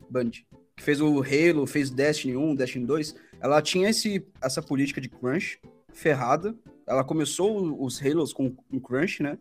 Band, 0.10 0.32
que 0.76 0.84
fez 0.84 1.02
o 1.02 1.22
Halo, 1.22 1.66
fez 1.66 1.90
Destiny 1.90 2.38
1, 2.38 2.56
Destiny 2.56 2.86
2, 2.86 3.16
ela 3.40 3.62
tinha 3.62 3.90
esse, 3.90 4.26
essa 4.42 4.62
política 4.62 5.02
de 5.02 5.10
crunch 5.10 5.60
ferrada. 5.94 6.56
Ela 6.86 7.04
começou 7.04 7.84
os 7.84 8.02
Halos 8.02 8.32
com 8.32 8.56
um 8.72 8.80
crunch, 8.80 9.22
né? 9.22 9.38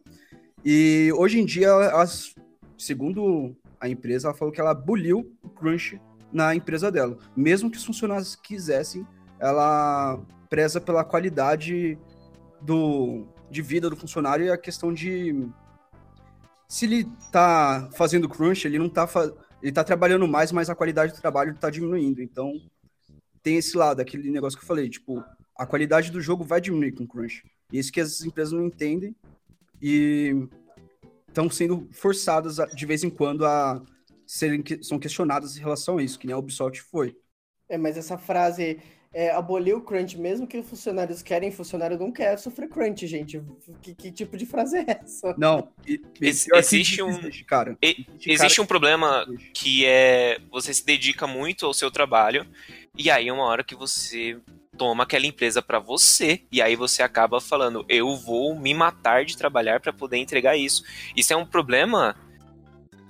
E 0.64 1.12
hoje 1.16 1.38
em 1.38 1.44
dia, 1.44 1.68
elas, 1.68 2.34
segundo 2.76 3.54
a 3.80 3.88
empresa, 3.88 4.28
ela 4.28 4.36
falou 4.36 4.52
que 4.52 4.60
ela 4.60 4.72
aboliu 4.72 5.32
o 5.42 5.48
crunch 5.48 6.00
na 6.32 6.54
empresa 6.54 6.90
dela. 6.90 7.18
Mesmo 7.36 7.70
que 7.70 7.76
os 7.76 7.84
funcionários 7.84 8.34
quisessem, 8.34 9.06
ela 9.38 10.20
preza 10.48 10.80
pela 10.80 11.04
qualidade 11.04 11.98
do, 12.60 13.26
de 13.50 13.62
vida 13.62 13.88
do 13.88 13.96
funcionário 13.96 14.46
e 14.46 14.50
a 14.50 14.58
questão 14.58 14.92
de 14.92 15.48
se 16.68 16.84
ele 16.86 17.04
tá 17.30 17.88
fazendo 17.94 18.28
crunch, 18.28 18.66
ele 18.66 18.78
não 18.78 18.88
tá 18.88 19.06
fa- 19.06 19.32
ele 19.62 19.72
tá 19.72 19.82
trabalhando 19.84 20.26
mais, 20.28 20.52
mas 20.52 20.68
a 20.70 20.74
qualidade 20.74 21.12
do 21.12 21.20
trabalho 21.20 21.56
tá 21.56 21.70
diminuindo. 21.70 22.22
Então, 22.22 22.52
tem 23.42 23.56
esse 23.56 23.76
lado, 23.76 24.00
aquele 24.00 24.30
negócio 24.30 24.58
que 24.58 24.64
eu 24.64 24.68
falei, 24.68 24.88
tipo, 24.88 25.24
a 25.56 25.66
qualidade 25.66 26.10
do 26.10 26.20
jogo 26.20 26.44
vai 26.44 26.60
diminuir 26.60 26.92
com 26.92 27.06
crunch. 27.06 27.42
E 27.72 27.78
isso 27.78 27.92
que 27.92 28.00
as 28.00 28.20
empresas 28.22 28.52
não 28.52 28.66
entendem 28.66 29.14
e 29.80 30.46
estão 31.28 31.48
sendo 31.50 31.88
forçadas 31.92 32.56
de 32.74 32.86
vez 32.86 33.02
em 33.04 33.10
quando 33.10 33.44
a 33.44 33.82
serem 34.26 34.62
que- 34.62 34.82
são 34.82 34.98
questionadas 34.98 35.56
em 35.56 35.60
relação 35.60 35.98
a 35.98 36.02
isso, 36.02 36.18
que 36.18 36.26
nem 36.26 36.34
a 36.34 36.38
Ubisoft 36.38 36.80
foi. 36.82 37.16
É, 37.68 37.76
mas 37.76 37.96
essa 37.96 38.16
frase 38.18 38.78
é, 39.18 39.30
abolir 39.30 39.74
o 39.74 39.80
crunch, 39.80 40.18
mesmo 40.18 40.46
que 40.46 40.58
os 40.58 40.68
funcionários 40.68 41.22
querem, 41.22 41.50
funcionário 41.50 41.98
não 41.98 42.12
quer 42.12 42.38
sofrer 42.38 42.68
crunch, 42.68 43.06
gente. 43.06 43.40
Que, 43.80 43.94
que 43.94 44.12
tipo 44.12 44.36
de 44.36 44.44
frase 44.44 44.76
é 44.76 44.98
essa? 45.02 45.34
Não, 45.38 45.68
e, 45.88 45.94
e 46.20 46.26
Ex- 46.26 46.46
existe 46.52 47.02
um- 47.02 47.08
existe, 47.08 47.42
cara. 47.44 47.78
e- 47.82 47.86
Existe 47.86 48.04
cara 48.06 48.32
Existe 48.34 48.60
um 48.60 48.64
que- 48.64 48.68
problema 48.68 49.26
que 49.54 49.86
é 49.86 50.38
você 50.50 50.74
se 50.74 50.84
dedica 50.84 51.26
muito 51.26 51.64
ao 51.64 51.72
seu 51.72 51.90
trabalho 51.90 52.46
e 52.94 53.10
aí 53.10 53.30
uma 53.32 53.44
hora 53.44 53.64
que 53.64 53.74
você 53.74 54.38
toma 54.76 55.04
aquela 55.04 55.24
empresa 55.24 55.62
pra 55.62 55.78
você 55.78 56.42
e 56.52 56.60
aí 56.60 56.76
você 56.76 57.02
acaba 57.02 57.40
falando 57.40 57.86
eu 57.88 58.14
vou 58.18 58.54
me 58.54 58.74
matar 58.74 59.24
de 59.24 59.34
trabalhar 59.34 59.80
pra 59.80 59.94
poder 59.94 60.18
entregar 60.18 60.58
isso. 60.58 60.84
Isso 61.16 61.32
é 61.32 61.36
um 61.36 61.46
problema 61.46 62.14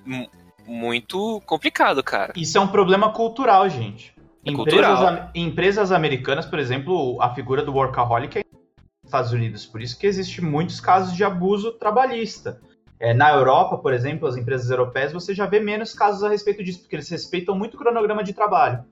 mu- 0.04 0.30
muito 0.64 1.40
complicado, 1.46 2.00
cara. 2.02 2.32
Isso 2.36 2.56
é 2.56 2.60
um 2.60 2.68
problema 2.68 3.12
cultural, 3.12 3.68
gente. 3.68 4.14
É 4.46 4.50
Empresas, 4.50 5.00
am- 5.00 5.28
empresas 5.34 5.92
americanas, 5.92 6.46
por 6.46 6.58
exemplo, 6.58 7.20
a 7.20 7.34
figura 7.34 7.64
do 7.64 7.72
workaholic 7.74 8.38
é 8.38 8.42
nos 8.52 9.04
Estados 9.04 9.32
Unidos. 9.32 9.66
Por 9.66 9.82
isso 9.82 9.98
que 9.98 10.06
existe 10.06 10.40
muitos 10.40 10.78
casos 10.80 11.14
de 11.16 11.24
abuso 11.24 11.72
trabalhista. 11.72 12.60
É, 12.98 13.12
na 13.12 13.30
Europa, 13.30 13.76
por 13.76 13.92
exemplo, 13.92 14.26
as 14.26 14.36
empresas 14.36 14.70
europeias, 14.70 15.12
você 15.12 15.34
já 15.34 15.46
vê 15.46 15.58
menos 15.60 15.92
casos 15.92 16.22
a 16.22 16.28
respeito 16.28 16.62
disso, 16.62 16.80
porque 16.80 16.96
eles 16.96 17.08
respeitam 17.08 17.58
muito 17.58 17.74
o 17.74 17.78
cronograma 17.78 18.22
de 18.22 18.32
trabalho. 18.32 18.84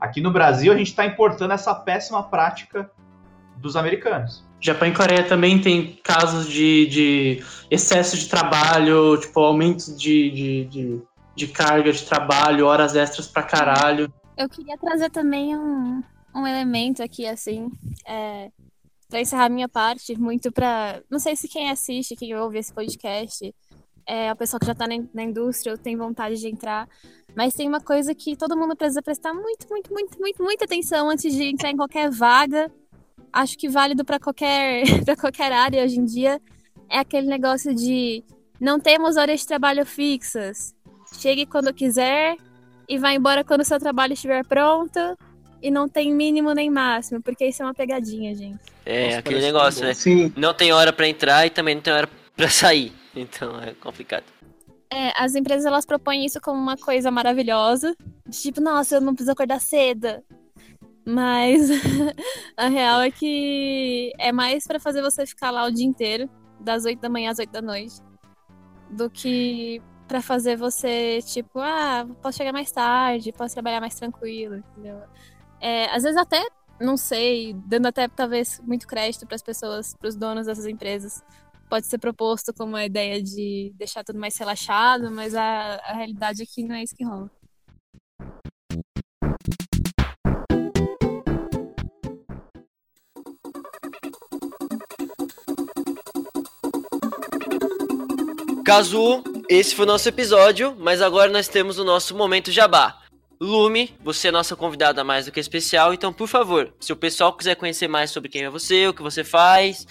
Aqui 0.00 0.20
no 0.20 0.30
Brasil, 0.30 0.72
a 0.72 0.76
gente 0.76 0.86
está 0.86 1.04
importando 1.04 1.52
essa 1.52 1.74
péssima 1.74 2.22
prática 2.22 2.90
dos 3.56 3.76
americanos. 3.76 4.48
Japão 4.60 4.88
e 4.88 4.92
Coreia 4.92 5.24
também 5.24 5.60
tem 5.60 5.98
casos 6.02 6.48
de, 6.48 6.86
de 6.86 7.42
excesso 7.70 8.16
de 8.16 8.28
trabalho, 8.28 9.18
tipo, 9.18 9.40
aumento 9.40 9.94
de, 9.96 10.30
de, 10.30 10.64
de, 10.66 11.02
de 11.34 11.48
carga 11.48 11.92
de 11.92 12.02
trabalho, 12.02 12.66
horas 12.66 12.94
extras 12.94 13.26
pra 13.26 13.42
caralho. 13.42 14.10
Eu 14.40 14.48
queria 14.48 14.78
trazer 14.78 15.10
também 15.10 15.54
um, 15.54 16.02
um 16.34 16.46
elemento 16.46 17.02
aqui, 17.02 17.26
assim, 17.26 17.70
é, 18.06 18.50
para 19.06 19.20
encerrar 19.20 19.50
minha 19.50 19.68
parte, 19.68 20.18
muito 20.18 20.50
pra. 20.50 21.02
Não 21.10 21.18
sei 21.18 21.36
se 21.36 21.46
quem 21.46 21.68
assiste, 21.68 22.16
quem 22.16 22.34
ouve 22.34 22.58
esse 22.58 22.72
podcast, 22.72 23.54
é 24.06 24.30
a 24.30 24.34
pessoa 24.34 24.58
que 24.58 24.64
já 24.64 24.74
tá 24.74 24.88
na, 24.88 24.94
na 25.12 25.24
indústria 25.24 25.72
ou 25.72 25.78
tem 25.78 25.94
vontade 25.94 26.36
de 26.36 26.48
entrar, 26.48 26.88
mas 27.36 27.52
tem 27.52 27.68
uma 27.68 27.82
coisa 27.82 28.14
que 28.14 28.34
todo 28.34 28.56
mundo 28.56 28.74
precisa 28.74 29.02
prestar 29.02 29.34
muito, 29.34 29.68
muito, 29.68 29.92
muito, 29.92 30.18
muito, 30.18 30.42
muita 30.42 30.64
atenção 30.64 31.10
antes 31.10 31.34
de 31.34 31.42
entrar 31.42 31.70
em 31.70 31.76
qualquer 31.76 32.10
vaga. 32.10 32.72
Acho 33.30 33.58
que 33.58 33.68
válido 33.68 34.06
para 34.06 34.18
qualquer, 34.18 34.84
qualquer 35.20 35.52
área 35.52 35.84
hoje 35.84 36.00
em 36.00 36.04
dia. 36.06 36.40
É 36.88 36.98
aquele 36.98 37.26
negócio 37.26 37.74
de 37.74 38.24
não 38.58 38.80
temos 38.80 39.18
horas 39.18 39.40
de 39.40 39.46
trabalho 39.46 39.84
fixas. 39.84 40.74
Chegue 41.18 41.44
quando 41.44 41.74
quiser, 41.74 42.38
e 42.90 42.98
vai 42.98 43.14
embora 43.14 43.44
quando 43.44 43.60
o 43.60 43.64
seu 43.64 43.78
trabalho 43.78 44.14
estiver 44.14 44.44
pronto 44.44 44.98
e 45.62 45.70
não 45.70 45.88
tem 45.88 46.12
mínimo 46.12 46.52
nem 46.52 46.68
máximo, 46.68 47.22
porque 47.22 47.46
isso 47.46 47.62
é 47.62 47.66
uma 47.66 47.72
pegadinha, 47.72 48.34
gente. 48.34 48.58
É, 48.84 49.06
Nossa, 49.06 49.18
aquele 49.20 49.40
negócio, 49.40 49.84
né? 49.84 49.94
Sim. 49.94 50.32
Não 50.36 50.52
tem 50.52 50.72
hora 50.72 50.92
pra 50.92 51.06
entrar 51.06 51.46
e 51.46 51.50
também 51.50 51.76
não 51.76 51.82
tem 51.82 51.92
hora 51.92 52.08
pra 52.36 52.48
sair. 52.48 52.92
Então 53.14 53.62
é 53.62 53.74
complicado. 53.74 54.24
É, 54.92 55.12
as 55.16 55.36
empresas 55.36 55.64
elas 55.64 55.86
propõem 55.86 56.26
isso 56.26 56.40
como 56.40 56.60
uma 56.60 56.76
coisa 56.76 57.12
maravilhosa, 57.12 57.94
de 58.26 58.36
tipo, 58.40 58.60
nossa, 58.60 58.96
eu 58.96 59.00
não 59.00 59.14
preciso 59.14 59.30
acordar 59.30 59.60
cedo. 59.60 60.08
Mas 61.06 61.70
a 62.56 62.66
real 62.66 63.02
é 63.02 63.10
que 63.12 64.12
é 64.18 64.32
mais 64.32 64.66
pra 64.66 64.80
fazer 64.80 65.00
você 65.00 65.24
ficar 65.24 65.52
lá 65.52 65.64
o 65.64 65.70
dia 65.70 65.86
inteiro, 65.86 66.28
das 66.58 66.84
8 66.84 67.00
da 67.00 67.08
manhã 67.08 67.30
às 67.30 67.38
8 67.38 67.52
da 67.52 67.62
noite, 67.62 67.94
do 68.90 69.08
que 69.08 69.80
pra 70.10 70.20
fazer 70.20 70.56
você, 70.56 71.20
tipo, 71.22 71.60
ah, 71.60 72.04
posso 72.20 72.36
chegar 72.36 72.52
mais 72.52 72.72
tarde, 72.72 73.30
posso 73.30 73.54
trabalhar 73.54 73.80
mais 73.80 73.94
tranquilo, 73.94 74.56
entendeu? 74.56 75.00
É, 75.60 75.84
às 75.94 76.02
vezes 76.02 76.18
até, 76.18 76.44
não 76.80 76.96
sei, 76.96 77.54
dando 77.54 77.86
até 77.86 78.08
talvez 78.08 78.60
muito 78.64 78.88
crédito 78.88 79.24
pras 79.24 79.40
pessoas, 79.40 79.94
pros 79.94 80.16
donos 80.16 80.46
dessas 80.46 80.66
empresas, 80.66 81.22
pode 81.68 81.86
ser 81.86 81.98
proposto 81.98 82.52
como 82.52 82.74
a 82.74 82.84
ideia 82.84 83.22
de 83.22 83.72
deixar 83.76 84.02
tudo 84.02 84.18
mais 84.18 84.36
relaxado, 84.36 85.12
mas 85.12 85.32
a, 85.36 85.76
a 85.76 85.92
realidade 85.92 86.42
é 86.42 86.46
que 86.46 86.64
não 86.64 86.74
é 86.74 86.82
isso 86.82 86.96
que 86.96 87.04
rola. 87.04 87.30
Cazu, 98.64 99.22
esse 99.50 99.74
foi 99.74 99.84
o 99.84 99.88
nosso 99.88 100.08
episódio, 100.08 100.76
mas 100.78 101.02
agora 101.02 101.28
nós 101.28 101.48
temos 101.48 101.76
o 101.76 101.84
nosso 101.84 102.16
momento 102.16 102.52
jabá. 102.52 103.00
Lume, 103.40 103.92
você 104.00 104.28
é 104.28 104.30
nossa 104.30 104.54
convidada 104.54 105.02
mais 105.02 105.26
do 105.26 105.32
que 105.32 105.40
especial, 105.40 105.92
então 105.92 106.12
por 106.12 106.28
favor, 106.28 106.72
se 106.78 106.92
o 106.92 106.96
pessoal 106.96 107.36
quiser 107.36 107.56
conhecer 107.56 107.88
mais 107.88 108.12
sobre 108.12 108.28
quem 108.28 108.44
é 108.44 108.48
você, 108.48 108.86
o 108.86 108.94
que 108.94 109.02
você 109.02 109.24
faz, 109.24 109.88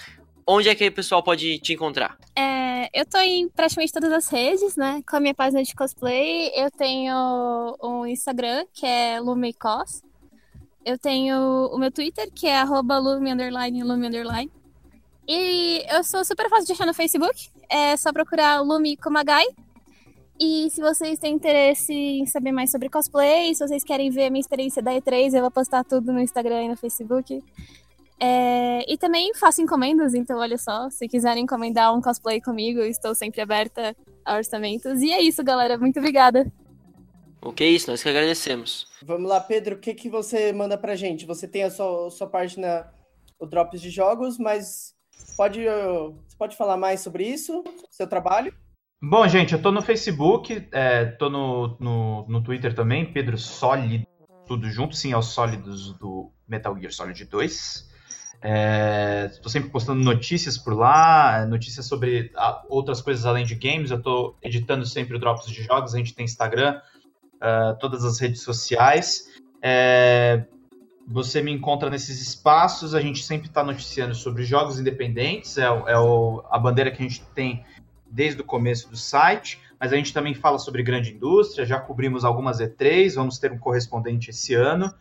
onde 0.48 0.70
é 0.70 0.76
que 0.76 0.88
o 0.88 0.92
pessoal 0.94 1.22
pode 1.22 1.60
te 1.60 1.74
encontrar? 1.74 2.18
É, 2.38 2.90
eu 2.94 3.06
tô 3.06 3.18
em 3.18 3.50
praticamente 3.50 3.92
todas 3.92 4.14
as 4.14 4.30
redes, 4.30 4.78
né? 4.78 5.02
Com 5.06 5.18
a 5.18 5.20
minha 5.20 5.36
página 5.36 5.62
de 5.62 5.76
cosplay, 5.76 6.54
eu 6.56 6.72
tenho 6.72 7.76
um 7.84 8.06
Instagram, 8.06 8.66
que 8.74 8.86
é 8.86 9.20
LumeCos. 9.20 10.02
Eu 10.86 10.98
tenho 10.98 11.68
o 11.68 11.78
meu 11.78 11.92
Twitter, 11.92 12.32
que 12.34 12.48
é 12.48 12.58
arroba 12.58 12.98
Lume 12.98 13.34
Lume. 13.84 14.50
E 15.32 15.86
eu 15.88 16.04
sou 16.04 16.26
super 16.26 16.50
fácil 16.50 16.66
de 16.66 16.72
achar 16.72 16.88
no 16.88 16.94
Facebook. 16.94 17.52
É 17.70 17.96
só 17.96 18.12
procurar 18.12 18.62
Lume 18.62 18.98
Kumagai. 18.98 19.46
E 20.40 20.72
se 20.72 20.82
vocês 20.82 21.20
têm 21.20 21.36
interesse 21.36 21.94
em 21.94 22.26
saber 22.26 22.52
mais 22.52 22.72
sobre 22.72 22.90
cosplay, 22.90 23.54
se 23.54 23.68
vocês 23.68 23.84
querem 23.84 24.10
ver 24.10 24.26
a 24.26 24.30
minha 24.32 24.40
experiência 24.40 24.82
da 24.82 24.92
E3, 24.92 25.36
eu 25.36 25.42
vou 25.42 25.52
postar 25.52 25.84
tudo 25.84 26.12
no 26.12 26.20
Instagram 26.20 26.64
e 26.64 26.70
no 26.70 26.76
Facebook. 26.76 27.44
É, 28.20 28.92
e 28.92 28.98
também 28.98 29.32
faço 29.36 29.62
encomendas, 29.62 30.16
então 30.16 30.40
olha 30.40 30.58
só, 30.58 30.90
se 30.90 31.08
quiserem 31.08 31.44
encomendar 31.44 31.96
um 31.96 32.02
cosplay 32.02 32.42
comigo, 32.42 32.80
eu 32.80 32.88
estou 32.88 33.14
sempre 33.14 33.40
aberta 33.40 33.96
a 34.26 34.36
orçamentos. 34.36 35.00
E 35.04 35.12
é 35.12 35.22
isso, 35.22 35.44
galera. 35.44 35.78
Muito 35.78 36.00
obrigada. 36.00 36.52
O 37.40 37.54
que 37.54 37.64
é 37.64 37.68
isso? 37.68 37.92
Nós 37.92 38.02
que 38.02 38.10
agradecemos. 38.10 38.88
Vamos 39.04 39.30
lá, 39.30 39.40
Pedro, 39.40 39.76
o 39.76 39.80
que, 39.80 39.94
que 39.94 40.10
você 40.10 40.52
manda 40.52 40.76
pra 40.76 40.96
gente? 40.96 41.28
Você 41.28 41.48
tem 41.48 41.62
a 41.62 41.70
sua, 41.70 42.10
sua 42.10 42.28
página, 42.28 42.92
o 43.38 43.46
Drops 43.46 43.80
de 43.80 43.92
Jogos, 43.92 44.40
mas 44.40 44.98
pode, 45.40 45.66
uh, 45.66 46.14
você 46.28 46.36
pode 46.38 46.58
falar 46.58 46.76
mais 46.76 47.00
sobre 47.00 47.24
isso, 47.24 47.64
seu 47.90 48.06
trabalho? 48.06 48.54
Bom, 49.02 49.26
gente, 49.26 49.54
eu 49.54 49.62
tô 49.62 49.72
no 49.72 49.82
Facebook, 49.82 50.68
é, 50.74 51.06
tô 51.06 51.30
no, 51.30 51.78
no, 51.80 52.28
no 52.28 52.44
Twitter 52.44 52.76
também, 52.76 53.14
Pedro 53.14 53.38
Sólido, 53.38 54.06
tudo 54.46 54.70
junto, 54.70 54.98
sim, 54.98 55.14
aos 55.14 55.28
sólidos 55.28 55.94
do 55.94 56.30
Metal 56.46 56.78
Gear 56.78 56.92
Solid 56.92 57.24
2. 57.24 57.90
Estou 59.32 59.50
sempre 59.50 59.70
postando 59.70 60.04
notícias 60.04 60.58
por 60.58 60.74
lá, 60.74 61.46
notícias 61.46 61.86
sobre 61.86 62.34
ah, 62.36 62.62
outras 62.68 63.02
coisas 63.02 63.26
além 63.26 63.46
de 63.46 63.56
games. 63.56 63.92
Eu 63.92 63.98
estou 63.98 64.38
editando 64.42 64.86
sempre 64.86 65.16
o 65.16 65.20
Drops 65.20 65.48
de 65.48 65.64
Jogos, 65.64 65.96
a 65.96 65.98
gente 65.98 66.14
tem 66.14 66.26
Instagram, 66.26 66.82
ah, 67.40 67.78
todas 67.80 68.04
as 68.04 68.20
redes 68.20 68.42
sociais. 68.42 69.24
É, 69.62 70.46
você 71.10 71.42
me 71.42 71.52
encontra 71.52 71.90
nesses 71.90 72.22
espaços, 72.22 72.94
a 72.94 73.02
gente 73.02 73.24
sempre 73.24 73.48
está 73.48 73.64
noticiando 73.64 74.14
sobre 74.14 74.44
jogos 74.44 74.80
independentes, 74.80 75.58
é, 75.58 75.64
é 75.64 75.98
o, 75.98 76.44
a 76.52 76.60
bandeira 76.60 76.92
que 76.92 77.04
a 77.04 77.08
gente 77.08 77.26
tem 77.34 77.66
desde 78.10 78.42
o 78.42 78.44
começo 78.44 78.90
do 78.90 78.96
site, 78.96 79.60
mas 79.80 79.92
a 79.92 79.96
gente 79.96 80.14
também 80.14 80.36
fala 80.36 80.60
sobre 80.60 80.84
grande 80.84 81.14
indústria, 81.14 81.66
já 81.66 81.80
cobrimos 81.80 82.24
algumas 82.24 82.60
E3, 82.60 83.16
vamos 83.16 83.40
ter 83.40 83.52
um 83.52 83.58
correspondente 83.58 84.30
esse 84.30 84.54
ano. 84.54 84.94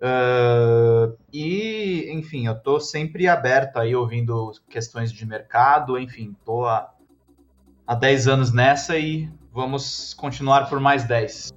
Uh, 0.00 1.16
e, 1.32 2.10
enfim, 2.10 2.46
eu 2.46 2.54
estou 2.54 2.80
sempre 2.80 3.28
aberto 3.28 3.76
aí 3.76 3.94
ouvindo 3.94 4.50
questões 4.68 5.12
de 5.12 5.24
mercado, 5.24 5.96
enfim, 5.96 6.34
estou 6.36 6.66
há, 6.66 6.92
há 7.86 7.94
10 7.94 8.26
anos 8.26 8.52
nessa 8.52 8.98
e 8.98 9.30
vamos 9.52 10.12
continuar 10.14 10.68
por 10.68 10.80
mais 10.80 11.04
10. 11.04 11.52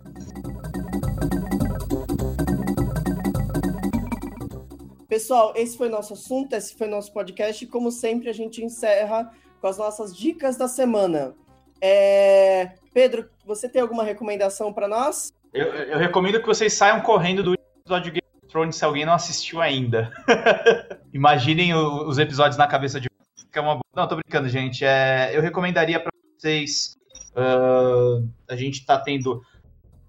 Pessoal, 5.16 5.54
esse 5.56 5.78
foi 5.78 5.88
nosso 5.88 6.12
assunto, 6.12 6.52
esse 6.52 6.76
foi 6.76 6.88
nosso 6.88 7.14
podcast. 7.14 7.64
E 7.64 7.68
como 7.70 7.90
sempre, 7.90 8.28
a 8.28 8.34
gente 8.34 8.62
encerra 8.62 9.32
com 9.62 9.68
as 9.68 9.78
nossas 9.78 10.14
dicas 10.14 10.58
da 10.58 10.68
semana. 10.68 11.34
É... 11.80 12.74
Pedro, 12.94 13.30
você 13.46 13.70
tem 13.70 13.82
alguma 13.82 14.04
recomendação 14.04 14.74
para 14.74 14.90
nós? 14.90 15.32
Eu, 15.54 15.68
eu, 15.68 15.98
recomendo 15.98 16.42
que 16.42 16.46
vocês 16.46 16.74
saiam 16.74 17.00
correndo 17.00 17.44
do 17.44 17.54
episódio 17.54 18.12
de 18.12 18.20
Game 18.20 18.28
of 18.44 18.52
Thrones 18.52 18.76
se 18.76 18.84
alguém 18.84 19.06
não 19.06 19.14
assistiu 19.14 19.62
ainda. 19.62 20.12
Imaginem 21.14 21.74
o, 21.74 22.10
os 22.10 22.18
episódios 22.18 22.58
na 22.58 22.68
cabeça 22.68 23.00
de 23.00 23.08
que 23.50 23.58
é 23.58 23.62
uma 23.62 23.80
Não, 23.96 24.10
tô 24.10 24.18
brincando, 24.18 24.50
gente. 24.50 24.84
É, 24.84 25.32
eu 25.34 25.42
recomendaria 25.42 25.98
para 25.98 26.12
vocês. 26.38 26.98
Uh, 27.32 28.28
a 28.50 28.56
gente 28.58 28.82
está 28.82 29.00
tendo 29.00 29.42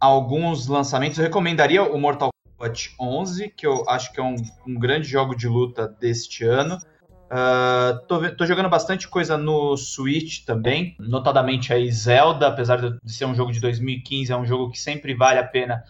alguns 0.01 0.67
lançamentos. 0.67 1.17
Eu 1.17 1.27
recomendaria 1.27 1.85
o 1.85 1.97
Mortal 1.97 2.31
Kombat 2.57 2.95
11, 2.99 3.51
que 3.51 3.67
eu 3.67 3.89
acho 3.89 4.13
que 4.13 4.21
é 4.21 4.23
um, 4.23 4.37
um 4.67 4.75
grande 4.75 5.07
jogo 5.07 5.35
de 5.35 5.47
luta 5.47 5.87
deste 5.87 6.45
ano. 6.45 6.79
Uh, 7.27 8.07
tô, 8.07 8.31
tô, 8.31 8.47
jogando 8.47 8.69
bastante 8.69 9.09
coisa 9.09 9.37
no 9.37 9.77
Switch 9.77 10.45
também, 10.45 10.95
notadamente 10.99 11.73
aí 11.73 11.91
Zelda, 11.91 12.47
apesar 12.47 12.77
de 12.77 13.13
ser 13.13 13.25
um 13.25 13.35
jogo 13.35 13.51
de 13.53 13.61
2015, 13.61 14.33
é 14.33 14.37
um 14.37 14.47
jogo 14.47 14.71
que 14.71 14.79
sempre 14.79 15.13
vale 15.13 15.41
a 15.41 15.45
pena 15.45 15.83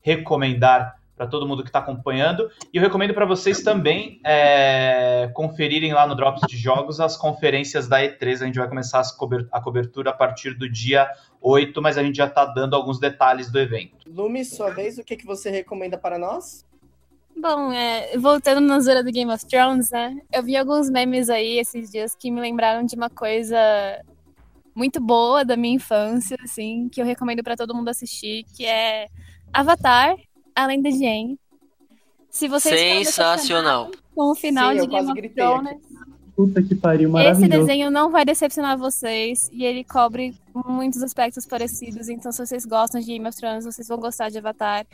recomendar 0.00 0.96
para 1.16 1.26
todo 1.26 1.46
mundo 1.46 1.62
que 1.62 1.68
está 1.68 1.78
acompanhando. 1.78 2.50
E 2.72 2.76
eu 2.76 2.82
recomendo 2.82 3.14
para 3.14 3.24
vocês 3.24 3.62
também 3.62 4.20
é, 4.24 5.30
conferirem 5.34 5.92
lá 5.92 6.06
no 6.06 6.14
Drops 6.14 6.42
de 6.48 6.56
Jogos 6.56 7.00
as 7.00 7.16
conferências 7.16 7.88
da 7.88 8.00
E3. 8.00 8.42
A 8.42 8.46
gente 8.46 8.58
vai 8.58 8.68
começar 8.68 9.02
a 9.52 9.60
cobertura 9.60 10.10
a 10.10 10.12
partir 10.12 10.54
do 10.54 10.68
dia 10.68 11.08
8, 11.40 11.80
mas 11.80 11.96
a 11.96 12.02
gente 12.02 12.16
já 12.16 12.26
está 12.26 12.44
dando 12.44 12.74
alguns 12.74 12.98
detalhes 12.98 13.50
do 13.50 13.58
evento. 13.58 13.96
Lume, 14.06 14.44
sua 14.44 14.70
vez, 14.70 14.98
o 14.98 15.04
que, 15.04 15.16
que 15.16 15.26
você 15.26 15.50
recomenda 15.50 15.96
para 15.96 16.18
nós? 16.18 16.66
Bom, 17.36 17.72
é, 17.72 18.16
voltando 18.16 18.60
na 18.60 18.78
zona 18.80 19.02
do 19.02 19.10
Game 19.10 19.30
of 19.32 19.44
Thrones, 19.46 19.90
né? 19.90 20.16
Eu 20.32 20.42
vi 20.42 20.56
alguns 20.56 20.88
memes 20.88 21.28
aí 21.28 21.58
esses 21.58 21.90
dias 21.90 22.14
que 22.14 22.30
me 22.30 22.40
lembraram 22.40 22.84
de 22.84 22.94
uma 22.94 23.10
coisa 23.10 23.58
muito 24.74 25.00
boa 25.00 25.44
da 25.44 25.56
minha 25.56 25.74
infância, 25.74 26.36
assim, 26.42 26.88
que 26.88 27.00
eu 27.00 27.04
recomendo 27.04 27.42
para 27.42 27.56
todo 27.56 27.74
mundo 27.74 27.88
assistir, 27.88 28.44
que 28.56 28.64
é 28.64 29.08
Avatar, 29.52 30.16
Além 30.54 30.80
da 30.80 30.90
Jane. 30.90 31.38
Se 32.30 32.48
vocês 32.48 33.06
Sensacional. 33.06 33.90
Com 34.14 34.30
o 34.30 34.34
final 34.34 34.72
Sim, 34.72 34.80
de 34.80 34.86
Game 34.86 35.10
of 35.10 35.28
Thrones. 35.30 35.76
Puta 36.36 36.60
que 36.60 36.74
pariu, 36.74 37.08
maravilhoso. 37.10 37.44
Esse 37.44 37.60
desenho 37.60 37.90
não 37.92 38.10
vai 38.10 38.24
decepcionar 38.24 38.76
vocês 38.76 39.48
e 39.52 39.64
ele 39.64 39.84
cobre 39.84 40.34
muitos 40.52 41.00
aspectos 41.00 41.46
parecidos. 41.46 42.08
Então, 42.08 42.32
se 42.32 42.44
vocês 42.44 42.66
gostam 42.66 43.00
de 43.00 43.06
Game 43.06 43.28
of 43.28 43.36
Thrones, 43.38 43.64
vocês 43.64 43.86
vão 43.86 43.98
gostar 43.98 44.30
de 44.30 44.38
Avatar. 44.38 44.84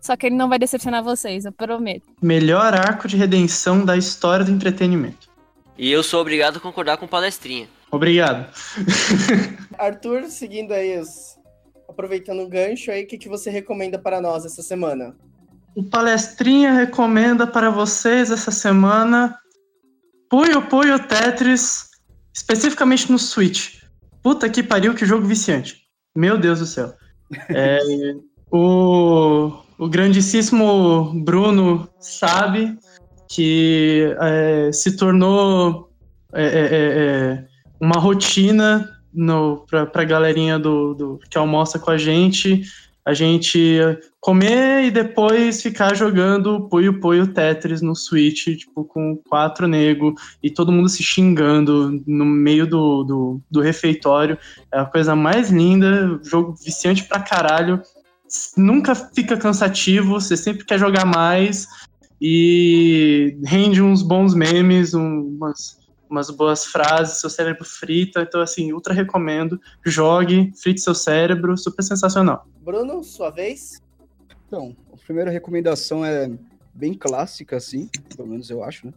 Só 0.00 0.16
que 0.16 0.26
ele 0.26 0.34
não 0.34 0.48
vai 0.48 0.58
decepcionar 0.58 1.04
vocês, 1.04 1.44
eu 1.44 1.52
prometo. 1.52 2.02
Melhor 2.20 2.74
arco 2.74 3.06
de 3.06 3.16
redenção 3.16 3.84
da 3.84 3.96
história 3.96 4.44
do 4.44 4.50
entretenimento. 4.50 5.28
E 5.76 5.88
eu 5.88 6.02
sou 6.02 6.20
obrigado 6.20 6.56
a 6.56 6.60
concordar 6.60 6.96
com 6.96 7.06
palestrinha. 7.06 7.68
Obrigado. 7.92 8.52
Arthur, 9.78 10.24
seguindo 10.24 10.72
aí 10.72 10.98
os... 10.98 11.37
aproveitando 11.88 12.40
o 12.40 12.48
gancho 12.48 12.90
aí, 12.90 13.04
o 13.04 13.06
que, 13.06 13.16
que 13.16 13.28
você 13.28 13.50
recomenda 13.50 13.98
para 13.98 14.20
nós 14.20 14.44
essa 14.44 14.62
semana? 14.62 15.16
O 15.74 15.82
Palestrinha 15.82 16.72
recomenda 16.72 17.46
para 17.46 17.70
vocês 17.70 18.30
essa 18.30 18.50
semana 18.50 19.38
Puyo 20.28 20.62
Puyo 20.62 20.98
Tetris, 20.98 21.88
especificamente 22.34 23.10
no 23.10 23.18
Switch. 23.18 23.82
Puta 24.22 24.48
que 24.48 24.62
pariu, 24.62 24.94
que 24.94 25.06
jogo 25.06 25.26
viciante. 25.26 25.82
Meu 26.14 26.36
Deus 26.36 26.58
do 26.58 26.66
céu. 26.66 26.92
É, 27.48 27.78
o, 28.52 29.52
o 29.78 29.88
grandíssimo 29.88 31.12
Bruno 31.24 31.88
sabe 32.00 32.76
que 33.28 34.14
é, 34.20 34.72
se 34.72 34.96
tornou 34.96 35.90
é, 36.34 36.44
é, 36.44 36.48
é, 36.48 36.98
é 37.40 37.44
uma 37.80 37.98
rotina 37.98 38.97
para 39.68 40.02
a 40.02 40.04
galerinha 40.04 40.58
do, 40.58 40.94
do, 40.94 41.20
que 41.30 41.38
almoça 41.38 41.78
com 41.78 41.90
a 41.90 41.98
gente 41.98 42.62
a 43.08 43.14
gente 43.14 43.80
comer 44.20 44.84
e 44.84 44.90
depois 44.90 45.62
ficar 45.62 45.94
jogando 45.94 46.68
Puyo 46.68 47.00
Puyo 47.00 47.26
Tetris 47.26 47.80
no 47.80 47.96
Switch, 47.96 48.44
tipo, 48.58 48.84
com 48.84 49.16
quatro 49.26 49.66
nego 49.66 50.14
e 50.42 50.50
todo 50.50 50.70
mundo 50.70 50.90
se 50.90 51.02
xingando 51.02 52.02
no 52.06 52.26
meio 52.26 52.66
do, 52.66 53.04
do, 53.04 53.40
do 53.50 53.60
refeitório. 53.62 54.36
É 54.70 54.78
a 54.78 54.84
coisa 54.84 55.16
mais 55.16 55.50
linda, 55.50 56.20
jogo 56.22 56.54
viciante 56.62 57.04
pra 57.04 57.20
caralho. 57.20 57.80
Nunca 58.54 58.94
fica 58.94 59.38
cansativo, 59.38 60.20
você 60.20 60.36
sempre 60.36 60.66
quer 60.66 60.78
jogar 60.78 61.06
mais 61.06 61.66
e 62.20 63.38
rende 63.42 63.80
uns 63.80 64.02
bons 64.02 64.34
memes, 64.34 64.92
umas 64.92 65.77
umas 66.08 66.30
boas 66.30 66.64
frases, 66.64 67.20
seu 67.20 67.30
cérebro 67.30 67.64
frita. 67.64 68.22
Então, 68.22 68.40
assim, 68.40 68.72
ultra 68.72 68.94
recomendo. 68.94 69.60
Jogue, 69.84 70.52
frite 70.60 70.80
seu 70.80 70.94
cérebro, 70.94 71.56
super 71.56 71.82
sensacional. 71.82 72.46
Bruno, 72.60 73.02
sua 73.02 73.30
vez? 73.30 73.82
Então, 74.46 74.76
a 74.92 74.96
primeira 74.96 75.30
recomendação 75.30 76.04
é 76.04 76.30
bem 76.72 76.94
clássica, 76.94 77.56
assim, 77.56 77.90
pelo 78.16 78.28
menos 78.28 78.48
eu 78.50 78.62
acho, 78.62 78.86
né? 78.86 78.92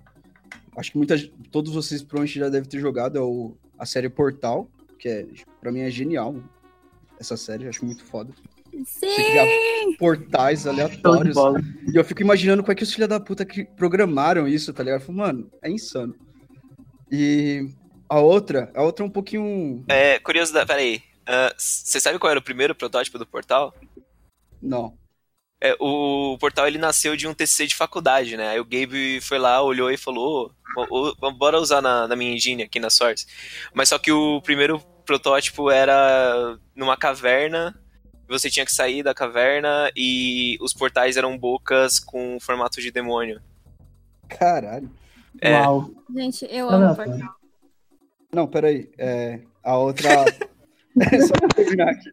Acho 0.77 0.91
que 0.91 0.97
muitas, 0.97 1.29
todos 1.51 1.73
vocês 1.73 2.01
provavelmente 2.01 2.39
já 2.39 2.47
devem 2.47 2.69
ter 2.69 2.79
jogado 2.79 3.17
é 3.17 3.21
o, 3.21 3.53
a 3.77 3.85
série 3.85 4.09
Portal, 4.09 4.69
que 4.97 5.09
é, 5.09 5.27
pra 5.59 5.71
mim 5.71 5.81
é 5.81 5.89
genial. 5.89 6.35
Essa 7.19 7.35
série, 7.35 7.67
acho 7.67 7.85
muito 7.85 8.03
foda. 8.05 8.31
Sim! 8.85 9.95
portais 9.97 10.65
aleatórios. 10.65 11.35
E 11.93 11.97
eu 11.97 12.03
fico 12.03 12.21
imaginando 12.21 12.63
como 12.63 12.71
é 12.71 12.75
que 12.75 12.83
os 12.83 12.93
filha 12.93 13.07
da 13.07 13.19
puta 13.19 13.45
que 13.45 13.65
programaram 13.65 14.47
isso, 14.47 14.73
tá 14.73 14.83
ligado? 14.83 15.01
Eu 15.01 15.05
falo, 15.05 15.17
mano, 15.17 15.51
é 15.61 15.69
insano. 15.69 16.15
E 17.11 17.69
a 18.07 18.19
outra, 18.19 18.71
a 18.73 18.81
outra 18.81 19.03
é 19.03 19.07
um 19.07 19.11
pouquinho. 19.11 19.83
É, 19.87 20.19
curiosidade, 20.19 20.67
peraí. 20.67 21.03
Ah, 21.25 21.53
você 21.57 21.97
uh, 21.97 22.01
sabe 22.01 22.19
qual 22.19 22.31
era 22.31 22.39
o 22.39 22.43
primeiro 22.43 22.75
protótipo 22.75 23.17
do 23.17 23.25
portal? 23.25 23.73
Não. 24.61 24.97
É, 25.63 25.75
o 25.79 26.37
portal 26.39 26.67
ele 26.67 26.77
nasceu 26.77 27.15
de 27.15 27.27
um 27.27 27.33
TCC 27.33 27.67
de 27.67 27.75
faculdade, 27.75 28.35
né? 28.35 28.49
Aí 28.49 28.59
o 28.59 28.65
Gabe 28.65 29.21
foi 29.21 29.37
lá, 29.37 29.61
olhou 29.61 29.91
e 29.91 29.97
falou: 29.97 30.51
oh, 30.89 31.31
bora 31.31 31.59
usar 31.59 31.81
na, 31.81 32.07
na 32.07 32.15
minha 32.15 32.33
engine 32.33 32.63
aqui 32.63 32.79
na 32.79 32.89
Source. 32.89 33.27
Mas 33.73 33.89
só 33.89 33.99
que 33.99 34.11
o 34.11 34.41
primeiro 34.41 34.79
protótipo 35.05 35.69
era 35.69 36.57
numa 36.75 36.97
caverna, 36.97 37.79
você 38.27 38.49
tinha 38.49 38.65
que 38.65 38.73
sair 38.73 39.03
da 39.03 39.13
caverna 39.13 39.91
e 39.95 40.57
os 40.61 40.73
portais 40.73 41.15
eram 41.15 41.37
bocas 41.37 41.99
com 41.99 42.39
formato 42.39 42.81
de 42.81 42.91
demônio. 42.91 43.39
Caralho. 44.27 44.89
É. 45.39 45.53
Uau. 45.53 45.91
Gente, 46.13 46.47
eu 46.49 46.69
amo 46.69 46.95
Portal. 46.95 47.35
Não, 48.33 48.47
peraí. 48.47 48.89
É, 48.97 49.41
a 49.63 49.77
outra. 49.77 50.09
é, 50.99 51.21
só 51.21 51.33
pra 51.33 51.47
terminar 51.49 51.89
aqui. 51.89 52.09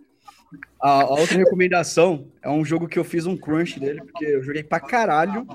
A, 0.81 1.03
a, 1.03 1.11
outra 1.11 1.37
recomendação 1.37 2.31
é 2.43 2.49
um 2.49 2.65
jogo 2.65 2.89
que 2.89 2.99
eu 2.99 3.05
fiz 3.05 3.27
um 3.27 3.37
crunch 3.37 3.79
dele, 3.79 4.03
porque 4.03 4.25
eu 4.25 4.43
joguei 4.43 4.63
pra 4.63 4.81
caralho. 4.81 5.47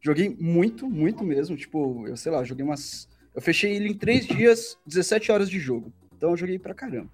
Joguei 0.00 0.36
muito, 0.38 0.88
muito 0.88 1.24
mesmo. 1.24 1.56
Tipo, 1.56 2.06
eu 2.06 2.16
sei 2.16 2.30
lá, 2.30 2.44
joguei 2.44 2.64
umas. 2.64 3.08
Eu 3.34 3.42
fechei 3.42 3.74
ele 3.74 3.88
em 3.88 3.94
3 3.94 4.26
dias, 4.26 4.78
17 4.86 5.32
horas 5.32 5.50
de 5.50 5.58
jogo. 5.58 5.92
Então 6.16 6.30
eu 6.30 6.36
joguei 6.36 6.58
pra 6.58 6.74
caramba. 6.74 7.10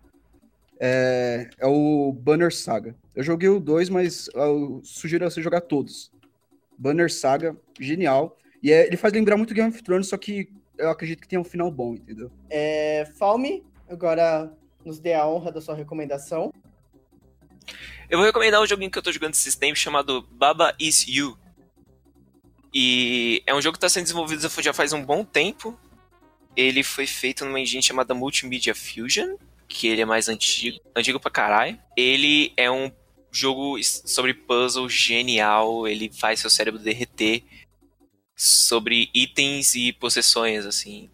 É, 0.78 1.48
é 1.58 1.66
o 1.66 2.12
Banner 2.12 2.52
Saga. 2.52 2.94
Eu 3.14 3.22
joguei 3.22 3.48
o 3.48 3.60
2, 3.60 3.88
mas 3.88 4.28
eu 4.34 4.80
sugiro 4.82 5.30
você 5.30 5.42
jogar 5.42 5.60
todos. 5.60 6.10
Banner 6.76 7.12
Saga, 7.12 7.56
genial. 7.78 8.36
E 8.62 8.72
é, 8.72 8.86
ele 8.86 8.96
faz 8.96 9.12
lembrar 9.12 9.36
muito 9.36 9.54
Game 9.54 9.70
of 9.70 9.82
Thrones, 9.82 10.08
só 10.08 10.16
que 10.16 10.48
eu 10.76 10.90
acredito 10.90 11.20
que 11.20 11.28
tem 11.28 11.38
um 11.38 11.44
final 11.44 11.70
bom, 11.70 11.94
entendeu? 11.94 12.30
É, 12.48 13.06
Falme, 13.18 13.64
agora 13.88 14.52
nos 14.84 14.98
dê 14.98 15.14
a 15.14 15.26
honra 15.26 15.52
da 15.52 15.60
sua 15.60 15.74
recomendação. 15.74 16.52
Eu 18.08 18.18
vou 18.18 18.26
recomendar 18.26 18.60
um 18.60 18.66
joguinho 18.66 18.90
que 18.90 18.98
eu 18.98 19.02
tô 19.02 19.12
jogando 19.12 19.34
esses 19.34 19.54
tempos 19.54 19.78
chamado 19.78 20.22
Baba 20.32 20.74
Is 20.80 21.06
You. 21.06 21.38
E 22.74 23.42
é 23.46 23.54
um 23.54 23.60
jogo 23.60 23.74
que 23.74 23.78
está 23.78 23.88
sendo 23.88 24.04
desenvolvido 24.04 24.48
já 24.60 24.72
faz 24.72 24.92
um 24.92 25.04
bom 25.04 25.24
tempo. 25.24 25.78
Ele 26.56 26.82
foi 26.82 27.06
feito 27.06 27.44
numa 27.44 27.60
engine 27.60 27.82
chamada 27.82 28.14
Multimedia 28.14 28.74
Fusion, 28.74 29.36
que 29.68 29.86
ele 29.86 30.00
é 30.00 30.04
mais 30.04 30.28
antigo, 30.28 30.78
antigo 30.94 31.20
pra 31.20 31.30
caralho. 31.30 31.78
Ele 31.96 32.52
é 32.56 32.70
um 32.70 32.90
jogo 33.30 33.76
sobre 33.82 34.34
puzzle 34.34 34.88
genial, 34.88 35.86
ele 35.86 36.10
faz 36.12 36.40
seu 36.40 36.50
cérebro 36.50 36.80
derreter 36.80 37.44
sobre 38.40 39.10
itens 39.12 39.74
e 39.74 39.92
possessões, 39.92 40.64
assim. 40.64 41.10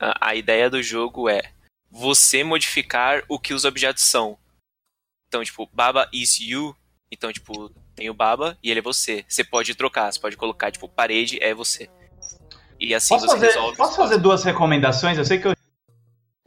A, 0.00 0.28
a 0.30 0.34
ideia 0.34 0.70
do 0.70 0.82
jogo 0.82 1.28
é 1.28 1.42
você 1.90 2.42
modificar 2.42 3.22
o 3.28 3.38
que 3.38 3.52
os 3.52 3.66
objetos 3.66 4.02
são. 4.04 4.38
Então, 5.28 5.44
tipo, 5.44 5.68
Baba 5.72 6.08
is 6.12 6.40
you. 6.40 6.74
Então, 7.12 7.30
tipo, 7.30 7.68
tem 7.94 8.08
o 8.08 8.14
Baba 8.14 8.56
e 8.62 8.70
ele 8.70 8.80
é 8.80 8.82
você. 8.82 9.22
Você 9.28 9.44
pode 9.44 9.74
trocar, 9.74 10.10
você 10.10 10.18
pode 10.18 10.36
colocar, 10.36 10.70
tipo, 10.70 10.88
parede 10.88 11.38
é 11.42 11.52
você. 11.52 11.90
E 12.80 12.94
assim 12.94 13.14
Posso 13.14 13.26
você 13.26 13.32
fazer, 13.34 13.46
resolve. 13.48 13.76
posso 13.76 13.90
os 13.90 13.96
fazer 13.96 14.18
duas 14.18 14.42
recomendações? 14.44 15.18
Eu 15.18 15.24
sei 15.26 15.38
que 15.38 15.48
eu 15.48 15.54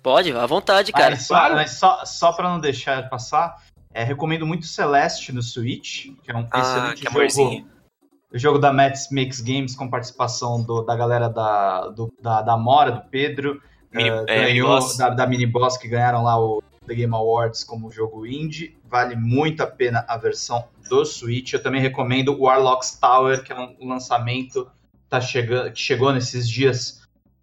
Pode, 0.02 0.31
à 0.31 0.45
vontade, 0.45 0.91
cara. 0.91 1.11
Mas, 1.11 1.27
só, 1.27 1.49
mas 1.53 1.72
só, 1.72 2.06
só 2.06 2.31
pra 2.31 2.49
não 2.49 2.60
deixar 2.60 3.10
passar, 3.10 3.64
é, 3.94 4.02
recomendo 4.03 4.48
muito 4.48 4.65
Celeste 4.65 5.31
no 5.34 5.44
Switch, 5.44 6.06
que 6.23 6.31
é 6.31 6.36
um 6.36 6.48
Ah, 6.52 6.60
excelente 6.61 7.02
que 7.02 7.07
amorzinho. 7.07 7.60
jogo. 7.60 7.79
O 8.34 8.38
jogo 8.38 8.60
da 8.60 8.72
Mets 8.72 9.10
Mix 9.12 9.42
Games 9.42 9.76
com 9.76 9.90
participação 9.90 10.62
do- 10.62 10.84
da 10.84 10.96
galera 10.96 11.28
da, 11.30 11.88
do- 11.88 12.14
da, 12.22 12.42
da 12.42 12.58
Mora, 12.58 12.92
do 12.92 13.02
Pedro. 13.10 13.62
Mini- 13.92 14.10
eh, 14.10 14.24
é, 14.28 14.40
ganhou 14.46 14.80
da, 14.98 15.10
da 15.10 15.26
Mini 15.28 15.48
Boss 15.48 15.78
que 15.78 15.88
ganharam 15.88 16.24
lá 16.24 16.40
o 16.40 16.62
The 16.88 16.94
Game 16.94 17.14
Awards 17.14 17.64
como 17.64 17.92
jogo 17.92 18.26
indie. 18.28 18.78
Vale 18.88 19.16
muito 19.16 19.64
a 19.64 19.68
pena 19.68 20.06
a 20.08 20.16
versão 20.18 20.66
do 20.88 21.04
Switch. 21.06 21.54
Eu 21.54 21.64
também 21.64 21.82
recomendo 21.82 22.40
Warlocks 22.40 22.98
Tower, 23.00 23.44
que 23.44 23.52
é 23.52 23.56
um 23.80 23.88
lançamento 23.88 24.70
tá 25.10 25.20
chegando, 25.20 25.72
que 25.72 25.80
chegou 25.80 26.14
nesses 26.14 26.48
dias 26.48 27.02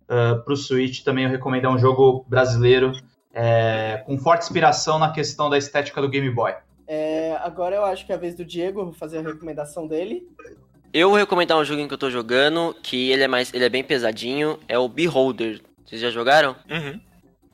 uh, 0.08 0.40
pro 0.44 0.56
Switch. 0.56 1.02
Também 1.02 1.24
eu 1.24 1.30
recomendo, 1.30 1.66
é 1.66 1.68
um 1.68 1.78
jogo 1.78 2.24
brasileiro 2.28 2.92
é, 3.34 4.04
com 4.06 4.16
forte 4.18 4.42
inspiração 4.44 5.00
na 5.00 5.10
questão 5.10 5.50
da 5.50 5.58
estética 5.58 6.00
do 6.00 6.08
Game 6.08 6.30
Boy. 6.30 6.54
É, 6.86 7.36
agora 7.42 7.74
eu 7.74 7.84
acho 7.84 8.06
que 8.06 8.12
é 8.12 8.14
a 8.14 8.18
vez 8.18 8.36
do 8.36 8.44
Diego, 8.44 8.80
eu 8.80 8.84
vou 8.84 8.94
fazer 8.94 9.18
a 9.18 9.22
recomendação 9.22 9.88
dele. 9.88 10.28
Eu 10.92 11.10
vou 11.10 11.18
recomendar 11.18 11.58
um 11.58 11.64
joguinho 11.64 11.88
que 11.88 11.94
eu 11.94 11.98
tô 11.98 12.10
jogando, 12.10 12.74
que 12.82 13.10
ele 13.10 13.22
é 13.22 13.28
mais, 13.28 13.52
ele 13.52 13.64
é 13.64 13.68
bem 13.68 13.84
pesadinho, 13.84 14.58
é 14.68 14.78
o 14.78 14.88
Beholder. 14.88 15.60
Vocês 15.84 16.00
já 16.00 16.10
jogaram? 16.10 16.56
Uhum. 16.70 17.00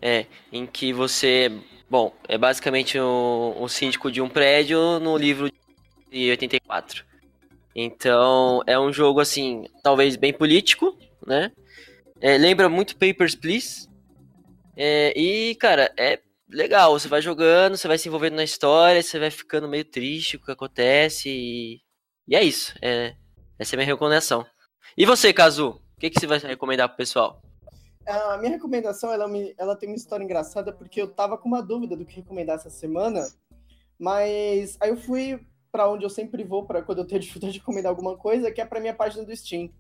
É, 0.00 0.26
em 0.52 0.66
que 0.66 0.92
você, 0.92 1.50
bom, 1.88 2.14
é 2.28 2.38
basicamente 2.38 2.98
um, 2.98 3.62
um 3.62 3.68
síndico 3.68 4.10
de 4.10 4.20
um 4.20 4.28
prédio 4.28 4.98
no 5.00 5.16
livro 5.16 5.50
de 6.10 6.30
84. 6.30 7.04
Então, 7.74 8.62
é 8.66 8.78
um 8.78 8.92
jogo 8.92 9.20
assim, 9.20 9.64
talvez 9.82 10.16
bem 10.16 10.32
político, 10.32 10.96
né? 11.26 11.50
É, 12.20 12.36
lembra 12.38 12.68
muito 12.68 12.96
Papers, 12.96 13.34
Please. 13.34 13.88
É, 14.76 15.12
e, 15.18 15.54
cara, 15.56 15.92
é 15.98 16.20
legal. 16.48 16.98
Você 16.98 17.08
vai 17.08 17.20
jogando, 17.22 17.76
você 17.76 17.88
vai 17.88 17.98
se 17.98 18.08
envolvendo 18.08 18.36
na 18.36 18.44
história, 18.44 19.02
você 19.02 19.18
vai 19.18 19.30
ficando 19.30 19.68
meio 19.68 19.84
triste 19.84 20.36
com 20.36 20.44
o 20.44 20.46
que 20.46 20.52
acontece. 20.52 21.28
E, 21.28 21.80
e 22.28 22.36
é 22.36 22.42
isso. 22.44 22.74
É, 22.80 23.14
essa 23.62 23.74
é 23.74 23.76
a 23.76 23.78
minha 23.78 23.86
recomendação. 23.86 24.44
E 24.96 25.06
você, 25.06 25.32
Kazu? 25.32 25.80
O 25.96 26.00
que, 26.00 26.10
que 26.10 26.18
você 26.20 26.26
vai 26.26 26.38
recomendar 26.38 26.88
pro 26.88 26.96
pessoal? 26.96 27.40
A 28.06 28.36
minha 28.38 28.50
recomendação, 28.50 29.12
ela, 29.12 29.28
me- 29.28 29.54
ela 29.56 29.76
tem 29.76 29.88
uma 29.88 29.94
história 29.96 30.24
engraçada, 30.24 30.72
porque 30.72 31.00
eu 31.00 31.06
tava 31.08 31.38
com 31.38 31.48
uma 31.48 31.62
dúvida 31.62 31.96
do 31.96 32.04
que 32.04 32.16
recomendar 32.16 32.56
essa 32.56 32.68
semana, 32.68 33.24
mas 33.98 34.76
aí 34.80 34.90
eu 34.90 34.96
fui 34.96 35.40
pra 35.70 35.88
onde 35.88 36.04
eu 36.04 36.10
sempre 36.10 36.42
vou 36.42 36.64
para 36.66 36.82
quando 36.82 36.98
eu 36.98 37.06
tenho 37.06 37.20
dificuldade 37.22 37.52
de 37.54 37.58
recomendar 37.60 37.90
alguma 37.90 38.16
coisa, 38.16 38.50
que 38.50 38.60
é 38.60 38.64
pra 38.64 38.80
minha 38.80 38.94
página 38.94 39.24
do 39.24 39.34
Steam. 39.34 39.70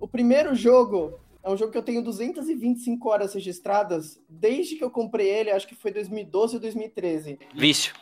O 0.00 0.06
primeiro 0.06 0.54
jogo 0.54 1.18
é 1.42 1.50
um 1.50 1.56
jogo 1.56 1.72
que 1.72 1.78
eu 1.78 1.82
tenho 1.82 2.02
225 2.02 3.08
horas 3.08 3.34
registradas, 3.34 4.20
desde 4.28 4.76
que 4.76 4.84
eu 4.84 4.90
comprei 4.90 5.28
ele, 5.28 5.50
acho 5.50 5.66
que 5.66 5.74
foi 5.74 5.90
2012 5.90 6.54
ou 6.54 6.60
2013. 6.60 7.38
Vício. 7.54 7.94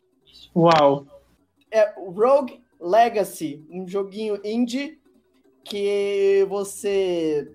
Uau. 0.54 1.06
É 1.70 1.94
o 1.98 2.10
Rogue 2.10 2.62
Legacy, 2.78 3.64
um 3.70 3.88
joguinho 3.88 4.38
indie 4.44 5.00
que 5.64 6.46
você 6.48 7.50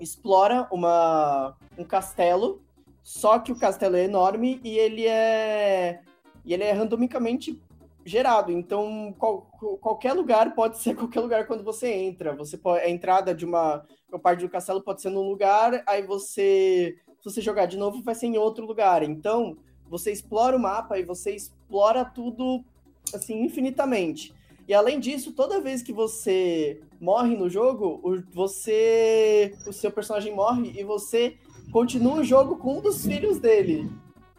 explora 0.00 0.68
uma, 0.70 1.56
um 1.78 1.84
castelo, 1.84 2.62
só 3.02 3.38
que 3.38 3.52
o 3.52 3.58
castelo 3.58 3.96
é 3.96 4.04
enorme 4.04 4.60
e 4.62 4.78
ele 4.78 5.06
é 5.06 6.00
e 6.44 6.54
ele 6.54 6.62
é 6.62 6.72
randomicamente 6.72 7.60
gerado. 8.04 8.52
Então, 8.52 9.12
qual- 9.18 9.42
qualquer 9.80 10.12
lugar 10.12 10.54
pode 10.54 10.78
ser 10.78 10.94
qualquer 10.96 11.20
lugar 11.20 11.46
quando 11.46 11.64
você 11.64 11.92
entra. 11.92 12.34
Você 12.36 12.56
pode, 12.56 12.84
a 12.84 12.88
entrada 12.88 13.34
de 13.34 13.44
uma, 13.44 13.84
uma 14.08 14.18
parte 14.18 14.40
do 14.40 14.48
castelo 14.48 14.80
pode 14.82 15.02
ser 15.02 15.10
num 15.10 15.28
lugar, 15.28 15.82
aí 15.86 16.02
você 16.06 16.96
se 17.20 17.32
você 17.32 17.40
jogar 17.40 17.66
de 17.66 17.76
novo 17.76 18.02
vai 18.02 18.14
ser 18.14 18.26
em 18.26 18.38
outro 18.38 18.64
lugar. 18.64 19.02
Então, 19.02 19.56
você 19.88 20.12
explora 20.12 20.56
o 20.56 20.60
mapa 20.60 20.98
e 20.98 21.04
você 21.04 21.34
explora 21.34 22.04
tudo 22.04 22.64
assim 23.12 23.42
infinitamente. 23.42 24.32
E 24.68 24.74
além 24.74 24.98
disso, 24.98 25.32
toda 25.32 25.60
vez 25.60 25.82
que 25.82 25.92
você 25.92 26.80
morre 27.00 27.36
no 27.36 27.48
jogo, 27.48 28.00
o, 28.02 28.20
você 28.32 29.54
o 29.66 29.72
seu 29.72 29.90
personagem 29.90 30.34
morre 30.34 30.74
e 30.76 30.82
você 30.82 31.36
continua 31.70 32.20
o 32.20 32.24
jogo 32.24 32.56
com 32.56 32.78
um 32.78 32.80
dos 32.80 33.04
filhos 33.04 33.38
dele, 33.38 33.88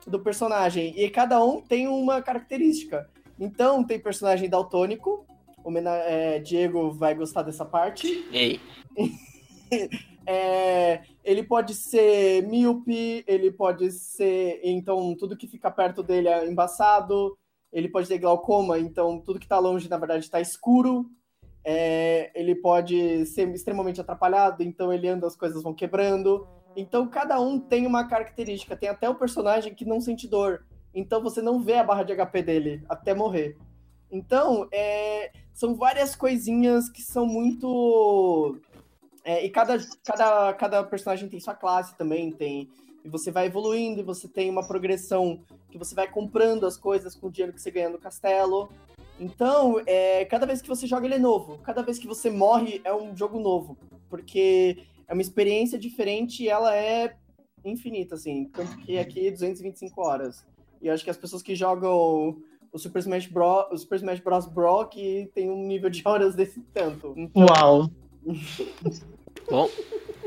do 0.05 0.19
personagem. 0.19 0.93
E 0.97 1.09
cada 1.09 1.43
um 1.43 1.61
tem 1.61 1.87
uma 1.87 2.21
característica. 2.21 3.09
Então, 3.39 3.83
tem 3.83 3.99
personagem 3.99 4.49
daltônico. 4.49 5.25
O 5.63 5.71
é, 5.77 6.39
Diego 6.39 6.91
vai 6.91 7.13
gostar 7.13 7.43
dessa 7.43 7.65
parte. 7.65 8.25
Ei. 8.31 8.59
É, 10.29 11.03
ele 11.23 11.41
pode 11.41 11.73
ser 11.73 12.45
míope, 12.45 13.23
ele 13.25 13.49
pode 13.49 13.89
ser. 13.93 14.59
Então, 14.61 15.15
tudo 15.15 15.37
que 15.37 15.47
fica 15.47 15.71
perto 15.71 16.03
dele 16.03 16.27
é 16.27 16.45
embaçado. 16.45 17.37
Ele 17.77 17.89
pode 17.89 18.07
ter 18.07 18.17
glaucoma, 18.17 18.79
então 18.79 19.19
tudo 19.19 19.37
que 19.37 19.45
está 19.45 19.59
longe, 19.59 19.87
na 19.87 19.99
verdade, 19.99 20.23
está 20.25 20.41
escuro. 20.41 21.05
É, 21.63 22.31
ele 22.33 22.55
pode 22.55 23.23
ser 23.27 23.47
extremamente 23.49 24.01
atrapalhado, 24.01 24.63
então 24.63 24.91
ele 24.91 25.07
anda, 25.07 25.27
as 25.27 25.35
coisas 25.35 25.61
vão 25.61 25.75
quebrando. 25.75 26.47
Então, 26.75 27.07
cada 27.07 27.39
um 27.39 27.59
tem 27.59 27.85
uma 27.85 28.07
característica. 28.07 28.75
Tem 28.75 28.89
até 28.89 29.07
o 29.07 29.13
personagem 29.13 29.75
que 29.75 29.85
não 29.85 30.01
sente 30.01 30.27
dor. 30.27 30.65
Então, 30.91 31.21
você 31.21 31.39
não 31.39 31.59
vê 31.59 31.75
a 31.75 31.83
barra 31.83 32.01
de 32.01 32.15
HP 32.15 32.41
dele 32.41 32.83
até 32.89 33.13
morrer. 33.13 33.55
Então, 34.11 34.67
é, 34.73 35.31
são 35.53 35.75
várias 35.75 36.15
coisinhas 36.15 36.89
que 36.89 37.03
são 37.03 37.27
muito. 37.27 38.57
é, 39.23 39.45
e 39.45 39.51
cada, 39.51 39.77
cada, 40.03 40.53
cada 40.55 40.83
personagem 40.83 41.29
tem 41.29 41.39
sua 41.39 41.53
classe 41.53 41.95
também, 41.95 42.31
tem. 42.31 42.71
E 43.07 43.09
você 43.09 43.31
vai 43.31 43.45
evoluindo, 43.45 44.01
e 44.01 44.03
você 44.03 44.27
tem 44.27 44.49
uma 44.49 44.67
progressão 44.67 45.39
que 45.71 45.77
você 45.77 45.95
vai 45.95 46.11
comprando 46.11 46.65
as 46.65 46.75
coisas 46.75 47.15
com 47.15 47.27
o 47.27 47.31
dinheiro 47.31 47.53
que 47.53 47.61
você 47.61 47.71
ganha 47.71 47.89
no 47.89 47.97
castelo. 47.97 48.69
Então, 49.17 49.81
é, 49.85 50.25
cada 50.25 50.45
vez 50.45 50.61
que 50.61 50.67
você 50.67 50.85
joga, 50.85 51.05
ele 51.05 51.15
é 51.15 51.19
novo. 51.19 51.57
Cada 51.59 51.81
vez 51.81 51.97
que 51.97 52.05
você 52.05 52.29
morre, 52.29 52.81
é 52.83 52.93
um 52.93 53.15
jogo 53.15 53.39
novo. 53.39 53.77
Porque 54.09 54.79
é 55.07 55.13
uma 55.13 55.21
experiência 55.21 55.79
diferente 55.79 56.43
e 56.43 56.49
ela 56.49 56.75
é 56.75 57.15
infinita, 57.63 58.15
assim. 58.15 58.49
Tanto 58.51 58.77
que 58.79 58.97
aqui 58.97 59.31
225 59.31 60.01
horas. 60.01 60.45
E 60.81 60.87
eu 60.87 60.93
acho 60.93 61.05
que 61.05 61.09
as 61.09 61.15
pessoas 61.15 61.41
que 61.41 61.55
jogam 61.55 62.35
o 62.73 62.77
Super 62.77 62.99
Smash 62.99 63.27
Bros. 63.27 63.67
O 63.71 63.77
Super 63.77 63.95
Smash 63.95 64.19
Bros. 64.19 64.47
Bro 64.47 64.89
que 64.89 65.31
tem 65.33 65.49
um 65.49 65.65
nível 65.65 65.89
de 65.89 66.01
horas 66.03 66.35
desse 66.35 66.59
tanto. 66.73 67.13
Então, 67.15 67.45
Uau. 67.45 67.89
Bom, 69.49 69.69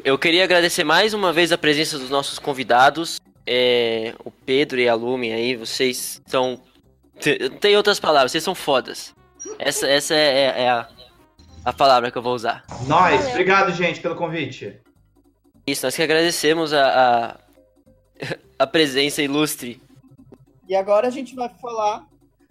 eu 0.02 0.18
queria 0.18 0.44
agradecer 0.44 0.82
mais 0.82 1.12
uma 1.12 1.30
vez 1.30 1.52
a 1.52 1.58
presença 1.58 1.98
dos 1.98 2.08
nossos 2.08 2.38
convidados. 2.38 3.20
É, 3.46 4.14
o 4.24 4.30
Pedro 4.30 4.80
e 4.80 4.88
a 4.88 4.94
Lume 4.94 5.30
aí, 5.30 5.56
vocês 5.56 6.22
são. 6.26 6.60
Não 7.50 7.58
tem 7.58 7.76
outras 7.76 8.00
palavras, 8.00 8.32
vocês 8.32 8.42
são 8.44 8.54
fodas. 8.54 9.14
Essa, 9.58 9.86
essa 9.86 10.14
é, 10.14 10.62
é 10.62 10.70
a, 10.70 10.88
a 11.64 11.72
palavra 11.72 12.10
que 12.10 12.16
eu 12.16 12.22
vou 12.22 12.34
usar. 12.34 12.64
Nós, 12.86 13.28
obrigado, 13.28 13.72
gente, 13.72 14.00
pelo 14.00 14.16
convite. 14.16 14.80
Isso, 15.66 15.84
nós 15.84 15.94
que 15.94 16.02
agradecemos 16.02 16.72
a, 16.72 16.86
a, 16.88 17.36
a 18.58 18.66
presença 18.66 19.22
ilustre. 19.22 19.82
E 20.66 20.74
agora 20.74 21.08
a 21.08 21.10
gente 21.10 21.34
vai 21.34 21.50
falar 21.60 22.06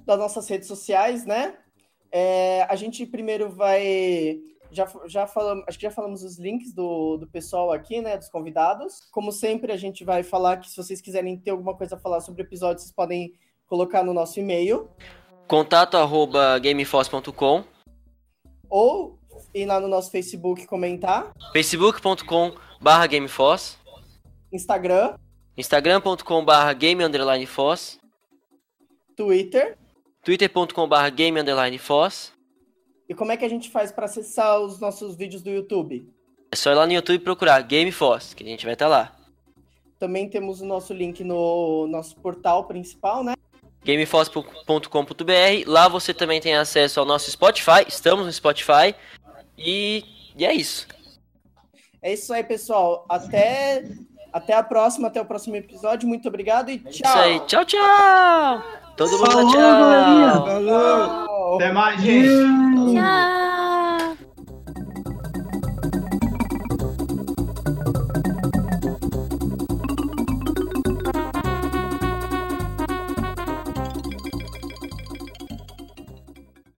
das 0.06 0.20
nossas 0.20 0.48
redes 0.48 0.68
sociais, 0.68 1.26
né? 1.26 1.56
É, 2.12 2.66
a 2.70 2.76
gente 2.76 3.06
primeiro 3.06 3.50
vai. 3.50 4.38
Já, 4.72 4.88
já 5.06 5.26
falamos, 5.26 5.66
acho 5.68 5.78
que 5.78 5.84
já 5.84 5.92
falamos 5.92 6.24
os 6.24 6.38
links 6.38 6.74
do, 6.74 7.18
do 7.18 7.28
pessoal 7.28 7.72
aqui, 7.72 8.02
né? 8.02 8.18
Dos 8.18 8.30
convidados. 8.30 9.08
Como 9.12 9.32
sempre, 9.32 9.72
a 9.72 9.78
gente 9.78 10.04
vai 10.04 10.22
falar 10.24 10.58
que 10.58 10.70
se 10.70 10.78
vocês 10.78 11.02
quiserem 11.02 11.38
ter 11.38 11.52
alguma 11.52 11.76
coisa 11.76 11.96
a 11.96 12.00
falar 12.00 12.22
sobre 12.22 12.44
o 12.44 12.46
episódio, 12.46 12.82
vocês 12.82 12.92
podem 12.92 13.34
colocar 13.66 14.04
no 14.04 14.14
nosso 14.14 14.40
e-mail. 14.40 14.90
Contato 15.48 15.98
arroba 15.98 16.60
gameforce.com, 16.60 17.64
Ou 18.70 19.18
ir 19.54 19.66
lá 19.66 19.80
no 19.80 19.88
nosso 19.88 20.12
Facebook 20.12 20.68
comentar. 20.68 21.32
facebook.com 21.54 22.54
barra 22.80 23.08
gameforce, 23.08 23.78
Instagram, 24.52 25.16
instagram.com 25.58 26.46
barra 26.46 26.74
game 26.74 27.04
underline 27.04 27.48
Twitter. 29.16 29.78
twitter.com 30.24 30.88
barra 30.88 31.10
game 31.10 31.40
underline. 31.40 31.78
E 33.10 33.16
como 33.16 33.32
é 33.32 33.38
que 33.38 33.44
a 33.44 33.50
gente 33.50 33.72
faz 33.72 33.92
para 33.92 34.06
acessar 34.06 34.60
os 34.60 34.80
nossos 34.80 35.16
vídeos 35.16 35.42
do 35.42 35.50
YouTube? 35.50 36.08
É 36.52 36.56
só 36.56 36.72
ir 36.72 36.76
lá 36.76 36.86
no 36.86 36.94
YouTube 36.94 37.16
e 37.16 37.20
procurar 37.20 37.62
Game 37.64 37.92
Force, 37.92 38.36
que 38.36 38.44
a 38.44 38.48
gente 38.48 38.66
vai 38.66 38.74
estar 38.74 38.88
lá. 38.88 39.16
Também 39.98 40.30
temos 40.30 40.62
o 40.62 40.66
nosso 40.66 40.94
link 40.94 41.24
no 41.24 41.88
nosso 41.88 42.16
portal 42.18 42.66
principal, 42.66 43.24
né? 43.24 43.34
gameforce.com.br. 43.84 45.66
Lá 45.66 45.88
você 45.88 46.14
também 46.14 46.40
tem 46.40 46.56
acesso 46.56 47.00
ao 47.00 47.06
nosso 47.06 47.32
Spotify. 47.32 47.86
Estamos 47.88 48.26
no 48.26 48.32
Spotify. 48.32 48.94
E, 49.58 50.04
e 50.38 50.46
é 50.46 50.54
isso. 50.54 50.88
É 52.02 52.14
isso 52.14 52.32
aí, 52.34 52.44
pessoal. 52.44 53.06
Até, 53.10 53.84
até 54.32 54.54
a 54.54 54.64
próxima, 54.64 55.08
até 55.08 55.20
o 55.22 55.26
próximo 55.26 55.56
episódio. 55.56 56.08
Muito 56.08 56.28
obrigado 56.28 56.70
e 56.70 56.80
tchau. 56.80 56.92
Isso 56.92 57.18
aí. 57.18 57.40
Tchau, 57.42 57.66
tchau. 57.66 58.79
Todo 59.00 59.12
mundo 59.18 59.32
Falou, 59.32 59.50
tchau. 59.50 59.62
galerinha. 59.62 60.32
Falou! 60.42 61.56
Até 61.56 61.72
mais, 61.72 62.02
gente. 62.02 62.28
Tchau! 62.28 63.59